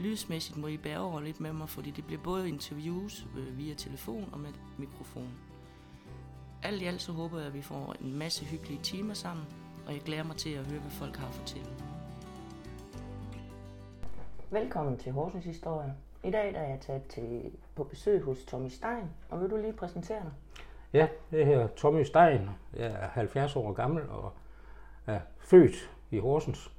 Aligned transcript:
Lydsmæssigt 0.00 0.58
må 0.58 0.66
I 0.66 0.76
bære 0.76 0.98
over 0.98 1.20
lidt 1.20 1.40
med 1.40 1.52
mig, 1.52 1.68
fordi 1.68 1.90
det 1.90 2.06
bliver 2.06 2.22
både 2.22 2.48
interviews 2.48 3.26
øh, 3.38 3.58
via 3.58 3.74
telefon 3.74 4.28
og 4.32 4.40
med 4.40 4.48
mikrofon. 4.78 5.30
Alt 6.62 6.82
i 6.82 6.84
alt 6.84 7.00
så 7.00 7.12
håber 7.12 7.38
jeg, 7.38 7.46
at 7.46 7.54
vi 7.54 7.62
får 7.62 7.94
en 8.00 8.18
masse 8.18 8.44
hyggelige 8.44 8.80
timer 8.82 9.14
sammen, 9.14 9.46
og 9.86 9.92
jeg 9.92 10.00
glæder 10.00 10.22
mig 10.22 10.36
til 10.36 10.50
at 10.50 10.66
høre, 10.66 10.80
hvad 10.80 10.90
folk 10.90 11.16
har 11.16 11.28
at 11.28 11.34
fortælle. 11.34 11.70
Velkommen 14.50 14.98
til 14.98 15.12
Horsens 15.12 15.44
Historie. 15.44 15.94
I 16.24 16.30
dag 16.30 16.54
der 16.54 16.60
er 16.60 16.68
jeg 16.68 16.80
taget 16.80 17.02
til, 17.02 17.52
på 17.74 17.84
besøg 17.84 18.22
hos 18.22 18.44
Tommy 18.44 18.68
Stein, 18.68 19.10
og 19.30 19.40
vil 19.40 19.50
du 19.50 19.56
lige 19.56 19.72
præsentere 19.72 20.20
dig? 20.22 20.32
Ja, 20.92 21.08
det 21.30 21.46
her 21.46 21.66
Tommy 21.66 22.02
Stein. 22.02 22.48
Jeg 22.76 22.86
er 22.86 23.08
70 23.08 23.56
år 23.56 23.72
gammel 23.72 24.08
og 24.08 24.32
er 25.06 25.20
født 25.38 25.90
i 26.10 26.18
Horsens. 26.18 26.72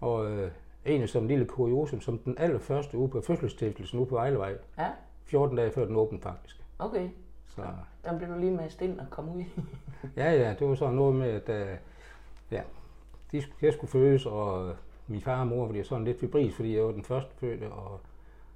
Og 0.00 0.30
øh, 0.30 0.52
egentlig 0.86 1.08
som 1.08 1.22
en 1.22 1.28
lille 1.28 1.44
kuriosum, 1.44 2.00
som 2.00 2.18
den 2.18 2.38
allerførste 2.38 2.98
uge 2.98 3.08
på 3.08 3.20
fødselsstiftelsen 3.20 3.98
ude 3.98 4.06
på 4.08 4.14
Vejlevej. 4.14 4.54
Ja, 4.78 4.88
14 5.24 5.56
dage 5.56 5.70
før 5.72 5.84
den 5.84 5.96
åbent 5.96 6.22
faktisk. 6.22 6.62
okay. 6.78 7.08
Så 7.46 7.62
Der 8.04 8.18
blev 8.18 8.28
du 8.28 8.38
lige 8.38 8.52
med 8.52 8.82
ind 8.82 9.00
og 9.00 9.06
komme 9.10 9.32
ud. 9.36 9.42
ja, 10.16 10.32
ja, 10.32 10.54
det 10.58 10.68
var 10.68 10.74
så 10.74 10.90
noget 10.90 11.14
med, 11.14 11.28
at 11.28 11.48
øh, 11.48 11.76
ja, 12.50 12.60
de, 13.32 13.42
jeg 13.62 13.72
skulle 13.72 13.90
fødes, 13.90 14.26
og 14.26 14.72
min 15.06 15.20
far 15.20 15.40
og 15.40 15.46
mor 15.46 15.68
blev 15.68 15.84
sådan 15.84 16.04
lidt 16.04 16.20
febris, 16.20 16.54
fordi 16.56 16.76
jeg 16.76 16.84
var 16.84 16.92
den 16.92 17.04
første 17.04 17.34
fødte, 17.36 17.70
og 17.70 18.00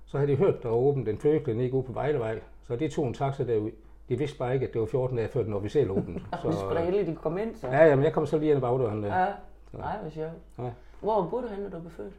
så 0.06 0.18
havde 0.18 0.30
de 0.32 0.36
hørt, 0.36 0.62
der 0.62 0.68
var 0.68 0.77
åbent 0.77 1.08
en 1.08 1.18
fødeklinik 1.18 1.74
ude 1.74 1.82
på 1.82 1.92
Vejlevej, 1.92 2.40
så 2.62 2.77
de 2.77 2.88
tog 2.88 3.06
en 3.06 3.14
taxa 3.14 3.44
derud. 3.44 3.70
De 4.08 4.18
vidste 4.18 4.38
bare 4.38 4.54
ikke, 4.54 4.66
at 4.66 4.72
det 4.72 4.80
var 4.80 4.86
14 4.86 5.16
dage 5.16 5.28
før 5.28 5.42
den 5.42 5.52
officielle 5.52 5.92
åbent. 5.92 6.22
Så 6.42 6.48
du 6.48 6.56
skulle 6.56 6.74
da 6.80 6.84
heldigt, 6.84 7.06
de 7.06 7.14
kom 7.14 7.38
ind, 7.38 7.54
så. 7.56 7.66
ja, 7.68 7.84
ja, 7.86 7.96
men 7.96 8.04
jeg 8.04 8.12
kom 8.12 8.27
så 8.27 8.38
lige 8.38 8.48
ind 8.50 8.56
ad 8.56 8.60
bagdøren 8.60 9.02
der. 9.02 9.16
ja. 9.18 9.27
Nej, 9.72 9.98
hvor 10.00 10.10
sjovt. 10.10 10.30
Ja. 10.58 10.70
Hvor 11.05 11.28
boede 11.30 11.48
du 11.48 11.55
henne, 11.55 11.70
da 11.70 11.77
du 11.77 11.80
blev 11.80 11.92
født? 11.92 12.14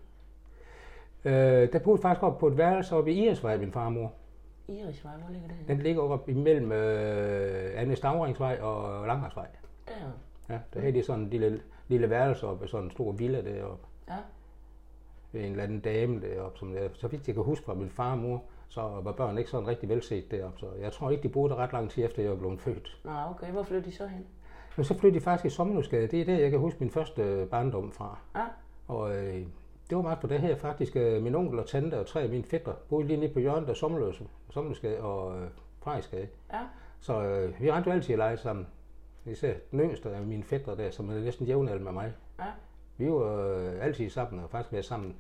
Øh, 1.25 1.73
der 1.73 1.80
boede 1.80 2.02
faktisk 2.02 2.23
op 2.23 2.38
på 2.38 2.47
et 2.47 2.58
værelse 2.58 2.95
oppe 2.95 3.11
i 3.11 3.25
Irisvej, 3.25 3.58
min 3.58 3.72
far 3.72 3.86
og 3.86 3.92
mor. 3.92 4.11
Irisvej, 4.67 5.14
hvor 5.17 5.33
ligger 5.33 5.47
det 5.47 5.58
henne? 5.58 5.73
Den 5.73 5.83
ligger 5.83 6.02
oppe 6.02 6.31
imellem 6.31 6.72
øh, 6.72 7.81
Anne 7.81 7.95
Stavringsvej 7.95 8.59
og 8.61 9.08
Langhavsvej. 9.08 9.47
Der. 9.88 9.94
Ja, 10.50 10.59
der 10.73 10.80
havde 10.80 10.94
de 10.94 11.03
sådan 11.03 11.22
en 11.23 11.30
lille, 11.30 11.61
lille 11.88 12.09
værelse 12.09 12.47
oppe, 12.47 12.67
sådan 12.67 12.86
en 12.86 12.92
stor 12.92 13.11
villa 13.11 13.42
deroppe. 13.42 13.88
Ja. 14.08 14.17
Ved 15.31 15.42
en 15.42 15.52
eller 15.52 15.64
anden 15.64 15.80
dame 15.80 16.22
deroppe, 16.22 16.59
som 16.59 16.73
jeg, 16.73 16.89
så 16.94 17.08
vidt 17.08 17.27
jeg 17.27 17.36
kan 17.36 17.44
huske 17.44 17.66
fra 17.66 17.73
min 17.73 17.89
far 17.89 18.11
og 18.11 18.17
mor, 18.17 18.44
så 18.70 18.81
var 18.81 19.11
børn 19.11 19.38
ikke 19.38 19.49
sådan 19.49 19.67
rigtig 19.67 19.89
velset 19.89 20.31
deroppe. 20.31 20.59
Så 20.59 20.66
jeg 20.81 20.92
tror 20.92 21.09
ikke, 21.09 21.23
de 21.23 21.30
boede 21.30 21.53
der 21.53 21.59
ret 21.59 21.73
lang 21.73 21.92
tid 21.92 22.05
efter, 22.05 22.23
jeg 22.23 22.38
blevet 22.38 22.61
født. 22.61 22.99
Nå, 23.03 23.11
okay. 23.30 23.52
Hvor 23.52 23.64
flyttede 23.64 23.92
de 23.92 23.95
så 23.95 24.08
hen? 24.08 24.25
Men 24.77 24.83
så 24.83 24.94
flyttede 24.94 25.20
de 25.20 25.23
faktisk 25.23 25.45
i 25.45 25.49
Sommerhusgade. 25.49 26.08
Det 26.08 26.22
er 26.22 26.25
der, 26.25 26.38
jeg 26.38 26.52
kan 26.52 26.59
huske 26.59 26.80
min 26.80 26.92
første 26.92 27.22
øh, 27.22 27.47
barndom 27.47 27.92
fra. 27.92 28.20
Ja. 28.36 28.45
Og 28.88 29.16
øh, 29.16 29.45
det 29.89 29.95
var 29.97 30.02
meget 30.02 30.19
på 30.19 30.28
det 30.28 30.39
her 30.39 30.55
faktisk. 30.55 30.95
Øh, 30.95 31.23
min 31.23 31.36
onkel 31.36 31.59
og 31.59 31.67
tante 31.67 32.00
og 32.00 32.05
tre 32.05 32.22
af 32.22 32.30
mine 32.30 32.44
fætter 32.44 32.73
boede 32.89 33.08
lige 33.08 33.19
nede 33.19 33.33
på 33.33 33.39
hjørnet 33.39 33.69
af 33.69 33.75
Sommerløs, 33.75 34.22
Sommerløsgade 34.50 35.00
og 35.00 35.42
øh, 35.42 35.47
Frederiksgade. 35.81 36.27
Ja. 36.53 36.59
Så 37.00 37.23
øh, 37.23 37.61
vi 37.61 37.72
rendte 37.72 37.89
jo 37.89 37.94
altid 37.94 38.14
at 38.14 38.17
lege 38.17 38.38
sammen. 38.38 38.67
Især 39.25 39.53
den 39.72 39.80
yngste 39.80 40.09
af 40.09 40.22
mine 40.22 40.44
fætter 40.44 40.75
der, 40.75 40.92
som 40.92 41.09
er 41.09 41.14
næsten 41.14 41.45
jævnaldrende 41.45 41.83
med 41.83 41.92
mig. 41.92 42.14
Ja. 42.39 42.45
Vi 42.98 43.11
var 43.11 43.55
øh, 43.55 43.86
altid 43.86 44.09
sammen 44.09 44.43
og 44.43 44.49
faktisk 44.49 44.71
været 44.71 44.86
sammen 44.86 45.15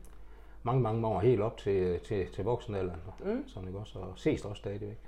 mange, 0.63 0.81
mange 0.81 1.07
år 1.07 1.19
helt 1.19 1.41
op 1.41 1.57
til, 1.57 1.99
til, 1.99 2.27
til 2.27 2.43
voksenalderen. 2.43 2.99
Mm. 3.25 3.47
Sådan, 3.47 3.67
ikke 3.67 3.79
også? 3.79 3.99
Og 3.99 4.13
ses 4.15 4.45
også 4.45 4.59
stadigvæk. 4.59 4.99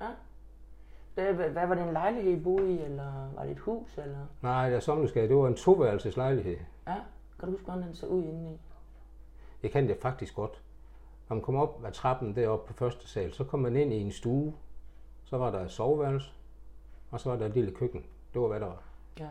Hvad, 1.13 1.33
hvad 1.33 1.49
hvad 1.49 1.67
var 1.67 1.75
det 1.75 1.83
en 1.83 1.93
lejlighed, 1.93 2.31
I 2.31 2.43
boede 2.43 2.71
i, 2.71 2.81
eller 2.81 3.29
var 3.35 3.43
det 3.43 3.51
et 3.51 3.59
hus, 3.59 3.97
eller? 3.97 4.17
Nej, 4.41 4.69
der 4.69 4.79
Sommerløsgade, 4.79 5.27
det 5.27 5.35
var 5.35 5.47
en 5.47 5.55
toværelses 5.55 6.17
lejlighed. 6.17 6.57
Ja. 6.87 6.95
Kan 7.39 7.47
du 7.47 7.51
huske, 7.51 7.65
hvordan 7.65 7.83
den 7.83 7.95
så 7.95 8.05
ud 8.05 8.23
indeni? 8.23 8.59
Jeg 9.63 9.71
kan 9.71 9.87
det 9.87 9.97
faktisk 10.01 10.35
godt. 10.35 10.61
Når 11.29 11.35
man 11.35 11.43
kommer 11.43 11.61
op 11.61 11.85
ad 11.85 11.91
trappen 11.91 12.35
deroppe 12.35 12.67
på 12.67 12.73
første 12.73 13.07
sal, 13.07 13.33
så 13.33 13.43
kom 13.43 13.59
man 13.59 13.75
ind 13.75 13.93
i 13.93 14.01
en 14.01 14.11
stue. 14.11 14.53
Så 15.23 15.37
var 15.37 15.51
der 15.51 15.59
et 15.59 15.71
soveværelse, 15.71 16.31
og 17.11 17.19
så 17.19 17.29
var 17.29 17.37
der 17.37 17.45
et 17.45 17.53
lille 17.53 17.71
køkken. 17.71 18.05
Det 18.33 18.41
var, 18.41 18.47
hvad 18.47 18.59
der 18.59 18.65
var. 18.65 18.83
Ja. 19.19 19.29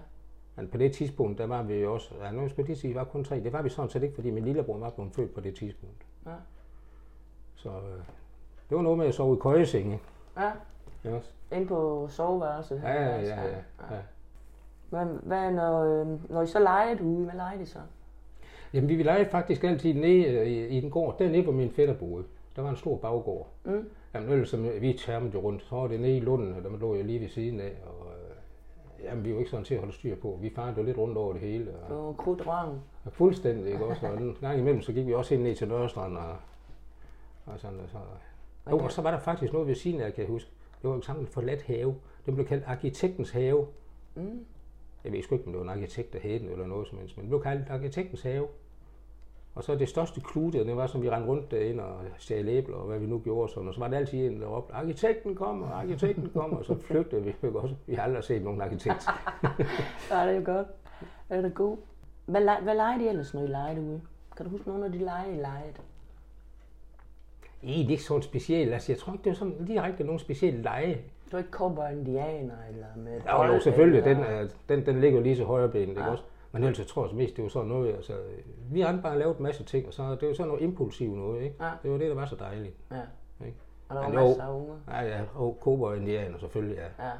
Men 0.56 0.68
på 0.68 0.76
det 0.78 0.92
tidspunkt, 0.92 1.38
der 1.38 1.46
var 1.46 1.62
vi 1.62 1.74
jo 1.74 1.94
også, 1.94 2.14
ja, 2.20 2.30
nu 2.30 2.48
skulle 2.48 2.66
lige 2.66 2.76
sige, 2.76 2.88
vi 2.88 2.94
var 2.98 3.04
kun 3.04 3.24
tre. 3.24 3.40
Det 3.40 3.52
var 3.52 3.62
vi 3.62 3.68
sådan 3.68 3.90
set 3.90 4.02
ikke, 4.02 4.14
fordi 4.14 4.30
min 4.30 4.44
lillebror 4.44 4.78
var 4.78 4.90
blevet 4.90 5.14
født 5.14 5.34
på 5.34 5.40
det 5.40 5.56
tidspunkt. 5.56 6.06
Ja. 6.26 6.34
Så 7.54 7.68
øh, 7.68 8.04
det 8.68 8.76
var 8.76 8.82
noget 8.82 8.98
med 8.98 9.06
at 9.06 9.14
sove 9.14 9.36
i 9.36 9.40
køjesenge. 9.40 10.00
Ja. 10.36 10.52
Ja, 11.04 11.16
også. 11.16 11.32
Ind 11.52 11.68
på 11.68 12.08
soveværelset. 12.08 12.82
ja, 12.82 12.92
ja, 12.92 13.20
ja, 13.20 13.42
ja, 13.42 13.56
ja. 13.90 14.00
Hvad, 14.90 15.06
hvad 15.06 15.52
når, 15.52 15.82
øh, 15.82 16.30
når 16.30 16.42
I 16.42 16.46
så 16.46 16.58
legede 16.58 17.04
ude, 17.04 17.24
hvad 17.24 17.34
legede 17.34 17.62
I 17.62 17.66
så? 17.66 17.78
Jamen, 18.74 18.88
vi 18.88 19.02
legede 19.02 19.30
faktisk 19.30 19.64
altid 19.64 19.94
nede 19.94 20.24
øh, 20.24 20.46
i, 20.46 20.66
i 20.66 20.80
den 20.80 20.90
gård, 20.90 21.18
dernede 21.18 21.42
hvor 21.42 21.52
min 21.52 21.70
fætter 21.70 21.94
boede. 21.94 22.24
Der 22.56 22.62
var 22.62 22.70
en 22.70 22.76
stor 22.76 22.96
baggård. 22.96 23.48
Mm. 23.64 23.88
Jamen, 24.14 24.30
ellers, 24.30 24.48
som 24.48 24.68
vi 24.80 24.92
tærmede 24.92 25.30
jo 25.34 25.40
rundt, 25.40 25.62
så 25.62 25.76
var 25.76 25.86
det 25.86 26.00
nede 26.00 26.16
i 26.16 26.20
Lunden, 26.20 26.54
og 26.54 26.62
der 26.62 26.78
lå 26.78 26.94
jeg 26.94 27.04
lige 27.04 27.20
ved 27.20 27.28
siden 27.28 27.60
af, 27.60 27.72
og 27.86 28.06
øh, 28.06 29.04
jamen, 29.04 29.24
vi 29.24 29.32
var 29.32 29.38
ikke 29.38 29.50
sådan 29.50 29.64
til 29.64 29.74
at 29.74 29.80
holde 29.80 29.94
styr 29.94 30.16
på. 30.16 30.38
Vi 30.42 30.50
farede 30.50 30.74
jo 30.76 30.82
lidt 30.82 30.98
rundt 30.98 31.16
over 31.16 31.32
det 31.32 31.42
hele, 31.42 31.70
og, 31.82 31.88
På 31.88 32.22
krudtrøven? 32.22 32.80
og 33.04 33.12
fuldstændig, 33.12 33.72
ikke 33.72 33.84
også? 33.84 34.06
Og 34.06 34.18
en 34.18 34.36
gang 34.40 34.58
imellem, 34.58 34.82
så 34.82 34.92
gik 34.92 35.06
vi 35.06 35.14
også 35.14 35.34
ind 35.34 35.42
ned 35.42 35.54
til 35.54 35.68
Nørrestrand, 35.68 36.16
og, 36.16 36.36
og 37.46 37.60
sådan, 37.60 37.80
og 37.80 37.88
så. 37.88 37.98
Jo, 38.70 38.78
og 38.78 38.92
så 38.92 39.02
var 39.02 39.10
der 39.10 39.18
faktisk 39.18 39.52
noget 39.52 39.68
ved 39.68 39.74
siden 39.74 40.00
af, 40.00 40.14
kan 40.14 40.22
jeg 40.22 40.30
huske. 40.30 40.50
Det 40.82 40.90
var 40.90 41.00
sådan 41.00 41.20
en 41.20 41.26
forladt 41.26 41.62
have. 41.62 41.94
Den 42.26 42.34
blev 42.34 42.46
kaldt 42.46 42.64
arkitektens 42.66 43.30
have. 43.30 43.66
Mm. 44.14 44.44
Jeg 45.06 45.12
ved 45.14 45.22
sgu 45.22 45.34
ikke, 45.34 45.46
om 45.46 45.52
det 45.52 45.58
var 45.58 45.72
en 45.72 45.78
arkitekt, 45.78 46.12
der 46.12 46.18
hed 46.18 46.40
den, 46.40 46.48
eller 46.48 46.66
noget 46.66 46.88
som 46.88 46.98
helst, 46.98 47.16
men 47.16 47.22
det 47.22 47.30
blev 47.30 47.42
kaldt 47.42 47.70
arkitektens 47.70 48.22
have. 48.22 48.46
Og 49.54 49.64
så 49.64 49.74
det 49.74 49.88
største 49.88 50.20
klue 50.20 50.52
det 50.52 50.76
var, 50.76 50.86
som 50.86 51.02
vi 51.02 51.10
rendte 51.10 51.28
rundt 51.28 51.50
derinde 51.50 51.84
og 51.84 52.00
stjal 52.18 52.48
æbler, 52.48 52.76
og 52.76 52.86
hvad 52.86 52.98
vi 52.98 53.06
nu 53.06 53.18
gjorde 53.18 53.52
sådan. 53.52 53.68
Og 53.68 53.74
så 53.74 53.80
var 53.80 53.88
det 53.88 53.96
altid 53.96 54.26
en, 54.26 54.40
der 54.40 54.46
råbte, 54.46 54.74
arkitekten 54.74 55.34
kommer, 55.34 55.70
arkitekten 55.70 56.30
kommer, 56.34 56.56
og 56.56 56.64
så 56.64 56.74
flygtede 56.74 57.22
vi. 57.22 57.28
ikke 57.28 57.60
også. 57.60 57.74
Vi 57.86 57.94
har 57.94 58.02
aldrig 58.02 58.24
set 58.24 58.42
nogen 58.42 58.60
arkitekt. 58.60 59.06
Ja, 60.10 60.26
det 60.26 60.30
er 60.30 60.38
jo 60.38 60.42
godt. 60.44 60.66
Det 61.28 61.36
er 61.36 61.42
da 61.42 61.48
god. 61.48 61.76
Hvad, 62.26 62.62
hvad 62.62 62.74
legede 62.74 63.04
I 63.04 63.08
ellers, 63.08 63.34
når 63.34 63.42
I 63.42 63.46
legede 63.46 63.80
ude? 63.80 64.00
Kan 64.36 64.46
du 64.46 64.50
huske 64.50 64.68
nogle 64.68 64.84
af 64.84 64.92
de 64.92 64.98
lege, 64.98 65.32
I 65.32 65.36
legede? 65.36 65.72
Egentlig 67.66 67.90
ikke 67.90 68.04
sådan 68.04 68.22
specielt. 68.22 68.72
Altså, 68.72 68.92
jeg 68.92 68.98
tror 68.98 69.12
ikke, 69.12 69.22
det 69.24 69.30
var 69.30 69.34
sådan 69.36 69.64
direkte 69.66 70.04
nogen 70.04 70.18
specielle 70.18 70.62
lege. 70.62 70.94
Det 71.24 71.32
var 71.32 71.38
ikke 71.38 71.50
cowboy 71.50 71.90
indianer 71.92 72.54
eller 72.70 72.86
med 72.96 73.20
Ja, 73.26 73.46
jo, 73.46 73.60
selvfølgelig, 73.60 74.04
den, 74.04 74.16
er, 74.16 74.48
den, 74.68 74.86
den 74.86 75.00
ligger 75.00 75.18
jo 75.18 75.22
lige 75.22 75.36
så 75.36 75.44
højre 75.44 75.68
ben, 75.68 75.88
ikke 75.88 76.00
Ja. 76.00 76.10
også? 76.10 76.22
Men 76.52 76.62
ellers 76.62 76.78
jeg 76.78 76.86
tror 76.86 77.06
jeg 77.06 77.16
mest, 77.16 77.36
det 77.36 77.42
var 77.42 77.48
sådan 77.48 77.68
noget, 77.68 77.94
altså, 77.94 78.12
vi 78.70 78.80
har 78.80 79.00
bare 79.02 79.18
lavet 79.18 79.36
en 79.36 79.42
masse 79.42 79.64
ting, 79.64 79.86
og 79.86 79.92
så 79.94 80.14
det 80.20 80.28
var 80.28 80.34
sådan 80.34 80.48
noget 80.48 80.62
impulsivt 80.62 81.16
noget, 81.16 81.42
ikke? 81.42 81.56
Ja. 81.60 81.70
Det 81.82 81.90
var 81.90 81.98
det, 81.98 82.08
der 82.08 82.14
var 82.14 82.26
så 82.26 82.36
dejligt. 82.36 82.74
Ja. 82.90 82.96
Ikke? 83.46 83.58
Og 83.88 83.96
der 83.96 84.02
var 84.02 84.08
masser 84.10 84.42
af 84.44 84.54
unger. 84.54 84.74
Ja, 84.90 85.02
ja, 85.02 85.20
og 85.34 85.58
cowboy 85.60 85.96
indianer 85.96 86.38
selvfølgelig, 86.38 86.76
ja. 86.76 87.04
Ja. 87.04 87.12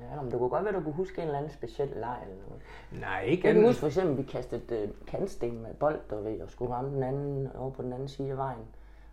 Ja, 0.00 0.22
men 0.22 0.30
det 0.30 0.38
kunne 0.38 0.48
godt 0.48 0.64
være, 0.64 0.74
du 0.74 0.80
kunne 0.80 0.94
huske 0.94 1.18
en 1.22 1.26
eller 1.26 1.38
anden 1.38 1.52
speciel 1.52 1.88
leg 1.88 2.18
eller 2.22 2.36
noget. 2.48 2.62
Nej, 3.00 3.22
ikke 3.22 3.46
Jeg 3.46 3.54
kan 3.54 3.64
huske 3.66 3.80
for 3.80 3.86
eksempel, 3.86 4.12
at 4.12 4.18
vi 4.18 4.22
kastede 4.22 4.82
øh, 4.82 4.88
kantsten 5.06 5.62
med 5.62 5.74
bold, 5.74 5.98
der 6.10 6.20
ved, 6.20 6.40
og 6.40 6.50
skulle 6.50 6.72
ramme 6.74 6.94
den 6.94 7.02
anden 7.02 7.48
over 7.58 7.70
på 7.70 7.82
den 7.82 7.92
anden 7.92 8.08
side 8.08 8.30
af 8.30 8.36
vejen. 8.36 8.64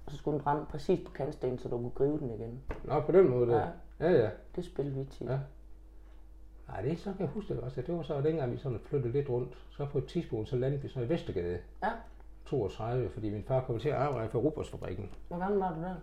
Og 0.05 0.11
så 0.11 0.17
skulle 0.17 0.37
den 0.37 0.47
ramme 0.47 0.65
præcis 0.65 0.99
på 1.05 1.11
kantstenen, 1.11 1.57
så 1.57 1.69
du 1.69 1.77
kunne 1.77 1.89
gribe 1.89 2.19
den 2.19 2.33
igen. 2.33 2.61
Nå, 2.83 2.99
på 2.99 3.11
den 3.11 3.29
måde 3.29 3.51
der. 3.51 3.67
Ja, 3.99 4.11
ja. 4.11 4.29
Det 4.55 4.65
spillede 4.65 4.95
vi 4.95 5.05
tit. 5.05 5.29
Ja. 5.29 5.39
Nej, 6.67 6.81
det 6.81 6.91
er 6.91 6.95
så 6.95 7.11
kan 7.11 7.19
jeg 7.19 7.29
huske 7.29 7.53
det 7.53 7.63
også. 7.63 7.81
Det 7.81 7.95
var 7.95 8.01
så 8.01 8.21
dengang, 8.21 8.51
vi 8.51 8.57
sådan 8.57 8.79
flyttede 8.85 9.13
lidt 9.13 9.29
rundt. 9.29 9.57
Så 9.69 9.85
på 9.85 9.97
et 9.97 10.05
tidspunkt, 10.05 10.49
så 10.49 10.55
landede 10.55 10.81
vi 10.81 10.87
så 10.87 10.99
i 10.99 11.09
Vestergade. 11.09 11.59
Ja. 11.83 11.89
32, 12.45 13.09
fordi 13.09 13.29
min 13.29 13.43
far 13.43 13.61
kom 13.61 13.79
til 13.79 13.89
at 13.89 13.95
arbejde 13.95 14.29
for 14.29 14.39
Rubersfabrikken. 14.39 15.09
Hvor 15.27 15.37
gammel 15.39 15.59
var 15.59 15.73
du 15.75 15.81
der? 15.81 15.95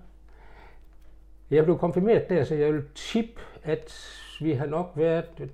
Jeg 1.50 1.64
blev 1.64 1.79
konfirmeret 1.79 2.29
der, 2.29 2.44
så 2.44 2.55
jeg 2.55 2.73
vil 2.75 2.85
tippe, 2.94 3.41
at 3.62 4.17
vi 4.41 4.52
har 4.52 4.67
nok 4.67 4.93
været... 4.94 5.50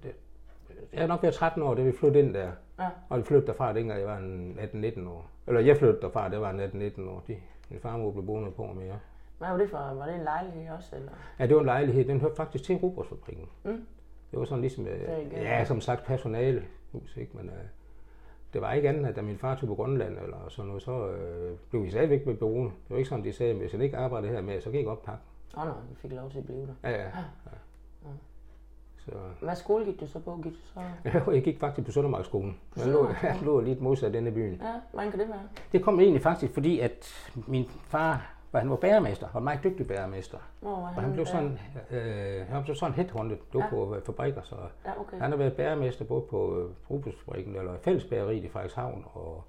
Jeg 0.92 1.00
har 1.00 1.06
nok 1.06 1.22
været 1.22 1.34
13 1.34 1.62
år, 1.62 1.74
da 1.74 1.82
vi 1.82 1.92
flyttede 1.92 2.24
ind 2.24 2.34
der. 2.34 2.50
Ja. 2.78 2.88
Og 3.08 3.18
vi 3.18 3.22
flyttede 3.22 3.46
derfra, 3.46 3.72
dengang 3.72 4.00
jeg 4.00 4.08
var 4.08 4.16
en 4.18 4.58
18-19 4.58 5.08
år. 5.08 5.30
Eller 5.46 5.60
jeg 5.60 5.76
flyttede 5.76 6.00
derfra, 6.00 6.28
det 6.28 6.40
var 6.40 6.50
en 6.50 6.60
18-19 6.60 7.08
år. 7.08 7.22
De, 7.28 7.36
min 7.68 7.80
far 7.80 7.92
og 7.92 8.00
mor 8.00 8.10
blev 8.10 8.26
boende 8.26 8.50
på 8.50 8.66
mere. 8.66 8.98
Hvad 9.38 9.48
var 9.48 9.56
det 9.56 9.70
for? 9.70 9.78
Var 9.78 10.06
det 10.06 10.14
en 10.14 10.24
lejlighed 10.24 10.70
også? 10.70 10.96
Eller? 10.96 11.12
Ja, 11.38 11.46
det 11.46 11.54
var 11.54 11.60
en 11.60 11.66
lejlighed. 11.66 12.04
Den 12.04 12.20
hørte 12.20 12.36
faktisk 12.36 12.64
til 12.64 12.76
Rubersfabrikken. 12.76 13.48
Mm. 13.64 13.86
Det 14.30 14.38
var 14.38 14.44
sådan 14.44 14.60
ligesom, 14.60 14.86
øh, 14.86 15.32
ja, 15.32 15.64
som 15.64 15.80
sagt 15.80 16.04
personalehus, 16.04 17.16
ikke? 17.16 17.36
Men 17.36 17.48
øh, 17.48 17.64
det 18.52 18.62
var 18.62 18.72
ikke 18.72 18.88
andet, 18.88 19.06
at 19.06 19.16
da 19.16 19.22
min 19.22 19.38
far 19.38 19.54
tog 19.54 19.68
på 19.68 19.74
Grønland 19.74 20.18
eller 20.18 20.48
sådan 20.48 20.66
noget, 20.66 20.82
så 20.82 21.08
øh, 21.08 21.56
blev 21.70 21.82
vi 21.82 21.90
stadigvæk 21.90 22.26
med 22.26 22.34
boende. 22.34 22.70
Det 22.70 22.90
var 22.90 22.96
ikke 22.96 23.08
sådan, 23.08 23.24
de 23.24 23.32
sagde, 23.32 23.52
at 23.52 23.58
hvis 23.58 23.72
han 23.72 23.80
ikke 23.80 23.96
arbejdede 23.96 24.32
her 24.32 24.40
med, 24.40 24.60
så 24.60 24.70
gik 24.70 24.80
jeg 24.80 24.88
oppakke. 24.88 25.22
Åh 25.56 25.62
oh, 25.62 25.68
nej, 25.68 25.76
I 25.92 25.94
fik 25.94 26.12
lov 26.12 26.30
til 26.30 26.38
at 26.38 26.44
blive 26.44 26.66
der. 26.66 26.90
Ja, 26.90 26.90
ja. 26.90 27.04
ja. 27.04 28.10
Så, 29.06 29.12
Hvad 29.40 29.56
skole 29.56 29.84
gik 29.84 30.00
du 30.00 30.06
så 30.06 30.18
på? 30.18 30.40
Gik 30.42 30.52
du 30.52 30.58
så... 30.74 30.80
jeg 31.34 31.42
gik 31.42 31.60
faktisk 31.60 31.86
på 31.86 31.92
Søndermarksskolen. 31.92 32.60
Jeg 32.76 32.86
lå, 32.86 33.08
jeg 33.22 33.38
lå 33.42 33.60
lidt 33.60 33.80
modsat 33.80 34.12
denne 34.12 34.32
byen. 34.32 34.54
Ja, 34.62 34.72
hvordan 34.92 35.10
kan 35.10 35.20
det 35.20 35.28
være? 35.28 35.40
Det 35.72 35.82
kom 35.82 36.00
egentlig 36.00 36.22
faktisk, 36.22 36.54
fordi 36.54 36.80
at 36.80 37.12
min 37.46 37.64
far, 37.64 38.32
var, 38.52 38.58
han 38.60 38.70
var 38.70 38.76
bæremester, 38.76 39.28
og 39.32 39.38
en 39.38 39.44
meget 39.44 39.64
dygtig 39.64 39.86
bæremester. 39.86 40.38
Var 40.62 40.70
Og 40.70 41.02
han 41.02 41.12
blev 41.12 41.26
sådan, 41.26 41.58
øh, 41.90 42.46
han 42.48 42.62
blev 42.62 42.76
sådan 42.76 42.94
headhunted, 42.94 43.36
det 43.36 43.54
var 43.54 43.60
Ja. 43.60 43.70
på 43.70 43.94
øh, 43.96 44.02
fabrikker, 44.02 44.42
så 44.42 44.56
Ja, 44.86 45.00
okay. 45.00 45.18
han 45.20 45.30
har 45.30 45.38
været 45.38 45.52
bæremester 45.52 46.04
både 46.04 46.22
på 46.30 46.58
øh, 46.60 46.70
Brugsfabrikken 46.86 47.56
eller 47.56 47.78
Fællesbæreriet 47.82 48.44
i 48.44 48.48
Frederikshavn 48.48 49.04
og 49.14 49.44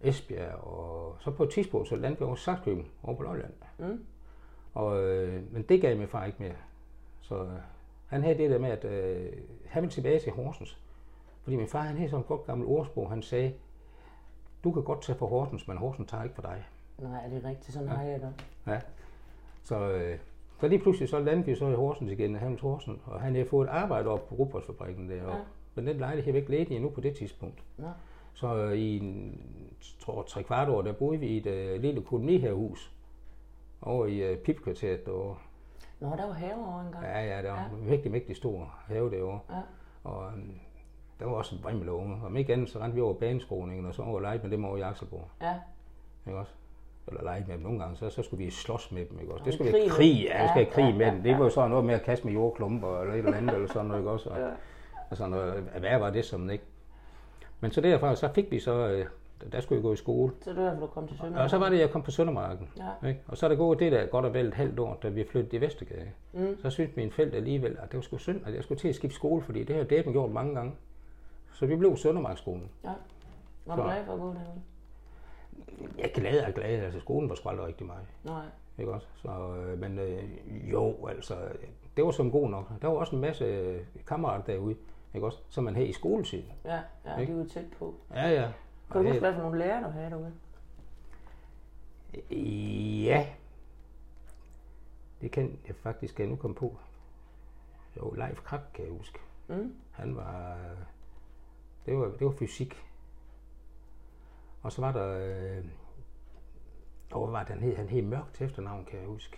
Esbjerg, 0.00 0.64
og 0.64 1.16
så 1.20 1.30
på 1.30 1.42
et 1.42 1.50
tidspunkt 1.50 1.88
så 1.88 1.96
vi 1.96 2.16
over 2.20 2.34
Saxkøben 2.34 2.86
over 3.02 3.16
på 3.16 3.22
Lolland. 3.22 3.52
Mm. 3.78 4.04
Og, 4.74 5.02
øh, 5.04 5.42
men 5.52 5.62
det 5.62 5.80
gav 5.80 5.96
min 5.98 6.08
far 6.08 6.24
ikke 6.24 6.42
mere. 6.42 6.54
Så 7.20 7.34
øh, 7.34 7.48
han 8.14 8.22
havde 8.22 8.38
det 8.38 8.50
der 8.50 8.58
med, 8.58 8.70
at 8.70 8.84
øh, 8.84 9.32
han 9.66 9.82
ville 9.82 9.92
tilbage 9.92 10.20
til 10.20 10.32
Horsens. 10.32 10.78
Fordi 11.42 11.56
min 11.56 11.68
far, 11.68 11.80
han 11.80 11.96
havde 11.96 12.10
sådan 12.10 12.20
et 12.20 12.26
godt 12.26 12.46
gammelt 12.46 12.70
ordsprog, 12.70 13.10
han 13.10 13.22
sagde, 13.22 13.54
du 14.64 14.72
kan 14.72 14.82
godt 14.82 15.02
tage 15.02 15.18
for 15.18 15.26
Horsens, 15.26 15.68
men 15.68 15.76
Horsens 15.76 16.10
tager 16.10 16.22
ikke 16.22 16.34
for 16.34 16.42
dig. 16.42 16.64
Nej, 16.98 17.24
er 17.24 17.28
det 17.28 17.44
rigtigt? 17.44 17.72
Sådan 17.72 17.88
har 17.88 18.02
jeg 18.02 18.20
det. 18.20 18.46
Ja. 18.66 18.80
Så, 19.62 19.90
øh, 19.90 20.18
så 20.60 20.68
lige 20.68 20.78
pludselig 20.78 21.08
så 21.08 21.18
landede 21.18 21.46
vi 21.46 21.54
så 21.54 21.68
i 21.68 21.74
Horsens 21.74 22.12
igen, 22.12 22.34
Havns 22.34 22.60
Horsens, 22.60 23.00
og 23.06 23.20
han 23.20 23.34
havde 23.34 23.48
fået 23.48 23.66
et 23.66 23.70
arbejde 23.70 24.08
op 24.08 24.28
på 24.28 24.34
Rugbrødsfabrikken 24.34 25.08
deroppe. 25.08 25.32
Ja. 25.32 25.36
Ja. 25.36 25.44
Men 25.74 25.86
den 25.86 25.96
lejlighed 25.96 26.32
var 26.32 26.38
ikke 26.38 26.50
ledig 26.50 26.76
endnu 26.76 26.90
på 26.90 27.00
det 27.00 27.16
tidspunkt. 27.16 27.62
Nå. 27.76 27.88
Så 28.34 28.56
øh, 28.56 28.74
i 28.74 28.98
en, 28.98 29.40
tror, 30.00 30.22
tre 30.22 30.42
kvart 30.42 30.68
år, 30.68 30.82
der 30.82 30.92
boede 30.92 31.20
vi 31.20 31.26
i 31.26 31.36
et 31.36 31.46
øh, 31.46 31.80
lille 31.80 32.02
kolonihavehus 32.02 32.92
over 33.82 34.06
i 34.06 34.18
øh, 34.18 34.38
Pipkvarteret 34.38 35.06
derovre. 35.06 35.36
Nå, 36.10 36.16
der 36.16 36.26
var 36.26 36.32
have 36.32 36.54
over 36.54 36.80
engang. 36.80 37.04
Ja, 37.04 37.20
ja, 37.36 37.42
der 37.42 37.50
var 37.50 37.58
Ja. 37.58 37.62
ja. 37.84 37.90
virkelig, 37.90 38.12
virkelig 38.12 38.36
stor 38.36 38.74
have 38.86 39.10
derovre. 39.10 39.38
Ja. 39.50 39.54
Og 40.04 40.26
øhm, 40.26 40.54
der 41.20 41.26
var 41.26 41.32
også 41.32 41.54
en 41.56 41.64
vrimmel 41.64 41.88
af 41.88 41.92
unge. 41.92 42.16
Om 42.26 42.36
ikke 42.36 42.52
andet, 42.52 42.68
så 42.70 42.78
rendte 42.78 42.94
vi 42.94 43.00
over 43.00 43.14
baneskroningen, 43.14 43.86
og 43.86 43.94
så 43.94 44.02
over 44.02 44.16
og 44.28 44.38
med 44.42 44.50
dem 44.50 44.64
over 44.64 44.76
i 44.76 44.80
Akselborg. 44.80 45.28
Ja. 45.42 45.54
Ikke 46.26 46.38
også? 46.38 46.52
Eller 47.08 47.22
lege 47.22 47.44
med 47.48 47.54
dem 47.54 47.62
nogle 47.62 47.78
gange, 47.80 47.96
så, 47.96 48.10
så 48.10 48.22
skulle 48.22 48.44
vi 48.44 48.50
slås 48.50 48.92
med 48.92 49.04
dem, 49.06 49.20
ikke 49.20 49.32
også? 49.32 49.42
Og 49.42 49.46
Det 49.46 49.54
skulle 49.54 49.72
krig 49.72 49.84
vi 49.84 49.88
krig, 49.88 50.14
ja, 50.24 50.42
vi 50.42 50.48
skal 50.48 50.60
Ja, 50.60 50.64
have 50.64 50.66
krig 50.66 50.84
ja, 50.92 50.92
med 50.98 51.06
ja, 51.06 51.12
dem. 51.12 51.22
Det 51.22 51.32
var 51.38 51.44
jo 51.44 51.50
sådan 51.50 51.70
noget 51.70 51.84
med 51.84 51.94
at 51.94 52.02
kaste 52.02 52.26
med 52.26 52.34
jordklumper 52.34 53.00
eller 53.00 53.14
et 53.14 53.18
eller 53.18 53.36
andet, 53.36 53.54
eller 53.54 53.68
sådan 53.68 53.86
noget, 53.86 54.00
ikke 54.00 54.10
også? 54.10 54.30
Og, 54.30 54.38
Ja. 54.38 54.48
og 55.10 55.16
sådan 55.16 55.30
noget. 55.30 55.54
Hvad 55.78 55.98
var 55.98 56.10
det 56.10 56.24
som 56.24 56.50
ikke? 56.50 56.64
Men 57.60 57.70
så 57.72 57.80
derfra, 57.80 58.14
så 58.14 58.28
fik 58.34 58.50
vi 58.50 58.60
så, 58.60 58.88
øh, 58.88 59.06
der 59.52 59.60
skulle 59.60 59.76
jeg 59.76 59.82
gå 59.82 59.92
i 59.92 59.96
skole. 59.96 60.32
Så 60.42 60.50
det 60.50 60.56
var 60.58 60.64
derfor, 60.64 60.80
du 60.80 60.86
kom 60.86 61.08
til 61.08 61.16
Søndermarken. 61.16 61.44
Og 61.44 61.50
så 61.50 61.58
var 61.58 61.68
det, 61.68 61.78
jeg 61.78 61.90
kom 61.90 62.02
på 62.02 62.10
Søndermarken. 62.10 62.68
Ja. 63.02 63.08
Ikke? 63.08 63.20
Og 63.28 63.36
så 63.36 63.46
er 63.46 63.48
der 63.48 63.56
gået 63.56 63.78
det 63.78 63.92
der 63.92 64.06
godt 64.06 64.24
og 64.24 64.34
vel 64.34 64.46
et 64.46 64.54
halvt 64.54 64.78
år, 64.78 64.98
da 65.02 65.08
vi 65.08 65.24
flyttede 65.24 65.56
i 65.56 65.60
Vestergade. 65.60 66.10
Mm. 66.32 66.58
Så 66.62 66.70
synes 66.70 66.96
min 66.96 67.10
forældre 67.10 67.36
alligevel, 67.36 67.76
at 67.82 67.90
det 67.92 67.96
var 67.96 68.02
sgu 68.02 68.18
synd, 68.18 68.40
at 68.46 68.54
jeg 68.54 68.62
skulle 68.64 68.78
til 68.80 68.88
at 68.88 68.94
skifte 68.94 69.14
skole, 69.16 69.42
fordi 69.42 69.64
det 69.64 69.76
har 69.76 69.84
dæben 69.84 70.12
gjort 70.12 70.30
mange 70.30 70.54
gange. 70.54 70.72
Så 71.52 71.66
vi 71.66 71.76
blev 71.76 71.96
Søndermarksskolen. 71.96 72.70
Ja. 72.84 72.90
Var 73.66 73.76
du 73.76 73.82
Så- 73.82 73.86
glad 73.88 74.04
for 74.04 74.12
at 74.12 74.18
gå 74.20 74.26
derude? 74.26 74.60
Jeg 75.98 76.04
er 76.04 76.20
glad 76.20 76.44
og 76.44 76.52
glad, 76.52 76.70
altså 76.84 77.00
skolen 77.00 77.28
var 77.28 77.34
sgu 77.34 77.48
aldrig 77.48 77.66
rigtig 77.66 77.86
mig. 77.86 77.96
Nej. 78.24 78.44
Ikke 78.78 78.92
også? 78.92 79.06
Så, 79.22 79.28
øh, 79.28 79.78
men 79.80 79.98
øh, 79.98 80.22
jo, 80.72 81.06
altså, 81.08 81.34
det 81.96 82.04
var 82.04 82.10
som 82.10 82.30
god 82.30 82.48
nok. 82.48 82.68
Der 82.82 82.88
var 82.88 82.94
også 82.94 83.16
en 83.16 83.20
masse 83.22 83.44
øh, 83.44 83.80
kammerater 84.06 84.44
derude, 84.52 84.76
ikke 85.14 85.26
også? 85.26 85.38
Som 85.48 85.64
man 85.64 85.74
havde 85.74 85.88
i 85.88 85.92
skoletiden. 85.92 86.52
Ja, 86.64 86.78
ja, 87.06 87.18
Ikke? 87.20 87.32
de 87.32 87.38
var 87.38 87.44
tæt 87.44 87.64
på. 87.78 87.94
Ja, 88.14 88.28
ja. 88.30 88.48
Kan 88.94 89.02
du 89.02 89.08
huske, 89.08 89.20
hvad 89.20 89.34
for 89.34 89.42
nogle 89.42 89.58
lærere 89.58 89.84
du 89.84 89.90
havde 89.90 90.10
derude? 90.10 90.32
Ja. 93.04 93.26
Det 95.20 95.30
kan 95.30 95.58
jeg 95.66 95.76
faktisk 95.76 96.18
nu 96.18 96.36
komme 96.36 96.54
på. 96.54 96.78
Jo, 97.96 98.10
Leif 98.10 98.42
Krak 98.42 98.60
kan 98.74 98.84
jeg 98.84 98.92
huske. 98.92 99.18
Mm. 99.48 99.76
Han 99.90 100.16
var... 100.16 100.58
Det 101.86 101.96
var, 101.98 102.04
det 102.04 102.26
var 102.26 102.32
fysik. 102.32 102.82
Og 104.62 104.72
så 104.72 104.80
var 104.80 104.92
der... 104.92 105.18
Øh, 105.18 105.64
og 107.10 107.26
hvad 107.26 107.32
var 107.32 107.44
det, 107.44 107.48
han 107.48 107.62
hed? 107.62 107.76
Han 107.76 107.88
hed 107.88 108.02
Mørk 108.02 108.32
til 108.32 108.46
efternavn, 108.46 108.84
kan 108.84 108.98
jeg 108.98 109.08
huske. 109.08 109.36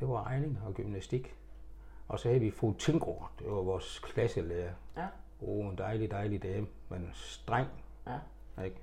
Det 0.00 0.08
var 0.08 0.26
regning 0.26 0.58
og 0.66 0.74
gymnastik. 0.74 1.36
Og 2.08 2.18
så 2.18 2.28
havde 2.28 2.40
vi 2.40 2.50
fru 2.50 2.72
Tingård, 2.72 3.30
det 3.38 3.46
var 3.46 3.62
vores 3.62 3.98
klasselærer. 3.98 4.72
Ja. 4.96 5.06
Oh, 5.40 5.66
en 5.66 5.78
dejlig, 5.78 6.10
dejlig 6.10 6.42
dame, 6.42 6.66
men 6.88 7.10
streng, 7.12 7.68
Ja. 8.06 8.62
ikke? 8.62 8.76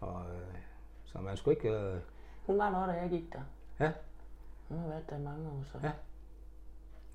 Og, 0.00 0.22
øh, 0.34 0.56
så 1.04 1.18
man 1.18 1.36
skulle 1.36 1.56
ikke... 1.56 1.70
Øh, 1.70 2.00
Hun 2.46 2.58
var 2.58 2.70
der, 2.70 2.86
da 2.94 3.00
jeg 3.00 3.10
gik 3.10 3.32
der. 3.32 3.40
ja, 3.80 3.92
Hun 4.68 4.78
har 4.78 4.88
været 4.88 5.10
der 5.10 5.16
i 5.16 5.20
mange 5.22 5.48
år, 5.48 5.62
så. 5.64 5.78
Ja. 5.82 5.92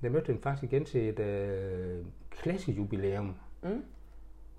Jeg 0.01 0.11
mødte 0.11 0.27
hende 0.27 0.41
faktisk 0.41 0.63
igen 0.73 0.85
til 0.85 1.09
et 1.09 1.19
øh, 1.19 2.05
klassejubilæum. 2.29 3.35
Mm. 3.63 3.83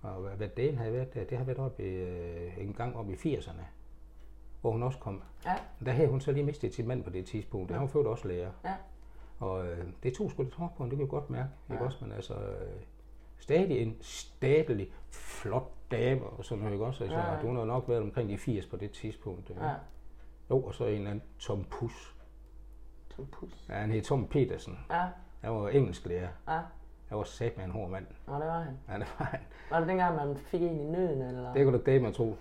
Og 0.02 0.14
hvad, 0.36 0.48
dagen 0.48 0.78
havde 0.78 0.92
været 0.92 1.14
der, 1.14 1.24
det 1.24 1.38
har 1.38 1.44
været 1.44 1.58
oppe 1.58 1.82
i, 1.82 1.94
øh, 1.94 2.58
en 2.58 2.72
gang 2.72 2.96
op 2.96 3.10
i 3.10 3.14
80'erne, 3.14 3.62
hvor 4.60 4.70
hun 4.72 4.82
også 4.82 4.98
kom. 4.98 5.22
Ja. 5.44 5.54
Der 5.84 5.92
havde 5.92 6.08
hun 6.08 6.20
så 6.20 6.32
lige 6.32 6.44
mistet 6.44 6.74
sin 6.74 6.86
mand 6.88 7.04
på 7.04 7.10
det 7.10 7.26
tidspunkt. 7.26 7.70
Han 7.70 7.80
var 7.80 7.86
født 7.86 8.06
også 8.06 8.28
lærer. 8.28 8.50
Ja. 8.64 8.74
Og 9.38 9.66
øh, 9.66 9.86
det 10.02 10.14
tog 10.14 10.30
sgu 10.30 10.42
lidt 10.42 10.54
hårdt 10.54 10.74
på 10.76 10.82
hende, 10.82 10.90
det 10.90 10.98
kan 10.98 11.04
jeg 11.06 11.10
godt 11.10 11.30
mærke. 11.30 11.48
Ja. 11.68 11.74
Ikke 11.74 11.82
Ja. 11.82 11.86
også? 11.88 12.04
Men 12.04 12.12
altså, 12.12 12.34
øh, 12.34 12.82
stadig 13.38 13.82
en 13.82 13.96
statelig, 14.00 14.90
flot 15.10 15.72
dame 15.90 16.22
og 16.26 16.44
sådan 16.44 16.58
noget, 16.58 16.72
ikke 16.74 16.86
også? 16.86 17.04
Altså, 17.04 17.18
Ja, 17.18 17.26
ja, 17.26 17.32
ja. 17.34 17.40
Hun 17.40 17.56
har 17.56 17.64
nok 17.64 17.88
været 17.88 18.02
omkring 18.02 18.28
de 18.28 18.38
80 18.38 18.66
på 18.66 18.76
det 18.76 18.90
tidspunkt. 18.90 19.50
Ja. 19.60 19.70
Jo, 20.50 20.62
og 20.62 20.74
så 20.74 20.84
en 20.84 20.94
eller 20.94 21.10
anden 21.10 21.24
Tom 21.38 21.64
Pus. 21.70 22.14
Tom 23.16 23.26
Pus. 23.26 23.66
Ja, 23.68 23.74
han 23.74 23.90
hed 23.90 24.02
Tom 24.02 24.26
Petersen. 24.26 24.78
Ja. 24.90 25.04
Han 25.40 25.52
var 25.52 25.68
engelsklærer. 25.68 26.28
Ja. 26.48 26.60
Jeg 27.10 27.18
var 27.18 27.24
sat 27.24 27.56
med 27.56 27.64
en 27.64 27.70
hård 27.70 27.90
mand. 27.90 28.06
Nå, 28.26 28.34
det 28.34 28.46
var 28.46 28.60
han. 28.62 28.78
Ja, 28.88 28.94
det 28.98 29.06
var 29.18 29.24
han. 29.24 29.40
Var 29.70 29.78
det 29.78 29.88
dengang, 29.88 30.16
man 30.16 30.36
fik 30.36 30.62
en 30.62 30.80
i 30.80 30.84
nøden, 30.84 31.22
eller? 31.22 31.52
Det 31.52 31.64
kunne 31.64 31.78
da 31.78 31.90
det, 31.92 32.02
man 32.02 32.12
tro. 32.12 32.36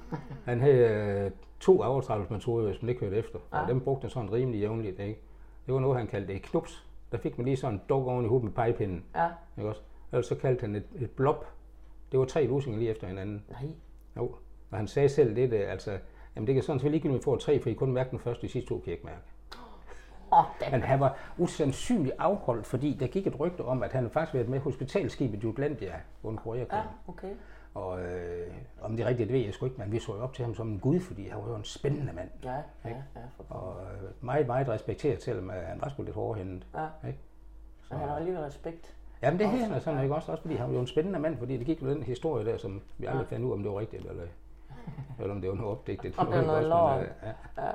Han 0.45 0.61
havde 0.61 0.77
øh, 1.25 1.31
to 1.59 1.81
aftrædelsesmetoder, 1.81 2.67
hvis 2.67 2.81
man 2.81 2.89
ikke 2.89 3.01
hørte 3.01 3.17
efter. 3.17 3.39
Ja. 3.53 3.61
Og 3.61 3.67
dem 3.67 3.81
brugte 3.81 4.01
han 4.01 4.09
sådan 4.09 4.31
rimelig 4.31 4.59
jævnligt. 4.61 4.99
Ikke? 4.99 5.19
Det 5.65 5.73
var 5.73 5.79
noget, 5.79 5.97
han 5.97 6.07
kaldte 6.07 6.33
et 6.33 6.41
knups. 6.41 6.87
Der 7.11 7.17
fik 7.17 7.37
man 7.37 7.45
lige 7.45 7.57
sådan 7.57 7.73
en 7.73 7.81
duk 7.89 8.07
oven 8.07 8.25
i 8.25 8.27
hovedet 8.27 8.43
med 8.43 8.53
pegepinden. 8.53 9.05
Ja. 9.15 9.27
Ikke 9.57 9.69
også? 9.69 9.81
Ellers 10.15 10.27
så 10.27 10.35
kaldte 10.35 10.61
han 10.61 10.75
et, 10.75 10.85
et 10.95 11.11
blob. 11.11 11.45
Det 12.11 12.19
var 12.19 12.25
tre 12.25 12.45
lusinger 12.45 12.79
lige 12.79 12.91
efter 12.91 13.07
hinanden. 13.07 13.43
Nej. 13.49 13.69
Jo. 14.17 14.35
Og 14.71 14.77
han 14.77 14.87
sagde 14.87 15.09
selv 15.09 15.35
det, 15.35 15.53
altså, 15.53 15.97
jamen 16.35 16.47
det 16.47 16.55
kan 16.55 16.63
sådan 16.63 16.79
set 16.79 16.91
ligegyldigt, 16.91 17.13
om 17.13 17.19
vi 17.19 17.23
får 17.23 17.37
tre, 17.37 17.59
for 17.59 17.69
I 17.69 17.73
kun 17.73 17.91
mærke 17.91 18.11
den 18.11 18.19
første, 18.19 18.47
de 18.47 18.51
sidste 18.51 18.69
to 18.69 18.79
kan 18.79 18.87
I 18.87 18.91
ikke 18.91 19.05
mærke. 19.05 19.21
Åh, 20.31 20.39
oh, 20.39 20.71
Men 20.71 20.81
han 20.81 20.99
var 20.99 21.17
usandsynligt 21.37 22.15
afholdt, 22.19 22.65
fordi 22.65 22.97
der 22.99 23.07
gik 23.07 23.27
et 23.27 23.39
rygte 23.39 23.61
om, 23.61 23.83
at 23.83 23.93
han 23.93 24.09
faktisk 24.09 24.33
været 24.33 24.49
med 24.49 24.59
hospitalskibet 24.59 25.43
Jutlandia 25.43 26.01
under 26.23 26.41
Koreakrigen. 26.41 26.85
Ja, 27.07 27.11
okay. 27.11 27.35
Og 27.73 28.01
øh, 28.01 28.53
om 28.81 28.97
det 28.97 29.03
er 29.03 29.07
rigtigt, 29.07 29.27
det 29.27 29.33
ved 29.37 29.45
jeg 29.45 29.53
sgu 29.53 29.65
ikke, 29.65 29.77
men 29.77 29.91
vi 29.91 29.99
så 29.99 30.15
jo 30.15 30.23
op 30.23 30.33
til 30.33 30.45
ham 30.45 30.55
som 30.55 30.71
en 30.71 30.79
gud, 30.79 30.99
fordi 30.99 31.27
han 31.27 31.41
var 31.41 31.49
jo 31.49 31.55
en 31.55 31.63
spændende 31.63 32.13
mand. 32.13 32.29
Ja, 32.43 32.55
ja, 32.85 32.89
ja. 32.89 33.21
For... 33.37 33.55
Og 33.55 33.81
øh, 33.81 34.09
meget, 34.21 34.47
meget 34.47 34.67
respekteret, 34.67 35.23
selvom 35.23 35.49
øh, 35.49 35.55
han 35.55 35.81
var 35.81 35.89
sgu 35.89 36.03
lidt 36.03 36.15
hårdhændet. 36.15 36.67
Ja. 36.75 37.07
Ikke? 37.07 37.19
Men 37.89 37.99
han 37.99 38.09
har 38.09 38.15
alligevel 38.15 38.41
respekt. 38.41 38.95
Jamen 39.21 39.39
det 39.39 39.49
her 39.49 39.73
er 39.75 39.79
sådan, 39.79 39.97
ja. 39.97 40.03
ikke 40.03 40.15
også? 40.15 40.31
Også 40.31 40.41
fordi 40.41 40.55
han 40.55 40.67
var 40.67 40.73
jo 40.73 40.79
en 40.79 40.87
spændende 40.87 41.19
mand, 41.19 41.37
fordi 41.37 41.57
det 41.57 41.65
gik 41.65 41.81
jo 41.81 41.89
den 41.89 42.03
historie 42.03 42.45
der, 42.45 42.57
som 42.57 42.81
vi 42.97 43.05
aldrig 43.05 43.25
Ja. 43.31 43.35
fandt 43.35 43.45
ud 43.45 43.51
om 43.51 43.63
det 43.63 43.71
var 43.71 43.79
rigtigt, 43.79 44.05
eller, 44.05 44.23
eller 45.19 45.35
om 45.35 45.41
det 45.41 45.49
var 45.49 45.55
noget 45.55 45.71
opdigtet. 45.71 46.13
Om 46.17 46.25
det 46.27 46.35
var 46.47 46.61
noget. 46.61 46.97
Men, 46.97 47.05
øh, 47.07 47.13
ja. 47.57 47.63
Ja. 47.65 47.71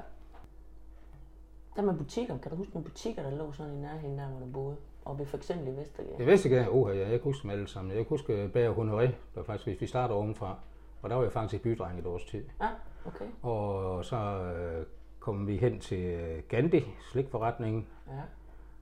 Der 1.77 1.83
med 1.83 1.95
butikker, 1.95 2.39
kan 2.39 2.51
du 2.51 2.57
huske 2.57 2.73
nogle 2.75 2.89
butikker, 2.89 3.23
der 3.23 3.31
lå 3.31 3.53
sådan 3.53 3.73
i 3.73 3.77
nærheden 3.81 4.19
der, 4.19 4.27
hvor 4.27 4.41
du 4.47 4.53
boede? 4.53 4.77
I 5.23 5.25
for 5.25 5.37
eksempel 5.37 5.69
i 5.69 5.77
Vestergade. 5.77 6.27
Vidste 6.27 6.49
ikke, 6.49 6.71
oh, 6.71 6.97
ja, 6.97 7.01
jeg 7.01 7.11
kan 7.11 7.21
huske 7.25 7.43
dem 7.43 7.51
alle 7.51 7.69
sammen. 7.69 7.91
Jeg 7.91 7.97
kan 7.99 8.09
huske 8.09 8.51
Bager 8.53 8.73
Honoré, 8.75 9.11
der 9.35 9.43
faktisk, 9.43 9.67
hvis 9.67 9.81
vi 9.81 9.87
starter 9.87 10.15
ovenfra, 10.15 10.59
og 11.03 11.11
der 11.11 11.17
var 11.17 11.23
jeg 11.23 11.33
faktisk 11.33 11.63
bydreng 11.63 11.99
et 11.99 12.07
års 12.07 12.25
tid. 12.25 12.45
Ja, 12.61 12.69
okay. 13.07 13.25
Og 13.43 14.05
så 14.05 14.17
øh, 14.17 14.87
kom 15.19 15.47
vi 15.47 15.57
hen 15.57 15.81
til 15.81 15.99
øh, 16.05 16.43
Gandhi, 16.49 16.85
slikforretningen. 17.13 17.87
Ja, 18.09 18.13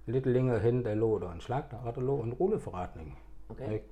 Lidt 0.08 0.26
længere 0.26 0.58
hen, 0.58 0.84
der 0.84 0.94
lå 0.94 1.18
der 1.18 1.32
en 1.32 1.40
slagter, 1.40 1.76
og 1.76 1.94
der 1.94 2.00
lå 2.00 2.22
en 2.22 2.34
rulleforretning. 2.34 3.18
okay. 3.48 3.72
Ikke? 3.72 3.84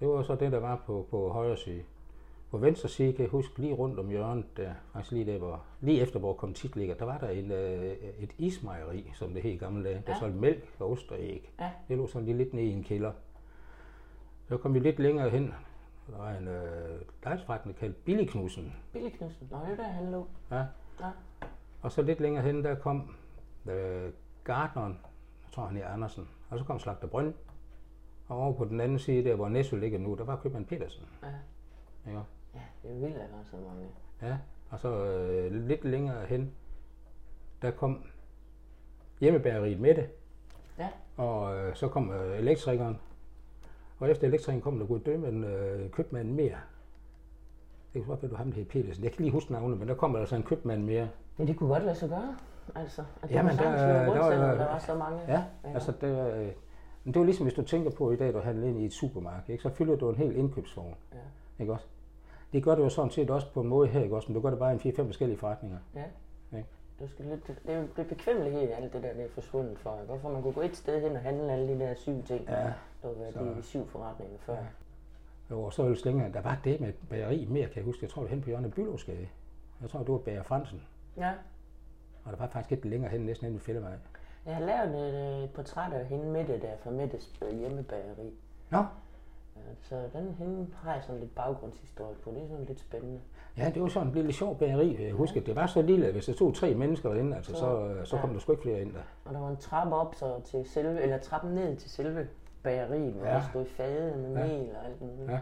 Det 0.00 0.08
var 0.08 0.22
så 0.22 0.34
det, 0.34 0.52
der 0.52 0.58
var 0.60 0.82
på, 0.86 1.06
på 1.10 1.28
højre 1.28 1.56
side. 1.56 1.82
På 2.50 2.58
venstre 2.58 2.88
side 2.88 3.12
kan 3.12 3.22
jeg 3.22 3.30
huske 3.30 3.58
lige 3.58 3.74
rundt 3.74 3.98
om 3.98 4.08
hjørnet, 4.08 4.56
der, 4.56 4.72
faktisk 4.92 5.12
lige, 5.12 5.32
der, 5.32 5.38
hvor, 5.38 5.62
lige 5.80 6.00
efter 6.00 6.18
hvor 6.18 6.32
kontit 6.32 6.76
ligger, 6.76 6.94
der 6.94 7.04
var 7.04 7.18
der 7.18 7.28
en, 7.28 7.50
øh, 7.52 7.96
et 8.18 8.30
ismejeri, 8.38 9.10
som 9.14 9.34
det 9.34 9.42
hed 9.42 9.50
i 9.50 9.56
gamle 9.56 9.84
dage, 9.84 10.02
der 10.06 10.12
Ja. 10.12 10.18
solgte 10.18 10.38
mælk 10.40 10.74
og 10.78 10.90
ost 10.90 11.10
og 11.12 11.16
æg. 11.20 11.52
Ja. 11.60 11.70
Det 11.88 11.96
lå 11.96 12.06
sådan 12.06 12.24
lige 12.26 12.36
lidt 12.38 12.54
ned 12.54 12.62
i 12.62 12.72
en 12.72 12.84
kælder. 12.84 13.12
Så 14.48 14.56
kom 14.56 14.74
vi 14.74 14.78
lidt 14.78 14.98
længere 14.98 15.30
hen, 15.30 15.54
der 16.10 16.18
var 16.18 16.30
en 16.30 16.48
øh, 16.48 17.00
lejesforretning 17.24 17.78
kaldt 17.78 18.04
Billigknudsen. 18.04 18.76
Billy 18.92 19.08
Knudsen. 19.08 19.48
Nå, 19.50 19.56
det 19.66 19.72
er 19.72 19.76
der, 19.76 19.82
han 19.88 20.10
lå. 20.10 20.26
Ja. 20.50 20.64
Ja. 21.00 21.10
Og 21.82 21.92
så 21.92 22.02
lidt 22.02 22.20
længere 22.20 22.42
hen, 22.44 22.64
der 22.64 22.74
kom 22.74 23.14
øh, 23.70 24.10
Gardneren, 24.44 24.98
tror 25.56 25.66
han 25.66 25.76
er 25.76 25.88
Andersen, 25.88 26.28
og 26.50 26.58
så 26.58 26.64
kom 26.64 26.78
Slagter 26.78 27.08
Brønd. 27.08 27.34
Og 28.28 28.38
over 28.38 28.52
på 28.52 28.64
den 28.64 28.80
anden 28.80 28.98
side, 28.98 29.24
der 29.24 29.34
hvor 29.34 29.48
Næsø 29.48 29.76
ligger 29.76 29.98
nu, 29.98 30.14
der 30.14 30.24
var 30.24 30.36
købmand 30.36 30.66
Petersen. 30.66 31.06
Ja. 31.22 31.28
Ikke? 32.10 32.22
Ja, 32.54 32.60
det 32.82 32.90
er 32.90 32.94
vildt, 32.94 33.16
at 33.16 33.30
der 33.30 33.38
er 33.38 33.44
så 33.44 33.56
mange. 33.56 33.88
Ja, 34.22 34.38
og 34.70 34.80
så 34.80 35.04
øh, 35.04 35.52
lidt 35.52 35.84
længere 35.84 36.26
hen, 36.26 36.52
der 37.62 37.70
kom 37.70 38.04
hjemmebæreriet 39.20 39.80
med 39.80 39.94
det. 39.94 40.10
Ja. 40.78 40.88
Og 41.16 41.56
øh, 41.56 41.76
så 41.76 41.88
kom 41.88 42.10
øh, 42.10 42.38
elektrikeren. 42.38 42.98
Og 43.98 44.10
efter 44.10 44.28
elektrikeren 44.28 44.60
kom 44.60 44.78
der 44.78 44.86
gået 44.86 45.06
dømmen 45.06 45.44
øh, 45.44 45.90
købmanden 45.90 46.34
mere. 46.34 46.58
Det 47.92 48.02
kan 48.02 48.04
godt 48.04 48.22
være, 48.22 48.30
du 48.30 48.36
ham, 48.36 48.50
der 48.52 48.56
hed 48.56 48.64
Petersen. 48.64 49.04
Jeg 49.04 49.12
kan 49.12 49.22
lige 49.22 49.32
huske 49.32 49.52
navnet, 49.52 49.78
men 49.78 49.88
der 49.88 49.94
kom 49.94 50.12
der 50.12 50.20
altså 50.20 50.36
en 50.36 50.42
købmand 50.42 50.84
mere. 50.84 51.08
Men 51.36 51.46
det 51.46 51.56
kunne 51.56 51.68
godt 51.68 51.84
lade 51.84 51.96
sig 51.96 52.08
gøre. 52.08 52.36
Altså, 52.74 53.02
at 53.22 53.28
det 53.28 53.34
Jamen, 53.34 53.56
var 53.58 53.62
der- 53.64 53.70
der 53.72 54.06
var- 54.18 54.30
selvom 54.30 54.58
der 54.58 54.64
var 54.66 54.78
så 54.78 54.94
mange. 54.94 55.20
Ja, 55.28 55.44
altså 55.64 55.92
det, 56.00 56.34
øh, 56.34 56.52
men 57.04 57.14
det 57.14 57.20
var 57.20 57.24
ligesom, 57.24 57.46
hvis 57.46 57.54
du 57.54 57.62
tænker 57.62 57.90
på 57.90 58.10
i 58.10 58.16
dag, 58.16 58.32
du 58.34 58.38
handler 58.38 58.68
ind 58.68 58.80
i 58.80 58.84
et 58.84 58.92
supermarked, 58.92 59.48
ikke? 59.50 59.62
så 59.62 59.68
fylder 59.70 59.96
du 59.96 60.08
en 60.10 60.16
hel 60.16 60.36
indkøbsvogn. 60.36 60.94
Ja. 61.12 61.18
Ikke 61.58 61.72
også? 61.72 61.86
Det 62.52 62.64
gør 62.64 62.74
det 62.74 62.82
jo 62.82 62.88
sådan 62.88 63.10
set 63.10 63.30
også 63.30 63.52
på 63.52 63.60
en 63.60 63.68
måde 63.68 63.88
her, 63.88 64.02
ikke 64.02 64.16
også? 64.16 64.28
Men 64.28 64.34
du 64.34 64.40
gør 64.40 64.50
det 64.50 64.58
bare 64.58 64.70
i 64.70 64.74
en 64.74 64.80
4-5 64.80 65.06
forskellige 65.06 65.38
forretninger. 65.38 65.78
Ja. 65.94 66.04
Ikke? 66.56 66.68
Du 67.00 67.08
skal 67.08 67.24
lidt, 67.24 67.46
det 67.46 67.74
er 67.74 67.82
det 67.96 68.06
bekvemmelighed 68.08 68.70
alt 68.72 68.92
det 68.92 69.02
der, 69.02 69.12
det 69.12 69.24
er 69.24 69.28
forsvundet 69.30 69.78
for. 69.78 69.90
Hvorfor 70.06 70.28
man 70.28 70.42
kunne 70.42 70.52
gå 70.52 70.60
et 70.60 70.76
sted 70.76 71.00
hen 71.02 71.12
og 71.16 71.22
handle 71.22 71.52
alle 71.52 71.68
de 71.74 71.78
der 71.80 71.94
syv 71.94 72.22
ting, 72.24 72.44
Ja. 72.48 72.54
der 72.56 72.72
var 73.02 73.30
Så- 73.32 73.38
de 73.56 73.62
syv 73.62 73.86
forretninger 73.88 74.38
før. 74.38 74.54
Ja. 74.54 74.60
Jo, 75.50 75.62
og 75.62 75.72
så 75.72 75.82
var 75.82 75.88
det 75.88 76.04
længere. 76.04 76.32
Der 76.32 76.40
var 76.40 76.58
det 76.64 76.80
med 76.80 76.92
bageri 77.10 77.46
mere, 77.50 77.66
kan 77.66 77.76
jeg 77.76 77.84
huske. 77.84 77.98
Jeg 78.04 78.10
tror, 78.10 78.22
det 78.22 78.30
var 78.30 78.34
hen 78.34 78.42
på 78.42 78.48
hjørnet 78.50 78.78
af. 79.08 79.30
Jeg 79.80 79.90
tror, 79.90 79.98
det 80.00 80.08
var 80.08 80.18
Bager 80.18 80.42
Fransen. 80.42 80.82
Ja. 81.16 81.30
Og 82.26 82.32
der 82.32 82.38
var 82.38 82.46
faktisk 82.46 82.70
lidt 82.70 82.84
længere 82.84 83.10
hen, 83.10 83.20
næsten 83.20 83.44
hen 83.44 83.54
ved 83.54 83.60
Fællemaj. 83.60 83.92
Jeg 84.46 84.54
har 84.54 84.64
lavet 84.64 85.08
et, 85.08 85.44
et 85.44 85.50
portræt 85.50 85.92
af 85.92 86.06
hende 86.06 86.26
Mette 86.26 86.52
der 86.60 86.76
fra 86.82 86.90
Mettes 86.90 87.32
øh, 87.50 87.58
hjemmebageri. 87.58 88.32
Nå, 88.70 88.84
Ja, 89.56 89.62
så 89.82 90.02
den 90.12 90.34
hende 90.38 90.66
har 90.74 90.94
jeg 90.94 91.02
sådan 91.02 91.20
lidt 91.20 91.34
baggrundshistorie 91.34 92.14
på. 92.24 92.30
Det 92.30 92.42
er 92.42 92.48
sådan 92.48 92.64
lidt 92.64 92.80
spændende. 92.80 93.20
ja, 93.56 93.70
det 93.74 93.82
var 93.82 93.88
sådan 93.88 94.08
en 94.08 94.14
lille 94.14 94.32
sjov 94.32 94.58
bageri. 94.58 95.04
Jeg 95.04 95.12
husker, 95.12 95.40
det 95.40 95.56
var 95.56 95.66
så 95.66 95.82
lille, 95.82 96.06
at 96.06 96.12
hvis 96.12 96.24
der 96.26 96.32
stod 96.32 96.52
tre 96.52 96.74
mennesker 96.74 97.08
derinde, 97.12 97.36
altså, 97.36 97.52
så, 97.54 97.96
så 98.04 98.16
kom 98.18 98.32
der 98.32 98.38
sgu 98.40 98.52
ikke 98.52 98.62
flere 98.62 98.80
ind 98.80 98.92
der. 98.92 99.00
Og 99.24 99.34
der 99.34 99.40
var 99.40 99.48
en 99.50 99.56
trappe 99.56 99.94
op 99.96 100.14
så 100.14 100.40
til 100.44 100.64
selve, 100.70 101.00
eller 101.02 101.18
trappen 101.18 101.54
ned 101.54 101.76
til 101.76 101.90
selve 101.90 102.28
bageriet, 102.62 103.12
hvor 103.12 103.26
Ja. 103.26 103.32
der 103.34 103.42
stod 103.50 103.64
fade 103.66 104.16
med 104.16 104.36
Ja. 104.36 104.46
mel 104.46 104.70
og 104.80 104.86
alt 104.86 105.00
muligt. 105.00 105.30
Ja. 105.30 105.38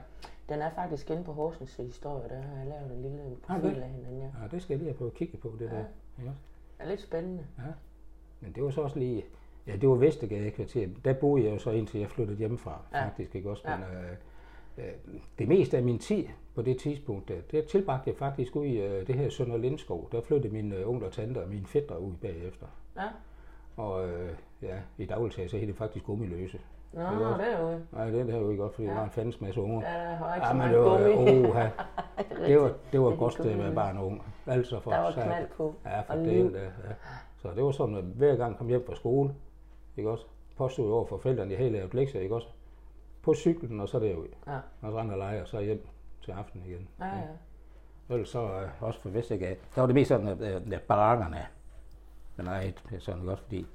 Den 0.48 0.62
er 0.62 0.70
faktisk 0.70 1.10
inde 1.10 1.24
på 1.24 1.32
Horsens 1.32 1.76
historie, 1.76 2.28
der 2.28 2.40
har 2.40 2.56
jeg 2.58 2.66
lavet 2.66 2.92
en 2.96 3.02
lille 3.02 3.36
profil 3.46 3.74
det? 3.74 3.82
af 3.82 3.88
hende. 3.88 4.08
Ja. 4.18 4.42
Ja, 4.42 4.48
det 4.50 4.62
skal 4.62 4.74
jeg 4.74 4.78
lige 4.78 4.90
have 4.90 4.98
på 4.98 5.06
at 5.06 5.14
kigge 5.14 5.36
på, 5.36 5.52
det 5.58 5.64
Ja. 5.70 5.76
der. 5.76 5.84
Det 6.16 6.32
er 6.78 6.88
lidt 6.88 7.00
spændende. 7.02 7.46
Men 8.40 8.52
det 8.52 8.62
var 8.64 8.70
så 8.70 8.80
også 8.80 8.98
lige... 8.98 9.24
Ja, 9.66 9.76
det 9.76 9.88
var 9.88 9.94
Vestergade 9.94 10.50
kvarter. 10.50 10.88
Der 11.04 11.12
boede 11.12 11.44
jeg 11.44 11.52
jo 11.52 11.58
så 11.58 11.70
indtil 11.70 12.00
jeg 12.00 12.10
flyttede 12.10 12.38
hjemmefra, 12.38 12.80
Ja. 12.92 12.98
ja. 12.98 13.04
faktisk. 13.04 13.34
Ikke 13.34 13.50
også? 13.50 13.62
Ja. 13.66 13.76
Men, 13.76 13.86
øh, 13.96 14.10
øh, 14.86 14.92
det 15.38 15.48
meste 15.48 15.76
af 15.76 15.82
min 15.82 15.98
tid 15.98 16.24
på 16.54 16.62
det 16.62 16.78
tidspunkt, 16.78 17.28
der, 17.28 17.34
det 17.50 17.64
tilbragte 17.66 18.10
jeg 18.10 18.16
faktisk 18.16 18.56
ud 18.56 18.64
i 18.66 18.80
øh, 18.80 19.06
det 19.06 19.14
her 19.14 19.28
Sønder 19.30 19.56
Lindskov. 19.56 20.08
Der 20.12 20.20
flyttede 20.20 20.52
min 20.52 20.72
øh, 20.72 20.88
onkel 20.88 21.06
og 21.06 21.12
tante 21.12 21.42
og 21.42 21.48
mine 21.48 21.66
fætter 21.66 21.96
ud 21.96 22.12
bagefter. 22.20 22.66
Ja. 22.96 23.08
Og 23.76 24.08
øh, 24.08 24.30
ja, 24.62 24.78
i 24.98 25.04
dagligtag 25.06 25.50
så 25.50 25.58
hed 25.58 25.66
det 25.66 25.76
faktisk 25.76 26.04
gummiløse. 26.04 26.60
Nå, 26.94 27.00
Det 27.02 27.20
var- 27.20 27.36
derude. 27.36 27.86
Nej, 27.92 28.10
det 28.10 28.30
er 28.34 28.38
jo 28.38 28.50
ikke 28.50 28.62
godt, 28.62 28.74
fordi 28.74 28.86
ja. 28.86 28.92
Der 28.92 28.98
var 28.98 29.04
en 29.04 29.10
fandens 29.10 29.40
masse 29.40 29.60
unger. 29.60 29.80
Ja, 29.90 29.98
der 30.10 30.18
var 30.20 30.34
ikke 30.34 30.46
Ja, 30.46 30.52
men 30.52 30.68
det 30.70 30.78
var, 30.78 31.48
oha, 31.48 31.68
det 32.48 32.60
var, 32.60 32.72
det 32.92 33.00
var 33.00 33.10
er 33.10 33.16
godt 33.16 33.32
sted 33.32 33.50
at 33.50 33.58
være 33.58 33.74
barn 33.74 33.98
og 33.98 34.06
ung. 34.06 34.22
Altså 34.46 34.80
for 34.80 34.90
Der 34.90 34.98
var 35.00 35.12
knald 35.12 35.46
på. 35.56 35.74
Ja, 35.84 36.00
for 36.00 36.12
og 36.14 36.18
det, 36.18 36.52
ja. 36.54 36.94
Så 37.36 37.48
det 37.54 37.64
var 37.64 37.70
sådan, 37.70 37.94
at 37.96 38.04
hver 38.04 38.36
gang 38.36 38.50
jeg 38.50 38.58
kom 38.58 38.68
hjem 38.68 38.84
fra 38.86 38.94
skole, 38.94 39.34
ikke 39.96 40.10
også? 40.10 40.24
Påstod 40.56 40.92
over 40.92 41.06
for 41.06 41.18
forældrene, 41.18 41.50
jeg 41.50 41.58
havde 41.58 41.70
lavet 41.70 41.94
lektier, 41.94 42.20
ikke 42.20 42.34
også? 42.34 42.48
På 43.22 43.34
cyklen, 43.34 43.80
og 43.80 43.88
så 43.88 43.98
derud. 43.98 44.26
Ja. 44.46 44.56
Og 44.82 44.92
så 44.92 44.98
andre 44.98 45.18
leger, 45.18 45.42
og 45.42 45.48
så 45.48 45.60
hjem 45.60 45.86
til 46.24 46.32
aften 46.32 46.62
igen. 46.66 46.88
Ja, 47.00 47.06
ja. 47.06 47.22
Ellers 48.10 48.28
så 48.28 48.42
øh, 48.42 48.68
også 48.80 49.00
for 49.00 49.08
Vestergade. 49.08 49.56
Der 49.74 49.80
var 49.80 49.86
det 49.86 49.94
mest 49.94 50.08
sådan, 50.08 50.28
at, 50.28 50.40
at 50.72 50.82
barakkerne. 50.82 51.38
Men 52.36 52.46
nej, 52.46 52.72
er 52.94 52.98
sådan 52.98 53.24
godt, 53.24 53.40
fordi 53.40 53.66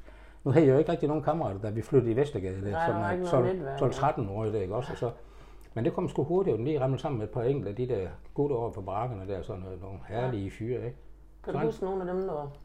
nu 0.44 0.52
havde 0.52 0.66
jeg 0.66 0.74
jo 0.74 0.80
ikke 0.80 0.92
rigtig 0.92 1.08
nogen 1.08 1.24
kammerater, 1.24 1.60
da 1.60 1.70
vi 1.70 1.82
flyttede 1.82 2.12
i 2.12 2.16
Vestergade. 2.16 2.62
Der, 2.62 2.72
Nej, 2.72 2.92
var 2.92 3.16
noget 3.32 3.56
netværk, 3.56 4.18
12-13 4.18 4.32
år 4.32 4.46
der, 4.46 4.62
ikke 4.62 4.76
også? 4.76 4.92
Og 4.92 4.98
så, 4.98 5.12
men 5.74 5.86
det 5.86 5.94
kom 5.94 6.10
sgu 6.10 6.24
hurtigt, 6.24 6.54
og 6.54 6.58
den 6.58 6.66
lige 6.66 6.82
ramlet 6.82 7.02
sammen 7.02 7.20
med 7.20 7.28
et 7.28 7.34
par 7.34 7.44
enkelte 7.44 7.70
af 7.70 7.76
de 7.76 7.88
der 7.88 8.10
gutter 8.34 8.56
over 8.56 8.72
på 8.72 8.82
barakkerne 8.82 9.28
der, 9.28 9.42
sådan 9.42 9.62
noget, 9.62 9.82
nogle 9.82 10.00
herlige 10.08 10.52
fyre, 10.52 10.86
ikke? 10.86 10.98
Kan 11.44 11.54
du 11.54 11.60
huske 11.60 11.86
nogle 11.86 12.02
af 12.02 12.16
dem, 12.16 12.28
der 12.28 12.58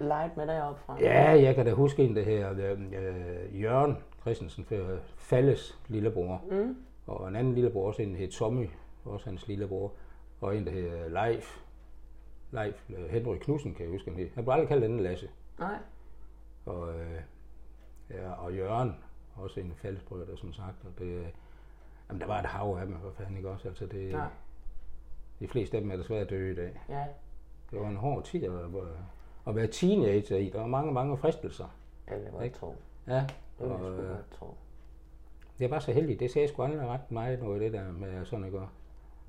leget 0.00 0.36
med 0.36 0.46
deroppe 0.46 0.80
fra? 0.86 0.96
Ja, 1.00 1.42
jeg 1.42 1.54
kan 1.54 1.66
da 1.66 1.72
huske 1.72 2.04
en, 2.04 2.16
der 2.16 2.22
her 2.22 2.50
øh, 2.50 3.62
Jørgen 3.62 3.96
Christensen, 4.20 4.64
for 4.64 4.76
Falles 5.16 5.78
lillebror. 5.88 6.42
Mm. 6.50 6.76
Og 7.06 7.28
en 7.28 7.36
anden 7.36 7.54
lillebror, 7.54 7.86
også 7.86 8.02
en, 8.02 8.12
der 8.12 8.18
hed 8.18 8.28
Tommy, 8.28 8.68
også 9.04 9.26
hans 9.26 9.48
lillebror. 9.48 9.92
Og 10.40 10.56
en, 10.56 10.66
der 10.66 10.72
hed 10.72 11.10
Leif. 11.10 11.60
Leif 12.50 12.90
øh, 12.90 13.10
Henrik 13.10 13.40
Knudsen, 13.40 13.74
kan 13.74 13.84
jeg 13.84 13.92
huske, 13.92 14.10
han 14.10 14.18
hed. 14.18 14.28
Han 14.34 14.44
blev 14.44 14.52
aldrig 14.52 14.68
kaldt 14.68 14.84
anden 14.84 15.00
Lasse. 15.00 15.28
Nej. 15.58 15.74
Og, 16.66 16.94
øh, 16.94 17.20
ja, 18.10 18.30
og 18.32 18.56
Jørgen, 18.56 18.96
også 19.36 19.60
en 19.60 19.72
fællesbrød, 19.76 20.26
der 20.26 20.36
som 20.36 20.52
sagt. 20.52 20.76
Og 20.84 20.90
det, 20.98 21.04
øh, 21.06 21.26
jamen, 22.08 22.20
der 22.20 22.26
var 22.26 22.38
et 22.40 22.46
hav 22.46 22.76
af 22.80 22.86
dem, 22.86 22.96
for 23.00 23.10
fanden 23.10 23.36
ikke 23.36 23.50
også? 23.50 23.68
Altså, 23.68 23.86
det, 23.86 24.10
Ja. 24.10 24.24
De 25.40 25.48
fleste 25.48 25.76
af 25.76 25.80
dem 25.82 25.90
er 25.90 25.96
desværre 25.96 26.24
døde 26.24 26.52
i 26.52 26.54
dag. 26.54 26.80
Ja. 26.88 27.04
Det 27.70 27.80
var 27.80 27.88
en 27.88 27.96
hård 27.96 28.24
tid 28.24 28.44
at, 28.44 28.52
at 29.46 29.56
være 29.56 29.66
teenager 29.66 30.36
i. 30.36 30.50
Der 30.50 30.60
var 30.60 30.66
mange, 30.66 30.92
mange 30.92 31.16
fristelser. 31.16 31.76
Ja, 32.10 32.14
det 32.14 32.32
var 32.32 32.38
jeg 32.38 32.44
Ikke? 32.46 32.58
tro. 32.58 32.74
Ja, 33.06 33.12
Det 33.14 33.24
jeg 33.60 33.68
og, 33.70 33.78
sgu 33.78 34.02
øh, 34.02 34.16
tro. 34.38 34.54
Jeg 35.60 35.70
var 35.70 35.78
så 35.78 35.92
heldig, 35.92 36.20
det 36.20 36.30
sagde 36.30 36.48
sgu 36.48 36.62
aldrig 36.62 36.88
ret 36.88 37.10
meget 37.10 37.42
noget 37.42 37.60
det 37.60 37.72
der 37.72 37.92
med 37.92 38.24
sådan, 38.24 38.44
ikke? 38.44 38.60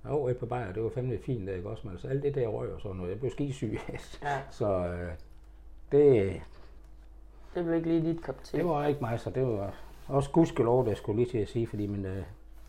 Jo, 0.06 0.28
et 0.28 0.38
par 0.38 0.46
bajer, 0.46 0.74
det 0.74 0.84
var 0.84 0.90
fandme 0.90 1.18
fint 1.18 1.48
der, 1.48 1.56
ikke 1.56 1.70
også? 1.70 1.82
Men 1.88 1.92
altså 1.92 2.08
alt 2.08 2.24
det 2.24 2.36
der 2.36 2.48
røg 2.48 2.74
og 2.74 2.82
sådan 2.82 2.98
noget, 2.98 3.10
jeg 3.12 3.20
blev 3.20 3.32
skisyg. 3.32 3.80
Ja, 4.24 4.42
så 4.52 4.88
øh, 4.88 5.12
det, 5.92 6.42
det 7.56 7.64
blev 7.64 7.76
ikke 7.76 7.88
lige 7.88 8.14
dit 8.14 8.24
kop 8.24 8.44
te. 8.44 8.58
det 8.58 8.66
var 8.66 8.86
ikke 8.86 9.02
mig, 9.02 9.20
så 9.20 9.30
det 9.30 9.48
var 9.48 9.74
også 10.08 10.30
gudskelov, 10.32 10.86
det 10.86 10.98
skulle 10.98 11.16
lige 11.24 11.32
til 11.32 11.38
at 11.38 11.48
sige, 11.48 11.68
fordi 11.68 11.88
min, 11.88 12.06
øh, 12.06 12.24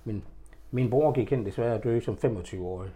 min, 0.05 0.25
min 0.71 0.91
bror 0.91 1.13
gik 1.13 1.31
hen 1.31 1.47
desværre 1.47 1.79
døde 1.79 2.01
som 2.01 2.15
25-årig. 2.15 2.91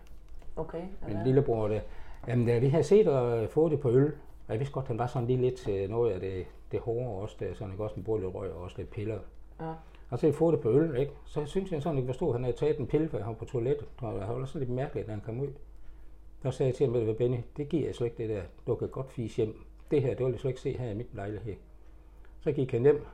Okay. 0.57 0.83
Min 1.07 1.17
Ja. 1.17 1.25
lillebror, 1.25 1.69
det, 1.69 1.83
jamen 2.29 2.47
da 2.47 2.59
vi 2.59 2.69
havde 2.69 2.85
set 2.85 3.09
og 3.09 3.49
fået 3.51 3.73
det 3.73 3.81
på 3.81 3.91
øl, 3.91 4.07
og 4.47 4.53
jeg 4.53 4.59
vidste 4.59 4.73
godt, 4.75 4.87
han 4.89 4.99
var 4.99 5.07
sådan 5.07 5.27
lige 5.29 5.41
lidt 5.41 5.55
til 5.57 5.91
noget 5.91 6.13
af 6.13 6.21
det, 6.21 6.47
det 6.73 6.81
hårde 6.81 7.23
også, 7.23 7.37
der, 7.41 7.55
sådan 7.55 7.73
ikke 7.73 7.85
også 7.85 7.97
en 7.97 8.05
både 8.05 8.21
lidt 8.23 8.35
røg 8.35 8.53
og 8.53 8.63
også 8.63 8.77
lidt 8.79 8.91
piller. 8.91 9.19
Ja. 9.61 9.73
Og 10.11 10.19
så 10.19 10.27
jeg 10.27 10.35
fået 10.35 10.53
det 10.53 10.61
på 10.61 10.71
øl, 10.71 10.97
ikke? 10.97 11.13
Så 11.25 11.47
synes 11.47 11.73
jeg 11.73 11.83
sådan 11.83 11.99
ikke 11.99 12.07
forstod, 12.09 12.29
at 12.29 12.35
han 12.35 12.45
havde 12.45 12.57
taget 12.57 12.79
en 12.79 12.87
pille, 12.87 13.09
for 13.09 13.19
han 13.19 13.27
var 13.27 13.33
på 13.35 13.45
toilettet. 13.45 13.87
Og 14.03 14.13
det 14.21 14.29
var 14.29 14.45
sådan 14.45 14.59
lidt 14.61 14.71
mærkeligt, 14.71 15.07
da 15.07 15.13
han 15.13 15.21
kom 15.21 15.41
ud. 15.41 15.49
Der 16.43 16.51
sagde 16.51 16.69
jeg 16.69 16.77
til 16.77 16.87
ham, 16.87 16.95
ved 16.95 17.15
Benny, 17.15 17.37
det 17.57 17.69
giver 17.69 17.85
jeg 17.87 17.95
slet 17.95 18.07
ikke 18.07 18.23
det 18.23 18.29
der. 18.29 18.43
Du 18.67 18.75
kan 18.75 18.89
godt 18.89 19.11
fise 19.13 19.37
hjem. 19.37 19.65
Det 19.91 20.03
her, 20.03 20.15
det 20.15 20.27
vil 20.27 20.33
jeg 20.33 20.41
slet 20.41 20.51
ikke 20.51 20.61
se 20.61 20.79
her 20.79 20.91
i 20.91 20.95
mit 20.95 21.15
lejlighed. 21.15 21.55
Så 22.41 22.53
gik 22.53 22.73
han 22.73 22.83
hjem 22.83 23.07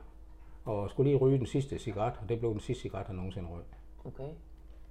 og 0.65 0.89
skulle 0.89 1.09
lige 1.11 1.19
ryge 1.19 1.37
den 1.37 1.45
sidste 1.45 1.79
cigaret, 1.79 2.13
og 2.21 2.29
det 2.29 2.39
blev 2.39 2.51
den 2.51 2.59
sidste 2.59 2.81
cigaret, 2.81 3.07
han 3.07 3.15
nogensinde 3.15 3.49
røg. 3.49 3.63
Okay. 4.05 4.29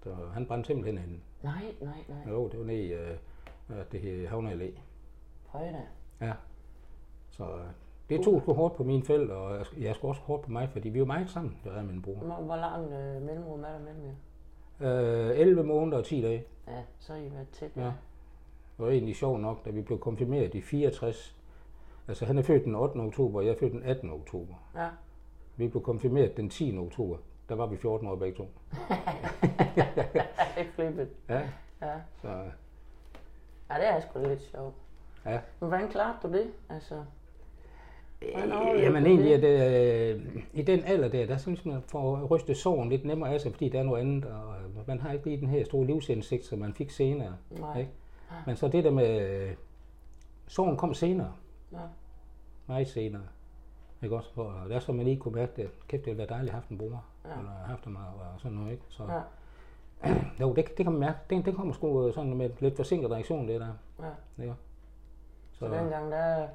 Så 0.02 0.14
han 0.32 0.46
brændte 0.46 0.66
simpelthen 0.66 0.98
en. 0.98 1.22
Nej, 1.42 1.64
nej, 1.80 2.04
nej. 2.08 2.32
Jo, 2.32 2.48
det 2.48 2.58
var 2.58 2.64
nede 2.64 2.82
i 2.82 2.92
øh, 2.92 3.16
det 3.92 4.00
hed 4.00 4.26
Havne 4.26 4.52
Allé. 4.52 4.80
Højda. 5.46 5.82
Ja. 6.20 6.32
Så 7.30 7.44
øh, 7.44 7.64
det 8.08 8.24
tog 8.24 8.40
sgu 8.40 8.52
hårdt 8.52 8.76
på 8.76 8.84
mine 8.84 9.02
forældre, 9.02 9.34
og 9.34 9.56
jeg, 9.56 9.66
jeg 9.78 9.94
skulle 9.94 10.10
også 10.10 10.22
hårdt 10.22 10.42
på 10.42 10.50
mig, 10.50 10.68
fordi 10.70 10.88
vi 10.88 11.00
var 11.00 11.06
meget 11.06 11.30
sammen, 11.30 11.58
der 11.64 11.72
er 11.72 11.82
min 11.82 12.02
bror. 12.02 12.14
Hvor, 12.14 12.34
hvor 12.34 12.56
lang 12.56 12.92
øh, 12.92 13.22
mellemrum 13.22 13.64
er 13.64 13.68
der 13.68 13.78
mellem 13.78 14.02
jer? 14.04 15.30
Øh, 15.30 15.38
11 15.38 15.62
måneder 15.64 15.98
og 15.98 16.04
10 16.04 16.22
dage. 16.22 16.44
Ja, 16.68 16.82
så 16.98 17.12
har 17.12 17.20
I 17.20 17.32
været 17.32 17.48
tæt. 17.52 17.70
Ja. 17.76 17.92
Det 18.76 18.84
var 18.84 18.88
egentlig 18.88 19.16
sjovt 19.16 19.40
nok, 19.40 19.64
da 19.64 19.70
vi 19.70 19.82
blev 19.82 19.98
konfirmeret 19.98 20.54
i 20.54 20.60
64. 20.60 21.36
Altså 22.08 22.25
han 22.26 22.38
er 22.38 22.42
født 22.42 22.64
den 22.64 22.75
8. 22.75 22.96
oktober, 22.96 23.38
og 23.38 23.46
jeg 23.46 23.52
er 23.52 23.58
født 23.61 23.73
den 23.73 23.82
18. 23.82 24.11
oktober. 24.11 24.54
Ja. 24.76 24.88
Vi 25.56 25.68
blev 25.68 25.82
konfirmeret 25.82 26.37
den 26.37 26.50
10. 26.50 26.78
oktober. 26.78 27.16
Der 27.49 27.54
var 27.54 27.66
vi 27.66 27.76
14 27.76 28.08
år 28.08 28.16
begge 28.16 28.37
to. 28.37 28.42
det 29.75 29.82
er 30.56 30.64
flippet. 30.75 31.08
Ja, 31.28 31.40
Ja. 31.82 31.94
så 32.23 32.28
ja, 33.70 33.75
det 33.75 33.88
er 33.88 34.00
sgu 34.00 34.18
lidt 34.28 34.42
sjovt. 34.42 34.75
ja. 35.26 35.38
Men 35.61 35.68
hvordan 35.68 35.88
klarede 35.88 36.16
du 36.23 36.32
det? 36.32 36.46
Altså, 36.70 36.94
Øh, 38.23 38.82
Jamen 38.82 39.06
egentlig, 39.06 39.42
det? 39.42 39.49
at, 39.49 40.14
øh, 40.16 40.37
i 40.52 40.62
den 40.62 40.84
alder 40.84 41.08
der, 41.08 41.26
der 41.26 41.37
synes 41.37 41.64
man 41.64 41.82
får 41.87 42.16
at 42.16 42.30
ryste 42.30 42.54
sorgen 42.54 42.88
lidt 42.88 43.04
nemmere 43.04 43.34
af 43.34 43.40
sig, 43.40 43.52
fordi 43.52 43.68
der 43.68 43.78
er 43.78 43.82
noget 43.82 44.00
andet, 44.00 44.25
og 44.25 44.54
øh, 44.80 44.88
man 44.88 45.00
har 45.00 45.12
ikke 45.12 45.25
lige 45.25 45.40
den 45.40 45.49
her 45.49 45.64
store 45.64 45.87
livsindsigt, 45.87 46.44
som 46.44 46.58
man 46.58 46.75
fik 46.75 46.90
senere. 46.90 47.37
nej. 47.50 47.78
Ikke? 47.78 47.90
Men 48.46 48.56
så 48.56 48.68
det 48.68 48.84
der 48.84 48.90
med, 48.90 49.30
øh, 49.30 49.50
sorgen 50.46 50.76
kom 50.76 50.94
senere. 50.94 51.32
Ja. 51.74 51.86
Meget 52.66 52.88
senere. 52.88 53.22
Ikke 54.02 54.16
også? 54.16 54.30
Og 54.36 54.70
der 54.70 54.78
så 54.78 54.92
man 54.92 55.04
lige 55.04 55.16
kunne 55.16 55.34
mærke, 55.34 55.62
at 55.62 55.68
kæft, 55.88 56.04
det 56.04 56.06
ville 56.06 56.18
være 56.18 56.26
dejligt 56.28 56.48
at 56.48 56.52
have 56.54 56.60
haft 56.60 56.68
en 56.70 56.78
bror. 56.78 57.04
Ja. 57.24 57.30
Ja. 57.30 57.38
Eller 57.38 57.50
haft 57.66 57.84
ham 57.84 57.96
og 57.96 58.40
sådan 58.40 58.56
noget, 58.56 58.72
ikke? 58.72 58.84
Så, 58.88 59.02
Ja. 59.04 59.20
jo, 60.40 60.54
det, 60.54 60.66
det 60.66 60.76
kan 60.76 60.92
man 60.92 61.00
mærke. 61.00 61.18
Det, 61.30 61.44
det 61.44 61.54
kommer 61.54 61.74
sgu 61.74 62.12
sådan 62.12 62.34
med 62.36 62.50
lidt 62.60 62.76
forsinket 62.76 63.10
reaktion, 63.10 63.48
det 63.48 63.60
der. 63.60 63.72
Ja. 64.38 64.42
Ikke? 64.42 64.54
Så 65.52 65.58
Så, 65.58 65.74
dengang, 65.74 66.12
der, 66.12 66.46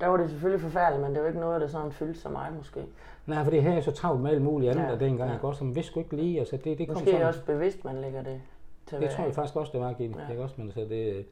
der 0.00 0.06
var 0.06 0.16
det 0.16 0.30
selvfølgelig 0.30 0.60
forfærdeligt, 0.60 1.02
men 1.06 1.14
det 1.14 1.22
var 1.22 1.28
ikke 1.28 1.40
noget, 1.40 1.60
der 1.60 1.66
sådan 1.66 1.92
fyldte 1.92 2.20
så 2.20 2.28
meget 2.28 2.56
måske. 2.56 2.86
nej, 3.26 3.44
for 3.44 3.50
det 3.50 3.62
her 3.62 3.72
er 3.72 3.80
så 3.80 3.92
travlt 3.92 4.20
med 4.20 4.30
alt 4.30 4.42
muligt 4.42 4.70
andet, 4.70 4.82
Ja, 4.84 4.88
ja, 4.90 4.98
dengang, 4.98 5.28
ja. 5.30 5.34
ikke 5.34 5.46
også? 5.48 5.64
Man 5.64 5.74
vidste 5.74 5.90
sgu 5.90 6.00
ikke 6.00 6.16
lige, 6.16 6.38
altså 6.38 6.56
det, 6.56 6.78
det 6.78 6.88
kom 6.88 6.94
Måske 6.96 7.10
sådan, 7.10 7.26
også 7.26 7.44
bevidst, 7.44 7.84
man 7.84 8.00
lægger 8.00 8.22
det 8.22 8.40
til 8.86 9.00
det 9.00 9.10
tror 9.10 9.24
jeg 9.24 9.34
faktisk 9.34 9.56
også, 9.56 9.72
det 9.72 9.80
var, 9.80 9.92
Gitte. 9.92 10.18
Ja. 10.18 10.24
Ja. 10.24 10.30
Ikke 10.30 10.42
også? 10.42 10.54
Men 10.58 10.66
altså 10.66 10.80
det, 10.80 11.26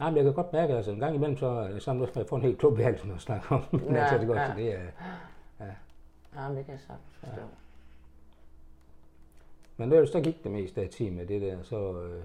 Nej, 0.00 0.10
men 0.10 0.16
jeg 0.16 0.24
kan 0.24 0.32
godt 0.34 0.52
mærke, 0.52 0.74
altså 0.76 0.90
en 0.90 0.98
gang 1.00 1.14
imellem, 1.14 1.36
så 1.36 1.46
er 1.46 1.68
det 1.68 1.82
sådan, 1.82 2.02
at 2.02 2.16
jeg 2.16 2.26
får 2.28 2.36
en 2.36 2.42
helt 2.42 2.58
klub 2.58 2.78
i 2.78 2.82
halsen 2.82 3.10
og 3.10 3.20
snakke 3.20 3.54
om. 3.54 3.64
Men 3.72 3.80
Ja, 3.94 4.00
altså, 4.00 4.18
det, 4.18 4.26
godt, 4.26 4.38
ja. 4.38 4.50
så 4.50 4.56
det 4.56 4.74
er, 4.74 4.80
Ja, 6.36 6.48
men 6.48 6.56
det 6.56 6.64
kan 6.64 6.72
jeg 6.72 6.80
sagtens 6.80 7.14
forstå. 7.16 7.42
Men 9.76 9.92
ellers, 9.92 10.10
så 10.10 10.20
gik 10.20 10.44
det 10.44 10.52
meste 10.52 10.80
af 10.82 10.88
tiden 10.88 11.16
med 11.16 11.26
det 11.26 11.42
der, 11.42 11.62
så 11.62 12.00
øh, 12.02 12.22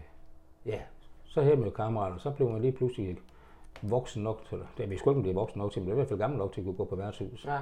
ja, 0.66 0.82
så 1.26 1.42
man 1.42 1.64
jo 1.64 1.70
kammerater, 1.70 2.18
så 2.18 2.32
blev 2.32 2.50
man 2.50 2.62
lige 2.62 2.72
pludselig 2.72 3.18
voksen 3.82 4.24
nok 4.24 4.46
til, 4.46 4.60
det 4.78 4.90
vi 4.90 4.98
skulle 4.98 5.14
ikke 5.14 5.22
blive 5.22 5.36
voksen 5.36 5.60
nok 5.60 5.72
til, 5.72 5.82
men 5.82 5.88
det 5.90 5.96
var 5.96 6.02
i 6.02 6.02
hvert 6.02 6.10
fald 6.10 6.20
gammel 6.20 6.40
nok 6.40 6.54
til 6.54 6.62
at 6.62 6.66
kunne 6.66 6.76
gå 6.76 6.86
på 6.86 6.96
værtshus. 6.96 7.46
Ja, 7.46 7.60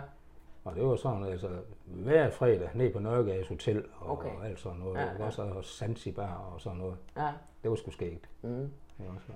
Og 0.63 0.75
det 0.75 0.83
var 0.85 0.95
sådan, 0.95 1.23
altså 1.23 1.49
hver 1.85 2.29
fredag 2.29 2.69
ned 2.75 2.93
på 2.93 2.99
Nørregades 2.99 3.47
Hotel 3.47 3.85
og, 3.99 4.11
Okay. 4.11 4.29
og 4.29 4.45
alt 4.45 4.59
sådan 4.59 4.79
noget. 4.79 4.95
Ja, 4.95 5.01
Ja, 5.05 5.11
ja. 5.19 5.25
Også 5.25 5.41
og 5.41 5.63
Zanzibar 5.65 6.51
og 6.53 6.61
sådan 6.61 6.77
noget. 6.77 6.97
ja. 7.17 7.31
Det 7.63 7.69
var 7.69 7.75
sgu 7.75 7.91
skægt. 7.91 8.29
Mm. 8.41 8.71
Det 8.97 9.07
var 9.07 9.17
så, 9.27 9.33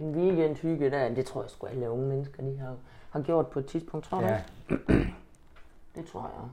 En 0.00 0.16
weekend 0.16 0.56
hygge 0.56 0.90
der, 0.90 1.14
det 1.14 1.26
tror 1.26 1.42
jeg 1.42 1.50
sgu 1.50 1.66
alle 1.66 1.90
unge 1.90 2.06
mennesker, 2.06 2.42
de 2.42 2.58
har, 2.58 2.76
har 3.10 3.20
gjort 3.20 3.46
på 3.46 3.58
et 3.58 3.66
tidspunkt, 3.66 4.06
tror 4.06 4.20
du? 4.20 4.26
ja? 4.26 4.40
Det 5.94 6.06
tror 6.06 6.20
jeg. 6.20 6.48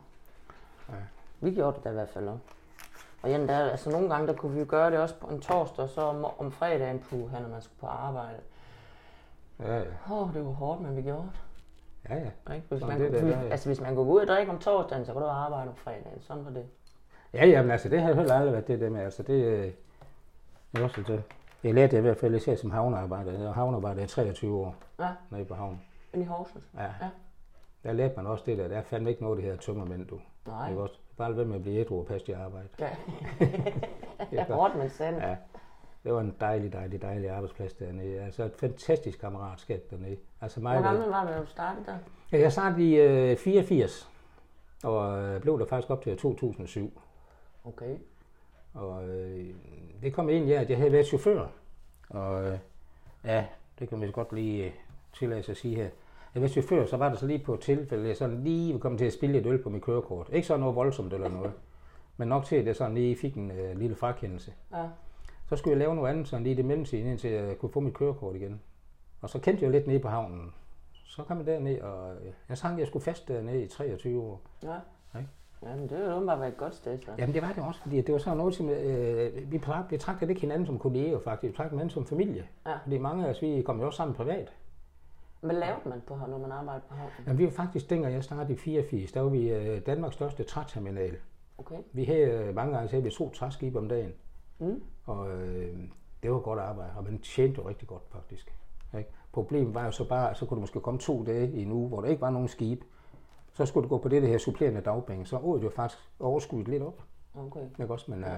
Ja. 0.89 1.03
Vi 1.39 1.55
gjorde 1.55 1.75
det 1.75 1.83
da 1.83 1.89
i 1.89 1.93
hvert 1.93 2.09
fald 2.09 2.27
også. 2.27 2.43
Og 3.21 3.29
ja, 3.29 3.37
der, 3.37 3.57
altså 3.57 3.89
nogle 3.89 4.09
gange, 4.09 4.27
der 4.27 4.33
kunne 4.33 4.53
vi 4.53 4.59
jo 4.59 4.65
gøre 4.69 4.91
det 4.91 4.99
også 4.99 5.15
på 5.15 5.27
en 5.27 5.41
torsdag, 5.41 5.83
og 5.83 5.89
så 5.89 6.01
om, 6.01 6.25
om 6.37 6.51
fredagen 6.51 6.99
på, 6.99 7.15
når 7.15 7.49
man 7.49 7.61
skulle 7.61 7.79
på 7.79 7.87
arbejde. 7.87 8.39
ja, 9.59 9.77
ja, 9.77 9.83
Åh, 10.11 10.11
oh, 10.11 10.33
det 10.33 10.45
var 10.45 10.51
hårdt, 10.51 10.81
men 10.81 10.95
vi 10.95 11.01
gjorde 11.01 11.23
det. 11.23 12.09
ja, 12.09 12.15
ja. 12.15 12.53
Ikke? 12.55 12.67
Hvis, 12.69 12.79
Sådan 12.79 12.99
man, 12.99 13.11
det 13.11 13.19
kunne, 13.21 13.31
der, 13.31 13.43
ja. 13.43 13.49
altså, 13.49 13.69
hvis 13.69 13.81
man 13.81 13.95
kunne 13.95 14.05
gå 14.05 14.11
ud 14.11 14.19
og 14.19 14.27
drikke 14.27 14.51
om 14.51 14.59
torsdagen, 14.59 15.05
så 15.05 15.13
kunne 15.13 15.23
du 15.23 15.29
arbejde 15.29 15.69
om 15.69 15.75
fredagen. 15.75 16.21
Sådan 16.21 16.45
var 16.45 16.51
det. 16.51 16.65
Ja, 17.33 17.45
jamen 17.45 17.71
altså, 17.71 17.89
det 17.89 18.01
har 18.01 18.13
heller 18.13 18.33
aldrig 18.33 18.53
været 18.53 18.67
det 18.67 18.79
der 18.79 18.89
med, 18.89 19.01
altså 19.01 19.23
det, 19.23 19.43
øh, 19.43 19.71
jeg, 20.73 20.83
også, 20.83 21.03
det, 21.07 21.23
jeg 21.63 21.73
lærte 21.73 21.91
det 21.91 21.97
i 21.97 22.01
hvert 22.01 22.17
fald 22.17 22.35
især 22.35 22.55
som 22.55 22.71
havnearbejder. 22.71 23.31
Jeg 23.31 23.41
var 23.47 23.51
havnearbejder 23.51 24.03
i 24.03 24.07
23 24.07 24.55
år 24.57 24.75
Ja, 24.99 25.09
nede 25.31 25.45
på 25.45 25.55
havnen. 25.55 25.81
ind 26.13 26.23
i 26.23 26.25
Horsens. 26.25 26.63
Ja. 26.75 26.83
Ja. 26.83 27.09
Der 27.83 27.93
lærte 27.93 28.13
man 28.17 28.27
også 28.27 28.43
det 28.47 28.57
der. 28.57 28.67
Der 28.67 28.77
er 28.77 28.81
fandme 28.83 29.09
ikke 29.09 29.21
noget, 29.23 29.37
det 29.37 29.45
her 29.45 29.55
tømmermænd, 29.57 30.07
du. 30.07 30.19
Nej. 30.47 30.69
Ikke 30.69 30.81
også? 30.81 30.95
Bare 31.17 31.37
være 31.37 31.45
med 31.45 31.55
at 31.55 31.61
blive 31.61 31.79
ædru 31.79 31.99
og 31.99 32.05
passe 32.05 32.27
dit 32.27 32.35
arbejde. 32.35 32.67
Ja. 32.79 32.89
Det 34.31 34.39
er. 34.39 34.43
Hårdt, 34.53 34.75
men 34.77 34.89
sandt. 34.89 35.23
Ja. 35.23 35.35
Det 36.03 36.13
var 36.13 36.21
en 36.21 36.35
dejlig, 36.39 36.73
dejlig, 36.73 37.01
dejlig 37.01 37.29
arbejdsplads 37.29 37.73
dernede. 37.73 38.21
Altså 38.21 38.43
et 38.43 38.53
fantastisk 38.59 39.19
kammeratskab 39.19 39.83
dernede. 39.91 40.17
Altså 40.41 40.59
mig, 40.59 40.73
Hvor 40.79 40.81
der, 40.81 40.89
gammel 40.97 41.09
var 41.09 41.25
du, 41.25 41.31
da 41.31 41.39
du 41.39 41.45
startede 41.45 41.85
der? 41.85 41.97
Ja, 42.31 42.39
jeg 42.39 42.51
startede 42.51 42.89
i 42.89 42.95
øh, 42.95 43.37
84, 43.37 44.09
og 44.83 45.19
øh, 45.23 45.41
blev 45.41 45.59
der 45.59 45.65
faktisk 45.65 45.89
op 45.89 46.01
til 46.01 46.17
2007. 46.17 47.01
Okay. 47.65 47.97
Og 48.77 49.09
øh, 49.09 49.45
det 50.01 50.13
kom 50.13 50.29
egentlig 50.29 50.57
af, 50.57 50.61
at 50.61 50.69
jeg 50.69 50.77
havde 50.77 50.91
været 50.91 51.07
chauffør. 51.07 51.47
Og 52.09 52.43
øh, 52.43 52.57
ja, 53.23 53.45
det 53.79 53.89
kan 53.89 53.99
man 53.99 54.11
godt 54.11 54.33
lige 54.33 54.65
øh, 54.65 54.71
tillade 55.13 55.43
sig 55.43 55.51
at 55.51 55.57
sige 55.57 55.75
her. 55.75 55.89
Jeg 56.33 56.41
var 56.41 56.47
chauffør, 56.47 56.85
så 56.85 56.97
var 56.97 57.09
der 57.09 57.15
så 57.15 57.27
lige 57.27 57.39
på 57.39 57.53
et 57.53 57.59
tilfælde, 57.59 58.03
at 58.03 58.09
jeg 58.09 58.17
sådan 58.17 58.43
lige 58.43 58.79
kommet 58.79 58.99
til 58.99 59.05
at 59.05 59.13
spille 59.13 59.39
et 59.39 59.45
øl 59.45 59.63
på 59.63 59.69
mit 59.69 59.81
kørekort. 59.81 60.29
Ikke 60.31 60.47
sådan 60.47 60.59
noget 60.59 60.75
voldsomt 60.75 61.13
eller 61.13 61.29
noget, 61.29 61.53
men 62.17 62.27
nok 62.27 62.45
til, 62.45 62.55
at 62.55 62.65
jeg 62.65 62.75
sådan 62.75 62.93
lige 62.93 63.15
fik 63.15 63.35
en 63.35 63.51
øh, 63.51 63.77
lille 63.77 63.95
frakendelse. 63.95 64.53
Ja. 64.73 64.87
Så 65.49 65.55
skulle 65.55 65.71
jeg 65.71 65.79
lave 65.79 65.95
noget 65.95 66.09
andet 66.09 66.27
sådan 66.27 66.43
lige 66.43 66.53
i 66.53 66.57
det 66.57 66.65
mellemtiden, 66.65 67.07
indtil 67.07 67.31
jeg 67.31 67.57
kunne 67.57 67.71
få 67.71 67.79
mit 67.79 67.93
kørekort 67.93 68.35
igen. 68.35 68.61
Og 69.21 69.29
så 69.29 69.39
kendte 69.39 69.63
jeg 69.63 69.71
lidt 69.71 69.87
nede 69.87 69.99
på 69.99 70.07
havnen. 70.07 70.53
Så 71.05 71.23
kom 71.23 71.37
jeg 71.37 71.45
derned, 71.45 71.81
og 71.81 72.15
øh, 72.15 72.33
jeg 72.49 72.57
sang, 72.57 72.73
at 72.73 72.79
jeg 72.79 72.87
skulle 72.87 73.03
fast 73.03 73.27
dernede 73.27 73.63
i 73.63 73.67
23 73.67 74.21
år. 74.21 74.41
Ja. 74.63 74.75
Ikke? 75.19 75.29
Jamen, 75.69 75.89
det 75.89 76.13
åbenbart 76.15 76.39
være 76.39 76.49
et 76.49 76.57
godt 76.57 76.75
sted, 76.75 76.99
så. 77.01 77.11
Jamen 77.17 77.33
det 77.33 77.41
var 77.41 77.51
det 77.51 77.63
også, 77.63 77.81
fordi 77.81 78.01
det 78.01 78.13
var 78.13 78.19
sådan 78.19 78.37
noget, 78.37 78.55
som 78.55 78.69
øh, 78.69 79.51
vi 79.51 79.57
betrag- 79.57 79.87
betragtede 79.89 80.31
ikke 80.31 80.41
hinanden 80.41 80.65
som 80.65 80.79
kolleger 80.79 81.19
faktisk, 81.19 81.43
vi 81.43 81.49
betragtede 81.49 81.75
hinanden 81.75 81.89
som 81.93 82.05
familie. 82.05 82.47
Ja. 82.65 82.77
Fordi 82.83 82.97
mange 82.97 83.25
af 83.25 83.29
os, 83.29 83.41
vi 83.41 83.61
kom 83.65 83.79
jo 83.79 83.85
også 83.85 83.97
sammen 83.97 84.15
privat. 84.15 84.53
Hvad 85.41 85.55
lavede 85.55 85.89
man 85.89 86.01
på, 86.07 86.15
når 86.29 86.37
man 86.37 86.51
arbejdede 86.51 86.83
på 86.89 86.95
havnen? 86.95 87.13
Jamen 87.25 87.37
vi 87.37 87.43
var 87.45 87.51
faktisk, 87.51 87.89
dengang 87.89 88.13
jeg 88.13 88.23
startede 88.23 88.53
i 88.53 88.57
84, 88.57 89.11
der 89.11 89.21
var 89.21 89.29
vi 89.29 89.49
øh, 89.49 89.81
Danmarks 89.85 90.15
største 90.15 90.43
træterminal. 90.43 91.15
Okay. 91.57 91.75
Vi 91.93 92.03
havde 92.03 92.21
øh, 92.31 92.55
mange 92.55 92.73
gange, 92.73 92.87
så 92.87 92.91
havde 92.91 93.03
vi 93.03 93.09
to 93.09 93.29
træskibe 93.29 93.79
om 93.79 93.89
dagen. 93.89 94.13
Mm. 94.59 94.83
Og 95.05 95.31
øh, 95.31 95.77
det 96.23 96.31
var 96.31 96.39
godt 96.39 96.59
arbejde, 96.59 96.91
og 96.97 97.03
man 97.03 97.19
tjente 97.19 97.61
jo 97.61 97.69
rigtig 97.69 97.87
godt 97.87 98.03
faktisk. 98.09 98.53
Ikke? 98.97 99.09
Problemet 99.31 99.75
var 99.75 99.85
jo 99.85 99.91
så 99.91 100.07
bare, 100.09 100.29
at 100.31 100.37
så 100.37 100.45
kunne 100.45 100.55
du 100.55 100.61
måske 100.61 100.79
komme 100.79 100.99
to 100.99 101.23
dage 101.25 101.51
i 101.51 101.61
en 101.61 101.71
uge, 101.71 101.87
hvor 101.87 102.01
der 102.01 102.07
ikke 102.07 102.21
var 102.21 102.29
nogen 102.29 102.47
skib. 102.47 102.81
Så 103.57 103.65
skulle 103.65 103.83
du 103.83 103.89
gå 103.89 103.97
på 103.97 104.09
det 104.09 104.21
der 104.21 104.27
her 104.27 104.37
supplerende 104.37 104.81
dagpenge, 104.81 105.25
så 105.25 105.37
året 105.37 105.63
jo 105.63 105.69
faktisk 105.69 105.99
overskuddet 106.19 106.67
lidt 106.67 106.83
op. 106.83 107.01
Okay. 107.35 107.59
Ikke 107.79 107.93
også? 107.93 108.11
Men 108.11 108.23
øh, 108.23 108.29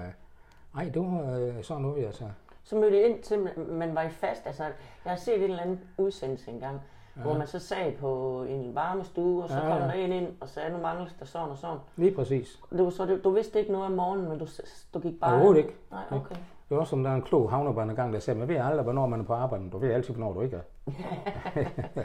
ej, 0.76 0.84
det 0.94 1.02
var 1.02 1.38
øh, 1.38 1.62
sådan 1.62 1.82
noget, 1.82 2.06
altså. 2.06 2.24
Så 2.62 2.76
mødte 2.76 3.00
I 3.00 3.10
ind 3.10 3.22
til, 3.22 3.48
man 3.68 3.94
var 3.94 4.02
I 4.02 4.08
fast. 4.08 4.46
Altså, 4.46 4.64
jeg 5.04 5.12
har 5.12 5.16
set 5.16 5.36
en 5.36 5.42
eller 5.42 5.62
anden 5.62 5.80
udsendelse 5.98 6.50
engang, 6.50 6.80
ja. 7.16 7.22
hvor 7.22 7.38
man 7.38 7.46
så 7.46 7.58
sad 7.58 7.92
på 7.92 8.42
en 8.48 8.74
varmestue, 8.74 9.42
og 9.42 9.48
så 9.48 9.54
Ja, 9.54 9.64
ja, 9.64 9.72
kom 9.72 9.82
ja. 9.82 9.86
der 9.86 9.92
en 9.92 10.12
ind 10.12 10.28
og 10.40 10.48
sagde, 10.48 10.72
nu 10.72 10.78
mangles 10.78 11.12
der 11.18 11.24
sådan 11.24 11.48
og 11.48 11.58
sådan. 11.58 11.78
Lige 11.96 12.14
præcis. 12.14 12.60
Det 12.70 12.84
var 12.84 12.90
så, 12.90 13.06
det, 13.06 13.24
du 13.24 13.30
vidste 13.30 13.58
ikke 13.60 13.72
noget 13.72 13.86
om 13.86 13.92
morgenen, 13.92 14.28
men 14.28 14.38
du, 14.38 14.46
du 14.94 14.98
gik 14.98 15.20
bare... 15.20 15.32
Overhovedet 15.32 15.58
ikke. 15.58 15.76
Nej, 15.90 16.04
okay. 16.10 16.34
Det 16.68 16.76
var 16.76 16.78
også 16.78 16.90
som 16.90 17.02
der 17.04 17.10
er 17.10 17.14
en 17.14 17.22
klog 17.22 17.50
havnearbejder 17.50 17.94
gang, 17.94 18.12
der 18.12 18.18
sagde, 18.18 18.38
man 18.38 18.48
ved 18.48 18.56
aldrig, 18.56 18.82
hvornår 18.82 19.06
man 19.06 19.20
er 19.20 19.24
på 19.24 19.34
arbejde, 19.34 19.62
men 19.62 19.72
du 19.72 19.78
ved 19.78 19.90
altid, 19.90 20.14
hvornår 20.14 20.32
du 20.32 20.40
ikke 20.40 20.56
er. 20.56 20.62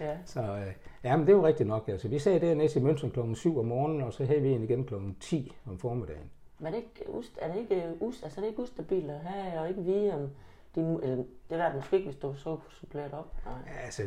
Ja. 0.00 0.16
Så 0.24 0.40
øh, 0.40 0.72
ja, 1.04 1.16
men 1.16 1.26
det 1.26 1.32
er 1.32 1.36
jo 1.36 1.46
rigtigt 1.46 1.68
nok. 1.68 1.88
Altså, 1.88 2.08
vi 2.08 2.18
sad 2.18 2.40
dernæste 2.40 2.80
i 2.80 2.82
München 2.82 3.10
kl. 3.10 3.34
7 3.34 3.58
om 3.58 3.64
morgenen, 3.64 4.02
og 4.02 4.12
så 4.12 4.24
havde 4.24 4.40
vi 4.40 4.52
en 4.52 4.62
igen 4.62 4.84
kl. 4.84 4.94
10 5.20 5.52
om 5.66 5.78
formiddagen. 5.78 6.30
Men 6.58 6.66
er 6.66 6.70
det 6.70 6.76
ikke, 6.76 7.10
ust, 7.10 7.38
er 7.40 7.52
det 7.52 7.60
ikke, 7.60 7.84
us, 8.00 8.22
altså, 8.22 8.40
er 8.40 8.42
det 8.42 8.50
ikke 8.50 8.62
ustabilt 8.62 9.10
at 9.10 9.18
have, 9.18 9.60
og 9.60 9.68
ikke 9.68 9.82
vide 9.82 10.14
om 10.14 10.28
din, 10.74 10.84
eller, 10.84 11.24
det 11.50 11.60
er 11.60 11.66
det 11.66 11.74
måske 11.76 11.96
ikke, 11.96 12.08
hvis 12.08 12.20
du 12.20 12.34
så 12.34 12.50
kunne 12.50 12.70
supplere 12.70 13.04
det 13.04 13.14
op. 13.14 13.34
Nej. 13.44 13.54
Altså, 13.84 14.02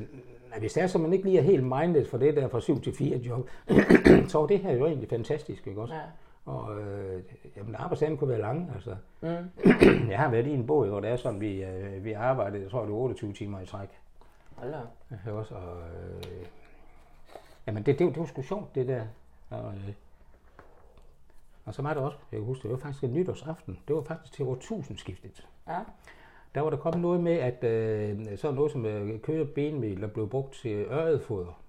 hvis 0.59 0.73
det 0.73 0.83
er 0.83 0.87
så, 0.87 0.97
man 0.97 1.13
ikke 1.13 1.25
lige 1.25 1.37
er 1.39 1.43
helt 1.43 1.63
minded 1.63 2.05
for 2.05 2.17
det 2.17 2.35
der 2.35 2.47
fra 2.47 2.59
7 2.59 2.81
til 2.81 2.93
4 2.93 3.17
job, 3.17 3.49
så 4.31 4.39
var 4.39 4.47
det 4.47 4.59
her 4.59 4.71
jo 4.71 4.85
egentlig 4.85 5.09
fantastisk, 5.09 5.67
ikke 5.67 5.81
også? 5.81 5.93
Ja. 5.93 6.01
Og 6.45 6.79
øh, 6.79 7.23
jamen, 7.57 7.75
arbejdsdagen 7.75 8.17
kunne 8.17 8.29
være 8.29 8.41
lang, 8.41 8.71
altså. 8.75 8.95
Mm. 9.21 9.29
Jeg 10.11 10.19
har 10.19 10.29
været 10.29 10.47
i 10.47 10.53
en 10.53 10.67
båd, 10.67 10.87
hvor 10.89 10.99
det 10.99 11.09
er 11.09 11.15
sådan, 11.15 11.41
vi, 11.41 11.63
øh, 11.63 12.03
vi 12.05 12.13
arbejdede, 12.13 12.63
jeg 12.63 12.71
tror, 12.71 12.81
det 12.81 12.91
var 12.91 12.97
28 12.97 13.33
timer 13.33 13.61
i 13.61 13.65
træk. 13.65 13.89
Hold 14.55 14.71
da. 14.71 15.31
Også, 15.31 15.55
og, 15.55 15.77
øh, 15.77 16.45
jamen 17.67 17.83
det, 17.83 17.99
det, 17.99 18.09
det 18.09 18.19
var 18.19 18.25
sgu 18.25 18.41
sjovt, 18.41 18.75
det 18.75 18.87
der. 18.87 19.05
Og, 19.49 19.73
øh, 19.73 19.93
og 21.65 21.73
så 21.73 21.81
var 21.81 21.93
det 21.93 22.03
også, 22.03 22.17
jeg 22.31 22.39
kan 22.39 22.45
huske, 22.45 22.63
det 22.63 22.71
var 22.71 22.77
faktisk 22.77 23.03
en 23.03 23.13
nytårsaften. 23.13 23.79
Det 23.87 23.95
var 23.95 24.01
faktisk 24.01 24.33
til 24.33 24.45
årtusindskiftet. 24.45 25.47
Ja. 25.67 25.79
Der 26.55 26.61
var 26.61 26.69
der 26.69 26.77
kommet 26.77 27.01
noget 27.01 27.21
med, 27.21 27.33
at 27.33 27.63
øh, 27.63 28.37
sådan 28.37 28.55
noget 28.55 28.71
som 28.71 28.85
øh, 28.85 29.19
kød 29.19 29.41
og 29.41 29.49
benmel, 29.49 30.01
der 30.01 30.07
blev 30.07 30.29
brugt 30.29 30.53
til 30.53 30.75
øretfoder, 30.75 31.61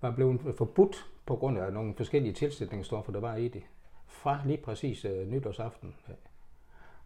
var 0.00 0.10
blevet 0.10 0.54
forbudt 0.56 1.06
på 1.26 1.36
grund 1.36 1.58
af 1.58 1.72
nogle 1.72 1.94
forskellige 1.94 2.32
tilsætningsstoffer, 2.32 3.12
der 3.12 3.20
var 3.20 3.36
i 3.36 3.48
det. 3.48 3.62
Fra 4.06 4.40
lige 4.46 4.58
præcis 4.58 5.04
øh, 5.04 5.28
nytårsaften. 5.28 5.94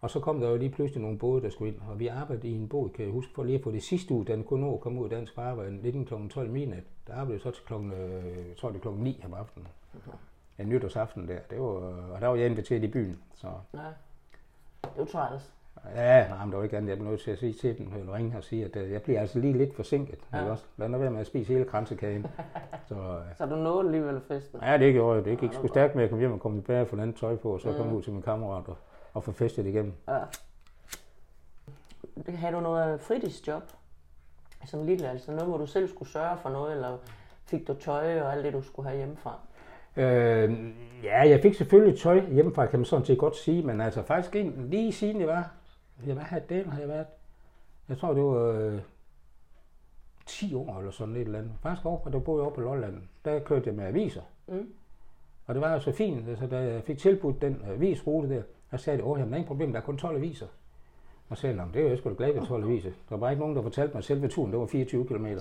Og 0.01 0.11
så 0.11 0.21
kom 0.21 0.41
der 0.41 0.51
jo 0.51 0.57
lige 0.57 0.71
pludselig 0.71 1.03
nogle 1.03 1.19
både, 1.19 1.43
der 1.43 1.51
skulle 1.51 1.73
ind, 1.73 1.81
og 1.91 1.99
vi 1.99 2.07
arbejdede 2.07 2.49
i 2.49 2.55
en 2.55 2.69
båd, 2.69 2.89
kan 2.89 3.05
jeg 3.05 3.13
huske, 3.13 3.33
for 3.35 3.45
lige 3.45 3.59
at 3.59 3.63
få 3.65 3.71
det 3.71 3.83
sidste 3.83 4.15
uge, 4.15 4.25
da 4.25 4.33
den 4.33 4.45
kunne 4.45 4.61
nå 4.67 4.75
at 4.75 4.81
komme 4.81 4.99
ud 5.01 5.05
af 5.05 5.11
dansk 5.11 5.35
farvand, 5.35 5.83
19 5.83 6.05
kl. 6.05 6.15
12 6.31 6.51
midnat. 6.51 6.83
Der 7.07 7.13
arbejdede 7.13 7.33
jeg 7.35 7.41
så 7.41 7.51
til 7.51 7.65
klokken, 7.67 7.93
øh, 7.93 8.57
tror 8.59 8.71
det 8.71 8.81
klokken 8.81 9.03
9 9.05 9.23
om 9.27 9.35
aftenen. 9.35 9.69
Ja, 10.59 10.65
nytårsaften 10.65 11.29
der. 11.29 11.39
Det 11.51 11.59
var, 11.61 11.67
og 11.67 12.21
der 12.21 12.27
var 12.27 12.35
jeg 12.37 12.47
inviteret 12.47 12.83
i 12.85 12.89
byen. 12.89 13.19
Så 13.35 13.47
Ja. 13.75 13.79
Det 14.83 14.91
var 14.97 15.05
træls. 15.05 15.53
Ja, 15.95 16.29
nej, 16.29 16.45
men 16.45 16.51
der 16.53 16.57
var 16.57 16.65
ikke 16.65 16.77
andet. 16.77 16.89
Jeg 16.89 16.99
blev 16.99 17.11
nødt 17.11 17.21
til 17.21 17.31
at 17.31 17.39
sige 17.39 17.53
til 17.53 17.79
dem, 17.79 17.93
eller 17.99 18.15
ringe 18.15 18.37
og 18.37 18.45
sige, 18.45 18.65
at 18.65 18.77
øh, 18.77 18.91
jeg 18.93 19.03
bliver 19.03 19.21
altså 19.21 19.39
lige 19.39 19.59
lidt 19.59 19.75
forsinket. 19.77 20.19
Ja. 20.33 20.39
Ja. 20.45 20.51
Også? 20.51 20.65
Lad 20.77 20.89
nu 20.89 20.99
være 20.99 21.11
med 21.11 21.21
at 21.21 21.27
spise 21.27 21.53
hele 21.53 21.65
kransekagen. 21.65 22.27
så 22.89 22.95
øh, 22.95 23.37
Så 23.39 23.47
du 23.47 23.57
nåede 23.57 23.87
alligevel 23.87 24.21
festen. 24.29 24.61
ja, 24.63 24.79
det 24.79 24.93
gjorde 24.93 25.17
jeg. 25.17 25.25
Det 25.25 25.39
gik 25.39 25.49
det 25.49 25.57
sgu 25.59 25.67
stærkt 25.69 25.95
med 25.95 26.05
at 26.05 26.11
komme 26.11 26.21
hjem 26.21 26.33
og 26.33 26.41
komme 26.41 26.59
tilbage 26.59 26.81
og 26.81 26.89
få 26.89 26.97
andet 27.01 27.17
tøj 27.17 27.37
på, 27.37 27.53
og 27.53 27.61
så 27.61 27.71
Mm. 27.71 27.77
komme 27.77 27.97
ud 27.97 28.03
til 28.03 28.13
min 28.13 28.23
kammerat 28.23 28.69
og, 28.69 28.77
og 29.15 29.25
få 29.25 29.33
festet 29.33 29.67
igennem. 29.67 29.93
Ja. 30.09 30.21
Havde 32.29 32.55
du 32.55 32.61
noget 32.61 33.01
fritidsjob 33.01 33.63
som 34.67 34.87
lille, 34.87 35.09
altså 35.09 35.31
noget, 35.31 35.49
hvor 35.49 35.59
du 35.59 35.67
selv 35.67 35.89
skulle 35.89 36.09
sørge 36.09 36.39
for 36.39 36.51
noget, 36.51 36.73
eller 36.73 36.99
fik 37.45 37.69
du 37.69 37.75
tøj 37.75 38.21
og 38.21 38.33
alt 38.33 38.45
det, 38.45 38.53
du 38.53 38.63
skulle 38.63 38.89
have 38.89 38.99
hjemmefra? 38.99 39.39
Øh, 39.97 40.73
ja, 41.03 41.29
jeg 41.29 41.41
fik 41.43 41.55
selvfølgelig 41.55 42.01
tøj 42.01 42.21
hjemmefra, 42.31 42.67
kan 42.67 42.79
man 42.79 42.87
sådan 42.87 43.07
set 43.07 43.19
godt 43.19 43.37
sige, 43.37 43.63
men 43.63 43.81
altså 43.81 44.03
faktisk 44.03 44.35
ikke, 44.35 44.53
lige 44.57 44.93
siden 44.93 45.21
jeg 45.21 45.29
var, 45.29 45.53
jeg 46.07 46.17
var 46.17 46.25
her 46.31 46.39
den 46.39 46.71
har 46.71 46.81
jeg 46.81 46.89
været, 46.89 47.07
jeg 47.89 47.99
tror 47.99 48.15
det 48.15 48.23
var 48.23 48.53
øh, 48.53 48.81
10 50.27 50.55
år 50.55 50.79
eller 50.79 50.91
sådan 50.91 51.17
et 51.17 51.21
eller 51.21 51.39
andet. 51.39 51.53
Faktisk 51.63 51.87
over, 51.87 51.99
og 51.99 52.13
der 52.13 52.19
boede 52.19 52.41
jeg 52.41 52.45
over 52.45 52.55
på 52.55 52.61
Lolland, 52.61 53.03
der 53.25 53.39
kørte 53.39 53.67
jeg 53.67 53.75
med 53.75 53.85
aviser. 53.85 54.23
Mm. 54.49 54.73
Og 55.47 55.55
det 55.55 55.61
var 55.61 55.73
jo 55.73 55.81
så 55.81 55.93
fint, 55.93 56.29
altså, 56.29 56.47
da 56.47 56.59
jeg 56.59 56.83
fik 56.83 56.99
tilbudt 56.99 57.43
den 57.43 57.63
avisrute 57.67 58.29
der, 58.29 58.43
der 58.71 58.77
sagde 58.77 58.99
de, 58.99 59.05
åh, 59.05 59.19
jamen, 59.19 59.33
der 59.33 59.35
er 59.35 59.39
ingen 59.39 59.49
problem, 59.49 59.73
der 59.73 59.81
er 59.81 59.85
kun 59.85 59.99
12 59.99 60.17
aviser. 60.17 60.47
Og 61.29 61.39
sagde 61.39 61.57
jeg, 61.57 61.65
"Nå, 61.67 61.73
det 61.73 61.79
er 61.81 61.85
jo 61.85 61.89
jeg 61.89 61.99
sgu 61.99 62.09
da 62.09 62.15
glad 62.15 62.33
ved 62.33 62.47
12 62.47 62.65
aviser. 62.65 62.91
Der 62.91 62.97
var 63.11 63.17
bare 63.17 63.33
ikke 63.33 63.41
nogen, 63.41 63.57
der 63.57 63.63
fortalte 63.63 63.93
mig, 63.95 63.99
at 63.99 64.05
selve 64.05 64.29
turen, 64.29 64.53
det 64.53 64.61
var 64.61 64.67
24 64.67 65.07
km. 65.07 65.27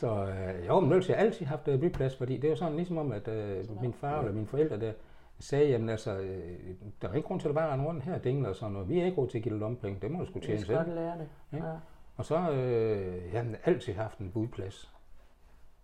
så 0.00 0.26
øh, 0.26 0.66
jo, 0.66 0.80
men 0.80 0.90
ellers 0.92 1.06
har 1.06 1.14
jeg 1.14 1.22
altid 1.24 1.46
haft 1.46 1.68
øh, 1.68 1.80
byplads, 1.80 2.16
fordi 2.16 2.36
det 2.36 2.50
var 2.50 2.56
sådan 2.56 2.76
ligesom 2.76 2.98
om, 2.98 3.12
at 3.12 3.28
øh, 3.28 3.82
min 3.82 3.92
far 3.92 4.18
eller 4.18 4.32
mine 4.32 4.46
forældre 4.46 4.80
der, 4.80 4.92
sagde, 5.38 5.68
jamen 5.68 5.88
altså, 5.88 6.18
øh, 6.18 6.58
der 7.02 7.08
er 7.08 7.14
ikke 7.14 7.26
grund 7.28 7.40
til 7.40 7.48
at 7.48 7.54
bare 7.54 7.72
rende 7.72 7.84
rundt 7.84 8.04
her, 8.04 8.18
dingler 8.18 8.48
og 8.48 8.56
sådan 8.56 8.72
noget. 8.72 8.88
Vi 8.88 9.00
er 9.00 9.04
ikke 9.04 9.18
råd 9.18 9.28
til 9.28 9.38
at 9.38 9.44
give 9.44 9.52
dig 9.52 9.60
lompenge, 9.60 9.98
det 10.02 10.10
må 10.10 10.18
du 10.20 10.26
sgu 10.26 10.34
Jeg 10.38 10.42
tjene 10.42 10.60
skal 10.60 10.76
selv. 10.76 10.86
godt 10.86 10.94
lære 10.96 11.18
det. 11.18 11.28
Ja. 11.52 11.56
Ja. 11.66 11.72
Og 12.16 12.24
så 12.24 12.50
øh, 12.50 13.32
jeg 13.32 13.42
har 13.42 13.54
altid 13.64 13.94
haft 13.94 14.18
en 14.18 14.30
budplads. 14.30 14.92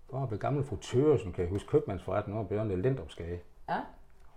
Og 0.09 0.31
ved 0.31 0.39
gamle 0.39 0.65
fru 0.65 0.77
Tøresen, 0.77 1.33
kan 1.33 1.43
jeg 1.45 1.51
huske, 1.51 1.69
købmandsforretningen 1.69 2.41
oppe 2.41 2.55
i 2.55 2.59
Jørgen 2.59 2.83
Lindopsgade. 2.83 3.39
Ja. 3.69 3.77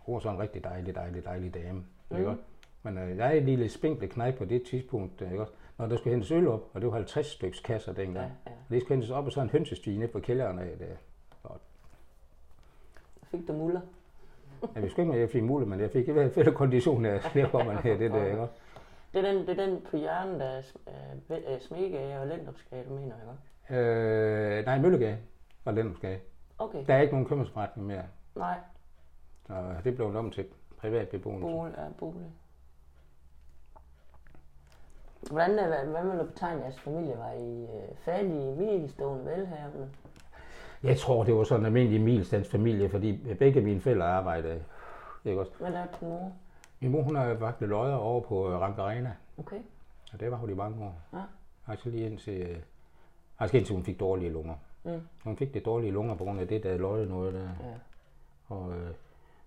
Hun 0.05 0.13
var 0.13 0.19
så 0.19 0.29
en 0.29 0.39
rigtig 0.39 0.63
dejlig, 0.63 0.95
dejlig, 0.95 1.25
dejlig 1.25 1.53
dame. 1.53 1.83
Mm. 2.09 2.17
Ikke? 2.17 2.35
Men 2.83 2.97
øh, 2.97 3.17
jeg 3.17 3.27
er 3.27 3.31
en 3.31 3.45
lille 3.45 3.69
spinkle 3.69 4.07
knæk 4.07 4.37
på 4.37 4.45
det 4.45 4.63
tidspunkt, 4.63 5.21
ikke? 5.21 5.41
også? 5.41 5.53
når 5.77 5.85
der 5.85 5.97
skulle 5.97 6.13
hentes 6.13 6.31
øl 6.31 6.47
op, 6.47 6.61
og 6.73 6.81
det 6.81 6.89
var 6.89 6.95
50 6.95 7.27
styks 7.27 7.59
kasser 7.59 7.93
dengang. 7.93 8.15
Ja, 8.17 8.51
Ja. 8.51 8.51
ja. 8.51 8.51
Og 8.51 8.69
det 8.69 8.81
skulle 8.81 8.95
hentes 8.95 9.11
op 9.11 9.25
og 9.25 9.31
så 9.31 9.41
en 9.41 9.49
hønsestige 9.49 9.99
nede 9.99 10.11
på 10.11 10.19
kælderen 10.19 10.59
af 10.59 10.77
det. 10.79 10.97
Fik 13.33 13.47
du 13.47 13.53
muller? 13.53 13.81
Jeg 14.75 14.83
vidste 14.83 15.01
ikke, 15.01 15.11
om 15.13 15.19
jeg 15.19 15.29
fik 15.29 15.43
mulighed, 15.43 15.69
men 15.69 15.79
jeg 15.79 15.91
fik 15.91 16.07
i 16.07 16.11
hvert 16.11 16.31
fald 16.31 16.53
kondition 16.53 17.05
af, 17.05 17.21
man 17.53 17.77
her, 17.77 17.97
det 17.97 18.11
der, 18.11 18.25
ikke? 18.25 18.47
Det 19.13 19.25
er 19.25 19.31
den, 19.31 19.47
det 19.47 19.59
er 19.59 19.65
den 19.65 19.81
på 19.91 19.97
hjørnet 19.97 20.41
af 20.41 20.63
uh, 21.29 21.61
Smegage 21.61 22.19
og 22.19 22.27
Lendopsgade, 22.27 22.83
du 22.89 22.93
mener 22.93 23.15
jeg 23.15 23.25
godt? 23.27 23.79
Øh, 23.79 24.65
nej, 24.65 24.79
Møllegade 24.79 25.17
var 25.65 25.71
Lindopsgade. 25.71 26.19
Okay. 26.57 26.83
Der 26.87 26.93
er 26.93 27.01
ikke 27.01 27.13
nogen 27.13 27.27
købmandsforretning 27.27 27.87
mere, 27.87 28.03
Nej, 28.35 28.57
så 29.47 29.75
det 29.83 29.95
blev 29.95 30.15
om 30.15 30.31
til 30.31 30.45
privat 30.77 31.09
beboelse. 31.09 31.41
bolig 31.47 31.73
er 31.77 31.89
bolig. 31.99 32.31
Hvordan, 35.31 35.59
øh, 35.59 35.67
hvad, 35.67 35.85
hvad 35.85 36.11
vil 36.11 36.19
du 36.19 36.25
betegne 36.25 36.61
jeres 36.61 36.79
familie? 36.79 37.17
Var 37.17 37.31
I 37.31 37.63
uh, 37.63 37.97
fattige, 37.97 38.57
velstående, 38.57 39.25
velhavende? 39.25 39.89
Jeg 40.83 40.97
tror, 40.97 41.23
det 41.23 41.35
var 41.35 41.43
sådan 41.43 41.61
en 41.61 41.65
almindelig 41.65 42.01
milstands 42.01 42.49
familie, 42.49 42.89
fordi 42.89 43.35
begge 43.39 43.61
mine 43.61 43.81
forældre 43.81 44.05
arbejdede. 44.05 44.63
Ikke 45.25 45.39
også? 45.39 45.51
Hvad 45.59 45.73
er 45.73 45.85
din 45.99 46.07
mor? 46.09 46.31
Min 46.79 46.91
mor, 46.91 47.01
hun 47.01 47.15
har 47.15 47.33
vagt 47.33 47.61
løjer 47.61 47.95
over 47.95 48.21
på 48.21 48.51
øh, 48.51 48.59
Rank 48.59 48.77
Arena, 48.77 49.13
Okay. 49.37 49.59
og 50.13 50.19
det 50.19 50.31
var 50.31 50.37
hun 50.37 50.49
i 50.49 50.53
mange 50.53 50.85
år. 50.85 50.95
Ja. 51.13 51.21
Altså 51.67 51.89
lige 51.89 52.05
indtil, 52.05 52.41
øh, 52.41 52.57
altså 53.39 53.57
indtil 53.57 53.75
hun 53.75 53.83
fik 53.83 53.99
dårlige 53.99 54.31
lunger. 54.31 54.55
Mm. 54.83 55.01
Hun 55.23 55.37
fik 55.37 55.53
det 55.53 55.65
dårlige 55.65 55.91
lunger 55.91 56.15
på 56.15 56.23
grund 56.23 56.39
af 56.39 56.47
det, 56.47 56.63
der 56.63 56.77
løje 56.77 57.05
noget 57.05 57.33
der. 57.33 57.39
Ja. 57.41 57.73
Og 58.55 58.73
øh, 58.73 58.89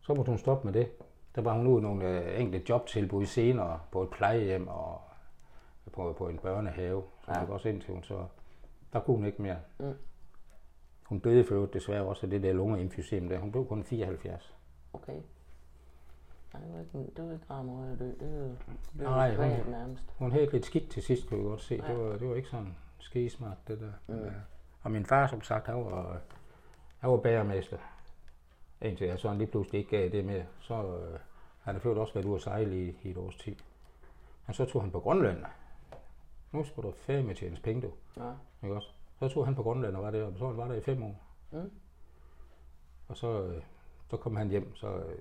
så 0.07 0.15
måtte 0.15 0.31
hun 0.31 0.39
stoppe 0.39 0.67
med 0.67 0.73
det. 0.75 0.89
Der 1.35 1.43
var 1.43 1.55
hun 1.55 1.67
ude 1.67 1.83
nogle 1.83 2.09
øh, 2.25 2.41
enkelte 2.41 2.67
jobtilbud 2.69 3.27
senere 3.27 3.81
på 3.93 4.03
et 4.03 4.11
plejehjem 4.11 4.69
og 4.69 5.01
på, 5.93 6.15
på 6.19 6.29
en 6.29 6.39
børnehave. 6.39 7.03
Så 7.25 7.31
Ja. 7.33 7.53
også 7.53 7.69
indtil 7.69 7.95
hun 7.95 8.03
så, 8.03 8.25
der 8.93 9.01
kunne 9.01 9.17
hun 9.17 9.27
ikke 9.27 9.43
mere. 9.43 9.57
Mm. 9.79 9.95
Hun 11.03 11.19
døde 11.19 11.45
for 11.45 11.55
øvrigt 11.55 11.75
desværre 11.75 12.03
også 12.03 12.27
af 12.27 12.31
det 12.31 12.43
der 12.43 12.53
lungeemfysem 12.53 13.29
der. 13.29 13.39
Hun 13.39 13.53
blev 13.53 13.67
kun 13.69 13.85
74. 13.85 14.55
Okay. 14.93 15.21
Nej, 16.53 16.63
det 16.63 16.73
var 16.75 16.81
ikke, 16.81 17.11
det 17.17 17.27
var 17.27 17.33
ikke 17.33 17.45
rar 17.51 17.63
måde 17.63 17.93
at 17.93 17.99
dø. 17.99 18.05
Det 18.05 18.41
var, 18.41 18.49
det 18.49 18.57
Nej, 19.03 19.37
var 19.37 19.45
hun- 19.45 19.51
privat 19.53 19.69
nærmest. 19.69 20.05
Hun 20.19 20.33
havde 20.33 20.51
lidt 20.53 20.65
skidt 20.67 20.91
til 20.91 21.03
sidst, 21.03 21.29
kunne 21.29 21.41
jeg 21.41 21.49
godt 21.49 21.61
se. 21.63 21.75
Ja. 21.87 21.93
Det, 21.93 21.99
var, 22.05 22.17
det 22.17 22.29
var 22.29 22.35
ikke 22.35 22.49
sådan 22.49 22.75
skismart, 22.99 23.57
det 23.69 23.81
der. 23.81 23.93
Mm. 24.15 24.15
Mm. 24.23 24.31
Og 24.83 24.91
min 24.91 25.07
far, 25.07 25.27
som 25.27 25.43
sagt, 25.43 25.67
han 25.67 25.77
var, 25.85 26.21
han 26.99 27.11
var 27.11 27.17
bagermester. 27.17 27.77
Indtil 28.83 29.07
jeg 29.07 29.19
sådan 29.19 29.39
lige 29.39 29.51
pludselig 29.51 29.79
ikke 29.79 29.91
gav 29.91 30.09
det 30.09 30.25
mere. 30.25 30.45
Så 30.61 30.75
øh, 30.75 31.19
han 31.61 31.75
har 31.75 31.81
ført 31.81 31.99
også 31.99 32.15
været 32.15 32.25
ude 32.25 32.35
at 32.35 32.43
sejle 32.43 32.87
i, 32.87 32.97
i 33.03 33.11
et 33.11 33.17
års 33.17 33.37
tid. 33.37 33.57
Og 34.47 34.55
så 34.55 34.65
tog 34.65 34.83
han 34.83 34.91
på 34.91 35.01
Grønland. 35.01 35.45
Nu 36.53 36.65
skulle 36.65 36.89
du 36.89 36.95
færdig 36.97 37.25
med 37.25 37.35
tjenes 37.35 37.61
penge, 37.61 37.83
du. 37.83 37.93
Ja. 38.17 38.31
Ikke 38.63 38.77
også? 38.77 38.89
Så 39.19 39.29
tog 39.29 39.45
han 39.47 39.55
på 39.55 39.63
Grønland 39.63 39.97
og 39.97 40.03
var 40.03 40.11
der, 40.11 40.25
og 40.25 40.33
så 40.39 40.51
var 40.51 40.69
der 40.69 40.75
i 40.75 40.81
fem 40.81 41.03
år. 41.03 41.21
Mm. 41.51 41.71
Og 43.09 43.17
så, 43.17 43.43
øh, 43.43 43.63
så 44.11 44.17
kom 44.17 44.37
han 44.37 44.49
hjem, 44.49 44.75
så 44.75 44.87
øh, 44.97 45.19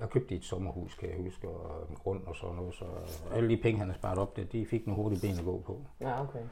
jeg 0.00 0.10
købte 0.10 0.36
et 0.36 0.44
sommerhus, 0.44 0.94
kan 0.94 1.08
jeg 1.10 1.18
huske, 1.18 1.48
og 1.48 1.90
en 1.90 1.96
grund 1.96 2.26
og 2.26 2.36
sådan 2.36 2.56
noget. 2.56 2.74
Så 2.74 2.84
alle 3.32 3.48
de 3.48 3.62
penge, 3.62 3.78
han 3.78 3.88
havde 3.88 3.98
sparet 3.98 4.18
op, 4.18 4.36
der, 4.36 4.44
de 4.44 4.66
fik 4.66 4.86
nogle 4.86 5.02
hurtige 5.02 5.20
ben 5.20 5.38
at 5.38 5.44
gå 5.44 5.62
på. 5.66 5.80
Ja, 6.00 6.22
okay. 6.22 6.42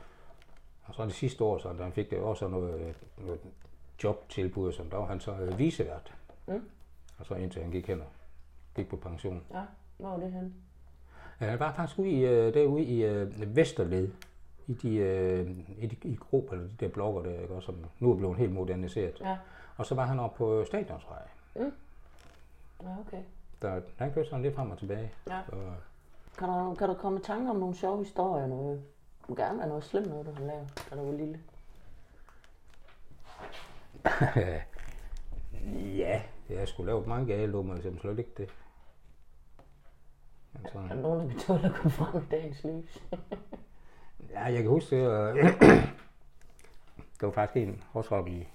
Og 0.85 0.94
så 0.94 1.05
det 1.05 1.14
sidste 1.14 1.44
år, 1.44 1.59
så, 1.59 1.72
da 1.72 1.83
han 1.83 1.92
fik 1.92 2.11
det 2.11 2.18
også 2.18 2.48
noget, 2.48 2.96
noget 3.18 3.40
jobtilbud, 4.05 4.72
som 4.72 4.90
der 4.90 4.96
var 4.96 5.07
han 5.07 5.20
så 5.20 5.33
øh, 5.33 5.59
visevært. 5.59 6.14
Mm. 6.48 6.68
Og 7.18 7.26
så 7.26 7.34
indtil 7.34 7.62
han 7.62 7.70
gik 7.70 7.88
og 7.88 7.98
gik 8.74 8.88
på 8.88 8.96
pension. 8.96 9.42
Ja, 9.52 9.62
hvor 9.96 10.08
var 10.08 10.16
det 10.16 10.32
henne? 10.32 10.52
Ja, 11.40 11.46
han 11.46 11.58
var 11.58 11.72
faktisk 11.72 11.98
ude 11.98 12.08
i, 12.08 12.26
øh, 12.26 12.54
derude 12.54 12.82
i 12.82 13.04
øh, 13.04 13.56
Vesterled, 13.56 14.12
i 14.66 14.74
de, 14.74 14.96
øh, 14.96 15.50
i 15.78 15.87
de 15.87 16.08
i 16.08 16.16
grupper, 16.16 16.52
eller 16.52 16.68
de 16.68 16.74
der 16.80 16.88
blokker 16.88 17.22
der, 17.22 17.40
ikke, 17.40 17.54
også, 17.54 17.66
som 17.66 17.84
nu 17.98 18.12
er 18.12 18.16
blevet 18.16 18.37
helt 18.37 18.52
moderniseret. 18.52 19.20
Ja. 19.20 19.38
Og 19.76 19.87
så 19.87 19.94
var 19.94 20.06
han 20.06 20.18
oppe 20.20 20.38
på 20.38 20.64
Stadionsvej. 20.64 21.22
Ja, 21.56 21.70
okay. 23.06 23.22
Der, 23.62 23.80
han 23.96 24.12
kørte 24.12 24.28
sådan 24.28 24.42
lidt 24.42 24.54
frem 24.54 24.70
og 24.70 24.78
tilbage. 24.78 25.12
Ja. 25.28 25.40
Så, 25.50 25.56
Kan 26.38 26.48
du, 26.48 26.74
kan 26.74 26.88
du 26.88 26.94
komme 26.94 27.18
i 27.18 27.22
tanke 27.22 27.50
om 27.50 27.56
nogle 27.56 27.74
sjove 27.74 27.98
historier? 27.98 28.46
Noget? 28.46 28.82
Gerne 29.37 29.58
være 29.58 29.68
noget 29.68 29.84
slemt 29.84 30.08
noget, 30.08 30.26
du 30.26 30.32
har 30.32 30.44
lavet, 30.46 30.87
da 30.90 30.96
du 30.96 31.04
var 31.04 31.12
lille. 31.12 31.40
ja, 35.98 36.22
jeg 36.50 36.68
skulle 36.68 36.87
lave 36.87 37.06
mange 37.06 37.26
gale 37.26 37.52
lummer, 37.52 37.80
så 37.80 37.88
jeg 37.88 37.98
slet 38.00 38.18
ikke 38.18 38.34
det. 38.37 38.48
Men 40.52 40.66
Er 40.66 40.68
sådan, 40.72 40.88
der 40.88 40.94
nogen, 40.94 41.20
der 41.20 41.28
kan 41.28 41.38
tåle 41.38 41.66
at 41.66 41.74
komme 41.74 41.90
frem 41.90 42.22
i 42.22 42.26
dagens 42.30 42.64
lys? 42.64 43.02
Ja, 44.30 44.44
jeg 44.44 44.62
kan 44.62 44.70
huske, 44.70 45.02
var, 45.02 45.32
det 47.20 47.22
var 47.22 47.30
faktisk 47.30 47.66
en, 47.66 47.82
også 47.92 48.14
oppe 48.14 48.30
i, 48.30 48.48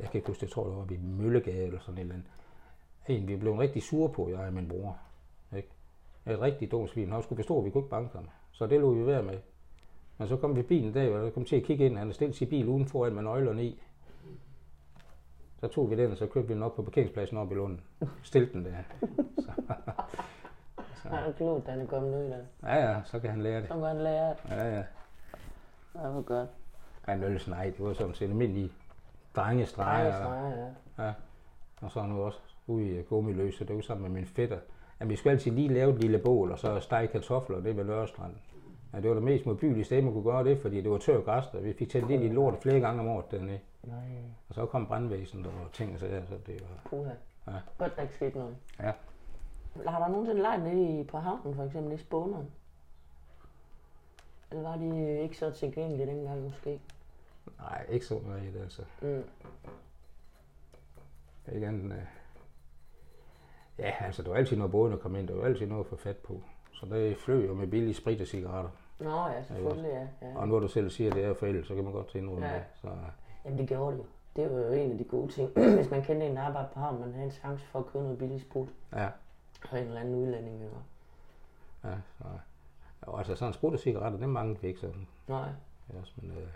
jeg 0.00 0.10
kan 0.10 0.18
ikke 0.18 0.26
huske, 0.26 0.44
jeg 0.44 0.50
tror 0.50 0.64
det 0.64 0.72
var 0.74 0.80
oppe 0.80 0.94
i 0.94 0.98
Møllegade 0.98 1.66
eller 1.66 1.80
sådan 1.80 1.98
et 1.98 2.00
eller 2.00 2.14
andet. 2.14 2.28
En, 3.08 3.28
vi 3.28 3.36
blev 3.36 3.52
rigtig 3.52 3.82
sure 3.82 4.08
på, 4.08 4.28
jeg 4.28 4.38
og 4.38 4.52
min 4.52 4.68
bror. 4.68 4.98
Ikke? 5.56 5.68
Et 6.26 6.40
rigtig 6.40 6.70
dumt 6.70 6.90
svin. 6.90 7.12
Han 7.12 7.22
skulle 7.22 7.36
forstå, 7.36 7.58
at 7.58 7.64
vi 7.64 7.70
kunne 7.70 7.80
ikke 7.80 7.90
banke 7.90 8.16
ham. 8.16 8.28
Så 8.50 8.66
det 8.66 8.80
lå 8.80 8.94
vi 8.94 9.06
være 9.06 9.22
med. 9.22 9.38
Men 10.18 10.28
så 10.28 10.36
kom 10.36 10.56
vi 10.56 10.62
bilen 10.62 10.88
en 10.88 10.94
dag, 10.94 11.14
og 11.14 11.24
der 11.24 11.30
kom 11.30 11.44
til 11.44 11.56
at 11.56 11.62
kigge 11.62 11.86
ind. 11.86 11.96
Han 11.96 12.06
havde 12.06 12.14
stillet 12.14 12.36
sin 12.36 12.48
bil 12.48 12.68
uden 12.68 12.86
foran 12.86 13.14
med 13.14 13.22
nøglerne 13.22 13.64
i. 13.64 13.82
Så 15.60 15.68
tog 15.68 15.90
vi 15.90 15.96
den, 15.96 16.10
og 16.10 16.16
så 16.16 16.26
kørte 16.26 16.48
vi 16.48 16.54
den 16.54 16.62
op 16.62 16.76
på 16.76 16.82
parkeringspladsen 16.82 17.36
op 17.38 17.52
i 17.52 17.54
Lunden. 17.54 17.80
Stilte 18.22 18.52
den 18.52 18.64
der. 18.64 18.72
Så, 21.02 21.08
Ja, 21.08 21.16
det 21.16 21.26
er 21.28 21.32
klogt, 21.32 21.66
da 21.66 21.70
han 21.70 21.80
er 21.80 21.86
kommet 21.86 22.10
ud 22.10 22.30
af. 22.32 22.40
ja, 22.62 22.90
ja, 22.90 23.00
så 23.04 23.18
kan 23.20 23.30
han 23.30 23.42
lære 23.42 23.60
det. 23.60 23.68
Så 23.68 23.74
kan 23.74 23.82
han 23.84 24.00
lære 24.00 24.28
det. 24.28 24.36
Ja, 24.50 24.68
ja. 24.76 24.82
Ja, 25.94 26.08
hvor 26.08 26.22
godt. 26.22 26.48
En 27.08 27.24
øl, 27.24 27.42
nej, 27.48 27.64
det 27.64 27.84
var 27.84 27.92
sådan 27.92 28.14
set 28.14 28.28
almindelige 28.28 28.72
drengestreger. 29.36 30.24
Drejer, 30.24 30.56
ja. 30.98 31.04
Ja. 31.04 31.12
Og 31.80 31.90
så 31.90 32.02
nu 32.06 32.22
også 32.22 32.38
ude 32.66 32.98
i 32.98 33.02
Gummiløse, 33.02 33.64
det 33.66 33.76
var 33.76 33.82
sammen 33.82 34.02
med 34.12 34.20
min 34.20 34.26
fætter. 34.26 34.58
Ja, 35.00 35.04
vi 35.04 35.16
skulle 35.16 35.32
altid 35.32 35.50
lige 35.52 35.68
lave 35.68 35.92
et 35.94 36.00
lille 36.00 36.18
bål, 36.18 36.52
og 36.52 36.58
så 36.58 36.80
stege 36.80 37.06
kartofler, 37.06 37.60
det 37.60 37.76
ved 37.76 37.84
Lørstrand. 37.84 38.32
Ja, 38.92 39.00
det 39.00 39.08
var 39.08 39.14
det 39.14 39.22
mest 39.24 39.46
modbydelige 39.46 39.84
sted, 39.84 40.02
man 40.02 40.12
kunne 40.12 40.24
gøre 40.24 40.44
det, 40.44 40.58
fordi 40.58 40.80
det 40.80 40.90
var 40.90 40.98
tør 40.98 41.20
græs, 41.20 41.44
og 41.54 41.64
vi 41.64 41.72
fik 41.72 41.88
tændt 41.90 42.08
lidt 42.08 42.22
i 42.22 42.28
lort 42.28 42.54
flere 42.62 42.80
gange 42.80 43.00
om 43.00 43.08
året 43.08 43.30
dernede. 43.30 43.58
Nej, 43.82 44.22
Og 44.48 44.54
så 44.54 44.66
kom 44.66 44.86
brandvæsenet 44.86 45.46
og 45.46 45.72
ting 45.72 45.94
og 45.94 46.00
sager, 46.00 46.26
så 46.26 46.34
det 46.46 46.60
var... 46.60 46.90
puha. 46.90 47.10
Ja. 47.46 47.52
Godt, 47.78 47.96
der 47.96 48.02
ikke 48.02 48.14
skete 48.14 48.38
noget. 48.38 48.56
Ja. 48.80 48.92
Har 49.86 49.98
der 49.98 50.08
nogensinde 50.08 50.42
leget 50.42 50.62
nede 50.62 51.00
i, 51.00 51.04
på 51.04 51.18
havnen, 51.18 51.54
for 51.54 51.64
eksempel 51.64 51.92
i 51.92 51.96
Spåneren? 51.98 52.50
Eller 54.50 54.62
var 54.62 54.76
de 54.76 55.20
ikke 55.22 55.36
så 55.38 55.50
tilgængelige 55.50 56.06
dengang 56.06 56.42
måske? 56.42 56.80
Nej, 57.58 57.86
ikke 57.88 58.06
så 58.06 58.18
meget, 58.26 58.56
altså. 58.62 58.82
Mm. 59.02 59.24
Ikke 61.52 61.66
andet 61.66 61.92
øh, 61.92 61.98
Ja, 63.78 63.92
altså, 64.00 64.22
der 64.22 64.28
var 64.30 64.36
altid 64.36 64.56
noget 64.56 64.70
båden 64.70 64.92
at 64.92 65.00
komme 65.00 65.18
ind, 65.18 65.28
der 65.28 65.34
var 65.34 65.44
altid 65.44 65.66
noget 65.66 65.84
at 65.84 65.86
få 65.90 65.96
fat 65.96 66.16
på. 66.16 66.42
Så 66.72 66.86
det 66.86 67.16
fløj 67.16 67.36
jo 67.46 67.54
med 67.54 67.66
billige 67.66 67.94
sprit 67.94 68.20
og 68.20 68.26
cigaretter. 68.26 68.70
Nå 69.00 69.26
ja, 69.26 69.42
selvfølgelig, 69.42 69.90
ja. 70.22 70.28
ja. 70.28 70.36
Og 70.38 70.48
nu 70.48 70.60
du 70.60 70.68
selv 70.68 70.90
siger, 70.90 71.10
at 71.10 71.16
det 71.16 71.24
er 71.24 71.34
forældre, 71.34 71.64
så 71.64 71.74
kan 71.74 71.84
man 71.84 71.92
godt 71.92 72.14
indrømme 72.14 72.46
Ja. 72.46 72.54
det. 72.54 72.62
Så, 72.74 72.88
Jamen 73.44 73.58
det 73.58 73.68
gjorde 73.68 73.92
det 73.92 73.98
jo. 73.98 74.06
Det 74.36 74.50
var 74.54 74.58
jo 74.60 74.72
en 74.72 74.92
af 74.92 74.98
de 74.98 75.04
gode 75.04 75.32
ting. 75.32 75.48
Hvis 75.78 75.90
man 75.90 76.02
kendte 76.02 76.26
en 76.26 76.36
der 76.36 76.42
arbejder 76.42 76.68
på 76.68 76.80
havnen, 76.80 77.00
man 77.00 77.12
havde 77.12 77.24
en 77.24 77.30
chance 77.32 77.66
for 77.66 77.78
at 77.78 77.86
købe 77.86 78.04
noget 78.04 78.18
billig 78.18 78.40
sprut. 78.40 78.68
ja, 78.92 79.08
Og 79.70 79.78
en 79.80 79.86
eller 79.86 80.00
anden 80.00 80.14
udlænding, 80.14 80.60
vi 80.60 80.64
var. 80.64 80.82
ja, 81.90 81.96
så, 82.18 82.24
og 83.02 83.18
altså 83.18 83.34
sådan 83.36 83.54
sprut 83.54 83.72
og 83.72 83.78
cigaretter, 83.78 84.18
det 84.18 84.28
manglede 84.28 84.60
vi 84.60 84.68
ikke 84.68 84.80
sådan. 84.80 85.06
Nej. 85.28 85.48
Også, 86.00 86.12
men, 86.16 86.30
øh, 86.30 86.48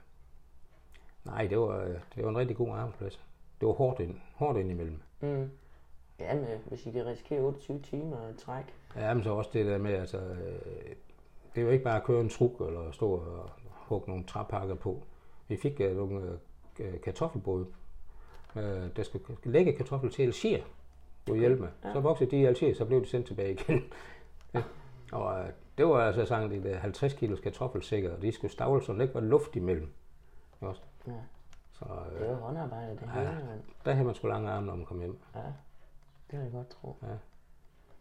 nej, 1.25 1.47
det 1.47 1.59
var, 1.59 1.79
øh, 1.79 2.01
det 2.14 2.25
var 2.25 2.31
en 2.31 2.37
rigtig 2.38 2.57
god 2.57 2.68
arbejdsplads. 2.68 3.20
Det 3.61 3.68
var 3.68 3.75
hårdt, 3.75 4.01
ind, 4.01 4.20
hårdt 4.35 4.59
ind 4.59 4.70
imellem. 4.70 5.01
Mm. 5.20 5.51
Jamen, 6.20 6.47
hvis 6.66 6.87
I 6.87 6.90
kan 6.90 7.07
risikere 7.07 7.40
28 7.40 7.81
timer 7.83 8.29
i 8.29 8.35
træk. 8.38 8.64
Ja, 8.97 9.14
men 9.14 9.25
så 9.25 9.31
også 9.31 9.51
det 9.53 9.66
der 9.66 9.79
med, 9.79 9.92
altså, 9.94 10.18
øh, 10.18 10.94
det 11.55 11.61
er 11.61 11.62
jo 11.62 11.70
ikke 11.70 11.85
bare 11.85 11.97
at 11.97 12.05
køre 12.05 12.20
en 12.20 12.29
truk 12.29 12.61
eller 12.61 12.90
stå 12.92 13.11
og 13.11 13.51
hugge 13.70 14.09
nogle 14.11 14.25
træpakker 14.25 14.75
på. 14.75 15.03
Vi 15.49 15.57
fik 15.57 15.81
øh, 15.81 15.97
nogle 15.97 16.38
øh, 16.80 17.00
kartoffelbåde, 17.00 17.66
øh, 18.56 18.96
der 18.96 19.02
skal 19.02 19.20
lægge 19.44 19.72
kartoffel 19.72 20.10
til 20.10 20.22
Algier, 20.22 20.62
kunne 21.26 21.38
hjælpe 21.38 21.60
med. 21.62 21.68
Ja. 21.84 21.92
Så 21.92 22.00
voksede 22.00 22.30
de 22.30 22.37
i 22.40 22.44
Algier, 22.44 22.74
så 22.74 22.84
blev 22.84 23.00
de 23.00 23.06
sendt 23.06 23.26
tilbage 23.26 23.52
igen. 23.52 23.82
ja. 24.54 24.62
Og 25.12 25.40
øh, 25.40 25.46
det 25.78 25.87
var 25.87 26.00
altså 26.06 26.24
sådan, 26.24 26.50
de 26.50 26.62
der 26.62 26.76
50 26.78 27.14
kilos 27.14 27.40
kartoffelsækker, 27.40 28.16
og 28.16 28.22
de 28.22 28.32
skulle 28.32 28.50
stavle, 28.52 28.82
så 28.82 28.92
der 28.92 29.02
ikke 29.02 29.14
var 29.14 29.20
luft 29.20 29.56
imellem. 29.56 29.88
Også. 30.60 30.82
Ja. 31.06 31.12
Så 31.72 31.84
Det 32.18 32.22
øh, 32.22 32.28
var 32.28 32.34
håndarbejde, 32.37 32.90
det 32.90 33.00
Ja. 33.14 33.20
hele, 33.20 33.44
mand. 33.48 33.60
der 33.84 33.92
havde 33.92 34.06
man 34.06 34.14
sgu 34.14 34.28
lange 34.28 34.50
arme, 34.50 34.66
når 34.66 34.74
man 34.76 34.84
kom 34.87 34.98
hjem. 35.00 35.18
Ja. 35.34 35.40
Det 35.40 36.30
kan 36.30 36.40
jeg 36.40 36.52
godt 36.52 36.68
tro. 36.70 36.96
Ja. 37.02 37.06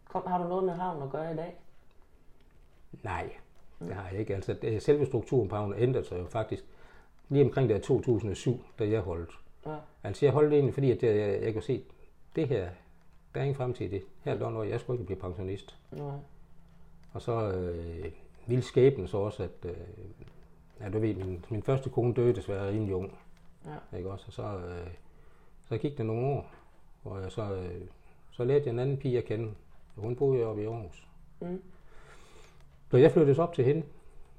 Kom, 0.08 0.22
har 0.26 0.42
du 0.42 0.48
noget 0.48 0.64
med 0.64 0.72
havn 0.74 1.02
at 1.02 1.10
gøre 1.10 1.32
i 1.32 1.36
dag? 1.36 1.60
Nej, 3.02 3.32
det 3.78 3.94
har 3.94 4.08
jeg 4.10 4.20
ikke. 4.20 4.34
Altså, 4.34 4.54
det, 4.62 4.82
selve 4.82 5.06
strukturen 5.06 5.48
på 5.48 5.56
havnen 5.56 5.78
ændrede 5.78 6.04
sig 6.04 6.18
jo 6.20 6.26
faktisk 6.26 6.64
lige 7.28 7.44
omkring 7.44 7.68
der 7.68 7.78
2007, 7.78 8.64
da 8.78 8.88
jeg 8.88 9.00
holdt. 9.00 9.30
Ja. 9.66 9.76
Altså, 10.02 10.26
jeg 10.26 10.32
holdt 10.32 10.52
egentlig, 10.52 10.74
fordi 10.74 10.90
at 10.90 11.02
jeg, 11.02 11.16
jeg, 11.16 11.42
jeg 11.42 11.52
kunne 11.52 11.62
se, 11.62 11.82
det 12.36 12.48
her, 12.48 12.68
der 13.34 13.40
er 13.40 13.44
ingen 13.44 13.56
fremtid 13.56 13.86
i 13.86 13.88
det. 13.88 14.02
Her 14.24 14.32
er 14.34 14.62
jeg 14.62 14.80
skulle 14.80 14.94
ikke 14.94 15.06
blive 15.06 15.20
pensionist. 15.20 15.76
Nej. 15.92 16.16
Og 17.12 17.22
så 17.22 17.52
øh, 17.52 18.12
ville 18.46 18.62
skæbnen 18.62 19.08
så 19.08 19.16
også, 19.16 19.42
at, 19.42 19.50
øh, 19.64 19.76
ja, 20.80 20.88
du 20.88 20.98
ved, 20.98 21.14
min, 21.14 21.44
min 21.50 21.62
første 21.62 21.90
kone 21.90 22.14
døde 22.14 22.34
desværre 22.34 22.70
rimelig 22.70 22.94
ung. 22.94 23.18
Ja. 23.66 23.98
Ikke 23.98 24.10
også? 24.10 24.24
Og 24.26 24.32
så, 24.32 24.42
øh, 24.42 24.90
så 25.68 25.78
gik 25.78 25.98
der 25.98 26.04
nogle 26.04 26.26
år, 26.26 26.50
hvor 27.02 27.18
jeg 27.18 27.32
så, 27.32 27.54
øh, 27.54 27.80
så 28.30 28.44
lærte 28.44 28.64
jeg 28.64 28.72
en 28.72 28.78
anden 28.78 28.96
pige 28.96 29.18
at 29.18 29.24
kende. 29.24 29.50
Hun 29.96 30.16
boede 30.16 30.44
oppe 30.44 30.62
i 30.62 30.66
Aarhus. 30.66 31.08
Mm. 31.40 31.62
Så 32.90 32.96
jeg 32.96 33.12
flyttede 33.12 33.34
så 33.34 33.42
op 33.42 33.54
til 33.54 33.64
hende, 33.64 33.82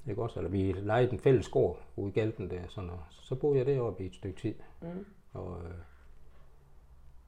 ikke 0.08 0.22
også? 0.22 0.40
Eller 0.40 0.50
vi 0.50 0.72
lejede 0.72 1.12
en 1.12 1.18
fælles 1.18 1.48
gård 1.48 1.78
ude 1.96 2.08
i 2.08 2.12
Galten 2.12 2.50
der, 2.50 2.60
sådan, 2.68 2.90
og 2.90 2.98
så 3.10 3.34
boede 3.34 3.58
jeg 3.58 3.66
deroppe 3.66 4.02
i 4.02 4.06
et 4.06 4.14
stykke 4.14 4.40
tid. 4.40 4.54
Mm. 4.80 5.06
Og, 5.32 5.58
øh, 5.64 5.70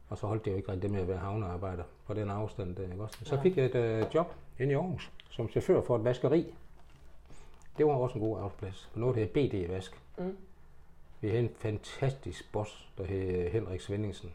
og 0.08 0.18
så 0.18 0.26
holdt 0.26 0.44
det 0.44 0.50
jo 0.50 0.56
ikke 0.56 0.68
rigtig 0.72 0.82
det 0.82 0.90
med 0.90 1.00
at 1.00 1.08
være 1.08 1.18
havnearbejder 1.18 1.84
på 2.06 2.14
den 2.14 2.30
afstand 2.30 2.76
der, 2.76 2.82
ikke 2.82 3.02
også? 3.02 3.18
Så 3.24 3.34
Nej. 3.34 3.42
fik 3.42 3.56
jeg 3.56 3.64
et 3.66 3.74
øh, 3.74 4.04
job 4.14 4.34
inde 4.58 4.72
i 4.72 4.74
Aarhus 4.74 5.12
som 5.30 5.48
chauffør 5.48 5.80
for 5.80 5.96
et 5.96 6.04
vaskeri. 6.04 6.54
Det 7.78 7.86
var 7.86 7.92
også 7.92 8.14
en 8.14 8.20
god 8.20 8.36
arbejdsplads. 8.36 8.90
Noget, 8.94 9.16
der 9.16 9.20
hed 9.24 9.28
BD 9.28 9.72
Vask. 9.72 10.02
Mm. 10.18 10.36
Vi 11.20 11.28
havde 11.28 11.42
en 11.42 11.50
fantastisk 11.56 12.52
boss, 12.52 12.88
der 12.98 13.04
hed 13.04 13.50
Henrik 13.50 13.80
Svendingsen. 13.80 14.32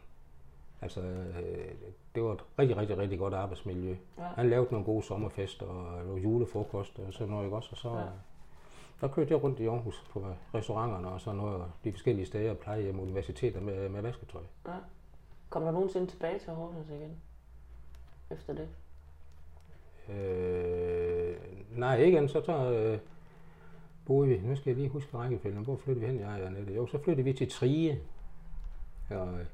Altså, 0.82 1.00
øh, 1.00 1.74
det 2.14 2.22
var 2.22 2.32
et 2.32 2.44
rigtig, 2.58 2.76
rigtig, 2.76 2.98
rigtig 2.98 3.18
godt 3.18 3.34
arbejdsmiljø. 3.34 3.96
Ja. 4.18 4.22
Han 4.22 4.50
lavede 4.50 4.68
nogle 4.70 4.84
gode 4.86 5.02
sommerfester 5.02 5.66
og 5.66 6.18
julefrokost 6.24 6.98
og 6.98 7.12
sådan 7.12 7.28
noget, 7.28 7.44
ikke 7.44 7.56
også? 7.56 7.68
Og 7.72 7.76
så, 7.76 7.88
Ja. 7.88 8.04
Så 9.04 9.08
kørte 9.08 9.34
jeg 9.34 9.42
rundt 9.44 9.60
i 9.60 9.66
Aarhus 9.66 10.04
på 10.10 10.26
restauranterne 10.54 11.08
og 11.08 11.20
sådan 11.20 11.36
noget, 11.36 11.54
og 11.56 11.70
de 11.84 11.92
forskellige 11.92 12.26
steder, 12.26 12.54
plejehjem, 12.54 13.00
universiteter 13.00 13.60
med, 13.60 13.88
med 13.88 14.02
vasketøj. 14.02 14.42
Ja. 14.66 14.72
Kom 15.50 15.62
der 15.62 15.70
nogensinde 15.70 16.06
tilbage 16.06 16.38
til 16.38 16.52
Horsens 16.52 16.88
igen? 16.88 17.16
Efter 18.30 18.54
det? 18.54 18.68
Øh, 20.14 21.36
nej, 21.78 21.96
ikke 21.96 22.18
andet. 22.18 22.30
Så 22.30 22.40
tager, 22.40 22.70
øh, 22.70 22.98
boede 24.06 24.28
vi, 24.28 24.40
nu 24.44 24.56
skal 24.56 24.70
jeg 24.70 24.76
lige 24.76 24.88
huske 24.88 25.16
rækkefølgen, 25.16 25.64
hvor 25.64 25.76
flyttede 25.76 26.06
vi 26.06 26.12
hen, 26.12 26.20
jeg 26.20 26.28
og 26.28 26.46
Annette? 26.46 26.74
Jo, 26.74 26.86
så 26.86 26.98
flyttede 26.98 27.24
vi 27.24 27.32
til 27.32 27.50
Trige. 27.50 28.00
Og, 29.10 29.28
øh, 29.28 29.46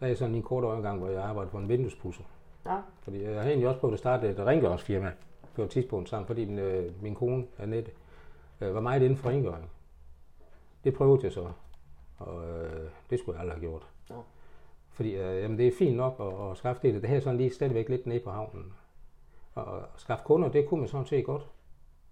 der 0.00 0.06
er 0.06 0.14
sådan 0.14 0.34
en 0.34 0.42
kort 0.42 0.64
overgang, 0.64 0.98
hvor 0.98 1.08
jeg 1.08 1.22
arbejdede 1.22 1.50
på 1.50 1.58
en 1.58 1.68
vinduespusser. 1.68 2.24
Ja. 2.66 2.76
Fordi 3.02 3.22
jeg 3.22 3.34
havde 3.34 3.48
egentlig 3.48 3.68
også 3.68 3.80
prøvet 3.80 3.92
at 3.94 3.98
starte 3.98 4.30
et 4.30 4.38
rengøringsfirma 4.38 5.12
på 5.54 5.62
et 5.62 5.70
tidspunkt 5.70 6.08
sammen, 6.08 6.26
fordi 6.26 6.44
min, 6.44 6.58
øh, 6.58 7.02
min 7.02 7.14
kone, 7.14 7.46
Annette, 7.58 7.90
øh, 8.60 8.74
var 8.74 8.80
meget 8.80 9.02
inden 9.02 9.16
for 9.16 9.28
rengøring. 9.28 9.70
Det 10.84 10.94
prøvede 10.94 11.24
jeg 11.24 11.32
så, 11.32 11.52
og 12.18 12.48
øh, 12.48 12.90
det 13.10 13.18
skulle 13.18 13.36
jeg 13.36 13.40
aldrig 13.40 13.60
have 13.60 13.68
gjort. 13.68 13.88
Nå. 14.10 14.22
Fordi 14.88 15.14
øh, 15.14 15.42
jamen, 15.42 15.58
det 15.58 15.66
er 15.66 15.72
fint 15.78 15.96
nok 15.96 16.16
at, 16.20 16.50
at 16.50 16.56
skaffe 16.56 16.82
det. 16.82 17.02
Det 17.02 17.10
her 17.10 17.16
er 17.16 17.20
sådan 17.20 17.36
lige 17.36 17.50
stadigvæk 17.50 17.88
lidt 17.88 18.06
nede 18.06 18.20
på 18.20 18.30
havnen. 18.30 18.72
Og 19.54 19.78
at 19.78 19.84
skaffe 19.96 20.24
kunder, 20.24 20.48
det 20.48 20.68
kunne 20.68 20.80
man 20.80 20.88
sådan 20.88 21.06
set 21.06 21.24
godt. 21.24 21.48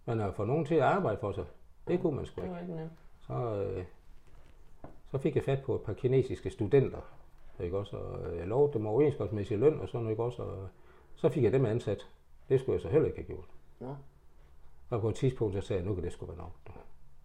Men 0.05 0.21
at 0.21 0.35
få 0.35 0.45
nogen 0.45 0.65
til 0.65 0.75
at 0.75 0.83
arbejde 0.83 1.19
for 1.21 1.33
sig, 1.33 1.45
det 1.89 2.01
kunne 2.01 2.17
man 2.17 2.27
sgu 2.27 2.43
ikke. 2.43 2.57
Så, 3.21 3.35
øh, 3.35 3.85
så 5.11 5.19
fik 5.19 5.37
jeg 5.37 5.45
fat 5.45 5.63
på 5.63 5.75
et 5.75 5.81
par 5.81 5.93
kinesiske 5.93 6.51
studenter, 6.51 7.01
ikke 7.61 7.79
også, 7.79 7.97
og 7.97 8.33
øh, 8.33 8.39
jeg 8.39 8.47
lovede 8.47 8.73
dem 8.73 8.87
overenskomstmæssig 8.87 9.59
løn 9.59 9.81
og 9.81 9.89
sådan, 9.89 10.09
ikke 10.09 10.23
også, 10.23 10.43
og 10.43 10.69
så 11.15 11.29
fik 11.29 11.45
jeg 11.45 11.53
dem 11.53 11.67
ansat. 11.67 12.09
Det 12.49 12.61
skulle 12.61 12.75
jeg 12.75 12.81
så 12.81 12.89
heller 12.89 13.07
ikke 13.07 13.19
have 13.19 13.27
gjort. 13.27 13.49
Nå. 13.81 13.97
Og 14.93 15.01
på 15.01 15.09
et 15.09 15.15
tidspunkt, 15.15 15.55
så 15.55 15.61
sagde 15.61 15.81
jeg, 15.83 15.89
nu 15.89 15.95
kan 15.95 16.05
det 16.05 16.13
sgu 16.13 16.27
være 16.27 16.37
nok. 16.37 16.53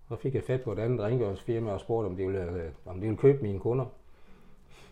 Så 0.10 0.15
fik 0.15 0.36
jeg 0.36 0.43
fat 0.43 0.62
på 0.62 0.71
et 0.71 0.80
andet 0.80 0.99
rengøringsfirma 0.99 1.71
og 1.71 1.80
spurgte, 1.80 2.08
om 2.08 2.15
de 2.15 2.25
ville, 2.25 2.51
øh, 2.51 2.71
om 2.86 2.95
de 2.95 3.01
ville 3.01 3.17
købe 3.17 3.41
mine 3.41 3.60
kunder. 3.60 3.86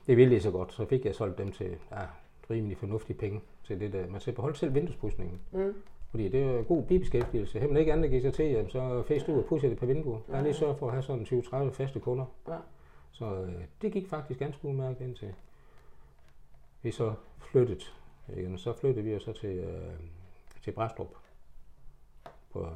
Det 0.08 0.18
ville 0.18 0.36
de 0.36 0.42
så 0.42 0.52
godt. 0.52 0.74
Så 0.74 0.86
fik 0.86 1.06
jeg 1.06 1.16
solgt 1.16 1.38
dem 1.38 1.52
til 1.52 1.78
ja, 1.92 2.02
rimelig 2.50 2.78
fornuftige 2.78 3.18
penge 3.18 3.42
til 3.64 3.80
det 3.80 3.94
der. 3.94 4.08
Man 4.08 4.22
skal 4.22 4.34
beholde 4.34 4.58
selv 4.58 4.74
vinduespudsningen. 4.74 5.40
Mm. 5.52 5.74
Fordi 6.10 6.30
det 6.30 6.44
er 6.44 6.64
god 6.64 6.84
bibeskæftigelse. 6.84 7.60
Har 7.60 7.68
man 7.68 7.78
ikke 7.78 7.94
andet 7.94 8.04
at 8.04 8.10
give 8.10 8.22
sig 8.22 8.34
til, 8.34 8.46
jamen, 8.46 8.70
så 8.70 9.04
fæst 9.08 9.30
ud 9.30 9.38
og 9.38 9.46
pudser 9.46 9.70
det 9.70 9.78
på 9.78 9.86
vinduet. 9.86 10.20
Jeg 10.28 10.36
har 10.38 10.44
lige 10.44 10.54
sørget 10.54 10.78
for 10.78 10.86
at 10.86 10.92
have 10.92 11.04
sådan 11.04 11.26
20-30 11.26 11.70
faste 11.72 12.00
kunder. 12.00 12.26
Ja. 12.48 12.58
Så 13.12 13.26
øh, 13.26 13.54
det 13.82 13.92
gik 13.92 14.08
faktisk 14.08 14.40
ganske 14.40 14.66
udmærket 14.68 15.02
indtil 15.02 15.34
vi 16.82 16.92
så 16.92 17.14
flyttede. 17.40 17.86
Igen. 18.38 18.58
Så 18.58 18.74
flyttede 18.74 19.06
vi 19.06 19.20
så 19.20 19.34
til, 19.34 19.58
øh, 19.58 19.94
til 20.64 20.72
Bræstrup 20.72 21.25
på 22.56 22.68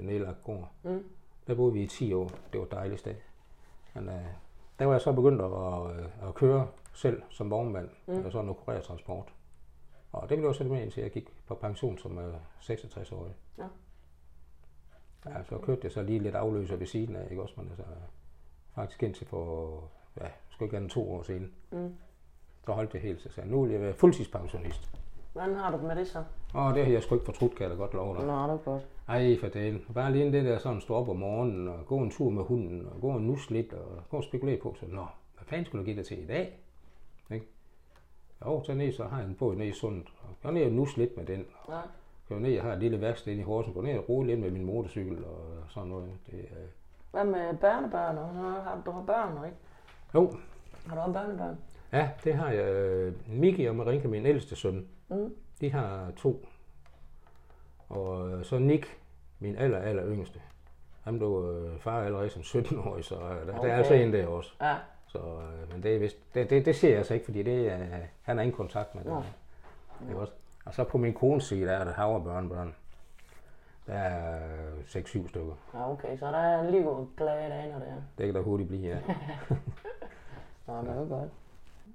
en 0.00 0.04
nedlagt 0.06 0.44
gård. 0.44 0.68
Mm. 0.82 1.04
Der 1.46 1.54
boede 1.54 1.72
vi 1.72 1.82
i 1.82 1.86
10 1.86 2.12
år. 2.12 2.30
Det 2.52 2.60
var 2.60 2.66
et 2.66 2.70
dejligt 2.72 3.00
sted. 3.00 3.14
Men 3.94 4.08
øh, 4.08 4.24
der 4.78 4.84
var 4.84 4.92
jeg 4.92 5.00
så 5.00 5.12
begyndt 5.12 5.42
at, 5.42 5.96
øh, 6.00 6.28
at 6.28 6.34
køre 6.34 6.68
selv 6.92 7.22
som 7.30 7.50
vognmand, 7.50 7.88
Mm. 8.06 8.24
og 8.24 8.32
sådan 8.32 8.54
noget 8.66 8.82
transport. 8.84 9.32
Og 10.12 10.28
det 10.28 10.38
blev 10.38 10.54
så 10.54 10.64
med 10.64 10.82
indtil 10.82 11.00
jeg 11.02 11.10
gik 11.10 11.28
på 11.46 11.54
pension 11.54 11.98
som 11.98 12.18
øh, 12.18 12.34
66-årig. 12.60 13.34
Ja. 13.58 13.66
Ja, 15.26 15.44
så 15.44 15.58
kørte 15.58 15.80
jeg 15.84 15.92
så 15.92 16.02
lige 16.02 16.18
lidt 16.18 16.34
afløser 16.34 16.76
ved 16.76 16.86
siden 16.86 17.16
af, 17.16 17.26
ikke 17.30 17.42
også? 17.42 17.54
Men 17.56 17.68
altså, 17.68 17.84
faktisk 18.74 19.02
indtil 19.02 19.26
for, 19.26 19.80
ja, 20.20 20.26
skulle 20.50 20.66
ikke 20.66 20.76
andet 20.76 20.90
to 20.90 21.12
år 21.12 21.22
siden. 21.22 21.52
Mm. 21.70 21.94
Så 22.66 22.72
holdt 22.72 22.94
jeg 22.94 23.02
helt, 23.02 23.20
så 23.20 23.28
sagde 23.28 23.50
nu 23.50 23.62
vil 23.62 23.72
jeg 23.72 23.80
være 23.80 23.94
fuldtidspensionist. 23.94 24.90
Hvordan 25.34 25.54
har 25.54 25.70
du 25.70 25.76
det 25.76 25.86
med 25.86 25.96
det 25.96 26.06
så? 26.08 26.24
Og 26.54 26.74
det 26.74 26.84
har 26.84 26.92
jeg 26.92 27.02
sgu 27.02 27.14
ikke 27.14 27.24
fortrudt, 27.24 27.54
kan 27.54 27.62
jeg 27.62 27.70
da 27.70 27.76
godt 27.76 27.94
love 27.94 28.16
dig. 28.16 28.26
Nå, 28.26 28.32
det 28.42 28.50
er 28.50 28.56
godt. 28.56 28.82
Ej, 29.08 29.36
for 29.40 29.46
delen. 29.48 29.84
Bare 29.94 30.12
lige 30.12 30.32
det 30.32 30.44
der 30.44 30.58
sådan 30.58 30.80
stå 30.80 30.94
op 30.94 31.08
om 31.08 31.16
morgenen 31.16 31.68
og 31.68 31.86
gå 31.86 31.98
en 31.98 32.10
tur 32.10 32.30
med 32.30 32.42
hunden 32.44 32.86
og 32.94 33.00
gå 33.00 33.10
en 33.10 33.26
nus 33.26 33.50
lidt 33.50 33.72
og 33.72 34.02
gå 34.10 34.16
og 34.16 34.24
spekulere 34.24 34.56
på, 34.62 34.74
så 34.80 34.86
nå, 34.88 35.06
hvad 35.34 35.44
fanden 35.46 35.66
skulle 35.66 35.80
du 35.82 35.84
give 35.84 35.96
dig 35.96 36.06
til 36.06 36.22
i 36.22 36.26
dag? 36.26 36.58
Ikke? 37.30 37.46
Jo, 38.46 38.62
så 38.64 38.74
ned, 38.74 38.92
så 38.92 39.04
har 39.04 39.18
jeg 39.18 39.26
en 39.28 39.34
båd 39.34 39.56
ned 39.56 39.66
i 39.66 39.72
sundet. 39.72 40.06
Og 40.22 40.28
gå 40.42 40.50
ned 40.50 40.64
og 40.64 40.72
nus 40.72 40.96
lidt 40.96 41.16
med 41.16 41.24
den. 41.26 41.46
Ja. 41.68 41.80
Gå 42.28 42.34
ned, 42.38 42.50
jeg 42.50 42.62
har 42.62 42.72
et 42.72 42.78
lille 42.78 43.00
værksted 43.00 43.32
i 43.32 43.40
Horsen. 43.42 43.72
Gå 43.74 43.80
ned 43.80 43.98
og 43.98 44.08
roe 44.08 44.26
lidt 44.26 44.40
med 44.40 44.50
min 44.50 44.64
motorcykel 44.64 45.24
og 45.24 45.46
sådan 45.68 45.88
noget. 45.88 46.10
Det, 46.26 46.34
øh... 46.38 46.68
Hvad 47.12 47.24
med 47.24 47.56
børnebørn? 47.56 48.18
og- 48.18 48.28
Har 48.62 48.82
du 48.86 48.90
har 48.90 49.02
børn, 49.02 49.44
ikke? 49.44 49.56
Jo, 50.14 50.32
Har 50.86 50.94
du 50.94 51.00
også 51.00 51.12
børnebørn? 51.12 51.58
Ja, 51.98 52.08
det 52.24 52.34
har 52.34 52.50
jeg. 52.50 53.12
Miki 53.26 53.64
og 53.66 53.76
Marinka, 53.76 54.08
min 54.08 54.26
ældste 54.26 54.56
søn, 54.56 54.88
Mm. 55.08 55.34
de 55.60 55.72
har 55.72 56.12
to. 56.16 56.46
Og 57.88 58.30
øh, 58.30 58.44
så 58.44 58.58
Nick, 58.58 58.98
min 59.38 59.56
aller, 59.56 59.78
aller 59.78 60.06
yngste. 60.06 60.40
Han 61.02 61.18
blev 61.18 61.62
øh, 61.64 61.78
far 61.80 62.02
allerede 62.04 62.30
som 62.30 62.42
17-årig, 62.42 63.04
så 63.04 63.14
øh, 63.14 63.46
der, 63.46 63.58
okay. 63.58 63.68
der 63.68 63.74
er 63.74 63.78
altså 63.78 63.94
en 63.94 64.12
der 64.12 64.26
også. 64.26 64.50
Ja. 64.60 64.74
Så, 65.06 65.18
øh, 65.18 65.72
men 65.72 65.82
det, 65.82 65.94
er 65.94 65.98
vist, 65.98 66.34
det, 66.34 66.50
det, 66.50 66.66
det 66.66 66.76
ser 66.76 66.88
jeg 66.88 66.98
altså 66.98 67.14
ikke, 67.14 67.24
fordi 67.24 67.42
det, 67.42 67.72
er, 67.72 67.78
han 68.22 68.36
har 68.36 68.42
ingen 68.42 68.56
kontakt 68.56 68.94
med 68.94 69.04
det. 69.04 69.12
Det 70.08 70.16
er 70.16 70.20
også. 70.20 70.32
Og 70.64 70.74
så 70.74 70.84
på 70.84 70.98
min 70.98 71.14
kones 71.14 71.44
side, 71.44 71.66
der 71.66 71.72
er 71.72 71.84
der 71.84 71.92
havrebørnebørn. 71.92 72.74
Der 73.86 73.94
er 73.94 74.40
6-7 74.86 75.28
stykker. 75.28 75.54
Ja, 75.74 75.90
okay. 75.90 76.18
Så 76.18 76.26
der 76.26 76.38
er 76.38 76.70
liv 76.70 77.08
glade 77.16 77.50
dage, 77.50 77.72
når 77.72 77.78
det 77.78 77.88
er. 77.88 78.02
Det 78.18 78.26
kan 78.26 78.34
der 78.34 78.40
hurtigt 78.42 78.68
blive, 78.68 78.88
ja. 78.88 78.98
Nå, 80.66 80.80
det 80.80 80.88
er 80.90 81.08
godt. 81.08 81.30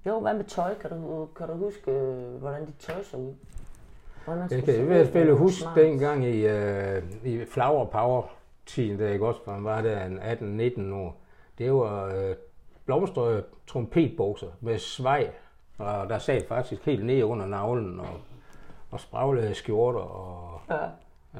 Jo, 0.05 0.19
hvad 0.19 0.33
med 0.33 0.43
tøj? 0.43 0.73
Kan 0.75 0.89
du, 0.89 1.27
kan 1.37 1.47
du 1.47 1.53
huske, 1.53 1.91
øh, 1.91 2.35
hvordan 2.35 2.65
dit 2.65 2.75
tøj 2.79 3.03
så 3.03 3.17
ud? 3.17 3.33
Man 4.27 4.47
Jeg 4.51 4.63
kan 4.63 4.75
i 4.79 4.81
hvert 4.85 5.07
fald 5.07 5.27
man 5.27 5.37
huske 5.37 5.61
smart? 5.61 5.75
dengang 5.75 6.25
i, 6.25 6.47
øh, 6.47 7.03
i 7.23 7.45
Flower 7.45 7.85
Power 7.85 8.23
tiden, 8.65 8.99
der 8.99 9.09
ikke 9.09 9.27
også, 9.27 9.41
han 9.47 9.63
var 9.63 9.81
der 9.81 10.05
en 10.05 10.19
18-19 10.89 10.93
år. 10.93 11.17
Det 11.57 11.73
var 11.73 12.05
øh, 12.05 12.35
blomstrede 12.85 13.43
trompetbukser 13.67 14.47
med 14.61 14.77
svej, 14.77 15.31
og 15.77 16.09
der 16.09 16.17
sad 16.17 16.41
faktisk 16.47 16.85
helt 16.85 17.05
ned 17.05 17.23
under 17.23 17.45
navlen, 17.45 17.99
og, 17.99 18.07
og 18.91 18.99
spraglede 18.99 19.53
skjorter, 19.53 19.99
og 19.99 20.59
Ja, 20.69 20.87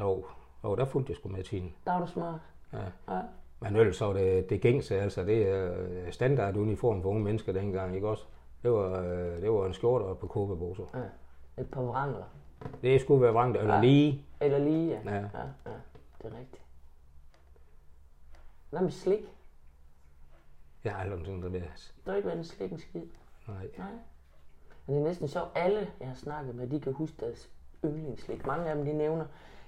jo, 0.02 0.26
jo 0.64 0.76
der 0.76 0.86
fulgte 0.86 1.12
jeg 1.12 1.18
sgu 1.18 1.30
med 1.30 1.44
tiden. 1.44 1.74
der 1.86 1.92
var 1.94 2.00
du 2.00 2.08
smart. 2.12 2.40
Ja. 2.74 3.14
Ja. 3.16 3.22
Men 3.60 3.76
ellers 3.76 3.96
så 3.96 4.06
var 4.06 4.14
det, 4.14 4.50
det 4.50 4.62
gængse, 4.62 5.00
altså 5.02 5.24
det 5.24 5.50
er 5.50 5.72
standarduniform 6.12 7.02
for 7.02 7.10
unge 7.10 7.24
mennesker 7.24 7.54
dengang, 7.54 7.96
ikke 7.96 8.08
også? 8.08 8.24
Det 8.64 8.72
var, 8.72 9.00
øh, 9.00 9.42
det 9.42 9.52
var 9.52 9.66
en 9.66 9.74
skjorte 9.74 10.04
og 10.04 10.12
et 10.12 10.18
par 10.18 10.28
kåbebukser. 10.28 10.84
ja. 10.94 11.62
Et 11.62 11.72
par 11.72 11.82
vrangler. 11.82 12.24
Det 12.82 13.02
skulle 13.02 13.22
være 13.22 13.34
vrangt, 13.34 13.58
eller 13.58 13.74
Ja. 13.76 13.82
lige. 13.82 14.26
Eller 14.42 14.58
lige, 14.58 14.88
ja. 14.90 15.00
Ja. 15.12 15.16
ja. 15.16 15.22
ja. 15.66 15.72
Det 16.22 16.34
er 16.34 16.40
rigtigt. 16.40 16.64
Hvad 18.70 18.82
med 18.82 18.92
slik? 18.92 19.36
Jeg 20.84 20.94
har 20.94 21.00
aldrig 21.00 21.20
nogensinde 21.20 21.54
været. 21.54 21.94
Du 22.06 22.10
har 22.12 22.16
ikke 22.18 22.28
været 22.28 22.38
en 22.38 22.44
slik 22.44 22.72
en 22.72 22.80
skid. 22.80 23.06
Nej. 23.48 23.68
Nej. 23.78 23.88
Men 24.86 24.96
det 24.96 25.02
er 25.02 25.08
næsten 25.08 25.28
sjovt. 25.28 25.50
Alle, 25.56 25.90
jeg 26.00 26.08
har 26.08 26.16
snakket 26.16 26.56
med, 26.56 26.68
de 26.68 26.80
kan 26.80 26.94
huske 26.94 27.26
deres 27.26 27.50
yndlingsslik. 27.86 28.46
Mange 28.46 28.70
af 28.70 28.76
dem, 28.76 28.86
de 28.86 28.94
nævner 28.94 29.26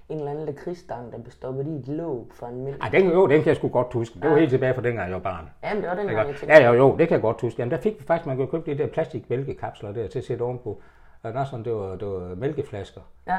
en 0.08 0.18
eller 0.18 0.30
anden 0.30 0.46
lakridsstang, 0.46 1.12
der 1.12 1.18
består 1.18 1.54
i 1.60 1.60
et 1.60 1.88
låg 1.88 2.26
fra 2.34 2.48
en 2.48 2.64
mælk. 2.64 2.82
Ej, 2.82 2.88
den, 2.88 3.10
jo, 3.12 3.26
den 3.26 3.38
kan 3.38 3.48
jeg 3.48 3.56
sgu 3.56 3.68
godt 3.68 3.92
huske. 3.92 4.20
Det 4.20 4.30
var 4.30 4.36
helt 4.36 4.50
tilbage 4.50 4.74
fra 4.74 4.82
dengang, 4.82 5.06
jeg 5.06 5.14
var 5.14 5.22
barn. 5.22 5.48
Jamen, 5.62 5.82
det 5.82 5.90
var 5.90 5.96
den 5.96 6.04
Ikke? 6.04 6.14
gang, 6.14 6.28
jeg 6.28 6.36
tænkte. 6.36 6.56
Ja, 6.56 6.62
ja, 6.62 6.72
jo, 6.72 6.96
det 6.96 7.08
kan 7.08 7.14
jeg 7.14 7.22
godt 7.22 7.40
huske. 7.40 7.60
Jamen, 7.60 7.70
der 7.70 7.78
fik 7.78 8.00
vi 8.00 8.04
faktisk, 8.04 8.26
man 8.26 8.36
kunne 8.36 8.46
købe 8.46 8.70
de 8.70 8.78
der 8.78 8.86
plastikmælkekapsler 8.86 9.92
der 9.92 10.08
til 10.08 10.18
at 10.18 10.24
sætte 10.24 10.42
ovenpå. 10.42 10.80
Og 11.22 11.34
der 11.34 11.44
sådan, 11.44 11.64
det 11.64 11.74
var, 11.74 11.96
det 11.96 12.08
var 12.08 12.34
mælkeflasker. 12.34 13.00
Ja. 13.26 13.38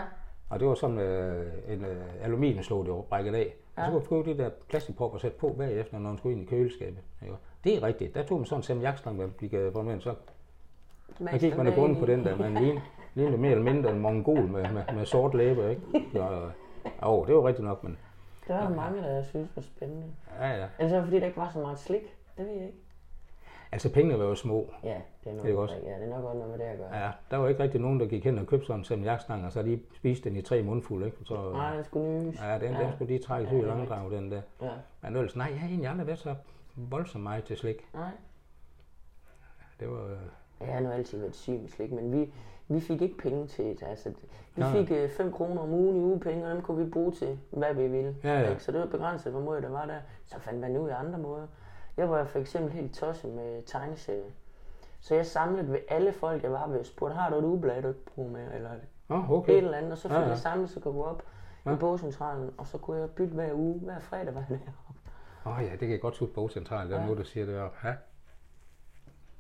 Og 0.50 0.60
det 0.60 0.68
var 0.68 0.74
sådan 0.74 0.98
øh, 1.00 1.46
en 1.68 1.86
øh, 1.86 2.24
aluminiumslåg, 2.24 2.86
det 2.86 2.94
var 2.94 3.02
brækket 3.02 3.36
af. 3.36 3.56
Ja. 3.78 3.82
Og 3.82 4.02
så 4.02 4.08
kunne 4.08 4.20
du 4.20 4.24
få 4.24 4.32
de 4.32 4.38
der 4.38 4.50
plastikpropper 4.70 5.20
sat 5.20 5.34
på 5.34 5.56
bagefter, 5.58 6.00
når 6.00 6.10
man 6.10 6.18
skulle 6.18 6.38
ind 6.38 6.44
i 6.44 6.50
køleskabet. 6.50 7.00
Ikke? 7.22 7.36
Det 7.64 7.76
er 7.76 7.84
rigtigt. 7.84 8.16
Der 8.16 8.24
tog 8.24 8.38
man 8.38 8.46
sådan 8.46 8.60
en 8.60 8.64
salmiakstang, 8.64 9.18
man 9.18 9.34
fik 9.40 9.54
øh, 9.54 9.72
hvor 9.72 9.82
man 9.82 10.02
så 10.02 10.14
der 11.20 11.38
gik 11.38 11.58
man 11.58 11.68
i 11.68 11.72
bunden 11.72 12.00
på 12.00 12.06
den 12.06 12.24
der, 12.24 12.38
man 12.38 12.54
lignede, 12.64 12.82
lignede 13.16 13.38
mere 13.38 13.52
eller 13.52 13.74
mindre 13.74 13.92
en 13.92 14.00
mongol 14.00 14.48
med, 14.48 14.72
med, 14.72 14.84
med 14.96 15.06
sort 15.06 15.34
læber, 15.34 15.70
ikke? 15.70 15.82
Og, 16.22 16.52
og 17.00 17.28
det 17.28 17.36
var 17.36 17.48
rigtigt 17.48 17.66
nok, 17.66 17.84
men... 17.84 17.98
Det 18.48 18.56
var 18.56 18.62
der 18.62 18.76
mange, 18.76 19.02
der 19.02 19.24
synes 19.24 19.56
var 19.56 19.62
spændende. 19.62 20.08
Ja, 20.40 20.50
ja. 20.50 20.68
Eller 20.80 20.90
så 20.90 21.04
fordi 21.04 21.20
der 21.20 21.26
ikke 21.26 21.38
var 21.38 21.50
så 21.50 21.60
meget 21.60 21.80
slik. 21.80 22.02
Det 22.38 22.46
ved 22.46 22.54
jeg 22.54 22.66
ikke. 22.66 22.78
Altså 23.72 23.94
pengene 23.94 24.20
var 24.20 24.26
jo 24.26 24.36
små. 24.36 24.74
Ja, 24.84 25.02
det 25.24 25.30
er 25.30 25.36
nok, 25.36 25.46
det 25.46 25.54
er 25.54 25.58
også. 25.58 25.76
Ja, 25.76 25.96
det 25.96 26.04
er 26.04 26.10
nok 26.10 26.24
også 26.24 26.38
noget 26.38 26.52
med 26.52 26.66
det 26.66 26.72
at 26.72 26.78
gøre. 26.78 26.98
Ja, 26.98 27.12
der 27.32 27.38
var 27.38 27.48
ikke 27.48 27.64
rigtig 27.64 27.82
nogen, 27.82 28.00
der 28.00 28.06
gik 28.06 28.24
hen 28.24 28.38
og 28.38 28.48
købte 28.48 28.66
sådan 28.66 28.80
en 28.80 28.86
salmiakstang, 28.86 29.46
og 29.46 29.52
så 29.52 29.62
lige 29.62 29.82
spiste 29.96 30.30
den 30.30 30.38
i 30.38 30.42
tre 30.42 30.64
mundfulde, 30.64 31.06
ikke? 31.06 31.18
Så, 31.24 31.52
nej, 31.52 31.76
den 31.76 31.84
skulle 31.84 32.24
nyes. 32.24 32.42
Ja, 32.42 32.60
den, 32.60 32.74
ja. 32.74 32.84
den 32.84 32.92
skulle 32.92 33.08
lige 33.08 33.24
trækkes 33.24 33.52
ja, 33.52 33.58
ud 33.58 33.64
i 33.64 33.66
langdrag, 33.66 34.12
den 34.12 34.32
der. 34.32 34.42
Ja. 34.62 34.70
Men 35.02 35.16
ellers, 35.16 35.36
nej, 35.36 35.48
jeg 35.52 35.60
har 35.60 35.68
egentlig 35.68 35.90
aldrig 35.90 36.08
været 36.08 36.20
så 36.20 36.36
voldsomt 36.76 37.24
meget 37.24 37.44
til 37.44 37.58
slik. 37.58 37.88
Nej. 37.94 38.12
Det 39.80 39.90
var... 39.90 40.18
Jeg 40.60 40.74
har 40.74 40.80
nu 40.80 40.90
altid 40.90 41.20
været 41.20 41.36
syg 41.36 41.60
med 41.60 41.70
slik, 41.70 41.92
men 41.92 42.12
vi, 42.12 42.34
vi 42.68 42.80
fik 42.80 43.02
ikke 43.02 43.18
penge 43.18 43.48
til 43.48 43.66
det. 43.66 43.84
Altså, 43.84 44.12
vi 44.56 44.64
fik 44.64 45.12
5 45.18 45.28
øh, 45.28 45.34
kroner 45.34 45.62
om 45.62 45.70
ugen 45.70 45.96
i 45.96 46.00
ugepenge, 46.00 46.46
og 46.46 46.56
dem 46.56 46.62
kunne 46.62 46.86
vi 46.86 46.92
bruge 46.92 47.12
til, 47.12 47.40
hvad 47.52 47.74
vi 47.74 47.88
ville. 47.88 48.16
Ja, 48.24 48.40
ja. 48.40 48.58
Så 48.58 48.72
det 48.72 48.80
var 48.80 48.86
begrænset, 48.86 49.32
hvor 49.32 49.42
meget 49.42 49.64
der 49.64 49.70
var 49.70 49.86
der. 49.86 50.00
Så 50.26 50.40
fandt 50.40 50.60
man 50.60 50.78
ud 50.78 50.90
af 50.90 51.00
andre 51.00 51.20
måder. 51.20 51.48
Jeg 51.98 52.10
var 52.10 52.26
for 52.26 52.40
eksempel 52.40 52.72
helt 52.72 52.94
tosset 52.94 53.34
med 53.34 53.64
tegneserier. 53.66 54.32
Så 55.00 55.16
jeg 55.16 55.26
samlede 55.26 55.72
ved 55.72 55.80
alle 55.90 56.14
folk, 56.14 56.44
jeg 56.44 56.52
var 56.52 56.68
ved, 56.68 56.80
og 56.80 56.86
spurgte, 56.86 57.16
har 57.16 57.30
du 57.30 57.36
et 57.36 57.44
ugeblad, 57.44 57.82
du 57.82 57.88
ikke 57.88 58.06
bruger 58.06 58.30
med, 58.30 58.54
eller 58.56 58.70
oh, 59.10 59.32
okay. 59.32 59.54
et 59.54 59.58
eller 59.58 59.78
andet. 59.78 59.92
Og 59.92 59.98
så 59.98 60.08
fik 60.08 60.16
ja, 60.16 60.22
ja. 60.22 60.28
jeg 60.28 60.38
samlet, 60.38 60.70
så 60.70 60.80
kunne 60.80 60.94
gå 60.94 61.04
op 61.04 61.24
ja. 61.66 61.74
i 61.74 61.76
bogcentralen, 61.76 62.52
og 62.58 62.68
så 62.68 62.78
kunne 62.78 63.00
jeg 63.00 63.10
bytte 63.10 63.34
hver 63.34 63.54
uge, 63.54 63.80
hver 63.80 64.00
fredag 64.00 64.36
var 64.36 64.44
jeg 64.50 64.60
deroppe. 64.66 65.00
Åh 65.46 65.58
oh, 65.58 65.64
ja, 65.64 65.72
det 65.72 65.80
kan 65.80 65.92
jeg 65.92 66.02
godt 66.02 66.18
huske 66.18 66.34
bogcentralen, 66.34 66.92
der 66.92 66.96
ja. 66.96 67.02
er 67.02 67.06
noget, 67.06 67.18
der 67.18 67.26
siger 67.26 67.46
det 67.46 67.60
op. 67.60 67.76
Ja. 67.84 67.94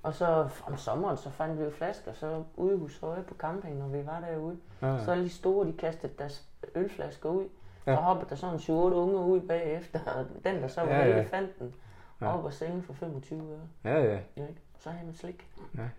Og 0.04 0.14
så 0.14 0.50
om 0.66 0.78
sommeren, 0.78 1.18
så 1.18 1.30
fandt 1.30 1.60
vi 1.60 1.64
jo 1.64 1.70
flasker, 1.70 2.14
så 2.14 2.44
ude 2.56 2.78
hos 2.78 3.00
Høje 3.00 3.24
på 3.24 3.34
camping, 3.34 3.78
når 3.78 3.88
vi 3.88 4.06
var 4.06 4.20
derude. 4.20 4.58
Ja, 4.82 4.88
ja. 4.88 5.06
Så 5.06 5.16
de 5.16 5.30
store, 5.30 5.68
de 5.68 5.74
kastede 5.74 6.14
deres 6.18 6.48
ølflasker 6.76 7.30
ud. 7.30 7.48
Ja. 7.88 7.96
Så 7.96 8.02
hoppede 8.02 8.30
der 8.30 8.36
sådan 8.36 8.60
7 8.60 8.74
unge 8.74 9.18
ud 9.18 9.42
bagefter, 9.42 10.00
og 10.00 10.26
den, 10.46 10.62
der 10.62 10.68
så 10.68 10.82
var 10.82 10.90
ja, 10.90 11.08
ja. 11.08 11.24
fandt 11.24 11.60
den 11.60 11.76
ja. 12.22 12.38
op 12.38 12.46
og 12.46 12.54
sælge 12.54 12.82
for 12.82 12.94
25 12.94 13.52
øre. 13.52 13.60
Ja, 13.84 14.04
ja. 14.04 14.20
ja 14.38 14.48
ikke? 14.48 14.62
Så 14.80 14.90
havde 14.90 15.06
man 15.06 15.16
slik. 15.16 15.48
Ja. 15.78 15.90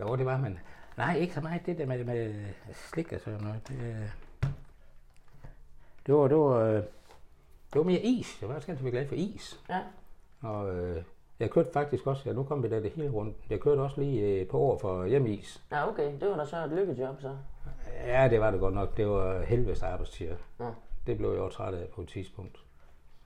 Jo, 0.00 0.16
det 0.16 0.26
var 0.26 0.38
man. 0.38 0.58
Nej, 0.96 1.16
ikke 1.16 1.34
så 1.34 1.40
meget 1.40 1.66
det 1.66 1.78
der 1.78 1.86
med, 1.86 2.04
med 2.04 2.44
slik 2.72 3.12
og 3.12 3.20
sådan 3.20 3.40
noget. 3.40 3.68
Det, 3.68 4.10
det 6.06 6.14
var, 6.14 6.28
det 6.28 6.36
var, 6.36 6.58
det 7.72 7.74
var 7.74 7.82
mere 7.82 8.00
is. 8.00 8.40
Jeg 8.40 8.48
var 8.48 8.54
også 8.54 8.66
ganske 8.66 8.90
glad 8.90 9.08
for 9.08 9.14
is. 9.14 9.60
Ja. 9.68 9.80
Og 10.42 10.74
øh, 10.74 11.02
jeg 11.40 11.50
kørte 11.50 11.72
faktisk 11.72 12.06
også, 12.06 12.22
ja 12.26 12.32
nu 12.32 12.42
kom 12.42 12.62
vi 12.62 12.68
da 12.68 12.82
det 12.82 12.90
hele 12.90 13.10
rundt, 13.10 13.36
jeg 13.50 13.60
kørte 13.60 13.80
også 13.80 14.00
lige 14.00 14.40
et 14.40 14.48
par 14.48 14.58
år 14.58 14.78
for 14.78 15.06
hjemmeis. 15.06 15.62
Ja 15.72 15.88
okay, 15.88 16.12
det 16.20 16.28
var 16.28 16.36
da 16.36 16.44
så 16.44 16.56
et 16.56 16.70
lykkejob 16.70 17.20
så. 17.20 17.30
Ja, 18.06 18.28
det 18.28 18.40
var 18.40 18.50
det 18.50 18.60
godt 18.60 18.74
nok. 18.74 18.96
Det 18.96 19.08
var 19.08 19.42
helvedes 19.42 19.82
arbejdstider. 19.82 20.36
Ja. 20.60 20.70
Det 21.06 21.16
blev 21.16 21.30
jeg 21.30 21.40
også 21.40 21.56
træt 21.56 21.74
af 21.74 21.88
på 21.88 22.00
et 22.00 22.08
tidspunkt. 22.08 22.58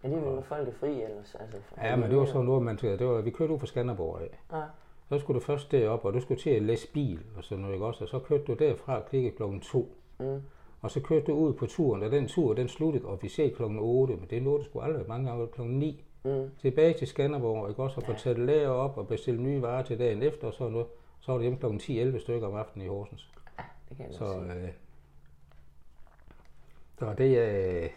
Ja, 0.05 0.09
det 0.09 0.16
ville 0.16 0.42
folk 0.42 0.68
er 0.68 0.72
fri 0.72 1.03
ellers. 1.03 1.37
Altså, 1.40 1.57
ja, 1.83 1.96
men 1.96 2.11
det 2.11 2.18
var 2.18 2.25
sådan 2.25 2.46
noget, 2.46 2.62
man 2.62 2.77
det 2.77 3.07
var, 3.07 3.20
vi 3.20 3.31
kørte 3.31 3.53
ud 3.53 3.59
fra 3.59 3.66
Skanderborg 3.66 4.20
af. 4.20 4.38
Ja. 4.53 4.62
Så 5.09 5.18
skulle 5.18 5.40
du 5.40 5.44
først 5.44 5.72
derop, 5.72 6.05
og 6.05 6.12
du 6.14 6.20
skulle 6.20 6.40
til 6.40 6.51
at 6.51 6.62
læse 6.62 6.92
bil 6.92 7.20
og 7.37 7.44
sådan 7.44 7.62
noget, 7.62 7.75
ikke 7.75 7.87
også? 7.87 8.05
Og 8.05 8.09
så 8.09 8.18
kørte 8.18 8.44
du 8.44 8.55
derfra 8.55 9.01
klikke 9.01 9.31
klokken 9.31 9.61
2. 9.61 9.94
Mm. 10.18 10.42
Og 10.81 10.90
så 10.90 11.01
kørte 11.01 11.27
du 11.27 11.33
ud 11.33 11.53
på 11.53 11.66
turen, 11.66 12.03
og 12.03 12.11
den 12.11 12.29
tur, 12.29 12.55
den 12.55 12.68
sluttede 12.68 13.07
officielt 13.07 13.57
klokken 13.57 13.79
8, 13.79 14.16
men 14.16 14.27
det 14.31 14.42
nåede 14.42 14.59
du 14.59 14.64
sgu 14.64 14.81
aldrig 14.81 15.09
mange 15.09 15.31
gange 15.31 15.46
klokken 15.46 15.79
9. 15.79 16.05
Mm. 16.24 16.50
Tilbage 16.61 16.94
til 16.98 17.06
Skanderborg, 17.08 17.68
ikke 17.68 17.82
også? 17.82 17.96
Og 17.96 18.02
få 18.06 18.12
taget 18.12 18.38
lærer 18.38 18.68
op 18.68 18.98
og 18.98 19.08
bestille 19.08 19.42
nye 19.42 19.62
varer 19.62 19.82
til 19.82 19.98
dagen 19.98 20.22
efter, 20.22 20.46
og 20.46 20.54
sådan 20.54 20.72
noget. 20.72 20.87
Så 21.20 21.32
var 21.32 21.38
det 21.38 21.42
hjemme 21.42 21.58
klokken 21.58 21.80
10-11 21.80 22.20
stykker 22.20 22.48
om 22.48 22.54
aftenen 22.54 22.87
i 22.87 22.88
Horsens. 22.88 23.30
Ja, 23.58 23.64
det 23.88 23.96
kan 23.96 24.06
jeg 24.06 24.14
så, 24.14 24.24
øh, 24.24 24.68
så 26.98 27.14
det, 27.18 27.38
øh, 27.38 27.90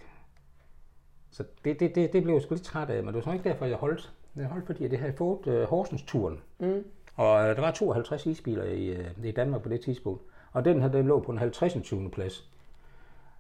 så 1.32 1.44
det, 1.66 1.80
det, 1.80 1.96
det, 1.96 2.14
det 2.14 2.24
blev 2.24 2.34
jeg 2.34 2.42
sgu 2.42 2.54
lidt 2.54 2.66
træt 2.66 2.90
af, 2.90 3.04
men 3.04 3.08
det 3.08 3.16
var 3.16 3.22
så 3.22 3.32
ikke 3.32 3.50
derfor, 3.50 3.66
jeg 3.66 3.78
holdt. 3.78 4.14
Jeg 4.36 4.46
holdt, 4.46 4.66
fordi 4.66 4.88
det 4.88 5.00
havde 5.00 5.14
fået 5.14 5.48
uh, 5.48 5.64
Horsens-turen. 5.64 6.40
Mm. 6.60 6.84
Og 7.16 7.34
uh, 7.34 7.56
der 7.56 7.62
var 7.62 7.72
52 7.72 8.26
isbiler 8.26 8.64
i, 8.64 8.92
uh, 8.92 9.26
i 9.26 9.32
Danmark 9.32 9.62
på 9.62 9.70
det 9.70 9.82
tidspunkt. 9.82 10.22
Og 10.52 10.66
den 10.66 10.82
her, 10.82 10.88
den 10.88 11.08
lå 11.08 11.20
på 11.20 11.32
en 11.32 11.38
50. 11.38 11.74
20. 11.84 12.10
plads. 12.10 12.50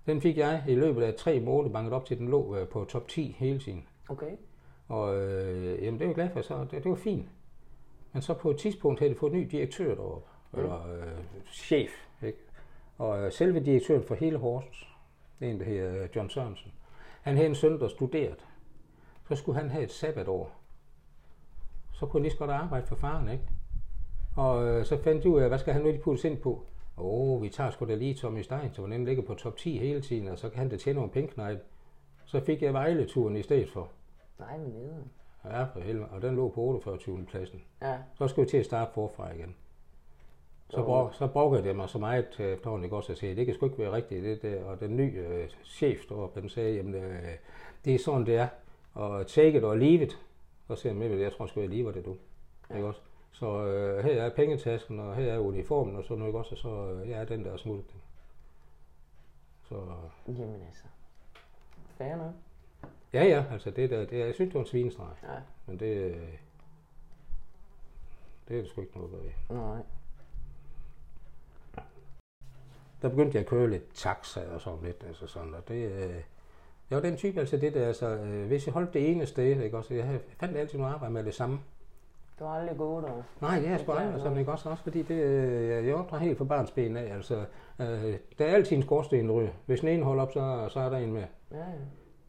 Den 0.05 0.21
fik 0.21 0.37
jeg 0.37 0.63
i 0.67 0.75
løbet 0.75 1.03
af 1.03 1.13
tre 1.13 1.39
måneder 1.39 1.73
banket 1.73 1.93
op 1.93 2.05
til, 2.05 2.17
den 2.17 2.27
lå 2.27 2.61
uh, 2.61 2.67
på 2.67 2.85
top 2.85 3.07
10 3.07 3.35
hele 3.39 3.59
tiden. 3.59 3.87
Okay. 4.09 4.31
Og 4.87 5.17
uh, 5.17 5.83
jamen, 5.83 5.99
det 5.99 5.99
var 5.99 6.05
jeg 6.05 6.15
glad 6.15 6.29
for, 6.29 6.41
så 6.41 6.59
det, 6.71 6.71
det 6.71 6.89
var 6.89 6.95
fint. 6.95 7.29
Men 8.13 8.21
så 8.21 8.33
på 8.33 8.51
et 8.51 8.57
tidspunkt 8.57 8.99
havde 8.99 9.13
de 9.13 9.19
fået 9.19 9.33
en 9.33 9.39
ny 9.39 9.47
direktør 9.51 9.95
deroppe, 9.95 10.29
mm. 10.51 10.59
eller 10.59 10.75
uh, 10.75 11.43
chef. 11.51 11.89
Ikke? 12.23 12.37
Og 12.97 13.23
uh, 13.23 13.31
selve 13.31 13.59
direktøren 13.59 14.03
for 14.03 14.15
hele 14.15 14.37
Horsens, 14.37 14.87
en 15.41 15.59
der 15.59 15.65
hedder 15.65 16.07
John 16.15 16.29
Sørensen, 16.29 16.71
han 17.21 17.35
havde 17.35 17.49
en 17.49 17.55
søn, 17.55 17.79
der 17.79 17.87
studerede. 17.87 18.35
Så 19.27 19.35
skulle 19.35 19.59
han 19.59 19.69
have 19.69 19.83
et 19.83 19.91
sabbatår. 19.91 20.51
Så 21.93 22.05
kunne 22.05 22.19
han 22.19 22.21
lige 22.21 22.31
så 22.31 22.37
godt 22.37 22.51
arbejde 22.51 22.87
for 22.87 22.95
faren, 22.95 23.29
ikke? 23.29 23.43
Og 24.35 24.67
øh, 24.67 24.85
så 24.85 24.97
fandt 25.03 25.23
de 25.23 25.29
ud 25.29 25.41
af, 25.41 25.47
hvad 25.47 25.59
skal 25.59 25.73
han 25.73 25.81
nu 25.81 25.91
lige 25.91 26.01
putte 26.01 26.29
ind 26.29 26.37
på? 26.37 26.65
Åh, 26.97 27.05
oh, 27.05 27.41
vi 27.41 27.49
tager 27.49 27.71
sgu 27.71 27.85
da 27.85 27.95
lige 27.95 28.13
Tommy 28.13 28.41
Stein, 28.41 28.73
så 28.73 28.85
den 28.85 29.05
ligger 29.05 29.23
på 29.23 29.33
top 29.33 29.57
10 29.57 29.77
hele 29.77 30.01
tiden, 30.01 30.27
og 30.27 30.37
så 30.37 30.49
kan 30.49 30.59
han 30.59 30.69
da 30.69 30.77
tjene 30.77 30.95
nogle 30.95 31.11
penge 31.11 31.59
Så 32.25 32.39
fik 32.39 32.61
jeg 32.61 32.73
Vejle-turen 32.73 33.35
i 33.35 33.41
stedet 33.41 33.69
for. 33.69 33.89
Nej, 34.39 34.57
men 34.57 34.69
nede. 34.69 35.03
Ja, 35.45 35.63
for 35.63 35.79
helvede. 35.79 36.07
Og 36.09 36.21
den 36.21 36.35
lå 36.35 36.49
på 36.49 36.61
48. 36.61 37.25
pladsen. 37.25 37.63
Ja. 37.81 37.97
Så 38.13 38.27
skulle 38.27 38.45
vi 38.45 38.49
til 38.49 38.57
at 38.57 38.65
starte 38.65 38.93
forfra 38.93 39.31
igen. 39.31 39.55
Så, 40.69 40.83
brug, 40.83 41.13
så 41.13 41.27
brugte 41.27 41.63
det 41.63 41.75
mig 41.75 41.89
så 41.89 41.97
meget 41.97 42.29
til 42.29 42.45
efterhånden, 42.45 42.83
ikke 42.83 42.95
også 42.95 43.11
at 43.11 43.17
sige, 43.17 43.35
det 43.35 43.45
kan 43.45 43.55
sgu 43.55 43.65
ikke 43.65 43.77
være 43.77 43.91
rigtigt, 43.91 44.23
det 44.23 44.41
der. 44.41 44.63
Og 44.63 44.79
den 44.79 44.97
nye 44.97 45.13
øh, 45.13 45.49
chef 45.63 46.05
deroppe, 46.09 46.41
den 46.41 46.49
sagde, 46.49 46.75
jamen, 46.75 46.95
øh, 46.95 47.23
det 47.85 47.95
er 47.95 47.99
sådan, 47.99 48.25
det 48.25 48.35
er. 48.35 48.47
Og 48.93 49.27
take 49.27 49.57
it 49.57 49.63
or 49.63 49.75
leave 49.75 50.03
it. 50.03 50.19
Så 50.67 50.75
siger 50.75 50.93
jeg 50.93 50.99
med, 50.99 51.19
jeg 51.19 51.33
tror 51.33 51.45
sgu, 51.45 51.59
jeg 51.59 51.69
lever 51.69 51.91
det, 51.91 52.05
du. 52.05 52.15
Ja. 52.69 52.75
Ikke 52.75 52.87
også? 52.87 53.01
Så 53.31 53.65
øh, 53.65 54.03
her 54.03 54.23
er 54.23 54.29
pengetasken, 54.29 54.99
og 54.99 55.15
her 55.15 55.33
er 55.33 55.39
uniformen, 55.39 55.95
og 55.95 56.03
så 56.03 56.15
noget 56.15 56.35
også, 56.35 56.51
og 56.51 56.57
så 56.57 56.69
øh, 56.69 57.09
jeg 57.09 57.21
er 57.21 57.25
den, 57.25 57.45
der 57.45 57.51
er 57.51 57.57
smuttet. 57.57 57.95
Så... 59.63 59.75
Jamen 60.27 60.61
altså, 60.67 60.83
fair 61.97 62.15
nok. 62.15 62.33
Ja, 63.15 63.23
ja, 63.23 63.43
altså 63.51 63.71
det 63.71 63.89
der, 63.89 64.05
det, 64.05 64.19
jeg 64.19 64.33
synes, 64.33 64.49
det 64.49 64.53
var 64.53 64.59
en 64.59 64.65
svinestreg. 64.65 65.07
Ja. 65.23 65.37
Men 65.67 65.79
det, 65.79 65.95
øh, 65.95 66.17
det 68.47 68.57
er 68.57 68.61
det 68.61 68.69
sgu 68.69 68.81
ikke 68.81 68.97
noget 68.97 69.11
ved. 69.11 69.19
Nej. 69.57 69.81
der 73.01 73.09
begyndte 73.09 73.35
jeg 73.35 73.43
at 73.43 73.49
køre 73.49 73.69
lidt 73.69 73.93
taxa 73.93 74.41
og 74.53 74.61
sådan 74.61 74.83
lidt, 74.83 75.03
altså 75.07 75.27
sådan, 75.27 75.53
og 75.53 75.67
det, 75.67 75.91
øh, 75.91 76.15
jeg 76.89 76.95
var 76.95 77.01
den 77.01 77.17
type, 77.17 77.39
altså 77.39 77.57
det 77.57 77.73
der, 77.73 77.87
altså, 77.87 78.07
øh, 78.07 78.47
hvis 78.47 78.65
jeg 78.65 78.73
holdt 78.73 78.93
det 78.93 79.11
ene 79.11 79.25
sted, 79.25 79.61
ikke 79.61 79.77
også, 79.77 79.93
jeg 79.93 80.19
fandt 80.39 80.57
altid 80.57 80.79
noget 80.79 80.93
arbejde 80.93 81.13
med 81.13 81.23
det 81.23 81.33
samme. 81.33 81.59
Du 82.39 82.45
har 82.45 82.59
aldrig 82.59 82.77
gået 82.77 83.03
der? 83.03 83.23
Nej, 83.41 83.59
det 83.59 83.67
er 83.67 83.77
sgu 83.77 83.91
aldrig 83.91 84.21
sådan, 84.21 84.37
ikke 84.37 84.51
også, 84.51 84.69
også 84.69 84.83
fordi 84.83 85.01
det, 85.01 85.15
øh, 85.15 85.87
jeg 85.87 85.95
opdrager 85.95 86.23
helt 86.23 86.37
fra 86.37 86.45
barns 86.45 86.71
ben 86.71 86.97
af, 86.97 87.13
altså, 87.13 87.45
øh, 87.79 88.17
der 88.37 88.45
er 88.45 88.55
altid 88.55 88.75
en 88.77 88.83
skorsten, 88.83 89.29
der 89.29 89.33
ryger. 89.33 89.51
Hvis 89.65 89.79
den 89.79 89.89
ene 89.89 90.03
holder 90.03 90.23
op, 90.23 90.31
så, 90.31 90.67
så 90.69 90.79
er 90.79 90.89
der 90.89 90.97
en 90.97 91.13
med. 91.13 91.23
Ja, 91.51 91.57
ja. 91.57 91.65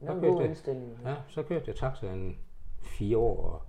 Det 0.01 0.09
er 0.09 0.13
en 0.13 0.21
god 0.21 0.43
indstilling. 0.45 0.99
Ja, 1.05 1.15
så 1.29 1.43
kørte 1.43 1.65
jeg 1.67 1.77
taxa 1.77 2.07
en 2.13 2.39
fire 2.83 3.19
år, 3.19 3.43
og 3.47 3.63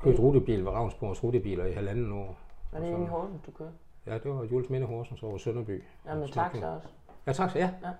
kørte 0.00 0.22
rutebil 0.22 0.64
ved 0.64 0.72
Ravnsborgs 0.72 1.24
rutebiler 1.24 1.64
i 1.66 1.72
halvanden 1.72 2.12
år. 2.12 2.38
Er 2.72 2.80
det 2.80 2.88
i 2.88 2.92
Horsens, 3.04 3.42
du 3.46 3.50
kører? 3.50 3.70
Ja, 4.06 4.14
det 4.14 4.30
var 4.30 4.44
Jules 4.44 4.70
Minde 4.70 4.86
Horsens 4.86 5.22
over 5.22 5.38
Sønderby. 5.38 5.82
Ja, 6.06 6.14
med 6.14 6.28
taxa 6.28 6.66
også. 6.66 6.88
Ja, 7.26 7.32
taxa, 7.32 7.58
ja. 7.58 7.70
ja. 7.82 7.90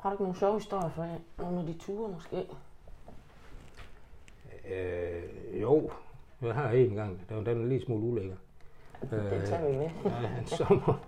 Har 0.00 0.10
du 0.10 0.14
ikke 0.14 0.22
nogle 0.22 0.38
sjove 0.38 0.54
historier 0.54 0.90
for 0.90 1.06
nogle 1.38 1.60
af 1.60 1.66
de 1.66 1.78
ture 1.78 2.12
måske? 2.12 2.46
Øh, 4.70 5.60
jo, 5.60 5.90
jeg 6.42 6.54
har 6.54 6.70
en 6.70 6.94
gang. 6.94 7.20
Den 7.28 7.46
er 7.46 7.52
en 7.52 7.68
lille 7.68 7.84
smule 7.84 8.02
ulækker. 8.02 8.36
Det 9.00 9.42
tager 9.46 9.70
vi 9.70 9.76
med. 9.76 9.90
ja, 10.04 10.38
en 10.38 10.46
sommer, 10.46 11.00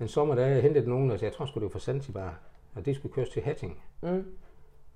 en 0.00 0.08
sommer, 0.08 0.34
der 0.34 0.46
jeg 0.46 0.62
hentede 0.62 0.88
nogen, 0.88 1.10
altså 1.10 1.26
jeg 1.26 1.32
tror 1.32 1.46
sgu 1.46 1.54
det 1.54 1.64
var 1.64 1.70
fra 1.70 1.78
Zanzibar, 1.78 2.38
og 2.76 2.86
det 2.86 2.96
skulle 2.96 3.12
køres 3.12 3.28
til 3.28 3.42
Hatting. 3.42 3.82
Mm. 4.02 4.24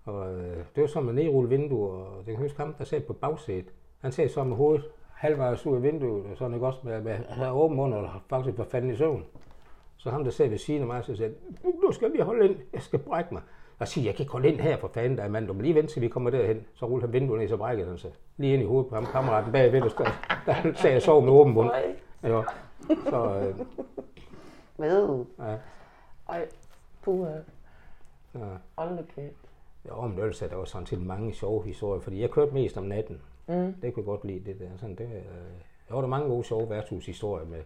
Og 0.04 0.34
øh, 0.34 0.56
det 0.74 0.80
var 0.80 0.86
så 0.86 1.00
med 1.00 1.12
nedrulle 1.12 1.48
vinduer, 1.50 1.90
og 1.90 2.16
det 2.26 2.26
kan 2.26 2.36
huske 2.36 2.58
ham, 2.58 2.74
der 2.74 2.84
sad 2.84 3.00
på 3.00 3.12
bagsædet. 3.12 3.72
Han 4.00 4.12
sad 4.12 4.28
så 4.28 4.44
med 4.44 4.56
hovedet 4.56 4.84
halvvejs 5.14 5.66
ud 5.66 5.76
af 5.76 5.82
vinduet, 5.82 6.26
og 6.26 6.36
sådan 6.36 6.54
ikke 6.54 6.66
også 6.66 6.80
med, 6.82 7.00
med, 7.00 7.18
med 7.38 7.50
åben 7.50 7.76
mund, 7.76 7.94
og 7.94 8.10
faktisk 8.30 8.58
var 8.58 8.64
fanden 8.64 8.90
i 8.90 8.96
søvn. 8.96 9.24
Så 9.96 10.10
ham, 10.10 10.24
der 10.24 10.30
sad 10.30 10.48
ved 10.48 10.58
siden 10.58 10.80
af 10.80 10.86
mig, 10.86 11.04
så 11.04 11.16
sagde, 11.16 11.34
nu 11.84 11.92
skal 11.92 12.12
vi 12.12 12.18
holde 12.18 12.48
ind, 12.48 12.56
jeg 12.72 12.82
skal 12.82 12.98
brække 12.98 13.34
mig. 13.34 13.42
Og 13.78 13.88
sige, 13.88 14.06
jeg 14.06 14.14
kan 14.14 14.22
ikke 14.22 14.32
holde 14.32 14.48
ind 14.48 14.60
her 14.60 14.76
for 14.76 14.88
fanden, 14.94 15.18
der 15.18 15.24
er 15.24 15.28
mand, 15.28 15.46
du 15.46 15.52
må 15.52 15.62
lige 15.62 15.74
vente 15.74 15.92
til 15.92 16.02
vi 16.02 16.08
kommer 16.08 16.30
derhen. 16.30 16.64
Så 16.74 16.86
rullede 16.86 17.06
han 17.06 17.12
vinduet 17.12 17.40
ned, 17.40 17.48
så 17.48 17.56
brækkede 17.56 17.88
han 17.88 17.98
sig. 17.98 18.10
Lige 18.36 18.54
ind 18.54 18.62
i 18.62 18.66
hovedet 18.66 18.88
på 18.88 18.94
ham, 18.94 19.06
kammeraten 19.06 19.52
bagved, 19.52 19.80
der, 19.80 20.04
der 20.46 20.72
sagde, 20.74 20.94
jeg 20.94 21.02
sov 21.02 21.22
med 21.22 21.32
åben 21.32 21.54
mund. 21.54 21.70
Ja. 22.22 22.42
Så, 23.10 23.34
øh, 23.34 23.58
Ved. 24.78 25.24
ja, 25.38 25.56
Ej, 26.28 26.46
puha. 27.02 27.30
Ja. 28.38 28.56
Hold 28.76 29.06
kæft. 29.14 29.34
Jo, 29.88 30.06
men 30.06 30.18
ellers 30.18 30.42
er 30.42 30.48
der 30.48 30.56
også 30.56 30.72
sådan 30.72 30.86
til 30.86 31.00
mange 31.00 31.32
sjove 31.32 31.64
historier, 31.64 32.00
fordi 32.00 32.20
jeg 32.20 32.30
kørte 32.30 32.54
mest 32.54 32.76
om 32.76 32.84
natten. 32.84 33.20
Mm. 33.46 33.74
Det 33.82 33.94
kunne 33.94 34.00
jeg 34.00 34.04
godt 34.04 34.24
lide, 34.24 34.44
det 34.44 34.60
der. 34.60 34.68
Sådan, 34.76 34.96
det, 34.96 35.04
øh, 35.04 35.22
der 35.88 35.94
var 35.94 36.00
der 36.00 36.08
mange 36.08 36.28
gode 36.28 36.44
sjove 36.44 36.70
værtshushistorier 36.70 37.46
med. 37.46 37.62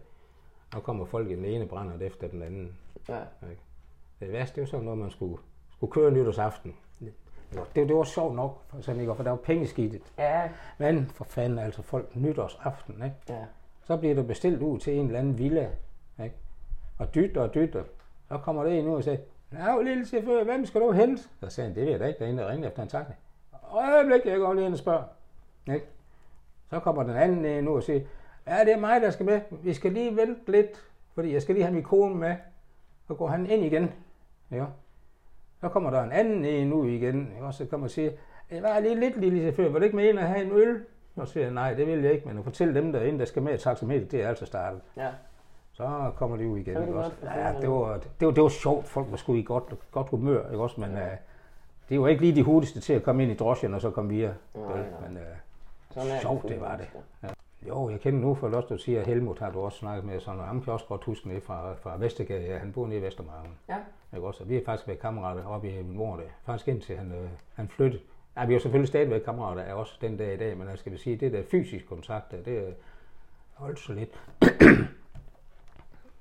Nu 0.73 0.79
kommer 0.79 1.05
folk 1.05 1.31
i 1.31 1.35
den 1.35 1.45
ene 1.45 1.65
brænder 1.65 2.05
efter 2.05 2.27
den 2.27 2.41
anden. 2.41 2.77
Ja. 3.09 3.19
Ikke? 3.49 3.61
Det 4.19 4.31
værste, 4.31 4.55
det 4.55 4.61
var 4.61 4.67
sådan 4.67 4.85
noget, 4.85 4.99
man 4.99 5.11
skulle, 5.11 5.37
skulle 5.71 5.91
køre 5.91 6.11
nytårsaften. 6.11 6.75
Det, 7.75 7.87
det 7.87 7.95
var 7.95 8.03
sjovt 8.03 8.35
nok, 8.35 8.61
for, 8.67 8.81
sådan, 8.81 9.01
ikke? 9.01 9.15
for 9.15 9.23
der 9.23 9.29
var 9.29 9.37
pengeskidt. 9.37 10.13
Ja. 10.17 10.49
Men 10.77 11.05
for 11.05 11.23
fanden, 11.23 11.59
altså 11.59 11.81
folk 11.81 12.15
nytårsaften, 12.15 12.95
ikke? 12.95 13.15
Ja. 13.29 13.45
så 13.83 13.97
bliver 13.97 14.15
der 14.15 14.23
bestilt 14.23 14.61
ud 14.61 14.79
til 14.79 14.99
en 14.99 15.05
eller 15.05 15.19
anden 15.19 15.37
villa, 15.37 15.69
ikke? 16.23 16.35
og 16.99 17.15
dytter 17.15 17.41
og 17.41 17.53
dytter. 17.53 17.83
Så 18.27 18.37
kommer 18.37 18.63
der 18.63 18.71
en 18.71 18.87
ud 18.87 18.95
og 18.95 19.03
siger, 19.03 19.17
Ja, 19.59 19.81
lille 19.81 20.05
chauffør, 20.05 20.43
hvem 20.43 20.65
skal 20.65 20.81
du 20.81 20.91
hente? 20.91 21.23
Så 21.39 21.49
sagde 21.49 21.67
han, 21.67 21.75
det 21.75 21.85
ved 21.85 21.91
jeg 21.91 21.99
da 21.99 22.05
ikke, 22.05 22.19
der 22.19 22.25
er 22.25 22.29
en, 22.29 22.37
der 22.37 22.49
ringer 22.49 22.67
efter 22.67 22.83
en 22.83 22.89
taxa. 22.89 23.13
Øjeblik, 23.71 24.25
jeg 24.25 24.37
går 24.37 24.53
lige 24.53 24.65
ind 24.65 24.73
og 24.73 24.79
spørger. 24.79 25.03
Ikke? 25.73 25.85
Så 26.69 26.79
kommer 26.79 27.03
den 27.03 27.15
anden 27.15 27.45
ind 27.45 27.65
nu 27.65 27.75
og 27.75 27.83
siger, 27.83 28.01
ja, 28.47 28.59
det 28.59 28.73
er 28.73 28.79
mig, 28.79 29.01
der 29.01 29.09
skal 29.09 29.25
med. 29.25 29.41
Vi 29.63 29.73
skal 29.73 29.91
lige 29.91 30.15
vente 30.15 30.51
lidt, 30.51 30.83
fordi 31.15 31.33
jeg 31.33 31.41
skal 31.41 31.55
lige 31.55 31.63
have 31.63 31.73
min 31.73 31.83
kone 31.83 32.15
med. 32.15 32.35
Så 33.07 33.13
går 33.13 33.27
han 33.27 33.45
ind 33.45 33.65
igen. 33.65 33.91
Ja. 34.51 34.65
Så 35.61 35.69
kommer 35.69 35.89
der 35.89 36.03
en 36.03 36.11
anden 36.11 36.45
en 36.45 36.73
ud 36.73 36.89
igen, 36.89 37.31
ikke? 37.33 37.45
og 37.45 37.53
så 37.53 37.65
kommer 37.65 37.87
og 37.87 37.91
siger, 37.91 38.11
jeg 38.51 38.63
var 38.63 38.79
lige 38.79 38.99
lidt 38.99 39.17
lille 39.17 39.39
chauffør, 39.41 39.69
var 39.69 39.79
det 39.79 39.85
ikke 39.85 39.95
med 39.95 40.09
ind 40.09 40.19
og 40.19 40.23
have 40.23 40.45
en 40.45 40.51
øl? 40.51 40.85
Og 41.15 41.27
så 41.27 41.33
siger 41.33 41.43
jeg, 41.43 41.53
nej, 41.53 41.73
det 41.73 41.87
vil 41.87 42.03
jeg 42.03 42.13
ikke, 42.13 42.27
men 42.27 42.37
at 42.37 42.43
fortælle 42.43 42.73
dem 42.73 42.91
derinde, 42.91 43.19
der 43.19 43.25
skal 43.25 43.41
med 43.41 43.53
i 43.53 43.57
taxameter, 43.57 44.05
det 44.05 44.23
er 44.23 44.29
altså 44.29 44.45
startet. 44.45 44.81
Ja. 44.97 45.09
Så 45.73 46.11
kommer 46.15 46.37
de 46.37 46.47
ud 46.47 46.57
igen. 46.57 46.75
Det 46.75 46.81
ikke 46.87 46.99
også? 46.99 47.11
Ja, 47.23 47.53
det 47.61 47.69
var, 47.69 47.97
det, 48.19 48.27
var, 48.27 48.31
det 48.31 48.43
var 48.43 48.49
sjovt. 48.49 48.87
Folk 48.87 49.11
var 49.11 49.17
sgu 49.17 49.35
i 49.35 49.43
godt, 49.43 49.63
godt 49.91 50.09
humør, 50.09 50.49
ikke 50.49 50.63
også? 50.63 50.81
Men 50.81 50.91
ja. 50.91 51.05
uh, 51.05 51.17
det 51.89 52.01
var 52.01 52.07
ikke 52.07 52.21
lige 52.21 52.35
de 52.35 52.43
hurtigste 52.43 52.79
til 52.79 52.93
at 52.93 53.03
komme 53.03 53.23
ind 53.23 53.31
i 53.31 53.35
drosjen 53.35 53.73
og 53.73 53.81
så 53.81 53.89
komme 53.89 54.09
via. 54.09 54.33
Nej, 54.55 54.65
nej. 54.65 54.85
Men 55.07 55.17
uh, 55.17 55.23
Sådan 55.93 56.21
sjovt, 56.21 56.43
det 56.43 56.61
var 56.61 56.77
det. 56.77 56.87
mennesker. 57.21 57.43
Jo, 57.67 57.89
jeg 57.89 57.99
kender 57.99 58.19
nu 58.19 58.35
for 58.35 58.49
Lost, 58.49 58.69
du 58.69 58.77
siger, 58.77 59.01
at 59.01 59.07
Helmut 59.07 59.39
har 59.39 59.51
du 59.51 59.59
også 59.59 59.77
snakket 59.77 60.05
med, 60.05 60.19
sådan, 60.19 60.39
og 60.39 60.45
ham 60.45 60.61
kan 60.61 60.73
også 60.73 60.85
godt 60.85 61.03
huske 61.03 61.27
nede 61.27 61.41
fra, 61.41 61.73
fra 61.73 61.97
Vestergade. 61.97 62.45
Ja, 62.45 62.57
han 62.57 62.71
bor 62.71 62.87
nede 62.87 62.99
i 62.99 63.01
Vestermarken. 63.01 63.51
Ja. 63.69 63.77
Ikke 64.15 64.27
også? 64.27 64.43
Og 64.43 64.49
vi 64.49 64.55
har 64.55 64.61
faktisk 64.65 64.87
været 64.87 64.99
kammerater 64.99 65.45
oppe 65.45 65.69
i 65.69 65.83
min 65.83 65.97
mor, 65.97 66.15
der. 66.15 66.23
faktisk 66.45 66.67
indtil 66.67 66.97
han, 66.97 67.11
øh, 67.11 67.29
han 67.53 67.67
flyttede. 67.67 68.01
Ja, 68.37 68.45
vi 68.45 68.53
er 68.53 68.55
jo 68.55 68.61
selvfølgelig 68.61 68.87
stadigvæk 68.87 69.21
kammerater 69.21 69.61
af 69.61 69.73
også 69.73 69.97
den 70.01 70.17
dag 70.17 70.33
i 70.33 70.37
dag, 70.37 70.57
men 70.57 70.67
jeg 70.67 70.77
skal 70.77 70.99
sige, 70.99 71.15
det 71.15 71.33
der 71.33 71.43
fysisk 71.51 71.89
kontakt, 71.89 72.31
der, 72.31 72.37
det 72.37 72.57
er 72.57 72.71
holdt 73.53 73.79
så 73.79 73.93
lidt. 73.93 74.19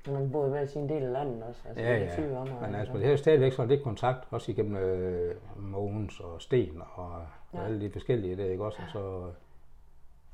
Man 0.07 0.30
bor 0.32 0.46
i 0.46 0.48
hver 0.48 0.66
sin 0.66 0.88
del 0.88 1.03
af 1.03 1.12
landet 1.12 1.42
også. 1.42 1.61
Altså, 1.68 1.82
Ja, 1.84 1.92
det 1.94 2.03
er 2.03 2.05
ja. 2.05 2.14
syge 2.14 2.38
områder, 2.38 2.61
Men 2.66 2.74
altså, 2.74 2.94
ikke? 2.94 3.07
det 3.07 3.12
er 3.12 3.16
stadigvæk 3.16 3.53
sådan 3.53 3.68
lidt 3.68 3.82
kontakt, 3.82 4.24
også 4.30 4.53
igennem 4.53 4.76
øh, 4.76 5.34
Mogens 5.57 6.20
og 6.20 6.42
Sten 6.42 6.82
og, 6.94 7.07
og 7.07 7.24
Ja. 7.55 7.64
alle 7.64 7.80
de 7.80 7.90
forskellige 7.90 8.36
der, 8.36 8.44
ikke 8.44 8.64
også? 8.64 8.78
Og 8.82 8.88
så, 8.92 9.30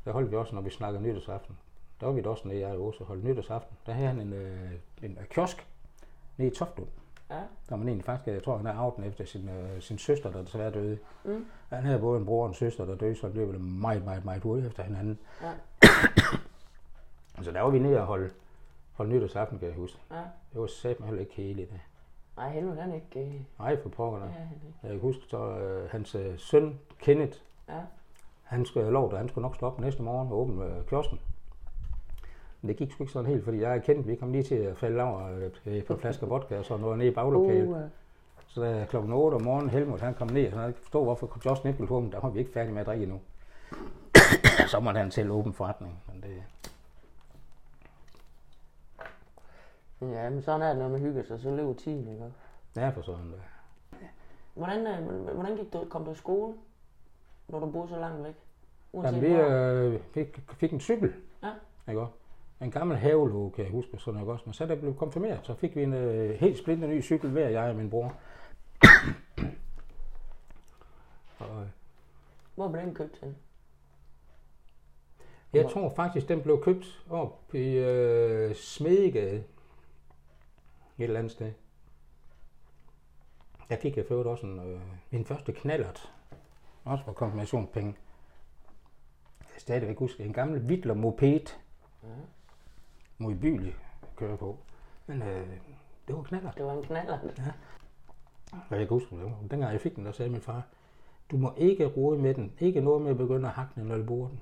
der 0.04 0.12
holdt 0.12 0.30
vi 0.30 0.36
også, 0.36 0.54
når 0.54 0.62
vi 0.62 0.70
snakkede 0.70 1.02
nytårsaften. 1.02 1.58
Der 2.00 2.06
var 2.06 2.12
vi 2.12 2.20
da 2.22 2.28
også 2.28 2.48
nede, 2.48 2.60
jeg 2.60 2.70
og 2.74 2.80
Åse, 2.86 3.04
holdt 3.04 3.24
nytårsaften. 3.24 3.76
Der 3.86 3.92
havde 3.92 4.08
han 4.08 4.20
en, 4.20 4.32
øh, 4.32 4.70
en 5.02 5.18
øh, 5.20 5.26
kiosk 5.26 5.66
nede 6.36 6.50
i 6.50 6.54
Toftund. 6.54 6.88
Ja. 7.30 7.40
Der 7.68 7.76
man 7.76 7.88
egentlig 7.88 8.04
faktisk, 8.04 8.34
jeg 8.34 8.42
tror, 8.42 8.56
han 8.56 8.66
er 8.66 8.72
aften 8.72 9.04
efter 9.04 9.24
sin, 9.24 9.48
øh, 9.48 9.80
sin 9.80 9.98
søster, 9.98 10.30
der 10.30 10.42
desværre 10.42 10.70
døde. 10.70 10.98
Mm. 11.24 11.46
Han 11.68 11.84
havde 11.84 11.98
både 11.98 12.18
en 12.20 12.26
bror 12.26 12.42
og 12.42 12.48
en 12.48 12.54
søster, 12.54 12.84
der 12.84 12.94
døde, 12.94 13.14
så 13.16 13.26
det 13.26 13.34
blev 13.48 13.60
meget, 13.60 14.04
meget, 14.04 14.24
meget 14.24 14.42
hurtigt 14.42 14.66
efter 14.66 14.82
hinanden. 14.82 15.18
Ja. 15.42 15.52
Så 17.42 17.50
der 17.52 17.60
var 17.60 17.70
vi 17.70 17.78
nede 17.78 18.00
og 18.00 18.06
holde, 18.06 18.30
holde 18.98 19.12
nytårsaften, 19.12 19.58
kan 19.58 19.68
jeg 19.68 19.76
huske. 19.76 19.98
Ja. 20.10 20.16
Det 20.52 20.60
var 20.60 20.66
satme 20.66 21.06
heller 21.06 21.20
ikke 21.20 21.32
kedeligt. 21.32 21.70
det. 21.70 21.80
Nej, 22.36 22.50
Helmut 22.50 22.76
han 22.78 22.90
er 22.90 22.94
ikke... 22.94 23.20
Øh, 23.20 23.34
Nej, 23.58 23.82
for 23.82 23.88
pokker. 23.88 24.18
ja, 24.20 24.24
Ja. 24.26 24.32
Jeg 24.82 24.90
kan 24.90 25.00
huske, 25.00 25.22
så 25.28 25.58
øh, 25.58 25.90
hans 25.90 26.14
øh, 26.14 26.38
søn, 26.38 26.78
Kenneth, 26.98 27.38
Ja. 27.68 27.74
han 28.42 28.64
skulle 28.66 28.90
lov, 28.90 29.12
at 29.12 29.18
han 29.18 29.28
skulle 29.28 29.42
nok 29.42 29.54
stå 29.54 29.66
op 29.66 29.80
næste 29.80 30.02
morgen 30.02 30.28
og 30.32 30.38
åbne 30.38 30.64
øh, 30.64 30.84
kiosken. 30.86 31.20
Men 32.62 32.68
det 32.68 32.76
gik 32.76 32.92
sgu 32.92 33.02
ikke 33.02 33.12
sådan 33.12 33.30
helt, 33.30 33.44
fordi 33.44 33.60
jeg 33.60 33.76
er 33.76 33.80
kendt, 33.80 34.06
vi 34.08 34.14
kom 34.16 34.32
lige 34.32 34.42
til 34.44 34.54
at 34.54 34.76
falde 34.76 35.02
over 35.02 35.50
øh, 35.66 35.84
på 35.84 35.96
flasker 35.96 36.26
vodka 36.32 36.58
og 36.58 36.64
så 36.64 36.76
noget 36.76 36.98
nede 36.98 37.08
i 37.10 37.14
baglokalet. 37.14 37.68
Uh, 37.68 37.76
Så 38.46 38.62
da 38.62 38.86
klokken 38.90 39.12
8 39.12 39.34
om 39.34 39.42
morgenen, 39.42 39.70
Helmut 39.70 40.00
han 40.00 40.14
kom 40.14 40.28
ned, 40.28 40.44
og 40.46 40.50
han 40.50 40.58
havde 40.58 40.70
ikke 40.70 40.80
forstået, 40.80 41.04
hvorfor 41.04 41.26
kiosken 41.26 41.68
ikke 41.68 41.94
åbent, 41.94 42.12
der 42.12 42.20
var 42.20 42.28
vi 42.30 42.38
ikke 42.38 42.52
færdige 42.52 42.72
med 42.72 42.80
at 42.80 42.86
drikke 42.86 43.02
endnu. 43.02 43.20
så 44.72 44.80
måtte 44.80 45.00
han 45.00 45.10
selv 45.10 45.30
åbne 45.30 45.52
forretning. 45.52 45.98
Men 46.12 46.22
det, 46.22 46.42
ja, 50.00 50.30
men 50.30 50.42
sådan 50.42 50.62
er 50.62 50.68
det, 50.68 50.78
når 50.78 50.88
man 50.88 51.00
hygger 51.00 51.22
sig, 51.22 51.40
så 51.40 51.56
lever 51.56 51.74
tiden, 51.74 52.08
ikke? 52.08 52.32
ja, 52.76 52.88
for 52.88 53.02
sådan. 53.02 53.32
Øh. 53.32 53.40
Hvordan, 54.54 54.86
øh, 54.86 55.34
hvordan 55.34 55.56
gik 55.56 55.72
du, 55.72 55.84
kom 55.90 56.04
du 56.04 56.10
i 56.10 56.14
skole, 56.14 56.54
når 57.48 57.60
du 57.60 57.70
boede 57.70 57.88
så 57.88 57.98
langt 57.98 58.24
væk? 58.24 58.34
Uanset 58.92 59.22
Jamen, 59.22 59.30
vi 59.30 59.36
øh, 59.36 60.00
fik, 60.14 60.40
fik 60.52 60.72
en 60.72 60.80
cykel. 60.80 61.12
Ja. 61.42 61.50
Ikke 61.88 62.00
også? 62.00 62.12
En 62.60 62.70
gammel 62.70 62.96
havelåge, 62.96 63.50
kan 63.50 63.64
jeg 63.64 63.72
huske, 63.72 63.98
sådan 63.98 64.20
noget 64.20 64.32
også. 64.32 64.42
Men 64.46 64.52
så 64.52 64.66
da 64.66 64.72
jeg 64.72 64.80
blev 64.80 64.96
konfirmeret, 64.96 65.40
så 65.42 65.54
fik 65.54 65.76
vi 65.76 65.82
en 65.82 65.94
øh, 65.94 66.30
helt 66.30 66.58
splinter 66.58 66.88
ny 66.88 67.02
cykel 67.02 67.30
hver, 67.30 67.48
jeg 67.48 67.70
og 67.70 67.76
min 67.76 67.90
bror. 67.90 68.14
og, 71.38 71.60
øh, 71.60 71.66
Hvor 72.54 72.68
blev 72.68 72.82
den 72.82 72.94
købt 72.94 73.18
hen? 73.22 73.36
jeg 75.52 75.70
tror 75.70 75.92
faktisk, 75.96 76.28
den 76.28 76.42
blev 76.42 76.62
købt 76.62 77.04
op 77.10 77.54
i 77.54 77.76
øh, 77.76 78.54
Smedegade. 78.54 79.44
Et 80.98 81.04
eller 81.04 81.18
andet 81.18 81.32
sted. 81.32 81.52
Der 83.70 83.76
fik 83.76 83.96
jeg 83.96 84.04
ført 84.08 84.26
også 84.26 84.46
en, 84.46 84.58
øh, 84.60 84.80
min 85.10 85.24
første 85.24 85.52
knallert. 85.52 86.12
Også 86.84 87.04
for 87.04 87.12
konfirmationspenge. 87.12 87.94
Jeg 89.40 89.48
kan 89.52 89.60
stadigvæk 89.60 89.98
huske 89.98 90.24
en 90.24 90.32
gammel 90.32 90.60
Wittler 90.66 90.94
moped. 90.94 91.40
Ja. 92.02 92.08
modbylig 93.18 93.74
kører 94.16 94.36
på. 94.36 94.58
Men 95.06 95.22
øh, 95.22 95.46
det 96.08 96.16
var 96.16 96.22
knaller. 96.22 96.50
Det 96.50 96.64
var 96.64 96.72
en 96.72 96.82
knaller. 96.82 97.18
Og 98.52 98.58
jeg 98.70 98.78
kan 98.78 98.88
huske, 98.88 99.16
var- 99.16 99.38
dengang 99.50 99.72
jeg 99.72 99.80
fik 99.80 99.96
den, 99.96 100.06
der 100.06 100.12
sagde 100.12 100.30
min 100.30 100.40
far, 100.40 100.62
du 101.30 101.36
må 101.36 101.52
ikke 101.56 101.86
rode 101.86 102.18
med 102.18 102.34
den. 102.34 102.52
Ikke 102.58 102.80
noget 102.80 103.02
med 103.02 103.10
at 103.10 103.16
begynde 103.16 103.48
at 103.48 103.54
hakke 103.54 103.72
den, 103.74 103.84
når 103.84 103.96
du 103.96 104.04
bruger 104.04 104.28
den. 104.28 104.40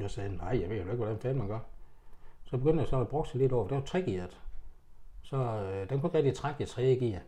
Jeg 0.00 0.10
sagde, 0.10 0.36
nej, 0.36 0.58
jeg 0.60 0.68
ved 0.70 0.76
jo 0.76 0.82
ikke, 0.82 0.94
hvordan 0.96 1.18
fanden 1.18 1.38
man 1.38 1.48
gør. 1.48 1.58
Så 2.44 2.56
begyndte 2.58 2.80
jeg 2.80 2.88
så 2.88 3.00
at 3.00 3.08
bruge 3.08 3.26
sig 3.26 3.40
lidt 3.40 3.52
over. 3.52 3.68
Det 3.68 3.76
var 3.76 3.82
tregearet. 3.82 4.40
Så 5.26 5.36
øh, 5.36 5.90
den 5.90 6.00
kunne 6.00 6.08
ikke 6.08 6.18
rigtig 6.18 6.34
trække 6.34 6.62
i 6.62 6.66
tredje 6.66 6.94
gear. 6.94 7.20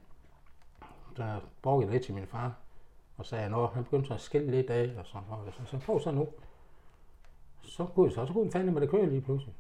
Der 1.17 1.41
brugte 1.63 1.85
jeg 1.85 1.93
lidt 1.93 2.05
til 2.05 2.15
min 2.15 2.27
far. 2.27 2.55
Og 3.17 3.27
sagde, 3.27 3.51
nå, 3.51 3.67
han 3.67 3.85
begyndte 3.85 4.15
at 4.15 4.21
skille 4.21 4.51
lidt 4.51 4.71
af. 4.71 4.91
Og 4.99 5.07
sådan, 5.07 5.27
og 5.31 5.53
så, 5.53 5.61
så 5.65 5.79
prøv 5.87 6.01
så 6.01 6.11
nu. 6.11 6.29
Så 7.63 7.85
kunne 7.85 8.11
så, 8.13 8.27
så 8.27 8.33
kunne 8.33 8.45
den 8.45 8.53
fandme 8.53 8.73
med 8.73 8.81
det 8.81 8.91
køre 8.91 9.07
lige 9.07 9.21
pludselig. 9.21 9.55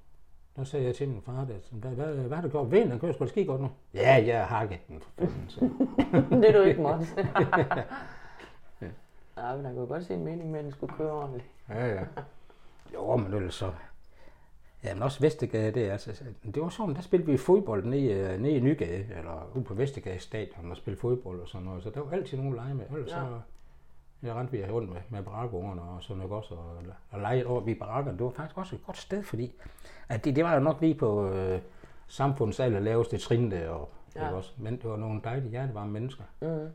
Der 0.57 0.64
sagde 0.64 0.86
jeg 0.86 0.95
til 0.95 1.09
min 1.09 1.22
far, 1.22 1.45
der, 1.45 1.55
hvad, 1.70 1.91
hvad, 1.91 2.14
hvad 2.14 2.36
har 2.36 2.43
du 2.43 2.49
gjort? 2.49 2.70
Vinden, 2.70 2.91
den 2.91 3.01
kører 3.01 3.12
sgu 3.12 3.26
skide 3.26 3.47
godt 3.47 3.61
nu. 3.61 3.70
Ja, 3.95 4.24
jeg 4.26 4.47
har 4.47 4.59
hakket 4.59 4.78
den. 4.89 5.03
det 6.43 6.49
er 6.49 6.53
du 6.53 6.62
ikke 6.62 6.82
måtte. 6.82 7.07
ja, 9.36 9.57
men 9.57 9.64
der 9.64 9.74
kunne 9.74 9.86
godt 9.86 10.05
se 10.05 10.14
en 10.14 10.24
mening 10.24 10.51
med, 10.51 10.59
at 10.59 10.64
den 10.64 10.72
skulle 10.72 10.95
køre 10.95 11.12
ordentligt. 11.12 11.47
Ja, 11.68 11.86
ja. 11.86 12.05
Jo, 12.95 13.16
men 13.16 13.32
det 13.32 13.47
er 13.47 13.51
så... 13.51 13.72
Ja, 14.85 14.95
men 14.95 15.03
også 15.03 15.20
Vestergade, 15.20 15.70
det 15.70 15.87
er 15.87 15.93
altså... 15.93 16.24
Det 16.55 16.62
var 16.62 16.68
sådan, 16.68 16.95
der 16.95 17.01
spillede 17.01 17.31
vi 17.33 17.37
fodbold 17.37 17.85
nede, 17.85 18.12
øh, 18.12 18.41
nede 18.41 18.53
i 18.57 18.61
Nygade, 18.61 19.07
eller 19.16 19.51
ude 19.55 19.64
på 19.64 19.74
Vestergade 19.74 20.18
stadion 20.18 20.70
og 20.70 20.76
spille 20.76 20.99
fodbold 20.99 21.41
og 21.41 21.49
sådan 21.49 21.64
noget. 21.66 21.83
Så 21.83 21.91
der 21.91 22.01
var 22.01 22.11
altid 22.11 22.37
nogen 22.39 22.53
at 22.53 22.57
lege 22.57 22.74
med. 22.74 22.85
Ellers 22.91 23.11
Ja. 23.11 23.14
så... 23.16 23.41
Jeg 24.22 24.35
rendte 24.35 24.53
vi 24.53 24.64
rundt 24.64 24.91
med, 24.91 25.01
med 25.11 25.22
barakungerne 25.22 25.83
og 25.83 26.03
sådan 26.03 26.16
noget 26.16 26.33
også, 26.33 26.55
og, 26.55 26.76
og 27.11 27.20
lege 27.20 27.47
over 27.47 27.61
ved 27.61 27.74
barakkerne. 27.74 28.18
Det 28.18 28.24
var 28.24 28.31
faktisk 28.31 28.59
også 28.59 28.76
et 28.76 28.85
godt 28.87 28.97
sted, 28.99 29.22
fordi 29.22 29.55
at 30.09 30.24
det, 30.24 30.37
det 30.37 30.45
var 30.45 30.55
jo 30.55 30.61
nok 30.61 30.81
lige 30.81 30.95
på 30.95 31.29
øh, 31.31 31.61
samfundets 32.07 32.61
aller 32.61 32.81
laveste 32.81 33.18
trin 33.18 33.51
der, 33.51 33.68
og, 33.68 33.89
Ja. 34.16 34.33
også, 34.33 34.53
men 34.57 34.76
det 34.76 34.85
var 34.91 34.97
nogle 34.97 35.20
dejlige 35.24 35.51
hjertevarme 35.51 35.93
mennesker. 35.93 36.24
Mm. 36.41 36.68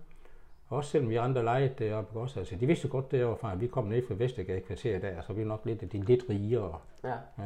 Også 0.70 0.90
selvom 0.92 1.10
vi 1.10 1.16
andre 1.16 1.44
legede 1.46 1.74
deroppe 1.80 2.10
ikke 2.12 2.20
også, 2.20 2.40
altså 2.40 2.56
de 2.56 2.66
vidste 2.68 2.88
godt 2.88 3.12
derovre 3.12 3.38
fra, 3.38 3.52
at 3.52 3.62
vi 3.62 3.68
kom 3.68 3.86
ned 3.86 4.08
fra 4.08 4.14
Vestergade 4.18 4.62
kvarter 4.62 5.00
der, 5.00 5.22
så 5.22 5.34
vi 5.34 5.42
er 5.42 5.46
nok 5.46 5.62
lidt, 5.66 5.92
de 5.92 6.02
lidt 6.02 6.24
rigere. 6.30 6.80
Ja. 7.04 7.44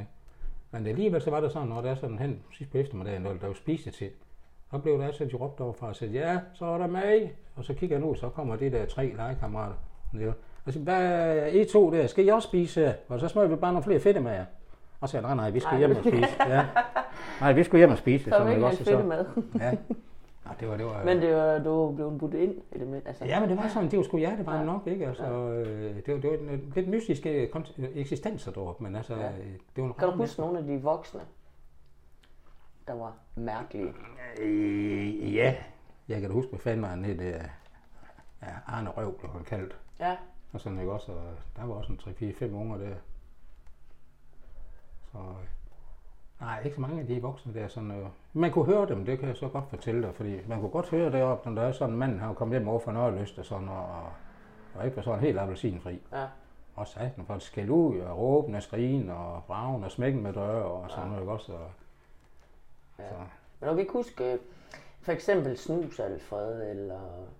Men 0.71 0.87
alligevel 0.87 1.21
så 1.21 1.29
var 1.29 1.39
det 1.39 1.51
sådan, 1.51 1.67
når 1.67 1.81
der 1.81 1.91
er 1.91 1.95
sådan 1.95 2.19
hen 2.19 2.39
sidst 2.57 2.71
på 2.71 2.77
eftermiddagen, 2.77 3.21
når 3.21 3.33
der 3.33 3.47
var 3.47 3.53
spisetid, 3.53 4.09
så 4.71 4.77
blev 4.77 4.97
der 4.99 5.05
altså, 5.05 5.25
de 5.25 5.35
råbte 5.35 5.61
overfra 5.61 5.87
og 5.87 5.95
sagde, 5.95 6.13
ja, 6.13 6.39
så 6.53 6.65
er 6.65 6.77
der 6.77 6.87
mag. 6.87 7.35
Og 7.55 7.63
så 7.63 7.73
kigger 7.73 7.95
jeg 7.97 8.05
nu, 8.05 8.15
så 8.15 8.29
kommer 8.29 8.55
de 8.55 8.71
der 8.71 8.85
tre 8.85 9.13
legekammerater. 9.17 9.75
Og 10.65 10.73
så, 10.73 10.79
hvad 10.79 11.05
er 11.37 11.45
I 11.47 11.65
to 11.65 11.91
der? 11.91 12.07
Skal 12.07 12.25
I 12.25 12.29
også 12.29 12.47
spise? 12.47 12.95
Og 13.07 13.19
så 13.19 13.27
smører 13.27 13.47
vi 13.47 13.55
bare 13.55 13.73
nogle 13.73 13.83
flere 13.83 13.99
fedte 13.99 14.19
med 14.19 14.31
jer. 14.31 14.45
Og 15.01 15.07
så 15.09 15.11
sagde 15.11 15.25
nej, 15.25 15.35
nej, 15.35 15.49
vi 15.49 15.59
skal 15.59 15.69
Nej. 15.71 15.77
hjem 15.79 15.91
og 15.91 16.03
spise. 16.03 16.27
Ja. 16.53 16.65
Nej, 17.41 17.53
vi 17.53 17.63
skulle 17.63 17.79
hjem 17.79 17.91
og 17.91 17.97
spise. 17.97 18.29
Så 18.29 18.39
var 18.39 18.49
ikke 18.51 18.65
også? 18.65 18.83
Så- 18.83 18.91
fedt 18.91 19.05
mad. 19.07 19.25
Ja. 19.59 19.71
Nej, 20.47 20.55
det 20.59 20.67
var, 20.69 20.77
det 20.77 20.85
var, 20.85 21.03
Men 21.05 21.21
det 21.21 21.35
var, 21.35 21.59
du 21.59 21.91
blev 21.95 22.17
budt 22.19 22.33
ind 22.33 22.55
i 22.75 22.79
det. 22.79 23.01
Altså, 23.05 23.25
Ja, 23.25 23.39
men 23.39 23.49
det 23.49 23.57
var 23.57 23.67
sådan, 23.67 23.91
det 23.91 23.97
var 23.97 24.03
sgu 24.03 24.17
Ja. 24.17 24.37
ja. 24.47 24.63
nok, 24.63 24.87
ikke? 24.87 25.07
Altså, 25.07 25.23
øh, 25.25 25.95
det, 26.05 26.13
var, 26.13 26.19
det 26.19 26.29
var 26.31 26.37
en 26.53 26.71
lidt 26.75 26.87
mystiske 26.89 27.49
eksistenser 27.95 28.51
deroppe, 28.51 28.83
men 28.83 28.95
altså, 28.95 29.13
Ja. 29.15 29.21
ja. 29.21 29.31
det 29.75 29.83
var 29.83 29.91
Kan 29.93 30.07
du 30.07 30.15
huske 30.15 30.41
nogle 30.41 30.57
af 30.59 30.63
de 30.65 30.81
voksne? 30.81 31.21
der 32.87 32.93
var 32.93 33.13
mærkelige? 33.35 33.93
Øh, 34.41 35.35
ja, 35.35 35.55
jeg 36.07 36.21
kan 36.21 36.29
da 36.29 36.33
huske, 36.33 36.49
hvad 36.49 36.59
fanden 36.59 36.81
var 36.81 36.87
han 36.87 37.05
hed, 37.05 37.17
det 37.17 37.49
ja, 38.41 38.47
Arne 38.65 38.89
Røv, 38.89 39.19
blev 39.19 39.31
han 39.31 39.43
kaldt. 39.43 39.77
Ja, 39.99 40.17
Og 40.53 40.59
sådan 40.59 40.79
ikke 40.79 40.91
også, 40.91 41.11
og 41.11 41.33
der 41.55 41.65
var 41.65 41.73
også 41.75 41.93
en 41.93 41.99
3-4-5 41.99 42.45
unger 42.55 42.77
der. 42.77 42.95
Så, 45.11 45.17
øh, 45.17 45.47
nej, 46.41 46.61
ikke 46.63 46.75
så 46.75 46.81
mange 46.81 47.01
af 47.01 47.07
de 47.07 47.21
voksne 47.21 47.53
der. 47.53 47.67
Sådan, 47.67 47.91
øh, 47.91 48.05
man 48.33 48.51
kunne 48.51 48.65
høre 48.65 48.87
dem, 48.87 49.05
det 49.05 49.19
kan 49.19 49.27
jeg 49.27 49.37
så 49.37 49.47
godt 49.47 49.69
fortælle 49.69 50.01
dig, 50.01 50.15
fordi 50.15 50.39
man 50.47 50.59
kunne 50.59 50.69
godt 50.71 50.89
høre 50.89 51.11
deroppe, 51.11 51.49
når 51.49 51.61
der 51.61 51.67
er 51.67 51.71
sådan 51.71 51.93
en 51.93 51.99
mand, 51.99 52.19
han 52.19 52.35
kom 52.35 52.51
hjem 52.51 52.67
over 52.67 52.79
for 52.79 52.91
Nørrelyst 52.91 53.39
og 53.39 53.45
sådan, 53.45 53.69
og, 53.69 53.85
og 54.75 54.85
ikke 54.85 54.97
var 54.97 55.03
sådan 55.03 55.19
helt 55.19 55.39
appelsinfri. 55.39 56.01
ja. 56.13 56.25
Og 56.75 56.87
satan 56.87 57.25
for 57.27 57.33
at 57.33 57.41
skælde 57.41 57.71
ud 57.71 57.99
og 57.99 58.17
råben 58.17 58.55
og 58.55 58.63
skrigen 58.63 59.09
og 59.09 59.43
bragen 59.47 59.83
og 59.83 59.91
smækken 59.91 60.23
med 60.23 60.33
døre 60.33 60.63
og 60.65 60.89
sådan 60.91 61.07
noget, 61.07 61.21
ikke 61.21 61.31
også? 61.31 61.51
Og, 61.51 61.59
Ja. 62.99 63.03
så. 63.09 63.13
Men 63.59 63.69
du 63.69 63.75
kan 63.75 63.79
ikke 63.79 63.93
huske, 63.93 64.31
øh, 64.33 64.39
for 65.01 65.11
eksempel 65.11 65.57
snus 65.57 65.99
Alfred, 65.99 66.69
eller... 66.69 66.99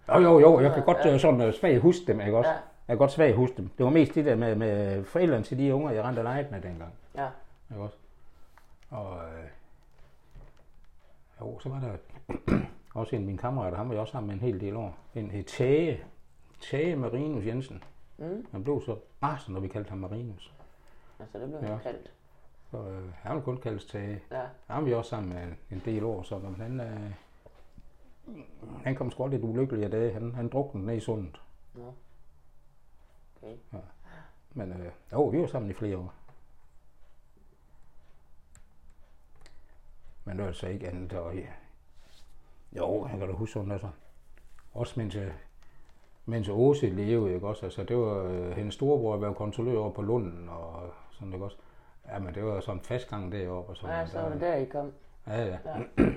Jo, 0.09 0.19
jo, 0.19 0.39
jo, 0.39 0.59
jeg 0.59 0.73
kan 0.73 0.83
godt 0.83 0.97
Ja. 1.05 1.09
ja. 1.11 1.17
sådan 1.17 1.47
uh, 1.47 1.53
svagt 1.53 1.81
huske 1.81 2.05
dem, 2.07 2.21
ikke 2.21 2.37
også? 2.37 2.49
Ja. 2.49 2.55
Ja. 2.55 2.61
Jeg 2.87 2.93
kan 2.93 2.97
godt 2.97 3.11
svagt 3.11 3.35
huske 3.35 3.57
dem. 3.57 3.69
Det 3.77 3.83
var 3.85 3.89
mest 3.91 4.15
det 4.15 4.25
der 4.25 4.35
med, 4.35 4.55
med 4.55 5.03
forældrene 5.03 5.43
til 5.43 5.57
de 5.57 5.75
unger, 5.75 5.91
jeg 5.91 6.03
rendte 6.03 6.19
og 6.19 6.23
legede 6.23 6.47
med 6.51 6.61
dengang. 6.61 6.93
Ja, 7.15 7.27
Ikke 7.71 7.83
også? 7.83 7.97
Og 8.89 9.17
øh, 9.17 9.43
jo, 11.41 11.59
så 11.59 11.69
var 11.69 11.79
der 11.79 11.97
også 13.01 13.15
en 13.15 13.21
af 13.21 13.25
mine 13.25 13.37
kammerater, 13.37 13.77
han 13.77 13.87
var 13.87 13.93
jeg 13.93 14.01
også 14.01 14.11
sammen 14.11 14.27
med 14.27 14.35
en 14.35 14.41
hel 14.41 14.61
del 14.61 14.75
år. 14.75 14.97
En 15.15 15.31
hed 15.31 15.43
Tage, 15.43 16.03
Tage 16.61 16.95
Marinus 16.95 17.45
Jensen. 17.45 17.83
mm. 18.17 18.47
Han 18.51 18.63
blev 18.63 18.81
så 18.85 18.97
rasende, 19.23 19.53
når 19.53 19.61
vi 19.61 19.67
kaldte 19.67 19.89
ham 19.89 19.97
Marinus. 19.97 20.53
altså 21.19 21.39
det 21.39 21.47
blev 21.49 21.59
ja. 21.63 21.71
Ja. 21.71 21.77
kaldt. 21.79 22.11
Så 22.71 22.77
øh, 22.77 23.13
han 23.13 23.31
ville 23.31 23.43
kun 23.45 23.57
kaldes 23.57 23.85
Tage. 23.85 24.21
Ja, 24.31 24.41
Han 24.67 24.75
var 24.77 24.81
vi 24.81 24.93
også 24.93 25.09
sammen 25.09 25.33
med 25.33 25.53
en 25.71 25.81
del 25.85 26.03
år, 26.03 26.21
så 26.23 26.37
men 26.39 26.55
han, 26.55 26.79
øh, 26.79 27.11
han 28.83 28.95
kom 28.95 29.11
sgu 29.11 29.27
lidt 29.27 29.43
ulykkelig 29.43 29.83
af 29.83 29.91
det. 29.91 30.13
Han, 30.13 30.35
han 30.35 30.49
druknede 30.49 30.85
ned 30.85 30.95
i 30.95 30.99
sundet. 30.99 31.41
nå. 31.73 31.93
Okay. 33.41 33.57
Men 34.53 34.71
øh, 34.71 34.91
jo, 35.11 35.23
vi 35.27 35.39
var 35.41 35.47
sammen 35.47 35.71
i 35.71 35.73
flere 35.73 35.97
år. 35.97 36.13
Men 40.27 40.35
det 40.37 40.41
var 40.41 40.47
altså 40.47 40.67
ikke 40.67 40.87
andet. 40.87 41.13
Og, 41.13 41.35
ja. 41.35 41.47
Jo, 42.77 43.07
jeg 43.11 43.19
kan 43.19 43.27
da 43.29 43.33
huske 43.33 43.53
sådan, 43.53 43.71
altså. 43.71 43.87
Også 44.73 44.93
mens, 44.99 45.17
mens 46.25 46.49
Åse 46.49 46.89
levede, 46.89 47.33
ikke 47.33 47.47
også? 47.47 47.65
Altså, 47.65 47.83
det 47.83 47.97
var 47.97 48.23
øh, 48.23 48.51
hendes 48.51 48.73
storebror 48.75 49.17
være 49.17 49.33
kontrollør 49.33 49.79
over 49.79 49.91
på 49.91 50.01
Lunden, 50.01 50.49
og 50.49 50.89
sådan, 51.11 51.33
ikke 51.33 51.45
også? 51.45 51.57
Ja, 52.07 52.19
men 52.19 52.33
det 52.35 52.43
var 52.43 52.69
en 52.69 52.81
fast 52.81 53.09
gang 53.09 53.31
deroppe. 53.31 53.69
Og 53.69 53.77
sådan, 53.77 53.95
Ja, 53.95 54.05
så 54.05 54.21
var 54.21 54.29
det 54.29 54.41
der, 54.41 54.55
I 54.55 54.65
kom. 54.65 54.91
Ja, 55.27 55.45
ja. 55.45 55.57
Ja. 55.65 56.03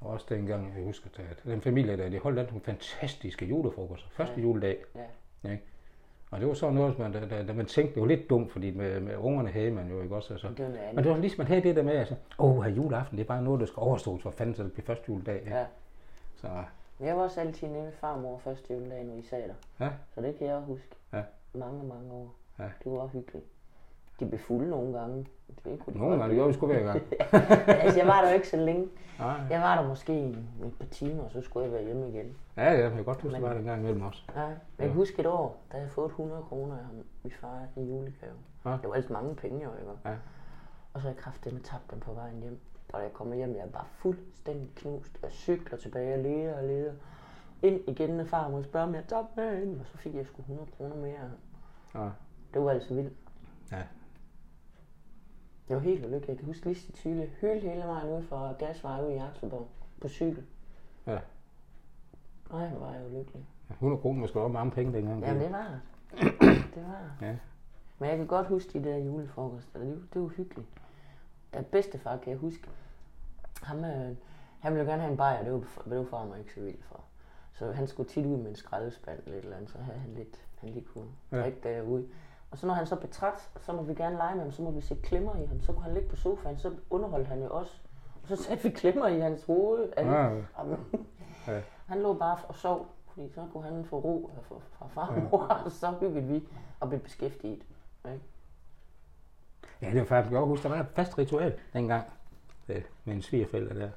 Og 0.00 0.10
også 0.10 0.26
dengang, 0.28 0.74
jeg 0.76 0.84
husker, 0.84 1.10
at 1.30 1.42
den 1.44 1.60
familie 1.62 1.96
der, 1.96 2.08
de 2.08 2.18
holdt 2.18 2.36
nogle 2.48 2.60
fantastiske 2.60 3.46
julefrokoster. 3.46 4.08
Første 4.10 4.34
Ja. 4.36 4.42
juledag. 4.42 4.84
Ja. 5.44 5.50
Ikke? 5.50 5.64
Og 6.30 6.40
det 6.40 6.48
var 6.48 6.54
sådan 6.54 6.74
noget, 6.74 6.98
man, 6.98 7.12
da, 7.12 7.42
da, 7.46 7.52
man 7.52 7.66
tænkte, 7.66 7.94
det 7.94 8.00
var 8.02 8.08
lidt 8.08 8.30
dumt, 8.30 8.52
fordi 8.52 8.70
med, 8.70 9.00
med 9.00 9.16
ungerne 9.16 9.50
havde 9.50 9.70
man 9.70 9.90
jo 9.90 10.02
ikke 10.02 10.16
også. 10.16 10.32
Altså. 10.34 10.48
Det 10.48 10.78
Men 10.94 11.04
det 11.04 11.10
var 11.12 11.16
ligesom, 11.18 11.38
man 11.40 11.46
havde 11.46 11.62
det 11.62 11.76
der 11.76 11.82
med, 11.82 11.92
altså, 11.92 12.14
åh, 12.38 12.62
her 12.62 12.70
juleaften, 12.70 13.18
det 13.18 13.24
er 13.24 13.28
bare 13.28 13.42
noget, 13.42 13.60
der 13.60 13.66
skal 13.66 13.80
overstås, 13.80 14.22
for 14.22 14.30
fanden, 14.30 14.54
så 14.54 14.62
det 14.62 14.72
bliver 14.72 14.86
første 14.86 15.04
juledag. 15.08 15.40
Ikke? 15.40 15.56
Ja. 15.56 15.64
Så, 16.36 16.48
Jeg 17.00 17.16
var 17.16 17.22
også 17.22 17.40
altid 17.40 17.68
nede 17.68 17.84
ved 17.84 17.92
farmor 17.92 18.38
første 18.38 18.74
juledag, 18.74 19.04
når 19.04 19.14
I 19.14 19.22
sagde 19.22 19.48
der. 19.48 19.84
ja, 19.84 19.90
Så 20.14 20.20
det 20.20 20.36
kan 20.38 20.46
jeg 20.46 20.58
huske. 20.60 20.88
Ja. 21.12 21.22
Mange, 21.54 21.84
mange 21.84 22.12
år. 22.12 22.34
Ja. 22.58 22.64
Det 22.84 22.92
var 22.92 23.06
hyggeligt. 23.06 23.46
De 24.20 24.26
blev 24.26 24.38
fulde 24.40 24.70
nogle 24.70 24.98
gange. 24.98 25.26
Det 25.64 25.78
kunne 25.78 25.94
de 25.94 25.98
nogle 25.98 26.16
gange, 26.16 26.28
det 26.28 26.34
gjorde 26.34 26.48
vi 26.48 26.54
sgu 26.54 26.66
hver 26.66 26.82
gang. 26.82 27.02
altså, 27.82 27.98
jeg 27.98 28.06
var 28.06 28.20
der 28.22 28.28
jo 28.28 28.34
ikke 28.34 28.48
så 28.48 28.56
længe. 28.56 28.88
Nej, 29.18 29.40
Jeg 29.50 29.60
var 29.60 29.80
der 29.82 29.88
måske 29.88 30.18
et 30.24 30.72
par 30.78 30.86
timer, 30.86 31.22
og 31.22 31.30
så 31.30 31.40
skulle 31.40 31.64
jeg 31.64 31.72
være 31.72 31.84
hjemme 31.84 32.08
igen. 32.08 32.36
ja, 32.56 32.72
ja, 32.72 32.80
jeg 32.82 32.90
kan 32.92 33.04
godt 33.04 33.20
huske, 33.22 33.32
Men- 33.32 33.42
var 33.42 33.48
det 33.52 33.58
en 33.58 33.64
gang 33.64 33.80
imellem 33.80 34.02
også. 34.02 34.22
Ja, 34.36 34.40
jeg 34.42 34.56
kan 34.78 34.86
Ja. 34.88 34.92
huske 34.92 35.20
et 35.20 35.26
år, 35.26 35.62
da 35.72 35.76
jeg 35.78 35.90
fået 35.90 36.08
100 36.10 36.42
kroner 36.42 36.76
af 36.78 36.84
ham, 36.84 36.94
min 37.22 37.32
far 37.40 37.62
i 37.76 37.80
julegave. 37.80 38.32
Ja. 38.64 38.70
Det 38.70 38.88
var 38.88 38.94
altså 38.94 39.12
mange 39.12 39.34
penge, 39.34 39.64
jo, 39.64 39.70
ikke? 39.80 39.90
Ja. 40.04 40.14
Og 40.92 41.00
så 41.00 41.08
har 41.08 41.14
jeg 41.14 41.16
kraftigt 41.16 41.64
tabt 41.64 41.90
dem 41.90 42.00
på 42.00 42.12
vejen 42.12 42.40
hjem. 42.42 42.60
Og 42.92 42.98
da 42.98 43.02
jeg 43.02 43.12
kommer 43.12 43.34
hjem, 43.34 43.54
jeg 43.54 43.60
er 43.62 43.66
bare 43.70 43.84
fuldstændig 43.92 44.70
knust. 44.76 45.18
Jeg 45.22 45.30
cykler 45.30 45.78
tilbage 45.78 46.14
og 46.14 46.22
leder 46.22 46.56
og 46.58 46.64
leder. 46.64 46.92
Ind 47.62 47.80
igen, 47.88 48.10
når 48.10 48.24
far 48.24 48.48
må 48.48 48.62
spørge, 48.62 48.86
om 48.86 48.94
jeg 48.94 49.04
tabt 49.08 49.36
med. 49.36 49.76
Og 49.80 49.86
så 49.86 49.96
fik 49.98 50.14
jeg 50.14 50.26
sgu 50.26 50.40
100 50.42 50.68
kroner 50.76 50.96
mere. 50.96 51.30
Ja. 51.94 52.08
Det 52.54 52.64
var 52.64 52.70
altså 52.70 52.94
vildt. 52.94 53.12
Ja. 53.72 53.82
Jeg 55.68 55.76
var 55.76 55.82
helt 55.82 56.06
ulykkelig. 56.06 56.28
Jeg 56.28 56.36
kan 56.36 56.46
huske 56.46 56.64
lige 56.66 56.74
så 56.74 56.92
tydeligt. 56.92 57.30
Hyld 57.40 57.60
hele 57.60 57.82
vejen 57.86 58.08
ud 58.18 58.22
fra 58.22 58.52
gasvej 58.52 59.04
ud 59.06 59.10
i 59.12 59.16
Akselborg 59.16 59.68
på 60.00 60.08
cykel. 60.08 60.44
Ja. 61.06 61.18
Nej, 62.50 62.68
hvor 62.68 62.86
var 62.86 62.94
jeg 62.94 63.06
ulykkelig. 63.06 63.46
100 63.70 64.00
kroner, 64.02 64.26
skal 64.26 64.40
også 64.40 64.52
mange 64.52 64.70
penge 64.70 64.92
dengang. 64.92 65.22
Jamen, 65.22 65.42
det 65.42 65.52
var 65.52 65.68
det. 65.68 66.34
Var. 66.88 67.26
Ja. 67.26 67.36
Men 67.98 68.08
jeg 68.08 68.16
kan 68.18 68.26
godt 68.26 68.46
huske 68.46 68.78
de 68.78 68.84
der 68.84 68.96
julefrokoster. 68.96 69.78
Det, 69.80 70.02
det 70.14 70.22
var 70.22 70.28
hyggeligt. 70.28 70.68
Der 71.52 71.62
bedstefar 71.62 72.16
kan 72.16 72.30
jeg 72.30 72.38
huske. 72.38 72.68
Han, 73.62 73.84
øh, 73.84 74.16
han 74.60 74.74
ville 74.74 74.90
gerne 74.90 75.02
have 75.02 75.10
en 75.10 75.16
bajer, 75.16 75.42
det 75.44 75.52
var, 75.52 75.58
det 75.88 75.98
var 75.98 76.04
far 76.04 76.24
mig 76.26 76.38
ikke 76.38 76.54
så 76.54 76.60
vild 76.60 76.82
for. 76.82 77.00
Så 77.52 77.72
han 77.72 77.86
skulle 77.86 78.08
tit 78.08 78.26
ud 78.26 78.36
med 78.36 78.50
en 78.50 78.56
skraldespand 78.56 79.18
eller 79.24 79.38
et 79.38 79.44
eller 79.44 79.56
andet, 79.56 79.70
så 79.70 79.78
havde 79.78 79.98
han 79.98 80.14
lidt, 80.14 80.46
han 80.60 80.68
lige 80.70 80.84
kunne 80.84 81.08
Ja. 81.32 81.40
drikke 81.42 81.58
derude. 81.62 82.08
Og 82.50 82.58
så 82.58 82.66
når 82.66 82.74
han 82.74 82.86
så 82.86 82.96
blev 82.96 83.10
træt, 83.10 83.50
så 83.60 83.72
må 83.72 83.82
vi 83.82 83.94
gerne 83.94 84.16
lege 84.16 84.34
med 84.34 84.42
ham, 84.42 84.52
så 84.52 84.62
må 84.62 84.70
vi 84.70 84.80
sætte 84.80 85.02
klemmer 85.02 85.36
i 85.36 85.46
ham. 85.46 85.60
Så 85.60 85.72
kunne 85.72 85.82
han 85.84 85.94
ligge 85.94 86.08
på 86.08 86.16
sofaen, 86.16 86.58
så 86.58 86.74
underholdt 86.90 87.28
han 87.28 87.42
jo 87.42 87.48
os. 87.48 87.82
Og 88.22 88.28
så 88.28 88.36
satte 88.36 88.62
vi 88.62 88.70
klemmer 88.70 89.06
i 89.06 89.18
hans 89.20 89.44
hoved. 89.44 89.92
Altså, 89.96 90.14
Ja, 90.14 90.40
Ja. 91.48 91.60
Han 91.86 92.02
lå 92.02 92.14
bare 92.14 92.38
og 92.48 92.54
sov, 92.54 92.86
fordi 93.14 93.28
så 93.34 93.46
kunne 93.52 93.62
han 93.64 93.84
få 93.84 93.98
ro 93.98 94.30
fra, 94.48 94.56
fra 94.78 94.86
far 94.88 95.06
og 95.06 95.22
mor, 95.30 95.38
og 95.64 95.72
så 95.72 95.94
hyggede 96.00 96.26
vi 96.26 96.48
og 96.80 96.88
blev 96.88 97.00
beskæftiget. 97.00 97.62
Ikke? 98.04 98.20
Ja, 99.82 99.90
det 99.90 99.98
var 99.98 100.04
faktisk, 100.04 100.30
kan 100.32 100.40
huske, 100.40 100.62
der 100.62 100.74
var 100.74 100.80
et 100.80 100.88
fast 100.94 101.18
ritual 101.18 101.58
dengang 101.72 102.04
øh, 102.68 102.82
med 103.04 103.14
en 103.14 103.22
svigerforældre 103.22 103.78
der. 103.80 103.90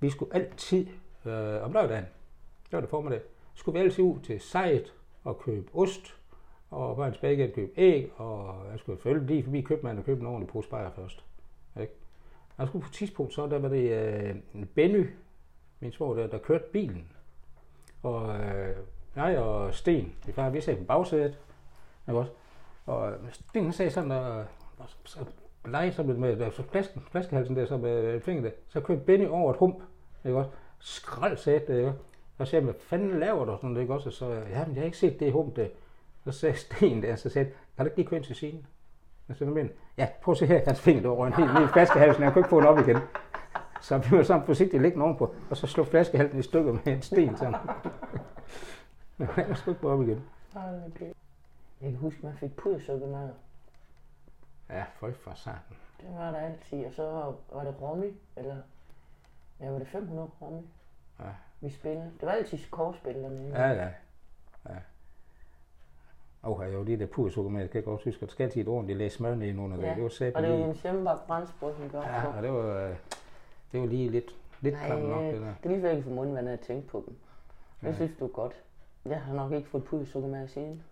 Vi 0.00 0.10
skulle 0.10 0.34
altid, 0.34 0.86
øh, 1.24 1.62
om 1.64 1.72
lørdagen, 1.72 2.04
det 2.64 2.72
var 2.72 2.80
det 2.80 2.90
formiddag, 2.90 3.20
skulle 3.54 3.78
vi 3.78 3.84
altid 3.84 4.04
ud 4.04 4.20
til 4.20 4.40
sejt 4.40 4.94
og 5.24 5.38
købe 5.38 5.70
ost, 5.74 6.19
og 6.70 6.96
børn 6.96 7.12
tilbage 7.12 7.34
igen 7.34 7.52
købe 7.52 7.72
æg, 7.76 8.12
og 8.16 8.66
jeg 8.70 8.78
skulle 8.78 9.00
følge 9.00 9.26
lige 9.26 9.42
forbi 9.42 9.60
købmanden 9.60 9.98
og 9.98 10.04
købe 10.04 10.20
en 10.20 10.26
ordentlig 10.26 10.48
pose 10.48 10.68
bajer 10.68 10.90
først. 10.90 11.24
Ikke? 11.80 11.92
Jeg 12.58 12.68
skulle 12.68 12.82
på 12.82 12.88
et 12.88 12.92
tidspunkt, 12.92 13.34
så 13.34 13.46
der 13.46 13.58
var 13.58 13.68
det 13.68 13.90
øh, 13.90 14.36
en 14.54 14.66
Benny, 14.74 15.10
min 15.80 15.92
svår, 15.92 16.14
der, 16.14 16.26
der 16.26 16.38
kørte 16.38 16.64
bilen. 16.72 17.12
Og 18.02 18.38
øh, 18.40 18.76
jeg 19.16 19.38
og 19.38 19.74
Sten, 19.74 20.12
vi 20.26 20.32
far, 20.32 20.50
vi 20.50 20.60
sad 20.60 20.76
på 20.76 20.84
bagsædet, 20.84 21.38
ikke 22.08 22.18
også? 22.18 22.32
Og 22.86 23.12
Sten 23.30 23.72
sagde 23.72 23.90
sådan, 23.90 24.10
og, 24.10 24.44
og 24.78 24.88
så, 24.88 24.96
så 25.04 25.24
lege 25.64 25.92
så 25.92 26.02
med, 26.02 26.16
med 26.16 26.50
så 26.52 26.62
flasken, 26.62 27.02
flaskehalsen 27.10 27.56
der, 27.56 27.66
så 27.66 27.76
med 27.76 28.04
øh, 28.04 28.20
fingeren 28.20 28.44
der, 28.44 28.50
så 28.68 28.80
kørte 28.80 29.00
Benny 29.00 29.28
over 29.28 29.50
et 29.50 29.58
hump, 29.58 29.82
ikke 30.24 30.38
også? 30.38 30.50
Skrald 30.78 31.36
sagde 31.36 31.60
det, 31.66 31.78
ikke? 31.78 31.92
Og 32.38 32.46
så 32.46 32.50
sagde 32.50 32.64
hvad 32.64 32.74
fanden 32.74 33.20
laver 33.20 33.44
du 33.44 33.56
sådan, 33.60 33.76
ikke 33.76 33.94
også? 33.94 34.08
Og 34.08 34.12
så, 34.12 34.26
ja, 34.32 34.66
men 34.66 34.74
jeg 34.74 34.80
har 34.80 34.84
ikke 34.84 34.98
set 34.98 35.20
det 35.20 35.32
hump 35.32 35.56
der. 35.56 35.68
Så 36.30 36.38
sagde 36.38 36.56
Sten 36.56 37.02
der, 37.02 37.16
så 37.16 37.28
sagde 37.28 37.50
kan 37.76 37.84
du 37.84 37.84
ikke 37.84 37.96
lige 37.96 38.08
køre 38.08 38.16
ind 38.18 38.24
til 38.24 38.36
siden? 38.36 38.66
Og 39.28 39.36
så 39.36 39.44
men, 39.44 39.70
ja, 39.96 40.08
prøv 40.22 40.32
at 40.32 40.38
se 40.38 40.46
her, 40.46 40.64
hans 40.64 40.80
finger, 40.80 41.02
der 41.02 41.08
var 41.08 41.26
en 41.26 41.32
helt 41.32 41.50
i 41.50 41.72
flaskehalsen, 41.72 42.22
jeg 42.24 42.32
kunne 42.32 42.40
ikke 42.40 42.48
få 42.48 42.60
den 42.60 42.68
op 42.68 42.78
igen. 42.78 42.98
Så 43.80 43.98
vi 43.98 44.16
var 44.16 44.22
sådan 44.22 44.46
forsigtigt 44.46 44.82
liggende 44.82 45.04
ovenpå, 45.04 45.34
og 45.50 45.56
så 45.56 45.66
slog 45.66 45.86
flaskehalsen 45.86 46.38
i 46.38 46.42
stykker 46.42 46.72
med 46.72 46.86
en 46.86 47.02
sten 47.02 47.36
sådan. 47.36 47.54
Men 49.16 49.28
jeg 49.36 49.56
skulle 49.56 49.76
ikke 49.76 49.88
op 49.88 50.02
igen. 50.02 50.24
Jeg 51.80 51.90
kan 51.90 51.96
huske, 51.96 52.20
man 52.26 52.36
fik 52.36 52.56
pudersukker 52.56 53.06
med. 53.06 53.30
Ja, 54.70 54.84
føj 54.94 55.12
for 55.12 55.32
satan. 55.34 55.76
Det 56.00 56.08
var 56.18 56.30
der 56.30 56.38
altid. 56.38 56.86
Og 56.86 56.92
så 56.92 57.02
var, 57.02 57.34
var 57.52 57.64
det 57.64 57.74
Rommi, 57.80 58.06
eller 58.36 58.56
ja, 59.60 59.70
var 59.70 59.78
det 59.78 59.88
500 59.88 60.30
Rommi, 60.42 60.62
Ja. 61.20 61.24
vi 61.60 61.70
spillede. 61.70 62.10
Det 62.20 62.26
var 62.26 62.32
altid 62.32 62.58
kortspil 62.70 63.14
dernede. 63.14 63.48
Ja, 63.54 63.68
ja. 63.68 63.88
ja. 64.68 64.76
Og 66.42 66.62
jeg 66.64 66.74
jo 66.74 66.82
lige 66.82 66.98
der 66.98 67.06
pursukker 67.06 67.50
med, 67.50 67.60
jeg 67.60 67.70
kan 67.70 67.82
godt 67.82 68.04
huske, 68.04 68.20
der 68.20 68.26
skal 68.32 68.44
altid 68.44 68.60
et 68.60 68.68
ordentligt 68.68 68.98
læse 68.98 69.16
smør 69.16 69.34
ned 69.34 69.58
under 69.58 69.76
det. 69.76 69.84
Ja, 69.84 69.94
Det 69.94 70.02
var 70.02 70.08
sæt 70.08 70.34
Og 70.34 70.42
det 70.42 70.50
var 70.50 70.56
en 70.56 70.72
hjemmebagt 70.82 71.26
brændsbrød, 71.26 71.74
som 71.74 71.90
gør 71.90 72.00
Ja, 72.02 72.26
og 72.36 72.42
det 72.42 72.52
var, 72.52 72.88
øh, 72.88 72.96
det 73.72 73.80
var 73.80 73.86
lige 73.86 74.08
lidt, 74.10 74.34
lidt 74.60 74.74
Nej, 74.74 74.86
klamt 74.86 75.08
nok, 75.08 75.22
øh, 75.22 75.32
det 75.32 75.40
der. 75.40 75.54
det 75.62 75.64
er 75.64 75.68
lige 75.68 75.80
før, 75.80 75.88
jeg 75.88 75.96
kan 75.96 76.04
få 76.04 76.10
mundvand 76.10 76.48
af 76.48 76.52
at 76.52 76.60
tænke 76.60 76.88
på 76.88 77.04
dem. 77.08 77.16
Jeg 77.82 77.90
Ja. 77.90 77.94
synes, 77.96 78.10
det 78.10 78.20
var 78.20 78.26
godt. 78.28 78.52
Jeg 79.04 79.20
har 79.20 79.34
nok 79.34 79.52
ikke 79.52 79.68
fået 79.68 79.84
pudersukker 79.84 80.28
med 80.28 80.48
siden. 80.48 80.82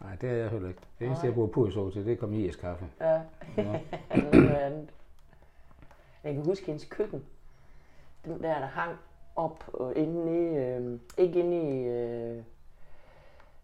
Nej, 0.00 0.14
det 0.20 0.30
er 0.30 0.34
jeg 0.34 0.48
heller 0.50 0.68
ikke. 0.68 0.80
Det 0.98 1.06
eneste, 1.06 1.22
Nej. 1.24 1.28
jeg 1.28 1.34
bruger 1.34 1.48
pursukker 1.48 1.92
til, 1.92 2.04
det 2.06 2.12
er 2.12 2.16
kom 2.16 2.32
i 2.34 2.48
kaffe. 2.60 2.86
Ja, 3.00 3.20
noget 4.32 4.50
andet. 4.56 4.88
Jeg 6.24 6.34
kan 6.34 6.44
huske 6.44 6.66
hendes 6.66 6.84
køkken. 6.84 7.24
Den 8.24 8.32
der, 8.42 8.58
der 8.58 8.66
hang 8.66 8.96
op 9.36 9.64
og 9.72 9.96
inde 9.96 10.32
i, 10.32 10.56
øh, 10.56 10.98
ikke 11.18 11.40
inde 11.40 11.56
i, 11.80 11.84
øh, 11.88 12.42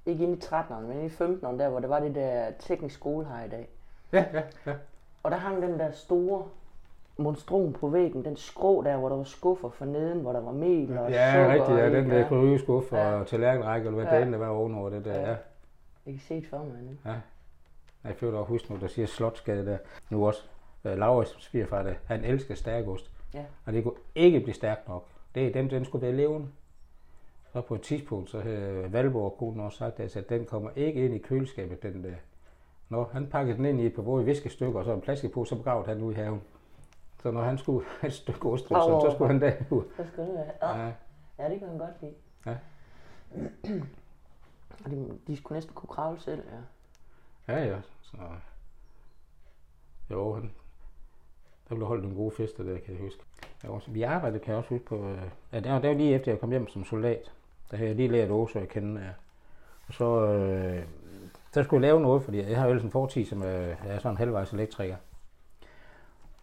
ikke 0.07 0.25
inde 0.25 0.35
i 0.37 0.41
13'eren, 0.41 0.81
men 0.81 0.93
inde 0.93 1.05
i 1.07 1.09
15'eren, 1.09 1.59
der 1.59 1.69
hvor 1.69 1.81
der 1.81 1.89
var 1.89 2.01
det 2.01 2.15
der 2.15 2.51
teknisk 2.59 2.95
skole 2.95 3.27
her 3.27 3.45
i 3.45 3.49
dag. 3.49 3.69
Ja, 4.13 4.25
ja, 4.33 4.43
ja. 4.67 4.75
Og 5.23 5.31
der 5.31 5.37
hang 5.37 5.63
den 5.63 5.79
der 5.79 5.91
store 5.91 6.45
monstrom 7.17 7.73
på 7.73 7.89
væggen, 7.89 8.25
den 8.25 8.37
skrå 8.37 8.83
der, 8.83 8.97
hvor 8.97 9.09
der 9.09 9.17
var 9.17 9.25
skuffer 9.25 9.69
for 9.71 9.85
neden, 9.85 10.21
hvor 10.21 10.33
der 10.33 10.41
var 10.41 10.53
mel 10.53 10.99
og 10.99 11.11
Ja, 11.11 11.33
sukker 11.33 11.53
rigtigt, 11.53 11.79
ja, 11.79 11.91
den 12.01 12.11
der 12.11 12.29
kryddeskuffe 12.29 12.97
Ja. 12.97 13.15
og 13.21 13.27
tallerkenrække, 13.27 13.87
eller 13.87 14.03
hvad 14.03 14.13
Ja. 14.13 14.19
ja. 14.19 14.25
det 14.25 14.33
der 14.33 14.39
var 14.39 14.49
ovenover 14.49 14.91
det 14.91 15.05
der. 15.05 15.15
Ja. 15.21 15.21
Ja. 15.31 15.37
Jeg 16.07 16.15
kan 16.15 16.21
se 16.29 16.35
det 16.35 16.47
for 16.47 16.59
mig 16.59 16.83
nu. 16.83 17.11
Jeg 18.05 18.15
føler 18.17 18.39
også 18.39 18.49
huske 18.49 18.73
nu, 18.73 18.81
der 18.81 18.87
siger 18.87 19.07
Slotsgade 19.07 19.67
der. 19.67 19.79
Nu 20.11 20.27
også. 20.27 20.43
Uh, 20.85 20.91
Laurits 20.99 21.43
svigerfar, 21.45 21.93
han 22.07 22.25
elsker 22.25 22.55
stærkost. 22.55 23.11
Ja. 23.35 23.45
Og 23.67 23.73
det 23.73 23.83
kunne 23.85 23.95
ikke 24.15 24.41
blive 24.41 24.55
stærkt 24.55 24.89
nok. 24.89 25.05
Det 25.35 25.47
er 25.47 25.53
den, 25.53 25.71
den 25.71 25.85
skulle 25.85 26.07
være 26.07 26.17
levende. 26.17 26.49
Så 27.55 27.61
på 27.61 27.75
et 27.75 27.83
tidspunkt, 27.83 28.31
så 28.31 28.41
havde 28.41 28.93
Valborg 28.93 29.37
konen 29.39 29.61
også 29.61 29.79
sagt, 29.79 30.01
altså, 30.01 30.19
at 30.19 30.29
den 30.29 30.45
kommer 30.45 30.71
ikke 30.77 31.05
ind 31.05 31.15
i 31.15 31.19
køleskabet, 31.19 31.83
den 31.83 32.05
der. 32.05 32.15
Når 32.89 33.11
han 33.13 33.27
pakkede 33.27 33.57
den 33.57 33.65
ind 33.65 33.81
i 33.81 33.87
et 33.87 33.95
par 33.95 34.03
våde 34.03 34.25
viskestykker, 34.25 34.79
og 34.79 34.85
så 34.85 34.93
en 34.93 35.01
plastikpose, 35.01 35.49
så 35.49 35.57
begravede 35.57 35.87
han 35.89 36.03
ud 36.03 36.13
i 36.13 36.17
haven. 36.17 36.43
Så 37.23 37.31
når 37.31 37.43
han 37.43 37.59
skulle 37.59 37.87
have 38.01 38.09
et 38.09 38.15
stykke 38.15 38.49
ost, 38.49 38.69
så, 38.69 38.75
Åh. 38.75 39.11
så 39.11 39.15
skulle 39.15 39.33
han 39.33 39.41
derud. 39.41 39.83
Så 39.97 40.03
det 40.17 40.35
være. 40.35 40.79
Ja. 40.81 40.93
Ja. 41.39 41.49
det 41.51 41.59
kan 41.59 41.69
man 41.69 41.79
godt 41.79 41.91
lide. 42.01 42.15
Ja. 42.47 42.57
Og 44.85 44.91
de, 44.91 45.19
de 45.27 45.37
skulle 45.37 45.57
næsten 45.57 45.75
kunne 45.75 45.89
kravle 45.89 46.21
selv, 46.21 46.43
ja. 47.49 47.55
Ja, 47.55 47.65
ja. 47.65 47.79
Så... 48.03 48.17
Jo, 50.11 50.35
han... 50.35 50.51
der 51.69 51.75
blev 51.75 51.87
holdt 51.87 52.03
nogle 52.03 52.17
gode 52.19 52.31
fester 52.31 52.65
der, 52.65 52.79
kan 52.79 52.95
jeg 52.95 53.03
huske. 53.03 53.23
Jeg 53.63 53.71
også... 53.71 53.91
Vi 53.91 54.03
arbejdede, 54.03 54.41
kan 54.41 54.51
jeg 54.51 54.59
også 54.59 54.71
huske 54.71 54.87
på... 54.87 55.09
øh, 55.09 55.23
Ja, 55.53 55.61
det 55.61 55.73
var, 55.73 55.79
det 55.79 55.91
var 55.91 55.97
lige 55.97 56.15
efter, 56.15 56.33
jeg 56.33 56.41
kom 56.41 56.51
hjem 56.51 56.69
som 56.69 56.85
soldat. 56.85 57.33
Der 57.71 57.77
havde 57.77 57.89
jeg 57.89 57.97
lige 57.97 58.09
lært 58.09 58.31
Åse 58.31 58.61
at 58.61 58.69
kende. 58.69 59.01
Ja. 59.01 59.11
Og 59.89 59.95
så, 59.95 60.27
øh... 60.27 60.85
så 61.53 61.63
skulle 61.63 61.87
jeg 61.87 61.93
lave 61.93 62.03
noget, 62.03 62.23
fordi 62.23 62.39
jeg 62.39 62.59
har 62.59 62.65
jo 62.65 62.71
ellers 62.71 62.85
en 62.85 62.91
fortid, 62.91 63.25
som 63.25 63.43
øh... 63.43 63.69
jeg 63.69 63.77
er 63.85 63.99
sådan 63.99 64.11
en 64.11 64.17
halvvejs 64.17 64.53
elektriker. 64.53 64.97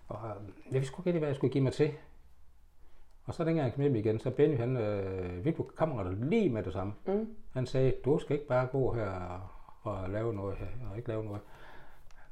Og 0.08 0.20
øh... 0.30 0.74
jeg 0.74 0.82
vidste 0.82 0.98
ikke 1.06 1.20
hvad 1.20 1.30
jeg 1.30 1.36
skulle 1.36 1.54
give 1.54 1.64
mig 1.64 1.74
til. 1.74 1.92
Og 3.26 3.34
så 3.34 3.44
dengang 3.44 3.66
jeg 3.66 3.74
kom 3.74 3.82
hjem 3.82 3.96
igen, 3.96 4.20
så 4.20 4.30
Benny, 4.30 4.58
han, 4.58 4.78
øh, 4.78 5.46
vi 5.46 5.52
blev 5.52 5.72
kammerater 5.78 6.12
lige 6.12 6.50
med 6.50 6.64
det 6.64 6.74
samme. 6.74 6.94
Mm. 7.06 7.36
Han 7.54 7.66
sagde, 7.66 7.94
du 8.06 8.20
skal 8.20 8.36
ikke 8.36 8.48
bare 8.48 8.68
gå 8.68 8.94
her 8.94 9.10
og, 9.10 9.42
og 9.84 10.10
lave 10.10 10.34
noget 10.34 10.58
her, 10.58 10.68
og 10.92 10.98
ikke 10.98 11.10
lave 11.10 11.24
noget. 11.24 11.42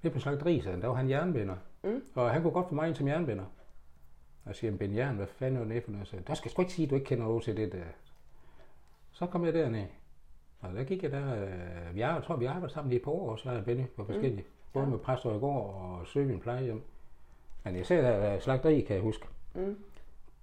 Det 0.03 0.13
på 0.13 0.19
slagteri, 0.19 0.61
sagde 0.61 0.71
han, 0.71 0.81
der 0.81 0.87
var 0.87 0.95
han 0.95 1.09
jernbinder. 1.09 1.55
Mm. 1.83 2.01
Og 2.15 2.31
han 2.31 2.41
kunne 2.41 2.53
godt 2.53 2.69
få 2.69 2.75
mig 2.75 2.87
ind 2.87 2.95
som 2.95 3.07
jernbinder. 3.07 3.43
Og 4.43 4.47
jeg 4.47 4.55
siger, 4.55 4.77
Ben 4.77 4.95
Jern, 4.95 5.15
hvad 5.15 5.27
fanden 5.27 5.71
er 5.71 5.73
det 5.73 5.83
for 5.83 5.91
noget? 5.91 6.07
Sagde, 6.07 6.23
der 6.27 6.33
skal 6.33 6.51
sgu 6.51 6.61
ikke 6.61 6.73
sige, 6.73 6.85
at 6.85 6.89
du 6.89 6.95
ikke 6.95 7.07
kender 7.07 7.39
til 7.39 7.57
det 7.57 7.71
der. 7.71 7.83
Så 9.19 9.25
kom 9.25 9.45
jeg 9.45 9.53
derned. 9.53 9.85
Og 10.61 10.69
der 10.75 10.83
gik 10.83 11.03
jeg 11.03 11.11
der, 11.11 11.35
øh, 11.43 11.95
vi 11.95 12.01
arbejdede, 12.01 12.15
jeg 12.15 12.23
tror, 12.23 12.35
vi 12.35 12.45
arbejdede 12.45 12.73
sammen 12.73 12.91
i 12.91 12.95
et 12.95 13.01
par 13.01 13.11
år, 13.11 13.35
så 13.35 13.49
er 13.51 13.61
Benny 13.61 13.83
på 13.95 14.05
forskellige. 14.05 14.41
Mm. 14.41 14.71
Både 14.73 14.85
Ja. 14.85 14.89
med 14.91 14.99
Præster 14.99 15.35
i 15.35 15.39
går 15.39 15.63
og 15.73 16.07
Søvin 16.07 16.39
plejehjem. 16.39 16.81
Men 17.63 17.75
jeg 17.75 17.85
ser 17.85 18.01
der 18.01 18.33
øh, 18.33 18.41
slagteri, 18.41 18.81
kan 18.81 18.95
jeg 18.95 19.03
huske. 19.03 19.27
Mm. 19.55 19.77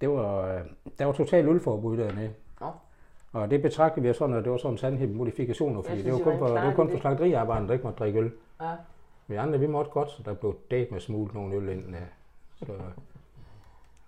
Det 0.01 0.09
var, 0.09 0.41
øh, 0.55 0.61
der 0.99 1.05
var 1.05 1.13
totalt 1.13 1.49
ølforbud 1.49 1.97
dernede. 1.97 2.31
Nå. 2.61 2.71
Og 3.33 3.51
det 3.51 3.63
betragtede 3.63 4.07
vi 4.07 4.13
sådan, 4.15 4.37
at 4.37 4.45
det 4.45 4.53
var 4.53 4.59
sådan 4.59 4.75
en 4.75 4.79
sandhed 4.79 5.09
modifikationer, 5.09 5.83
fordi 5.83 5.97
Jeg 5.97 6.05
det 6.05 6.13
var 6.13 6.19
synes, 6.19 6.25
kun 6.31 6.39
for, 6.39 6.47
det 6.47 6.55
var 6.55 6.69
en 6.71 6.75
kun 6.77 6.91
for 6.91 6.99
slagteriarbejderne, 6.99 7.69
der 7.69 7.73
ikke 7.75 7.85
måtte 7.85 7.99
drikke 7.99 8.19
øl. 8.21 8.33
Ja. 8.61 8.73
Vi 9.27 9.35
andre, 9.35 9.59
vi 9.61 9.67
måtte 9.67 9.91
godt, 9.91 10.11
så 10.11 10.23
der 10.23 10.35
blev 10.35 10.57
date 10.71 10.91
med 10.93 11.01
smuglet 11.01 11.35
nogle 11.35 11.55
øl 11.57 11.69
ind. 11.69 11.91
Ja. 11.91 11.97
Så, 12.57 12.73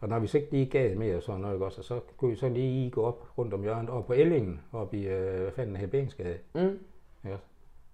og 0.01 0.09
når 0.09 0.19
vi 0.19 0.27
så 0.27 0.39
ikke 0.39 0.51
lige 0.51 0.67
gav 0.67 0.99
mere 0.99 1.21
sådan 1.21 1.41
noget, 1.41 1.55
ikke 1.55 1.65
også, 1.65 1.83
så 1.83 2.01
kunne 2.17 2.31
vi 2.31 2.37
så 2.37 2.49
lige 2.49 2.91
gå 2.91 3.03
op 3.03 3.39
rundt 3.39 3.55
om 3.55 3.63
hjørnet, 3.63 3.91
og 3.91 4.07
på 4.07 4.13
Ellingen, 4.13 4.61
op 4.73 4.95
i, 4.95 5.07
øh, 5.07 5.43
hvad 5.43 5.53
fanden 5.53 5.77
her, 5.77 5.87
Bensgade. 5.87 6.39
Mm. 6.55 6.79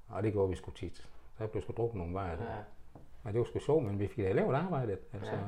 Og 0.08 0.22
det 0.22 0.32
gjorde 0.32 0.50
vi 0.50 0.56
sgu 0.56 0.70
tit. 0.70 1.08
Der 1.38 1.46
blev 1.46 1.62
sgu 1.62 1.72
drukket 1.76 1.98
nogle 1.98 2.14
vejer. 2.14 2.30
Ja. 2.30 2.56
Men 3.22 3.32
det 3.32 3.38
var 3.38 3.44
sgu 3.44 3.58
sjovt, 3.58 3.84
men 3.84 3.98
vi 3.98 4.06
fik 4.06 4.24
da 4.24 4.32
lavet 4.32 4.54
arbejdet. 4.54 4.98
Altså. 5.12 5.32
Ja. 5.32 5.38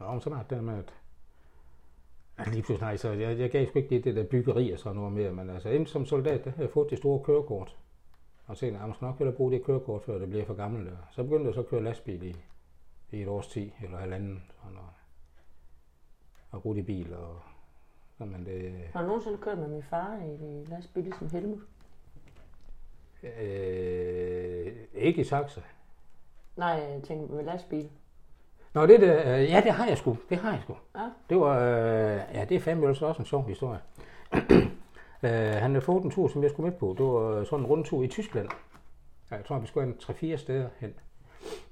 Ja. 0.00 0.04
Og 0.04 0.22
så 0.22 0.30
var 0.30 0.42
det 0.42 0.50
der 0.50 0.60
med, 0.60 0.78
at 0.78 0.92
lige 2.46 2.62
pludselig, 2.62 2.80
nej, 2.80 2.96
så 2.96 3.10
jeg, 3.10 3.38
jeg 3.38 3.50
gav 3.50 3.66
sgu 3.66 3.78
ikke 3.78 3.94
det, 3.94 4.04
det 4.04 4.16
der 4.16 4.24
byggeri 4.24 4.72
og 4.72 4.78
sådan 4.78 4.96
noget 4.96 5.12
mere, 5.12 5.32
men 5.32 5.50
altså 5.50 5.68
inden 5.68 5.86
som 5.86 6.06
soldat, 6.06 6.44
der 6.44 6.50
havde 6.50 6.62
jeg 6.62 6.70
fået 6.72 6.90
det 6.90 6.98
store 6.98 7.24
kørekort. 7.24 7.76
Og 8.46 8.56
så 8.56 8.60
tænkte 8.60 8.84
jeg, 8.84 8.94
skal 8.94 9.04
nok 9.04 9.18
hellere 9.18 9.36
bruge 9.36 9.52
det 9.52 9.64
kørekort, 9.64 10.02
før 10.02 10.18
det 10.18 10.28
bliver 10.28 10.44
for 10.44 10.54
gammelt. 10.54 10.88
Og 10.88 10.96
så 11.10 11.22
begyndte 11.22 11.46
jeg 11.46 11.54
så 11.54 11.60
at 11.60 11.68
køre 11.68 11.82
lastbil 11.82 12.22
i, 12.22 12.36
i 13.10 13.22
et 13.22 13.28
års 13.28 13.48
tid, 13.48 13.70
eller 13.82 13.98
halvanden, 13.98 14.42
sådan 14.62 14.72
noget. 14.74 14.90
Og 16.50 16.76
i 16.76 16.82
bil, 16.82 17.14
og 17.14 17.40
så 18.18 18.24
men 18.24 18.46
det, 18.46 18.72
Har 18.92 19.00
du 19.00 19.06
nogensinde 19.06 19.38
kørt 19.38 19.58
med 19.58 19.68
min 19.68 19.82
far 19.82 20.16
i 20.16 20.64
lastbil, 20.70 21.04
ligesom 21.04 21.30
Helmut? 21.30 21.58
øh, 23.22 24.72
ikke 24.94 25.20
i 25.20 25.24
taxa. 25.24 25.60
Nej, 26.56 26.68
jeg 26.68 27.02
tænker 27.02 27.34
med 27.34 27.44
lastbil. 27.44 27.90
Nå, 28.74 28.86
det 28.86 29.00
der, 29.00 29.36
øh, 29.36 29.44
ja, 29.44 29.60
det 29.64 29.72
har 29.72 29.86
jeg 29.86 29.98
sgu. 29.98 30.16
Det 30.28 30.38
har 30.38 30.52
jeg 30.52 30.60
sgu. 30.62 30.76
Ja. 30.96 31.10
Det 31.28 31.36
var, 31.40 31.58
øh, 31.58 32.20
ja, 32.34 32.44
det 32.48 32.54
er 32.56 32.60
fandme 32.60 32.88
også 32.88 33.06
også 33.06 33.22
en 33.22 33.26
sjov 33.26 33.46
historie. 33.46 33.80
øh, 35.22 35.30
han 35.32 35.70
havde 35.70 35.80
fået 35.80 36.04
en 36.04 36.10
tur, 36.10 36.28
som 36.28 36.42
jeg 36.42 36.50
skulle 36.50 36.70
med 36.70 36.78
på. 36.78 36.94
Det 36.98 37.06
var 37.06 37.44
sådan 37.44 37.64
en 37.64 37.66
rundtur 37.66 38.02
i 38.02 38.08
Tyskland. 38.08 38.48
Ja, 39.30 39.36
Jeg 39.36 39.44
tror, 39.44 39.58
vi 39.58 39.66
skulle 39.66 39.86
en 39.86 39.94
3-4 40.34 40.36
steder 40.36 40.68
hen. 40.78 40.94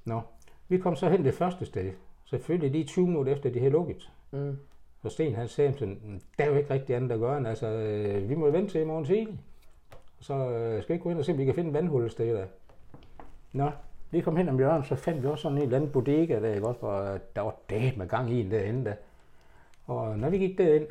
Nå, 0.05 0.21
vi 0.69 0.79
kom 0.79 0.97
så 0.97 1.09
hen 1.09 1.25
det 1.25 1.35
første 1.35 1.67
sted. 1.67 1.93
Selvfølgelig 2.25 2.71
lige 2.71 2.85
20 2.85 3.07
minutter 3.07 3.33
efter, 3.33 3.51
de 3.51 3.59
havde 3.59 3.73
lukket. 3.73 4.11
Mm. 4.31 4.59
Og 5.03 5.13
Sten 5.13 5.35
han 5.35 5.49
sagde 5.49 5.73
sådan, 5.79 6.23
der 6.39 6.45
er 6.45 6.49
jo 6.49 6.57
ikke 6.57 6.71
rigtig 6.71 6.97
andet 6.97 7.13
at 7.13 7.21
gøre, 7.21 7.39
end 7.39 7.47
altså, 7.47 7.67
øh, 7.67 8.29
vi 8.29 8.35
må 8.35 8.51
vente 8.51 8.73
til 8.73 8.81
i 8.81 8.85
morgen 8.85 9.05
tidlig. 9.05 9.41
Så 10.21 10.35
øh, 10.35 10.83
skal 10.83 10.89
vi 10.89 10.95
ikke 10.95 11.03
gå 11.03 11.11
ind 11.11 11.19
og 11.19 11.25
se, 11.25 11.33
om 11.33 11.39
vi 11.39 11.45
kan 11.45 11.55
finde 11.55 11.73
vandhullet 11.73 11.93
vandhul 11.93 12.07
et 12.07 12.13
sted 12.13 12.37
der. 12.37 12.47
Nå, 13.53 13.71
vi 14.11 14.21
kom 14.21 14.37
hen 14.37 14.49
om 14.49 14.59
hjørnet, 14.59 14.87
så 14.87 14.97
fandt 14.97 15.23
vi 15.23 15.29
også 15.29 15.43
sådan 15.43 15.59
en 15.59 15.63
eller 15.63 15.77
anden 15.77 15.91
bodega 15.91 16.41
der, 16.41 16.55
ikke 16.55 16.67
også, 16.67 16.81
hvor 16.81 17.13
øh, 17.13 17.21
der 17.37 17.43
var 17.43 17.57
dæt 17.71 17.97
med 17.97 18.09
gang 18.09 18.31
i 18.31 18.41
en 18.41 18.51
derinde 18.51 18.85
der. 18.85 18.95
Og 19.87 20.13
øh, 20.13 20.17
når 20.17 20.31
vi 20.31 20.39
gik 20.39 20.59
derind, 20.59 20.87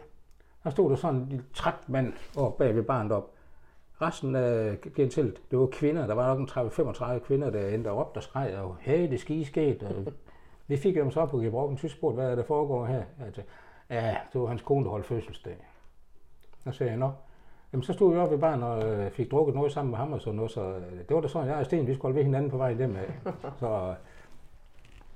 der 0.63 0.69
stod 0.69 0.89
der 0.89 0.95
sådan 0.95 1.15
en 1.15 1.29
lille 1.29 1.45
træt 1.53 1.89
mand 1.89 2.13
oppe 2.37 2.63
bag 2.63 2.75
ved 2.75 2.83
barnet 2.83 3.11
op. 3.11 3.31
Resten 4.01 4.35
af 4.35 4.81
gentilt, 4.95 5.41
det 5.51 5.59
var 5.59 5.65
kvinder. 5.65 6.07
Der 6.07 6.13
var 6.13 6.35
nok 6.35 6.39
en 6.39 6.69
30-35 6.69 7.19
kvinder 7.19 7.49
derinde, 7.49 7.85
der 7.85 7.91
råbte 7.91 8.17
og 8.17 8.23
skreg, 8.23 8.57
og 8.57 8.77
hey, 8.79 9.09
det 9.09 9.19
ski 9.19 9.43
sket. 9.43 9.83
Og 9.83 10.13
vi 10.67 10.77
fik 10.77 10.95
dem 10.95 11.11
så 11.11 11.25
på 11.25 11.37
Gebrokken 11.37 11.77
tysk 11.77 11.95
spurgt, 11.97 12.15
hvad 12.15 12.31
er 12.31 12.35
der 12.35 12.43
foregår 12.43 12.85
her? 12.85 13.03
Altså, 13.25 13.41
ja, 13.89 14.17
det 14.33 14.41
var 14.41 14.47
hans 14.47 14.61
kone, 14.61 14.85
der 14.85 14.91
holdt 14.91 15.05
fødselsdag. 15.05 15.57
Så 16.63 16.71
sagde 16.71 16.91
jeg, 16.91 16.99
nå. 16.99 17.11
Jamen, 17.73 17.83
så 17.83 17.93
stod 17.93 18.13
vi 18.13 18.19
oppe 18.19 18.33
ved 18.33 18.41
barn 18.41 18.63
og 18.63 18.83
øh, 18.83 19.11
fik 19.11 19.31
drukket 19.31 19.55
noget 19.55 19.71
sammen 19.71 19.89
med 19.91 19.97
ham 19.99 20.13
og 20.13 20.21
sådan 20.21 20.35
noget, 20.35 20.51
så 20.51 20.61
øh, 20.61 20.97
det 21.07 21.15
var 21.15 21.21
da 21.21 21.27
sådan, 21.27 21.47
jeg 21.47 21.55
og 21.57 21.65
Sten, 21.65 21.87
vi 21.87 21.93
skulle 21.93 22.03
holde 22.03 22.15
ved 22.15 22.23
hinanden 22.23 22.51
på 22.51 22.57
vej 22.57 22.73
hjem 22.73 22.95
af. 22.95 23.13
Så 23.59 23.67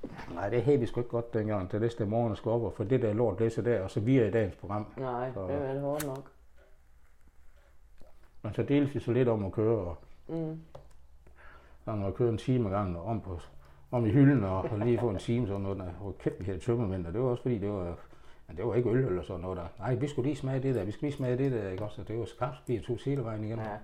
øh, 0.04 0.34
nej, 0.34 0.48
det 0.48 0.62
havde 0.62 0.78
vi 0.80 0.86
sgu 0.86 1.00
ikke 1.00 1.10
godt 1.10 1.34
dengang, 1.34 1.70
til 1.70 1.80
næste 1.80 2.04
morgen 2.06 2.36
skulle 2.36 2.54
op 2.54 2.62
og 2.62 2.72
få 2.72 2.84
det 2.84 3.02
der 3.02 3.12
lort 3.12 3.40
læse 3.40 3.64
der, 3.64 3.80
og 3.82 3.90
så 3.90 4.00
videre 4.00 4.28
i 4.28 4.30
dagens 4.30 4.56
program. 4.56 4.86
Nej, 4.96 5.30
Så- 5.34 5.46
det 5.46 5.54
er 5.54 5.72
det 5.72 5.82
hårdt 5.82 6.06
nok. 6.06 6.30
Men 8.42 8.54
så 8.54 8.62
delte 8.62 8.92
vi 8.92 9.00
så 9.00 9.12
lidt 9.12 9.28
om 9.28 9.44
at 9.44 9.52
køre, 9.52 9.78
og 9.78 9.96
Mm. 10.28 10.60
så 11.84 11.90
når 11.94 12.04
jeg 12.04 12.14
kørte 12.14 12.32
en 12.32 12.38
time 12.38 12.68
ad 12.68 12.74
gangen 12.74 12.96
og 12.96 13.04
om, 13.04 13.20
på, 13.20 13.38
om 13.90 14.06
i 14.06 14.10
hylden 14.10 14.44
og, 14.44 14.58
og 14.58 14.78
lige 14.78 14.98
få 14.98 15.10
en 15.10 15.18
time 15.18 15.46
sådan 15.46 15.60
noget, 15.60 15.94
hvor 16.00 16.14
kæft 16.18 16.40
vi 16.40 16.44
havde 16.44 16.58
tømmermænd, 16.58 17.06
og 17.06 17.12
det 17.12 17.20
var 17.20 17.28
også 17.28 17.42
fordi, 17.42 17.58
det 17.58 17.70
var, 17.70 17.96
men 18.48 18.56
det 18.56 18.66
var 18.66 18.74
ikke 18.74 18.90
øl 18.90 19.04
eller 19.04 19.22
sådan 19.22 19.40
noget 19.40 19.56
der. 19.56 19.66
Nej, 19.78 19.94
vi 19.94 20.08
skulle 20.08 20.28
lige 20.28 20.36
smage 20.36 20.62
det 20.62 20.74
der, 20.74 20.84
vi 20.84 20.90
skulle 20.90 21.08
lige 21.08 21.16
smage 21.16 21.38
det 21.38 21.52
der, 21.52 21.70
ikke 21.70 21.84
også? 21.84 22.00
Og 22.00 22.08
det 22.08 22.18
var 22.18 22.24
skarpt, 22.24 22.62
vi 22.66 22.78
tog 22.78 22.98
hele 23.04 23.24
vejen 23.24 23.44
igen. 23.44 23.58
Ja. 23.58 23.76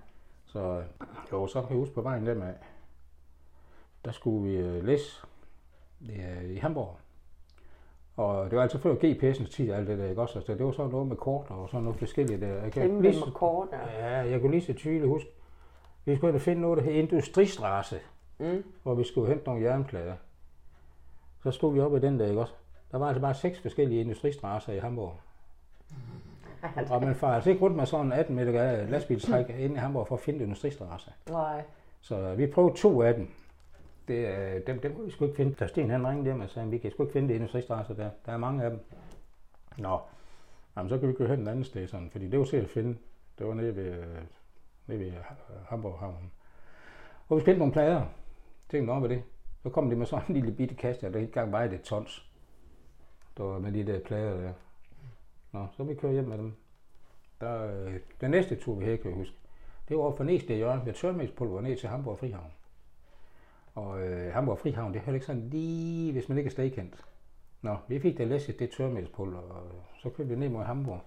Så 0.45 0.59
øh, 0.59 0.83
jo, 1.31 1.47
så 1.47 1.61
kan 1.61 1.69
jeg 1.69 1.77
huske 1.77 1.95
på 1.95 2.01
vejen 2.01 2.25
der 2.25 2.35
med, 2.35 2.53
der 4.05 4.11
skulle 4.11 4.49
vi 4.49 4.57
øh, 4.57 4.83
læse 4.83 5.21
øh, 6.09 6.49
i 6.49 6.55
Hamburg. 6.55 6.97
Og 8.17 8.49
det 8.49 8.55
var 8.55 8.61
altså 8.61 8.77
før 8.77 8.95
GPS'ens 8.95 9.51
tid, 9.51 9.71
alt 9.71 9.87
det 9.87 9.97
der, 9.97 10.09
ikke 10.09 10.21
også? 10.21 10.39
Altså, 10.39 10.53
det 10.53 10.65
var 10.65 10.71
sådan 10.71 10.91
noget 10.91 11.07
med 11.07 11.15
kort 11.15 11.45
og 11.49 11.69
sådan 11.69 11.83
noget 11.83 11.99
forskelligt 11.99 12.41
der. 12.41 12.47
Jeg 12.47 12.71
kan 12.71 12.87
Kæmpe 12.87 13.01
lige, 13.01 13.19
med 13.25 13.33
kort, 13.33 13.67
ja. 13.71 14.07
ja, 14.07 14.29
jeg 14.29 14.41
kunne 14.41 14.51
lige 14.51 14.61
så 14.61 14.73
tydeligt 14.73 15.07
huske, 15.07 15.29
vi 16.05 16.15
skulle 16.15 16.29
ind 16.29 16.35
og 16.35 16.41
finde 16.41 16.61
noget, 16.61 16.77
der 16.77 16.83
hed 16.83 16.93
Industristrasse, 16.93 17.99
Mm. 18.39 18.63
hvor 18.83 18.95
vi 18.95 19.03
skulle 19.03 19.27
hente 19.27 19.45
nogle 19.45 19.63
jernplader. 19.63 20.15
Så 21.43 21.51
stod 21.51 21.73
vi 21.73 21.79
oppe 21.79 21.97
i 21.97 22.01
den 22.01 22.19
der, 22.19 22.27
ikke 22.27 22.41
også? 22.41 22.53
Der 22.91 22.97
var 22.97 23.07
altså 23.07 23.21
bare 23.21 23.33
seks 23.33 23.59
forskellige 23.59 24.01
industristrasser 24.01 24.73
i 24.73 24.79
Hamburg. 24.79 25.13
Og 26.91 27.03
man 27.03 27.15
får 27.15 27.27
altså 27.27 27.49
ikke 27.49 27.61
rundt 27.61 27.75
med 27.75 27.85
sådan 27.85 28.05
en 28.05 28.11
18 28.11 28.35
meter 28.35 28.85
lastbilstræk 28.85 29.49
ind 29.49 29.73
i 29.73 29.77
Hamburg 29.77 30.07
for 30.07 30.15
at 30.15 30.21
finde 30.21 30.43
industristrasser. 30.43 31.11
Nej. 31.29 31.63
Så 32.01 32.35
vi 32.35 32.47
prøvede 32.47 32.77
to 32.77 33.01
af 33.01 33.13
dem. 33.13 33.29
Det, 34.07 34.27
øh, 34.27 34.67
dem, 34.67 34.79
dem 34.79 34.95
kunne 34.95 35.05
vi 35.05 35.11
sgu 35.11 35.25
ikke 35.25 35.37
finde. 35.37 35.53
Da 35.53 35.67
Sten 35.67 35.89
han 35.89 36.07
ringede 36.07 36.25
hjem 36.25 36.41
og 36.41 36.49
sagde, 36.49 36.69
vi 36.69 36.77
kan 36.77 36.91
sgu 36.91 37.03
ikke 37.03 37.13
finde 37.13 37.27
det 37.27 37.35
industristrasser 37.35 37.93
der. 37.93 38.09
Der 38.25 38.31
er 38.31 38.37
mange 38.37 38.63
af 38.63 38.69
dem. 38.69 38.79
Nå, 39.77 39.99
Jamen, 40.77 40.89
så 40.89 40.97
kan 40.97 41.09
vi 41.09 41.13
køre 41.13 41.27
hen 41.27 41.41
et 41.41 41.47
andet 41.47 41.65
sted, 41.65 41.87
sådan, 41.87 42.09
fordi 42.11 42.27
det 42.29 42.39
var 42.39 42.45
til 42.45 42.57
at 42.57 42.69
finde. 42.69 42.97
Det 43.39 43.47
var 43.47 43.53
nede 43.53 43.75
ved, 43.75 43.85
øh, 43.85 44.21
nede 44.87 44.99
ved 44.99 45.11
Hamburg 45.69 45.99
Havn. 45.99 46.31
Og 47.29 47.37
vi 47.37 47.41
spillede 47.41 47.59
nogle 47.59 47.73
plader. 47.73 48.05
Tænkte 48.69 48.91
op 48.91 49.01
ved 49.01 49.09
det. 49.09 49.23
Så 49.63 49.69
kom 49.69 49.89
de 49.89 49.95
med 49.95 50.05
sådan 50.05 50.25
en 50.29 50.33
lille 50.33 50.51
bitte 50.51 50.75
kasse, 50.75 51.01
der 51.01 51.07
ikke 51.07 51.19
engang 51.19 51.51
vejede 51.51 51.75
et 51.75 51.81
tons. 51.81 52.31
Der 53.37 53.43
var 53.43 53.59
med 53.59 53.71
de 53.71 53.83
der 53.83 53.99
plader 53.99 54.41
der. 54.41 54.53
Nå, 55.51 55.67
så 55.77 55.83
vi 55.83 55.95
kører 55.95 56.13
hjem 56.13 56.25
med 56.25 56.37
dem. 56.37 56.53
Der, 57.41 57.85
øh, 57.85 57.99
den 58.21 58.31
næste 58.31 58.55
tur, 58.55 58.75
vi 58.75 58.83
havde, 58.85 58.97
kan 58.97 59.11
jeg 59.11 59.17
huske, 59.17 59.35
det 59.89 59.97
var 59.97 60.03
for 60.03 60.17
fra 60.17 60.23
næste 60.23 60.55
hjørne 60.55 60.81
med 60.85 60.93
tørmælkspulver 60.93 61.61
ned 61.61 61.77
til 61.77 61.89
Hamburg 61.89 62.19
Frihavn. 62.19 62.51
Og 63.75 64.01
øh, 64.01 64.33
Hamburg 64.33 64.59
Frihavn, 64.59 64.93
det 64.93 65.01
er 65.05 65.13
ikke 65.13 65.25
sådan 65.25 65.49
lige, 65.49 66.11
hvis 66.11 66.29
man 66.29 66.37
ikke 66.37 66.47
er 66.47 66.51
stedkendt. 66.51 67.05
Nå, 67.61 67.77
vi 67.87 67.99
fik 67.99 68.17
da 68.17 68.23
læsset 68.23 68.59
det 68.59 68.69
tørmælspulver, 68.69 69.39
og 69.39 69.63
så 69.99 70.09
købte 70.09 70.33
vi 70.33 70.39
ned 70.39 70.49
mod 70.49 70.63
Hamburg. 70.63 71.01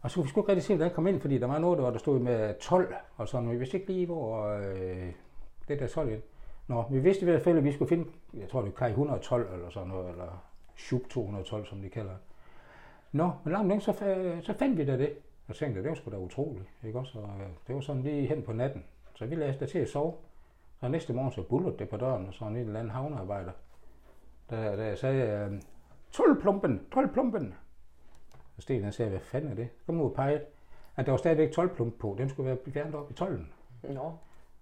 Og 0.00 0.10
så 0.10 0.14
kunne 0.14 0.24
vi 0.24 0.28
sgu 0.28 0.40
ikke 0.40 0.48
rigtig 0.48 0.64
se, 0.64 0.76
hvordan 0.76 0.94
kom 0.94 1.06
ind, 1.06 1.20
fordi 1.20 1.38
der 1.38 1.46
var 1.46 1.58
noget, 1.58 1.78
der, 1.78 1.84
var, 1.84 1.90
der 1.90 1.98
stod 1.98 2.18
med 2.18 2.54
12 2.60 2.94
og 3.16 3.28
sådan, 3.28 3.44
men 3.44 3.52
vi 3.52 3.58
vidste 3.58 3.80
ikke 3.80 3.92
lige, 3.92 4.06
hvor 4.06 4.46
øh, 4.46 5.12
det 5.68 5.80
der 5.80 5.86
12 5.86 6.12
ind. 6.12 6.22
Nå, 6.68 6.84
vi 6.90 6.98
vidste 6.98 7.22
i 7.22 7.24
hvert 7.30 7.42
fald, 7.42 7.58
at 7.58 7.64
vi 7.64 7.72
skulle 7.72 7.88
finde, 7.88 8.10
jeg 8.34 8.48
tror 8.48 8.60
det 8.62 8.68
er 8.68 8.76
Kai 8.76 8.88
112 8.90 9.52
eller 9.54 9.70
sådan 9.70 9.88
noget, 9.88 10.10
eller 10.10 10.44
Schub 10.76 11.02
212, 11.10 11.66
som 11.66 11.82
de 11.82 11.88
kalder 11.88 12.10
det. 12.10 12.18
Nå, 13.12 13.30
men 13.44 13.52
langt 13.52 13.68
længe, 13.68 13.80
så, 13.80 13.90
fa- 13.90 14.42
så 14.42 14.52
fandt 14.58 14.78
vi 14.78 14.84
da 14.84 14.98
det. 14.98 15.12
Og 15.48 15.54
tænkte, 15.54 15.82
det 15.82 15.88
var 15.88 15.94
sgu 15.94 16.10
da 16.10 16.16
utroligt, 16.18 16.68
ikke 16.84 16.98
også? 16.98 17.18
Og 17.18 17.30
øh, 17.40 17.46
det 17.66 17.74
var 17.74 17.80
sådan 17.80 18.02
lige 18.02 18.26
hen 18.26 18.42
på 18.42 18.52
natten. 18.52 18.84
Så 19.14 19.26
vi 19.26 19.34
lagde 19.34 19.64
os 19.64 19.70
til 19.70 19.78
at 19.78 19.88
sove. 19.88 20.14
Og 20.80 20.90
næste 20.90 21.12
morgen 21.12 21.32
så 21.32 21.42
bullede 21.42 21.78
det 21.78 21.88
på 21.88 21.96
døren, 21.96 22.26
og 22.26 22.34
sådan 22.34 22.56
en 22.56 22.66
eller 22.66 22.78
anden 22.80 22.90
havnearbejder. 22.90 23.52
Der, 24.50 24.76
der 24.76 24.94
sagde, 24.94 25.48
øh, 25.52 25.60
tolvplumpen, 26.12 26.86
tolvplumpen. 26.92 27.54
Og 28.56 28.62
Sten 28.62 28.82
han 28.82 28.92
sagde, 28.92 29.10
hvad 29.10 29.20
fanden 29.20 29.50
er 29.50 29.54
det? 29.54 29.68
Kom 29.86 29.94
nu 29.94 30.04
og 30.04 30.14
pege. 30.14 30.40
At 30.96 31.06
der 31.06 31.12
var 31.12 31.16
stadigvæk 31.16 31.50
12 31.52 31.74
plump 31.74 31.98
på. 31.98 32.14
Den 32.18 32.28
skulle 32.28 32.46
være 32.46 32.58
fjernet 32.72 32.94
op 32.94 33.10
i 33.10 33.14
12. 33.14 33.46
Nå, 33.82 34.12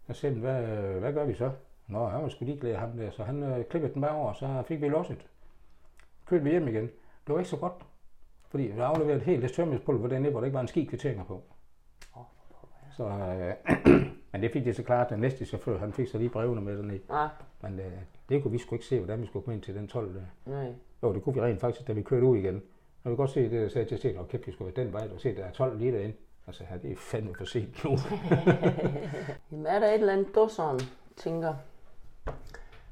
Jeg 0.08 0.16
sagde, 0.16 0.40
hvad, 0.40 0.62
hvad 1.00 1.12
gør 1.12 1.24
vi 1.24 1.34
så? 1.34 1.50
Nå, 1.88 2.06
han 2.06 2.22
var 2.22 2.28
sgu 2.28 2.44
ligeglad 2.44 2.74
ham 2.74 2.96
der, 2.96 3.10
så 3.10 3.22
han 3.24 3.42
øh, 3.42 3.64
klippede 3.64 3.94
den 3.94 4.02
bare 4.02 4.16
over, 4.16 4.28
og 4.28 4.36
så 4.36 4.62
fik 4.66 4.80
vi 4.80 4.88
losset. 4.88 5.26
Kørte 6.26 6.44
vi 6.44 6.50
hjem 6.50 6.68
igen. 6.68 6.84
Det 7.26 7.32
var 7.34 7.38
ikke 7.38 7.50
så 7.50 7.56
godt, 7.56 7.72
fordi 8.48 8.62
vi 8.62 8.80
afleverede 8.80 9.20
helt 9.20 9.42
det 9.42 9.52
tørmælspulver 9.52 10.08
dernede, 10.08 10.30
hvor 10.30 10.40
der 10.40 10.44
ikke 10.44 10.54
var 10.54 10.60
en 10.60 10.68
ski 10.68 10.84
kvitteringer 10.84 11.24
på. 11.24 11.42
Så, 12.96 13.04
øh, 13.08 13.54
men 14.32 14.42
det 14.42 14.52
fik 14.52 14.64
de 14.64 14.74
så 14.74 14.82
klart, 14.82 15.10
den 15.10 15.20
næste 15.20 15.44
chauffør, 15.44 15.78
han 15.78 15.92
fik 15.92 16.08
så 16.08 16.18
lige 16.18 16.30
brevene 16.30 16.60
med 16.60 16.76
dernede. 16.76 17.00
nej, 17.08 17.28
Men 17.62 17.80
øh, 17.80 17.92
det 18.28 18.42
kunne 18.42 18.52
vi 18.52 18.58
sgu 18.58 18.74
ikke 18.74 18.86
se, 18.86 18.98
hvordan 18.98 19.20
vi 19.22 19.26
skulle 19.26 19.42
komme 19.44 19.54
ind 19.54 19.62
til 19.62 19.74
den 19.74 19.88
12 19.88 20.14
der. 20.14 20.20
nej. 20.46 20.72
Jo, 21.02 21.14
det 21.14 21.22
kunne 21.22 21.34
vi 21.34 21.40
rent 21.40 21.60
faktisk, 21.60 21.86
da 21.88 21.92
vi 21.92 22.02
kørte 22.02 22.26
ud 22.26 22.36
igen. 22.36 22.62
Jeg 23.04 23.10
vil 23.10 23.16
godt 23.16 23.30
se 23.30 23.42
det, 23.42 23.50
der 23.50 23.68
sagde 23.68 23.88
til 23.88 23.98
Sten, 23.98 24.16
og 24.18 24.28
kæft, 24.28 24.46
vi 24.46 24.52
skulle 24.52 24.74
være 24.76 24.84
den 24.84 24.92
vej, 24.92 25.08
og 25.14 25.20
se, 25.20 25.36
der 25.36 25.44
er 25.44 25.50
12 25.52 25.78
lige 25.78 25.92
derinde. 25.92 26.16
Altså, 26.46 26.64
ja, 26.70 26.76
det 26.78 26.92
er 26.92 26.96
fandme 26.96 27.34
for 27.38 27.44
sent 27.44 27.84
nu. 27.84 27.90
Jamen 29.52 29.66
er 29.66 29.78
der 29.78 29.86
et 29.86 29.94
eller 29.94 30.12
andet, 30.12 30.34
du 30.34 30.48
sådan 30.50 30.80
tænker, 31.16 31.54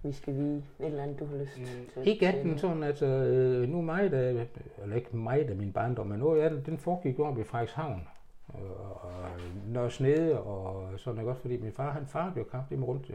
vi 0.05 0.13
skal 0.13 0.35
vide, 0.35 0.57
et 0.81 0.87
eller 0.87 1.03
andet, 1.03 1.19
du 1.21 1.27
har 1.27 1.37
lyst 1.37 1.53
til? 1.55 1.63
Mm, 1.97 2.03
Ikke 2.03 2.29
andet 2.29 2.61
sådan, 2.61 2.83
altså, 2.83 3.07
øh, 3.07 3.69
nu 3.69 3.83
mig, 3.83 4.11
der, 4.11 4.45
eller 4.83 4.97
ikke 4.97 5.17
mig, 5.17 5.49
der 5.49 5.55
min 5.55 5.73
barndom, 5.73 6.07
men 6.07 6.19
noget 6.19 6.41
af 6.43 6.51
den, 6.51 6.63
den 6.67 6.79
foregik 6.79 7.19
jo 7.19 7.27
oppe 7.27 7.41
i 7.41 7.45
Frederikshavn. 7.45 8.09
Og, 8.49 8.61
og 9.03 9.11
Nørre 9.69 9.91
Snede 9.91 10.41
og 10.41 10.89
sådan 10.99 11.15
noget 11.15 11.27
godt, 11.27 11.39
fordi 11.39 11.57
min 11.57 11.73
far, 11.73 11.91
han 11.91 12.07
far 12.07 12.31
blev 12.33 12.49
kraftigt 12.51 12.81
med 12.81 12.89
rundt. 12.89 13.11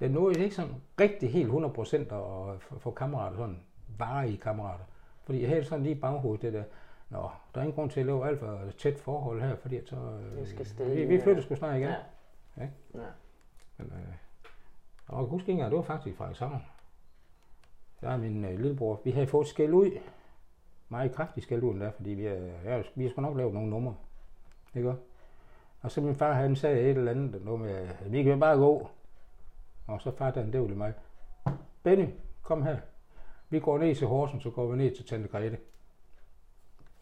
Jeg 0.00 0.08
nåede 0.08 0.42
ikke 0.44 0.54
sådan 0.54 0.74
rigtig 1.00 1.30
helt 1.32 1.48
100% 1.50 1.96
at 1.96 2.60
få- 2.60 2.90
kammerater, 2.90 3.36
sådan 3.36 3.58
varige 3.98 4.36
kammerater. 4.36 4.84
Fordi 5.24 5.40
jeg 5.40 5.48
havde 5.48 5.64
sådan 5.64 5.82
lige 5.82 5.94
i 5.96 5.98
baghovedet 6.00 6.42
det 6.42 6.52
der, 6.52 6.62
Nå, 7.10 7.18
der 7.54 7.60
er 7.60 7.64
ingen 7.64 7.74
grund 7.74 7.90
til 7.90 8.00
at 8.00 8.06
lave 8.06 8.28
alt 8.28 8.38
for 8.38 8.60
tæt 8.78 8.98
forhold 8.98 9.40
her, 9.42 9.56
fordi 9.56 9.76
at 9.76 9.88
så... 9.88 9.96
øh, 9.96 10.36
Vi 10.40 10.94
vi, 10.94 11.04
vi 11.04 11.20
flytter 11.20 11.42
sgu 11.42 11.54
snart 11.54 11.76
igen. 11.76 11.88
Ja. 11.88 11.94
Ja. 12.62 12.68
ja. 12.94 13.00
Men, 13.78 13.86
øh, 13.86 14.14
og 15.08 15.30
jeg 15.32 15.40
ikke 15.40 15.52
engang, 15.52 15.70
det 15.70 15.76
var 15.76 15.82
faktisk 15.82 16.16
fra 16.16 16.24
Frederikshavn. 16.24 16.62
Jeg 18.02 18.10
og 18.10 18.20
min 18.20 18.44
øh, 18.44 18.58
lillebror, 18.58 19.00
vi 19.04 19.10
havde 19.10 19.26
fået 19.26 19.46
skæld 19.46 19.72
ud. 19.72 19.90
Meget 20.88 21.14
kraftigt 21.14 21.44
skæld 21.44 21.62
ud 21.62 21.72
endda, 21.72 21.88
fordi 21.88 22.10
vi, 22.10 22.26
øh, 22.26 22.52
ja, 22.64 22.82
vi 22.94 23.04
har 23.04 23.10
sgu 23.10 23.22
nok 23.22 23.36
lavet 23.36 23.54
nogle 23.54 23.70
numre. 23.70 23.94
Ikke 24.74 24.88
også? 24.88 25.02
Og 25.80 25.90
så 25.90 26.00
min 26.00 26.14
far, 26.14 26.32
han 26.32 26.56
sagde 26.56 26.80
et 26.80 26.96
eller 26.96 27.10
andet, 27.10 27.44
noget 27.44 27.60
med, 27.60 27.70
at 27.70 28.12
vi 28.12 28.22
kan 28.22 28.40
bare 28.40 28.56
gå. 28.56 28.88
Og 29.86 30.00
så 30.00 30.10
far, 30.10 30.32
han 30.34 30.52
det 30.52 30.76
mig. 30.76 30.92
Benny, 31.82 32.08
kom 32.42 32.62
her. 32.62 32.76
Vi 33.48 33.60
går 33.60 33.78
ned 33.78 33.94
til 33.94 34.06
Horsen, 34.06 34.40
så 34.40 34.50
går 34.50 34.66
vi 34.66 34.76
ned 34.76 34.96
til 34.96 35.06
Tante 35.06 35.28
Grete. 35.28 35.58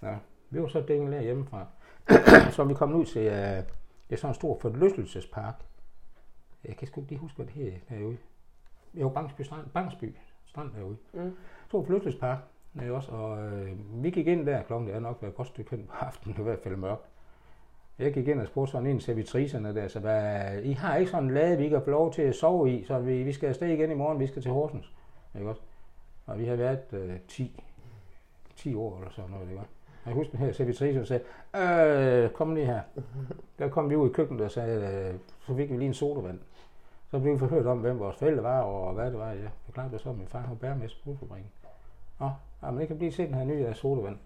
Ja, 0.02 0.16
vi 0.50 0.62
var 0.62 0.68
så 0.68 0.80
dænget 0.80 1.22
hjemmefra. 1.22 1.66
så 2.54 2.64
vi 2.64 2.74
kom 2.74 2.94
ud 2.94 3.04
til 3.04 3.22
øh, 3.22 3.62
det 4.08 4.14
er 4.14 4.16
sådan 4.16 4.30
en 4.30 4.34
stor 4.34 4.58
forlystelsespark. 4.60 5.54
Jeg 6.68 6.76
kan 6.76 6.86
sgu 6.86 7.00
ikke 7.00 7.10
lige 7.10 7.20
huske, 7.20 7.36
hvad 7.36 7.46
det 7.46 7.54
hedder 7.54 7.78
derude. 7.90 8.16
Jo, 8.94 9.08
Bangsby 9.08 9.42
Strand, 9.42 9.66
Bangsby 9.74 10.14
Strand 10.46 10.70
derude. 10.76 10.96
Mm. 11.12 11.36
Stor 11.68 11.82
forlystelsespark 11.84 12.38
derude 12.74 12.92
også, 12.92 13.10
og 13.12 13.46
øh, 13.46 14.02
vi 14.02 14.10
gik 14.10 14.26
ind 14.26 14.46
der 14.46 14.62
klokken, 14.62 14.88
det 14.88 14.96
er 14.96 15.00
nok 15.00 15.18
været 15.20 15.30
et 15.30 15.36
godt 15.36 15.48
stykke 15.48 15.70
hen 15.70 15.86
på 15.86 15.92
aftenen, 16.00 16.36
det 16.36 16.44
var 16.44 16.50
i 16.50 16.54
hvert 16.54 16.62
fald 16.62 16.76
mørkt. 16.76 17.08
Jeg 17.98 18.12
gik 18.12 18.28
ind 18.28 18.40
og 18.40 18.46
spurgte 18.46 18.72
sådan 18.72 18.86
en 18.86 19.00
servitricerne 19.00 19.74
der, 19.74 19.88
så 19.88 20.00
hvad, 20.00 20.62
I 20.62 20.72
har 20.72 20.96
ikke 20.96 21.10
sådan 21.10 21.24
en 21.24 21.34
lade, 21.34 21.58
vi 21.58 21.68
kan 21.68 21.82
få 21.84 21.90
lov 21.90 22.12
til 22.12 22.22
at 22.22 22.34
sove 22.34 22.70
i, 22.70 22.84
så 22.84 22.98
vi, 22.98 23.22
vi 23.22 23.32
skal 23.32 23.48
afsted 23.48 23.68
igen 23.68 23.90
i 23.90 23.94
morgen, 23.94 24.20
vi 24.20 24.26
skal 24.26 24.42
til 24.42 24.50
Horsens. 24.50 24.92
Ikke 25.34 25.48
også? 25.48 25.62
Og 26.26 26.38
vi 26.38 26.44
har 26.44 26.56
været 26.56 26.92
øh, 26.92 27.20
10, 27.28 27.62
10 28.56 28.74
år 28.74 28.98
eller 28.98 29.10
sådan 29.10 29.30
noget, 29.30 29.48
også? 29.58 29.70
Og 30.04 30.10
Jeg 30.10 30.14
husker 30.14 30.36
den 30.36 30.46
her 30.46 30.52
servitrice, 30.52 31.06
sagde, 31.06 31.22
øh, 32.24 32.30
kom 32.30 32.54
lige 32.54 32.66
her. 32.66 32.80
Der 33.58 33.68
kom 33.68 33.90
vi 33.90 33.96
ud 33.96 34.10
i 34.10 34.12
køkkenet 34.12 34.44
og 34.44 34.50
sagde, 34.50 35.08
øh, 35.12 35.14
så 35.40 35.56
fik 35.56 35.70
vi 35.70 35.76
lige 35.76 35.86
en 35.86 35.94
sodavand. 35.94 36.40
Så 37.10 37.18
blev 37.18 37.32
vi 37.34 37.38
forhørt 37.38 37.66
om, 37.66 37.78
hvem 37.78 37.98
vores 37.98 38.16
forældre 38.16 38.42
var, 38.42 38.60
og 38.60 38.94
hvad 38.94 39.10
det 39.10 39.18
var. 39.18 39.28
Jeg 39.30 39.50
forklarede 39.64 39.92
det 39.92 40.00
så, 40.00 40.10
at 40.10 40.18
min 40.18 40.26
far 40.26 40.44
var 40.48 40.54
bæremester 40.54 40.98
på 41.04 41.16
fabrikken. 41.20 41.50
Nå, 42.20 42.30
ja, 42.62 42.70
men 42.70 42.80
det 42.80 42.88
kan 42.88 42.98
blive 42.98 43.12
set 43.12 43.28
den 43.28 43.34
her 43.34 43.44
nye 43.44 43.66
af 43.66 43.76
sodavand. 43.76 44.16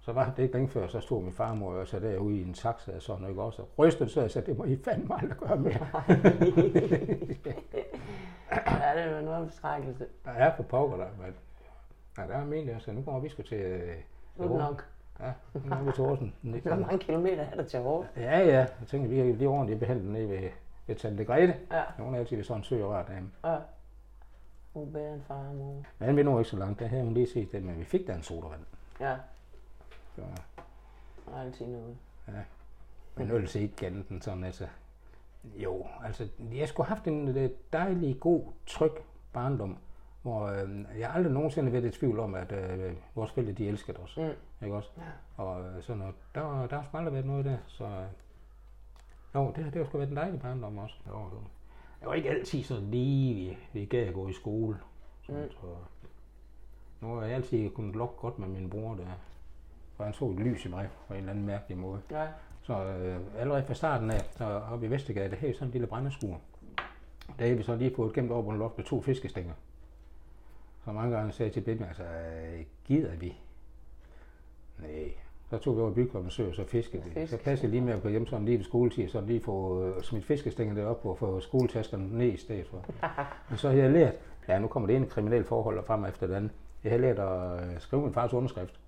Så 0.00 0.12
var 0.12 0.32
det 0.36 0.42
ikke 0.42 0.54
længe 0.54 0.68
før, 0.68 0.86
så 0.86 1.00
stod 1.00 1.22
min 1.22 1.32
farmor 1.32 1.72
og 1.72 1.86
så 1.86 2.00
derude 2.00 2.36
i 2.36 2.42
en 2.42 2.54
taxa 2.54 2.92
og 2.96 3.02
sådan 3.02 3.22
noget 3.22 3.38
også. 3.38 3.62
Og 3.62 3.68
rystede 3.78 4.08
så, 4.08 4.22
og 4.24 4.30
sagde, 4.30 4.46
det 4.46 4.58
må 4.58 4.64
I 4.64 4.76
fandme 4.84 5.14
aldrig 5.20 5.38
gøre 5.38 5.56
mere. 5.56 5.86
ja, 8.56 8.94
det 8.94 9.02
er 9.12 9.16
jo 9.16 9.24
noget 9.24 9.48
forskrækkelse. 9.50 10.06
Der 10.24 10.30
er 10.30 10.56
for 10.56 10.62
pokker 10.62 10.96
der, 10.96 11.06
men 11.20 11.34
ja, 12.18 12.22
der 12.22 12.34
er 12.40 12.44
ment, 12.44 12.82
så 12.82 12.92
nu 12.92 13.02
kommer 13.02 13.20
vi 13.20 13.28
sgu 13.28 13.42
til... 13.42 13.58
Øh, 13.58 13.94
Nu 14.36 14.58
nok. 14.58 14.84
Ja, 15.20 15.32
nu 15.54 15.60
er 15.72 15.82
vi 15.82 15.92
til 15.92 16.04
Horsen. 16.04 16.34
Hvor 16.62 16.76
mange 16.76 16.98
kilometer 16.98 17.42
er 17.42 17.54
der 17.56 17.64
til 17.64 17.76
Aarhus? 17.76 18.06
Ja, 18.16 18.38
ja. 18.38 18.58
Jeg 18.58 18.68
tænker, 18.86 19.08
vi 19.08 19.20
er 19.20 19.24
lige 19.24 19.48
ordentligt 19.48 19.80
behandlet 19.80 20.12
nede 20.12 20.28
ved, 20.28 20.48
ved 20.86 20.96
Tante 20.96 21.24
Grete. 21.24 21.56
Ja, 21.72 21.82
Hun 21.98 22.14
er 22.14 22.18
altid 22.18 22.44
sådan 22.44 22.60
en 22.60 22.64
sø 22.64 22.84
og 22.84 22.90
rar 22.92 23.02
dame. 23.06 23.30
ja. 23.44 23.56
Hun 24.74 24.88
er 24.88 24.92
bedre 24.92 25.14
end 25.14 25.22
far 25.22 25.34
og 25.48 25.54
mor. 25.54 25.82
Men 25.98 26.16
vi 26.16 26.22
når 26.22 26.38
ikke 26.38 26.50
så 26.50 26.56
langt. 26.56 26.80
Der 26.80 26.86
havde 26.86 27.02
hun 27.04 27.14
lige 27.14 27.28
set 27.32 27.52
det, 27.52 27.62
men 27.62 27.78
vi 27.78 27.84
fik 27.84 28.06
da 28.06 28.12
en 28.14 28.22
sodavand. 28.22 28.60
Ja, 29.00 29.16
Så, 30.16 30.22
der 31.26 31.36
er 31.36 31.40
altid 31.40 31.66
noget. 31.66 31.96
men 33.16 33.30
øl 33.30 33.56
ikke 33.56 33.76
gennem 33.76 34.02
den 34.04 34.22
sådan, 34.22 34.44
altså. 34.44 34.66
Jo, 35.44 35.86
altså, 36.04 36.28
jeg 36.54 36.68
skulle 36.68 36.86
have 36.86 36.96
haft 36.96 37.08
en 37.08 37.28
øh, 37.36 37.50
dejlig, 37.72 38.20
god, 38.20 38.42
tryg 38.66 38.92
barndom, 39.32 39.78
hvor 40.22 40.46
øh, 40.46 40.84
jeg 40.98 41.10
aldrig 41.14 41.32
nogensinde 41.32 41.72
været 41.72 41.84
i 41.84 41.90
tvivl 41.90 42.18
om, 42.18 42.34
at 42.34 42.52
øh, 42.52 42.94
vores 43.14 43.30
forældre, 43.32 43.52
de 43.52 43.68
elskede 43.68 43.98
os. 43.98 44.16
Mm. 44.16 44.64
Ikke 44.64 44.76
også? 44.76 44.90
Ja. 44.96 45.42
Og 45.44 45.62
øh, 45.64 45.82
sådan 45.82 45.98
noget. 45.98 46.14
Der, 46.34 46.66
der 46.66 46.76
har 46.76 46.84
sgu 46.84 46.96
aldrig 46.96 47.12
været 47.14 47.26
noget 47.26 47.44
der, 47.44 47.56
så... 47.66 47.84
Øh, 47.84 48.06
jo, 49.34 49.46
det, 49.56 49.64
det 49.64 49.74
har 49.74 49.84
sgu 49.84 49.98
været 49.98 50.10
en 50.10 50.16
dejlig 50.16 50.40
barndom 50.40 50.78
også. 50.78 50.94
Jo, 51.08 51.18
jo. 51.18 51.40
Jeg 52.00 52.08
var 52.08 52.14
ikke 52.14 52.30
altid 52.30 52.62
sådan 52.62 52.90
lige, 52.90 53.34
vi, 53.34 53.58
vi 53.80 53.84
gav 53.84 54.08
at 54.08 54.14
gå 54.14 54.28
i 54.28 54.32
skole. 54.32 54.78
Sådan, 55.22 55.42
Mm. 55.42 55.50
så, 55.50 55.66
nu 57.00 57.14
har 57.14 57.22
jeg 57.22 57.34
altid 57.34 57.70
kunnet 57.70 57.96
lokke 57.96 58.14
godt 58.16 58.38
med 58.38 58.48
min 58.48 58.70
bror 58.70 58.94
der. 58.94 59.06
For 59.96 60.04
han 60.04 60.12
så 60.14 60.30
et 60.30 60.36
lys 60.36 60.64
i 60.64 60.68
mig 60.68 60.88
på 61.08 61.14
en 61.14 61.18
eller 61.18 61.30
anden 61.32 61.46
mærkelig 61.46 61.78
måde. 61.78 62.00
Ja, 62.10 62.26
Så 62.62 62.84
øh, 62.84 63.20
allerede 63.38 63.64
fra 63.66 63.74
starten 63.74 64.10
af, 64.10 64.20
så 64.36 64.44
oppe 64.44 64.86
i 64.86 64.90
Vestergade, 64.90 65.30
der 65.30 65.36
havde 65.36 65.54
sådan 65.54 65.68
en 65.68 65.72
lille 65.72 65.86
brændeskur. 65.86 66.40
Der 67.38 67.44
havde 67.44 67.56
vi 67.56 67.62
så 67.62 67.76
lige 67.76 67.94
fået 67.96 68.12
gemt 68.14 68.30
over 68.30 68.42
på 68.42 68.50
en 68.50 68.58
loft 68.58 68.76
med 68.78 68.84
to 68.84 69.00
fiskestænger. 69.02 69.52
Så 70.84 70.92
mange 70.92 71.16
gange 71.16 71.32
sagde 71.32 71.48
jeg 71.48 71.54
til 71.54 71.60
Benny, 71.60 71.86
altså, 71.86 72.04
øh, 72.04 72.64
gider 72.84 73.16
vi? 73.16 73.34
Nej. 74.78 75.14
Så 75.54 75.60
tog 75.60 75.76
vi 75.76 75.80
over 75.80 76.26
i 76.26 76.30
Sø, 76.30 76.48
og 76.48 76.54
så 76.54 76.64
fiskede 76.64 77.02
vi. 77.04 77.26
Så 77.26 77.38
passede 77.38 77.70
lige 77.70 77.80
med 77.80 77.92
at 77.92 78.02
gå 78.02 78.08
hjem 78.08 78.26
sådan 78.26 78.44
lige 78.44 78.58
ved 78.58 78.64
skoletid, 78.64 79.08
så 79.08 79.20
lige 79.20 79.40
få 79.40 79.84
øh, 79.84 80.02
smidt 80.02 80.24
fiskestænger 80.24 80.74
derop 80.74 81.06
og 81.06 81.18
få 81.18 81.40
skoletaskerne 81.40 82.18
ned 82.18 82.26
i 82.26 82.36
stedet 82.36 82.66
for. 82.66 82.84
Men 83.48 83.58
så 83.58 83.68
havde 83.68 83.82
jeg 83.82 83.92
lært, 83.92 84.14
ja 84.48 84.58
nu 84.58 84.66
kommer 84.66 84.86
det 84.86 84.96
ene 84.96 85.06
kriminelle 85.06 85.44
forhold 85.44 85.84
frem 85.86 86.04
efter 86.04 86.26
det 86.26 86.34
andet. 86.34 86.50
Jeg 86.84 86.92
havde 86.92 87.02
lært 87.02 87.18
at 87.18 87.64
øh, 87.64 87.80
skrive 87.80 88.02
min 88.02 88.12
fars 88.12 88.32
underskrift. 88.32 88.80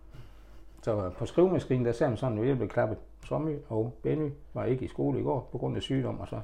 Så 0.83 1.11
på 1.19 1.27
skrivemaskinen, 1.27 1.87
der 1.87 1.93
sagde 1.93 2.11
man 2.11 2.17
sådan, 2.17 2.39
at 2.39 2.49
jeg 2.49 2.57
blev 2.57 2.69
klappet. 2.69 2.99
Sommy 3.25 3.57
og 3.69 3.95
Benny 4.03 4.31
var 4.55 4.65
ikke 4.65 4.85
i 4.85 4.89
skole 4.89 5.21
i 5.21 5.23
går 5.23 5.49
på 5.53 5.59
grund 5.59 5.77
af 5.77 5.83
sygdom, 5.83 6.21
og 6.21 6.29
så 6.29 6.41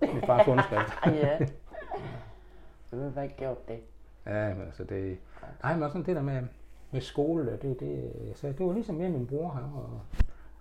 min 0.00 0.22
fars 0.26 0.48
underskrift. 0.48 0.92
ja. 1.22 1.38
Du 2.92 3.10
har 3.14 3.22
ikke 3.22 3.36
gjort 3.36 3.68
det. 3.68 3.80
Ja, 4.26 4.54
men 4.54 4.62
altså 4.62 4.84
det... 4.84 5.18
Ej, 5.64 5.76
men 5.76 5.88
sådan 5.88 6.06
det 6.06 6.16
der 6.16 6.22
med, 6.22 6.42
med 6.92 7.00
skole, 7.00 7.46
der, 7.46 7.56
det, 7.56 7.80
det, 7.80 8.12
sagde, 8.34 8.56
det 8.58 8.66
var 8.66 8.72
ligesom 8.72 8.94
mere 8.94 9.10
min 9.10 9.26
bror, 9.26 9.48
han 9.48 9.62
var, 9.62 10.04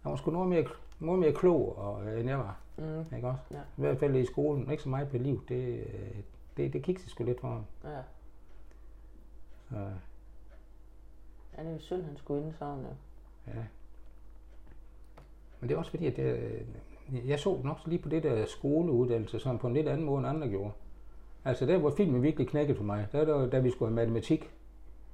han 0.01 0.11
var 0.11 0.15
sgu 0.15 0.31
noget 0.31 0.49
mere, 0.49 0.65
noget 0.99 1.19
mere 1.19 1.33
klog, 1.33 1.77
og, 1.77 2.19
end 2.19 2.29
jeg 2.29 2.39
var. 2.39 2.57
Mm. 2.77 3.15
Ikke 3.15 3.27
også? 3.27 3.43
Ja. 3.51 3.59
I 3.59 3.81
hvert 3.81 3.97
fald 3.97 4.15
i 4.15 4.25
skolen, 4.25 4.71
ikke 4.71 4.83
så 4.83 4.89
meget 4.89 5.09
på 5.09 5.17
liv. 5.17 5.43
Det, 5.49 5.79
øh, 5.79 6.15
det, 6.57 6.73
det 6.73 6.83
kiksede 6.83 7.09
sgu 7.09 7.23
lidt 7.23 7.39
for 7.39 7.47
ham. 7.47 7.65
Ja. 7.83 8.01
Så, 9.69 9.75
ja, 11.57 11.63
det 11.63 11.69
er 11.69 11.73
jo 11.73 11.79
synd, 11.79 12.03
han 12.03 12.17
skulle 12.17 12.45
ind 12.45 12.53
sådan, 12.59 12.83
ja. 12.83 13.51
ja. 13.51 13.63
Men 15.59 15.69
det 15.69 15.75
er 15.75 15.79
også 15.79 15.91
fordi, 15.91 16.05
at 16.05 16.15
det, 16.15 16.65
jeg 17.25 17.39
så 17.39 17.57
nok 17.63 17.77
lige 17.85 18.01
på 18.01 18.09
det 18.09 18.23
der 18.23 18.45
skoleuddannelse 18.45 19.39
sådan 19.39 19.59
på 19.59 19.67
en 19.67 19.73
lidt 19.73 19.87
anden 19.87 20.05
måde, 20.05 20.19
end 20.19 20.27
andre 20.27 20.47
gjorde. 20.47 20.71
Altså 21.45 21.65
der, 21.65 21.77
hvor 21.77 21.91
filmen 21.97 22.23
virkelig 22.23 22.47
knækkede 22.47 22.77
for 22.77 22.83
mig, 22.83 23.07
der 23.11 23.25
var 23.25 23.25
der, 23.25 23.49
da 23.49 23.59
vi 23.59 23.71
skulle 23.71 23.89
have 23.89 23.95
matematik. 23.95 24.51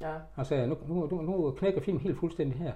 Ja. 0.02 0.44
Sagde, 0.44 0.68
nu, 0.68 0.76
nu, 0.88 1.08
nu, 1.12 1.22
nu 1.22 1.52
knækker 1.52 1.82
filmen 1.82 2.02
helt 2.02 2.18
fuldstændig 2.18 2.60
her. 2.60 2.74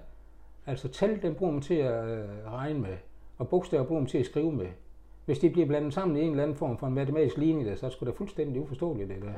Altså 0.67 0.87
tal, 0.87 1.21
den 1.21 1.35
bruger 1.35 1.51
man 1.51 1.61
til 1.61 1.73
at 1.73 2.05
øh, 2.09 2.25
regne 2.53 2.79
med, 2.79 2.97
og 3.37 3.47
bogstaver 3.49 3.83
bruger 3.85 4.01
man 4.01 4.07
til 4.09 4.17
at 4.17 4.25
skrive 4.25 4.51
med. 4.51 4.67
Hvis 5.25 5.39
de 5.39 5.49
bliver 5.49 5.67
blandet 5.67 5.93
sammen 5.93 6.17
i 6.17 6.21
en 6.21 6.29
eller 6.31 6.43
anden 6.43 6.57
form 6.57 6.77
for 6.77 6.87
en 6.87 6.93
matematisk 6.93 7.37
linje, 7.37 7.65
der, 7.65 7.75
så 7.75 7.97
er 8.01 8.05
det 8.05 8.15
fuldstændig 8.15 8.61
uforståeligt, 8.61 9.09
det 9.09 9.21
der. 9.21 9.27
Ja. 9.27 9.33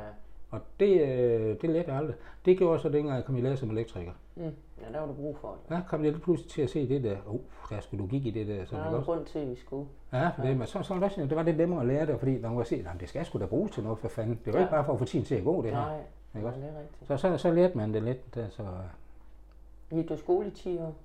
Og 0.51 0.59
det, 0.79 1.01
øh, 1.01 1.61
det 1.61 1.69
lærte 1.69 1.89
jeg 1.91 1.97
aldrig. 1.97 2.15
Det 2.45 2.57
gjorde 2.57 2.79
så 2.79 2.89
dengang, 2.89 3.15
jeg 3.15 3.25
kom 3.25 3.37
i 3.37 3.41
lære 3.41 3.57
som 3.57 3.69
elektriker. 3.71 4.11
Mm. 4.35 4.43
Ja, 4.43 4.93
der 4.93 4.99
var 4.99 5.07
du 5.07 5.13
brug 5.13 5.37
for 5.37 5.47
det. 5.47 5.69
Der 5.69 5.81
kom 5.89 6.03
jeg 6.03 6.11
lige 6.11 6.21
pludselig 6.21 6.51
til 6.51 6.61
at 6.61 6.69
se 6.69 6.89
det 6.89 7.03
der. 7.03 7.17
Uh, 7.27 7.39
der 7.69 7.79
skulle 7.79 8.01
logik 8.03 8.25
i 8.25 8.31
det 8.31 8.47
der. 8.47 8.55
Der 8.57 8.65
Så 8.65 8.77
er 8.77 8.89
det 8.89 8.97
en 8.97 9.03
grund 9.03 9.25
til, 9.25 9.39
at 9.39 9.49
vi 9.49 9.55
skulle. 9.55 9.87
Ja, 10.13 10.29
for 10.29 10.41
det, 10.43 10.57
men 10.57 10.67
så, 10.67 10.83
så 10.83 10.93
var 10.93 11.07
det, 11.07 11.29
det 11.29 11.35
var 11.37 11.43
lidt 11.43 11.57
nemmere 11.57 11.81
at 11.81 11.87
lære 11.87 12.05
det, 12.05 12.19
fordi 12.19 12.37
man 12.41 12.53
kunne 12.53 12.65
se, 12.65 12.85
at 12.93 12.99
det 12.99 13.09
skal 13.09 13.25
sgu 13.25 13.39
da 13.39 13.45
bruges 13.45 13.71
til 13.71 13.83
noget 13.83 13.99
for 13.99 14.07
fanden. 14.07 14.39
Det 14.45 14.53
var 14.53 14.59
Ja. 14.59 14.65
ikke 14.65 14.71
bare 14.71 14.85
for 14.85 14.93
at 14.93 14.99
få 14.99 15.05
tiden 15.05 15.25
til 15.25 15.35
at 15.35 15.43
gå, 15.43 15.61
det 15.61 15.71
her. 15.71 15.77
Nej, 15.79 15.99
Ikke 16.35 16.47
ja, 16.47 16.55
det 16.55 16.63
er 16.63 16.79
rigtigt. 16.79 17.07
Så, 17.07 17.17
så, 17.17 17.37
så 17.37 17.51
lærte 17.51 17.77
man 17.77 17.93
det 17.93 18.03
lidt. 18.03 18.35
Der, 18.35 18.49
så, 18.49 18.63
Gik 19.89 20.09
du 20.09 20.13
i 20.13 20.17
skole 20.17 20.47
i 20.47 20.51
10 20.51 20.77
år? 20.79 20.95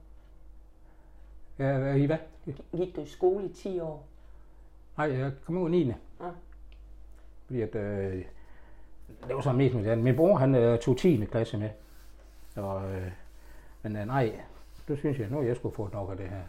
ja, 1.58 1.94
I 1.94 2.06
hvad? 2.06 2.18
Gik 2.76 2.96
du 2.96 3.00
i 3.00 3.06
skole 3.06 3.44
i 3.44 3.52
10 3.52 3.80
år? 3.80 4.06
Nej, 4.96 5.18
jeg 5.18 5.32
kom 5.44 5.58
ud 5.58 5.70
9. 5.70 5.86
Ja. 5.86 5.94
Fordi 7.46 7.60
at, 7.62 7.74
øh, 7.74 8.24
det 9.28 9.34
var 9.36 9.40
så 9.40 9.52
mest 9.52 9.74
med 9.74 9.84
det. 9.84 9.98
Min 9.98 10.16
bror, 10.16 10.36
han 10.36 10.54
øh, 10.54 10.78
tog 10.78 10.98
10. 10.98 11.24
klasse 11.24 11.58
med. 11.58 11.70
Og, 12.56 12.92
øh, 12.92 13.12
men 13.82 13.96
øh, 13.96 14.06
nej, 14.06 14.40
det 14.88 14.98
synes 14.98 15.18
jeg, 15.18 15.28
nu 15.30 15.42
jeg 15.42 15.56
skulle 15.56 15.74
få 15.74 15.88
nok 15.92 16.10
af 16.10 16.16
det 16.16 16.28
her. 16.28 16.42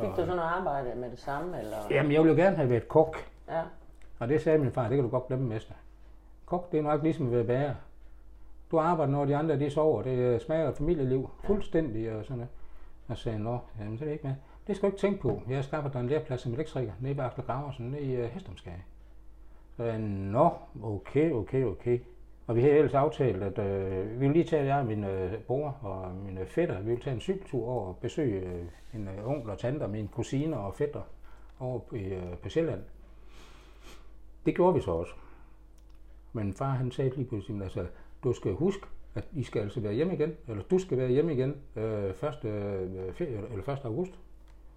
Fik 0.00 0.10
du 0.10 0.14
sådan 0.16 0.28
noget 0.28 0.40
arbejde 0.40 0.94
med 0.94 1.10
det 1.10 1.18
samme? 1.18 1.58
Eller? 1.58 1.76
Jamen, 1.90 2.12
jeg 2.12 2.22
ville 2.22 2.36
jo 2.36 2.42
gerne 2.42 2.56
have 2.56 2.70
været 2.70 2.88
kok. 2.88 3.16
Ja. 3.48 3.62
Og 4.18 4.28
det 4.28 4.42
sagde 4.42 4.58
min 4.58 4.72
far, 4.72 4.88
det 4.88 4.96
kan 4.96 5.04
du 5.04 5.10
godt 5.10 5.26
glemme, 5.26 5.48
mester. 5.48 5.74
Kok, 6.46 6.72
det 6.72 6.78
er 6.78 6.82
nok 6.82 7.02
ligesom 7.02 7.26
at 7.26 7.32
være 7.32 7.44
bager. 7.44 7.74
Du 8.72 8.78
arbejder, 8.78 9.12
når 9.12 9.24
de 9.24 9.36
andre 9.36 9.58
de 9.58 9.70
sover. 9.70 10.02
Det 10.02 10.42
smager 10.42 10.66
af 10.66 10.76
familieliv. 10.76 11.30
Fuldstændig 11.44 12.12
og 12.12 12.24
sådan 12.24 12.36
noget. 12.36 12.50
Og 13.08 13.18
sagde 13.18 13.38
nå, 13.38 13.58
jamen, 13.80 13.98
det 13.98 14.08
er 14.08 14.12
ikke 14.12 14.26
med. 14.26 14.34
Det 14.66 14.76
skal 14.76 14.88
du 14.88 14.94
ikke 14.94 15.00
tænke 15.00 15.20
på. 15.20 15.42
Jeg 15.48 15.56
har 15.56 15.62
skaffet 15.62 15.92
dig 15.92 16.00
en 16.00 16.06
læreplads 16.06 16.40
som 16.40 16.52
elektriker 16.52 16.92
nede 17.00 17.16
ved 17.16 17.24
Akle 17.24 17.42
Graversen, 17.42 17.86
nede 17.90 18.02
i 18.02 18.22
uh, 18.22 18.24
Hestomskage. 18.24 18.84
Så 19.76 19.84
jeg, 19.84 19.98
nå, 19.98 20.50
okay, 20.82 21.32
okay, 21.32 21.64
okay. 21.64 21.98
Og 22.46 22.56
vi 22.56 22.60
havde 22.60 22.74
ellers 22.74 22.94
aftalt, 22.94 23.42
at 23.42 23.58
øh, 23.58 24.10
vi 24.10 24.18
ville 24.18 24.32
lige 24.32 24.44
tage, 24.44 24.64
jeg 24.64 24.78
og 24.78 24.86
min 24.86 25.04
øh, 25.04 25.38
bror 25.38 25.78
og 25.82 26.14
mine 26.14 26.46
fætter, 26.46 26.80
vi 26.80 26.88
ville 26.88 27.02
tage 27.02 27.14
en 27.14 27.20
cykeltur 27.20 27.68
over 27.68 27.86
og 27.86 27.96
besøge 27.96 28.40
øh, 28.40 28.64
en 28.94 29.08
øh, 29.08 29.28
onkel 29.28 29.50
og 29.50 29.58
tante 29.58 29.82
og 29.82 29.90
mine 29.90 30.08
kusiner 30.08 30.56
og 30.56 30.74
fætter 30.74 31.00
over 31.60 31.78
på, 31.78 31.96
øh, 31.96 32.36
på 32.42 32.48
Sjælland. 32.48 32.82
Det 34.46 34.54
gjorde 34.54 34.74
vi 34.74 34.80
så 34.80 34.90
også. 34.90 35.12
Men 36.32 36.54
far 36.54 36.70
han 36.70 36.90
sagde 36.90 37.16
lige 37.16 37.28
pludselig, 37.28 37.62
altså, 37.62 37.86
du 38.24 38.32
skal 38.32 38.52
huske, 38.52 38.86
at 39.14 39.28
I 39.32 39.42
skal 39.42 39.62
altså 39.62 39.80
være 39.80 39.92
hjemme 39.92 40.14
igen, 40.14 40.36
eller 40.48 40.62
du 40.62 40.78
skal 40.78 40.98
være 40.98 41.08
hjemme 41.08 41.32
igen 41.32 41.56
øh, 41.76 42.10
1. 42.10 42.14
Øh, 42.44 43.14
ferie, 43.14 43.42
eller 43.50 43.68
1. 43.68 43.84
august. 43.84 44.12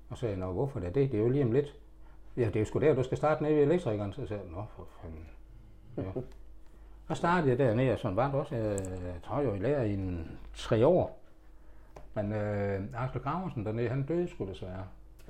Og 0.09 0.17
så 0.17 0.19
sagde 0.19 0.31
jeg, 0.31 0.39
nå 0.39 0.51
hvorfor 0.51 0.79
det? 0.79 0.95
Det 0.95 1.13
er 1.13 1.19
jo 1.19 1.29
lige 1.29 1.43
om 1.43 1.51
lidt. 1.51 1.75
Ja, 2.37 2.45
det 2.45 2.55
er 2.55 2.59
jo 2.59 2.65
sgu 2.65 2.79
der, 2.79 2.93
du 2.93 3.03
skal 3.03 3.17
starte 3.17 3.43
nede 3.43 3.55
ved 3.55 3.63
elektrikeren. 3.63 4.13
Så 4.13 4.27
sagde 4.27 4.43
jeg, 4.43 4.51
nå 4.51 4.63
for 4.75 4.87
fanden. 5.01 5.27
Ja. 5.97 6.21
Så 7.07 7.13
startede 7.13 7.49
jeg 7.49 7.59
dernede, 7.59 7.91
og 7.91 7.99
sådan 7.99 8.17
var 8.17 8.25
det 8.25 8.35
også. 8.35 8.55
Jeg, 8.55 8.79
jeg 9.05 9.15
tror, 9.23 9.39
jeg 9.39 9.49
var 9.49 9.55
i 9.55 9.59
lærer 9.59 9.83
i 9.83 9.93
en, 9.93 10.37
tre 10.55 10.87
år. 10.87 11.21
Men 12.13 12.33
øh, 12.33 12.81
Axel 12.93 13.21
Graversen 13.21 13.65
dernede, 13.65 13.89
han 13.89 14.05
døde 14.05 14.27
sgu 14.27 14.45
desværre. 14.45 14.85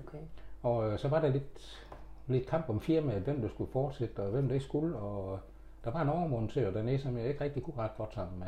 Okay. 0.08 0.18
Og 0.64 0.92
øh, 0.92 1.00
så 1.00 1.08
var 1.08 1.22
der 1.22 1.28
lidt, 1.28 1.86
lidt 2.28 2.48
kamp 2.48 2.70
om 2.70 2.82
firmaet, 2.82 3.22
hvem 3.22 3.42
der 3.42 3.50
skulle 3.50 3.72
fortsætte, 3.72 4.20
og 4.20 4.32
hvem 4.32 4.48
der 4.48 4.54
ikke 4.54 4.66
skulle. 4.66 4.96
Og 4.98 5.40
der 5.86 5.92
var 5.92 6.02
en 6.02 6.10
overmontør 6.10 6.72
dernede, 6.72 7.00
som 7.00 7.18
jeg 7.18 7.28
ikke 7.28 7.44
rigtig 7.44 7.64
kunne 7.64 7.78
ret 7.78 7.98
godt 7.98 8.14
sammen 8.14 8.40
med. 8.40 8.48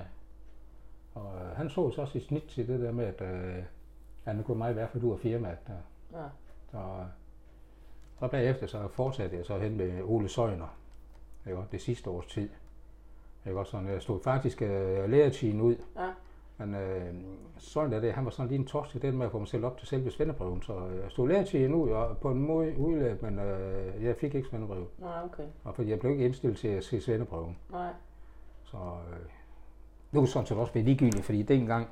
Og 1.16 1.34
øh, 1.36 1.58
han 1.58 1.70
så 1.70 1.92
så 1.92 2.02
også 2.02 2.18
i 2.18 2.22
snit 2.22 2.44
til 2.44 2.68
det 2.68 2.80
der 2.80 2.92
med, 2.92 3.06
at 3.06 3.22
øh, 3.22 3.64
han 4.24 4.44
kunne 4.44 4.58
mig 4.58 4.70
i 4.72 4.74
hvert 4.74 4.90
fald 4.90 5.04
ud 5.04 5.14
af 5.14 5.20
firmaet. 5.20 5.58
Der. 5.68 5.74
Ja. 6.20 6.28
Så, 6.72 7.06
og 8.18 8.32
bagefter 8.32 8.68
så 8.68 8.88
fortsatte 8.88 9.38
jeg 9.38 9.46
så 9.46 9.58
hen 9.58 9.78
med 9.78 10.02
Ole 10.04 10.30
Søjner, 10.30 10.78
ikke, 11.48 11.62
det 11.72 11.82
sidste 11.82 12.10
års 12.10 12.26
tid. 12.26 12.50
Ikke, 13.46 13.66
sådan, 13.66 13.88
jeg 13.88 14.02
stod 14.02 14.24
faktisk 14.24 14.62
øh, 14.62 15.10
læretiden 15.10 15.62
ud, 15.62 15.76
Ja. 15.96 16.12
Men 16.58 16.76
øh, 16.76 17.14
Søjner 17.58 18.00
der, 18.00 18.12
han 18.12 18.26
var 18.26 18.32
sådan 18.32 18.48
lige 18.48 18.60
en 18.60 18.66
torsk 18.66 18.96
i 18.96 19.00
den 19.00 19.18
med 19.18 19.26
at 19.26 19.32
få 19.32 19.40
mig 19.40 19.48
selv 19.48 19.66
op 19.66 19.78
til 19.78 19.88
selve 19.88 20.12
svendeprøven, 20.12 20.62
så 20.62 20.74
jeg 21.04 21.12
stod 21.12 21.28
læretiden 21.28 21.74
ud 21.74 21.90
og 21.90 22.18
på 22.18 22.32
en 22.32 22.42
måde 22.42 22.78
udlært, 22.78 23.22
men 23.22 23.40
øh, 23.40 24.04
jeg 24.04 24.16
fik 24.16 24.36
ikke 24.36 24.48
svendebrev, 24.50 24.88
Nej, 24.98 25.24
okay. 25.26 25.44
og 25.64 25.76
fordi 25.76 25.90
jeg 25.90 26.00
blev 26.00 26.12
ikke 26.12 26.26
indstillet 26.26 26.58
til 26.58 26.68
at 26.68 26.84
se 26.84 27.02
svendeprøven. 27.02 27.58
Nej. 27.72 27.92
Så 28.64 28.78
øh, 28.78 29.20
det 30.12 30.20
var 30.20 30.26
sådan 30.26 30.46
set 30.46 30.58
også 30.58 30.74
være 30.74 30.84
ligegyldigt, 30.84 31.26
fordi 31.26 31.44
dengang, 31.44 31.88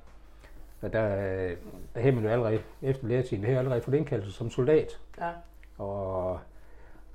der, 0.82 1.16
øh, 1.18 1.58
der 1.96 2.02
havde 2.02 2.16
man 2.16 2.24
jo 2.24 2.30
allerede 2.30 2.62
efter 2.82 3.08
læretiden, 3.08 3.42
det 3.42 3.48
havde 3.48 3.60
allerede 3.60 3.82
fået 3.82 3.98
indkaldelse 3.98 4.32
som 4.32 4.50
soldat. 4.50 5.00
Ja. 5.20 5.32
Og 5.78 6.40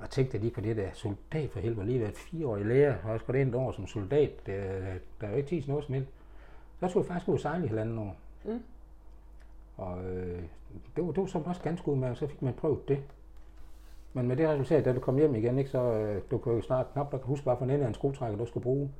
jeg 0.00 0.10
tænkte 0.10 0.38
lige 0.38 0.50
på 0.50 0.60
det 0.60 0.76
der 0.76 0.88
soldat 0.92 1.50
for 1.50 1.60
helvede, 1.60 1.86
lige 1.86 2.00
været 2.00 2.16
fire 2.16 2.46
år 2.46 2.56
i 2.56 2.62
lære, 2.62 2.96
og 3.04 3.10
jeg 3.10 3.20
skulle 3.20 3.40
ind 3.40 3.48
et 3.48 3.54
år 3.54 3.72
som 3.72 3.86
soldat. 3.86 4.46
Det, 4.46 4.54
der 5.20 5.26
er 5.26 5.30
jo 5.30 5.36
ikke 5.36 5.48
tid 5.48 5.62
til 5.62 5.70
noget 5.70 5.84
som 5.84 5.94
helst. 5.94 6.10
Så 6.80 6.88
tog 6.88 7.02
jeg 7.02 7.06
faktisk 7.06 7.28
ud 7.28 7.34
og 7.34 7.40
sejle 7.40 7.64
i 7.64 7.68
halvanden 7.68 7.98
år. 7.98 8.16
Mm. 8.44 8.62
Og 9.76 10.04
øh, 10.04 10.42
det, 10.96 11.04
var, 11.06 11.12
det 11.12 11.20
var 11.20 11.26
så 11.26 11.38
også 11.38 11.62
ganske 11.62 11.88
udmærket, 11.88 12.18
så 12.18 12.26
fik 12.26 12.42
man 12.42 12.54
prøvet 12.54 12.88
det. 12.88 13.02
Men 14.12 14.28
med 14.28 14.36
det 14.36 14.48
resultat, 14.48 14.84
da 14.84 14.92
du 14.92 15.00
kom 15.00 15.16
hjem 15.16 15.34
igen, 15.34 15.58
ikke, 15.58 15.70
så 15.70 15.78
øh, 15.82 16.22
du 16.30 16.38
kunne 16.38 16.54
jo 16.54 16.62
snart 16.62 16.86
knap 16.92 17.12
nok 17.12 17.22
huske, 17.24 17.44
hvad 17.44 17.56
for 17.56 17.64
en 17.64 17.70
af 17.70 17.88
en 17.88 17.94
skruetrækker, 17.94 18.38
du 18.38 18.46
skulle 18.46 18.62
bruge. 18.64 18.90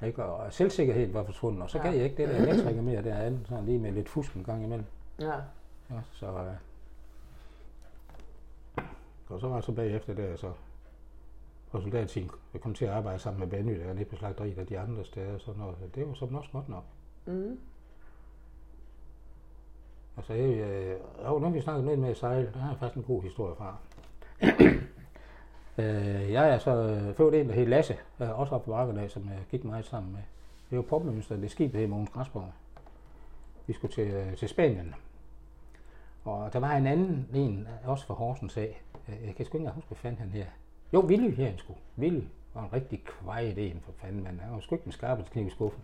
Ja. 0.00 0.06
Ikke? 0.06 0.24
Og 0.24 0.52
selvsikkerheden 0.52 1.14
var 1.14 1.24
forsvundet, 1.24 1.62
og 1.62 1.70
så 1.70 1.78
Ja. 1.78 1.84
gav 1.84 1.94
jeg 1.94 2.04
ikke 2.04 2.16
det 2.16 2.28
der 2.28 2.36
elektriker 2.36 2.82
mere 2.82 3.02
derinde, 3.02 3.40
sådan 3.48 3.64
lige 3.64 3.78
med 3.78 3.92
lidt 3.92 4.08
fusk 4.08 4.34
en 4.34 4.44
gang 4.44 4.64
imellem. 4.64 4.86
Ja. 5.20 5.32
Ja, 5.90 6.00
så, 6.12 6.26
øh, 6.26 6.54
og 9.28 9.40
så 9.40 9.48
var 9.48 9.54
jeg 9.54 9.64
så 9.64 9.72
bagefter 9.72 10.14
der, 10.14 10.36
så 10.36 10.52
på 11.70 11.80
soldattiden, 11.80 12.30
jeg 12.52 12.60
kom 12.60 12.74
til 12.74 12.84
at 12.84 12.90
arbejde 12.90 13.18
sammen 13.18 13.40
med 13.40 13.48
Benny 13.48 13.80
der 13.80 13.92
nede 13.92 14.04
på 14.04 14.16
slagteriet 14.16 14.58
og 14.58 14.68
de 14.68 14.78
andre 14.78 15.04
steder, 15.04 15.38
så 15.38 15.52
noget. 15.58 15.76
det 15.94 16.08
var 16.08 16.14
så 16.14 16.24
også 16.24 16.50
godt 16.52 16.68
nok. 16.68 16.84
Mm. 17.26 17.58
Altså, 20.16 20.32
jeg, 20.32 20.48
øh, 20.48 20.96
jo, 21.26 21.38
nu 21.38 21.50
vi 21.50 21.60
snakket 21.60 21.84
lidt 21.84 22.00
med 22.00 22.08
at 22.10 22.16
sejle, 22.16 22.50
der 22.54 22.58
har 22.58 22.68
jeg 22.68 22.78
faktisk 22.78 22.96
en 22.96 23.02
god 23.02 23.22
historie 23.22 23.54
fra. 23.56 23.76
øh, 25.82 26.32
jeg 26.32 26.50
er 26.50 26.58
så 26.58 26.70
øh, 26.70 27.14
født 27.14 27.34
en, 27.34 27.48
der 27.48 27.54
hed 27.54 27.66
Lasse, 27.66 27.96
øh, 28.20 28.40
også 28.40 28.54
oppe 28.54 28.64
på 28.64 28.70
Varkedag, 28.70 29.10
som 29.10 29.28
jeg 29.28 29.38
gik 29.50 29.64
meget 29.64 29.84
sammen 29.84 30.12
med. 30.12 30.20
Det 30.70 30.76
var 30.78 30.82
popmønster, 30.82 31.36
det 31.36 31.50
skib, 31.50 31.72
der 31.72 31.78
hed 31.78 31.86
Mogens 31.86 32.10
Græsborg. 32.10 32.52
Vi 33.66 33.72
skulle 33.72 33.94
til, 33.94 34.08
øh, 34.08 34.36
til 34.36 34.48
Spanien. 34.48 34.94
Og 36.24 36.52
der 36.52 36.58
var 36.58 36.76
en 36.76 36.86
anden, 36.86 37.28
en 37.34 37.68
også 37.84 38.06
fra 38.06 38.14
Horsens 38.14 38.56
af. 38.56 38.82
Øh, 39.08 39.26
jeg 39.26 39.34
kan 39.34 39.46
sgu 39.46 39.56
ikke 39.56 39.62
engang 39.62 39.74
huske, 39.74 39.88
hvad 39.88 39.96
fanden 39.96 40.20
han 40.20 40.28
her. 40.28 40.46
Jo, 40.92 41.00
Willy 41.00 41.34
her, 41.34 41.48
han 41.48 41.58
skulle. 41.58 41.80
Willy 41.98 42.22
var 42.54 42.64
en 42.64 42.72
rigtig 42.72 43.04
kvejet 43.04 43.70
en 43.70 43.80
for 43.84 43.92
fanden, 43.92 44.22
men 44.22 44.40
han 44.40 44.52
var 44.52 44.60
sgu 44.60 44.74
ikke 44.74 44.84
med 44.84 44.92
skarpe 44.92 45.22
kniv 45.22 45.46
i 45.46 45.50
skuffen. 45.50 45.82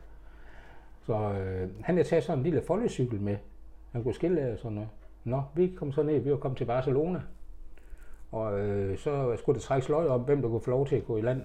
Så 1.06 1.14
øh, 1.14 1.70
han 1.82 1.94
havde 1.94 2.08
taget 2.08 2.24
sådan 2.24 2.38
en 2.38 2.44
lille 2.44 2.62
foldecykel 2.66 3.20
med. 3.20 3.36
Han 3.92 4.02
kunne 4.02 4.14
skille 4.14 4.40
af 4.40 4.52
og 4.52 4.58
sådan 4.58 4.72
noget. 4.72 4.88
Nå, 5.24 5.42
vi 5.54 5.74
kom 5.78 5.92
så 5.92 6.02
ned, 6.02 6.18
vi 6.18 6.30
var 6.30 6.36
kommet 6.36 6.58
til 6.58 6.64
Barcelona. 6.64 7.22
Og 8.32 8.60
øh, 8.60 8.98
så 8.98 9.36
skulle 9.36 9.56
det 9.56 9.62
trækkes 9.62 9.88
løg 9.88 10.08
om, 10.08 10.20
hvem 10.20 10.42
der 10.42 10.48
kunne 10.48 10.60
få 10.60 10.70
lov 10.70 10.86
til 10.86 10.96
at 10.96 11.06
gå 11.06 11.16
i 11.16 11.20
land. 11.20 11.42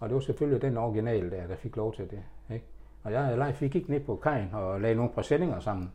Og 0.00 0.08
det 0.08 0.14
var 0.14 0.20
selvfølgelig 0.20 0.62
den 0.62 0.76
original 0.76 1.30
der, 1.30 1.46
der 1.46 1.56
fik 1.56 1.76
lov 1.76 1.94
til 1.94 2.10
det. 2.10 2.22
Ikke? 2.54 2.64
Og 3.02 3.12
jeg 3.12 3.32
og 3.32 3.38
Leif, 3.38 3.60
vi 3.60 3.68
gik 3.68 3.88
ned 3.88 4.00
på 4.00 4.16
kajen 4.16 4.48
og 4.52 4.80
lagde 4.80 4.96
nogle 4.96 5.12
præsendinger 5.12 5.60
sammen. 5.60 5.92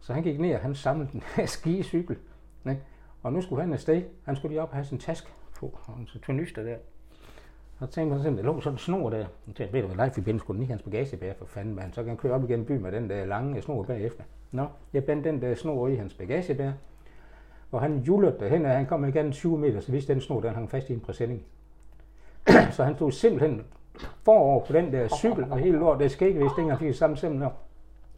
Så 0.00 0.12
han 0.12 0.22
gik 0.22 0.40
ned, 0.40 0.54
og 0.54 0.60
han 0.60 0.74
samlede 0.74 1.12
den 1.12 1.22
her 1.36 1.46
skicykel. 1.46 2.16
Ikke? 2.68 2.82
Og 3.22 3.32
nu 3.32 3.40
skulle 3.40 3.62
han 3.62 3.72
afsted. 3.72 4.02
Han 4.24 4.36
skulle 4.36 4.52
lige 4.52 4.62
op 4.62 4.68
og 4.68 4.74
have 4.74 4.84
sin 4.84 4.98
task 4.98 5.34
på, 5.56 5.78
og 5.86 5.94
så 6.06 6.20
tornyster 6.20 6.62
der. 6.62 6.76
Så 7.80 7.86
tænkte 7.86 8.14
man 8.14 8.22
sådan, 8.22 8.38
der 8.38 8.44
lå 8.44 8.60
sådan 8.60 8.74
en 8.74 8.78
snor 8.78 9.10
der. 9.10 9.16
Jeg 9.16 9.54
tænkte, 9.56 9.72
ved 9.72 9.82
du 9.82 9.86
hvad, 9.86 9.96
Leif, 9.96 10.16
vi 10.16 10.22
binder 10.22 10.40
sgu 10.40 10.52
den 10.52 10.62
i 10.62 10.66
hans 10.66 10.82
bagagebær 10.82 11.32
for 11.38 11.44
fanden, 11.44 11.74
man. 11.74 11.92
Så 11.92 12.00
kan 12.02 12.08
han 12.08 12.16
køre 12.16 12.32
op 12.32 12.44
igennem 12.44 12.66
byen 12.66 12.82
med 12.82 12.92
den 12.92 13.10
der 13.10 13.24
lange 13.24 13.62
snor 13.62 13.82
bagefter. 13.82 14.24
Nå, 14.50 14.66
jeg 14.92 15.04
bandt 15.04 15.24
den 15.24 15.42
der 15.42 15.54
snor 15.54 15.88
i 15.88 15.94
hans 15.94 16.14
bagagebær. 16.14 16.72
Og 17.72 17.80
han 17.80 17.98
julede 17.98 18.36
derhen, 18.40 18.64
og 18.64 18.70
han 18.70 18.86
kom 18.86 19.04
igen 19.04 19.32
20 19.32 19.58
meter, 19.58 19.80
så 19.80 19.92
vidste 19.92 20.12
den 20.12 20.20
snor, 20.20 20.40
den 20.40 20.54
hang 20.54 20.70
fast 20.70 20.90
i 20.90 20.92
en 20.92 21.00
præsending. 21.00 21.42
så 22.76 22.84
han 22.84 22.94
stod 22.94 23.12
simpelthen 23.12 23.64
forover 24.24 24.64
på 24.64 24.72
den 24.72 24.92
der 24.92 25.08
cykel, 25.08 25.44
og 25.50 25.58
hele 25.58 25.78
lort, 25.78 25.98
det 25.98 26.10
skal 26.10 26.28
ikke 26.28 26.40
ikke, 26.40 26.70
han 26.70 26.78
fik 26.78 26.94
samme 26.94 27.16
simpelthen. 27.16 27.50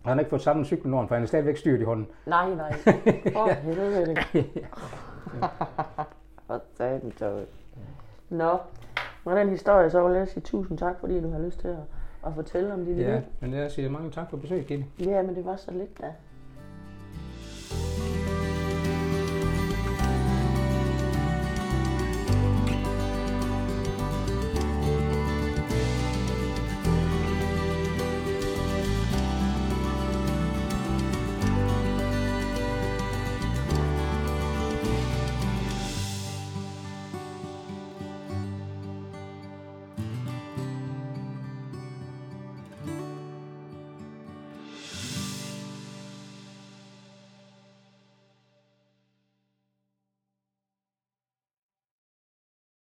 Og 0.02 0.10
han 0.10 0.16
har 0.16 0.20
ikke 0.20 0.30
fået 0.30 0.42
samme 0.42 0.64
cykel 0.64 0.90
for 0.90 1.14
han 1.14 1.22
er 1.22 1.26
stadigvæk 1.26 1.56
styrt 1.56 1.80
i 1.80 1.84
hånden. 1.84 2.06
Nej, 2.26 2.54
nej. 2.54 2.74
Åh, 3.36 3.42
oh, 3.42 3.50
helvede. 3.50 4.14
Hvor 6.46 6.60
satan 6.74 7.10
tøj. 7.10 7.44
Nå, 8.28 8.58
med 9.26 9.36
den 9.36 9.48
historie, 9.48 9.90
så 9.90 10.08
vil 10.08 10.16
jeg 10.16 10.28
sige 10.28 10.40
tusind 10.42 10.78
tak, 10.78 11.00
fordi 11.00 11.20
du 11.20 11.30
har 11.30 11.38
lyst 11.38 11.60
til 11.60 11.68
at, 11.68 11.76
at 12.26 12.32
fortælle 12.34 12.74
om 12.74 12.84
dit 12.84 12.98
Ja, 12.98 13.14
liv. 13.14 13.22
men 13.40 13.54
jeg 13.54 13.70
siger 13.70 13.90
mange 13.90 14.10
tak 14.10 14.30
for 14.30 14.36
besøget, 14.36 14.66
Gitte. 14.66 14.84
Ja, 14.98 15.22
men 15.22 15.34
det 15.34 15.44
var 15.44 15.56
så 15.56 15.70
lidt 15.70 15.98
da. 16.00 16.06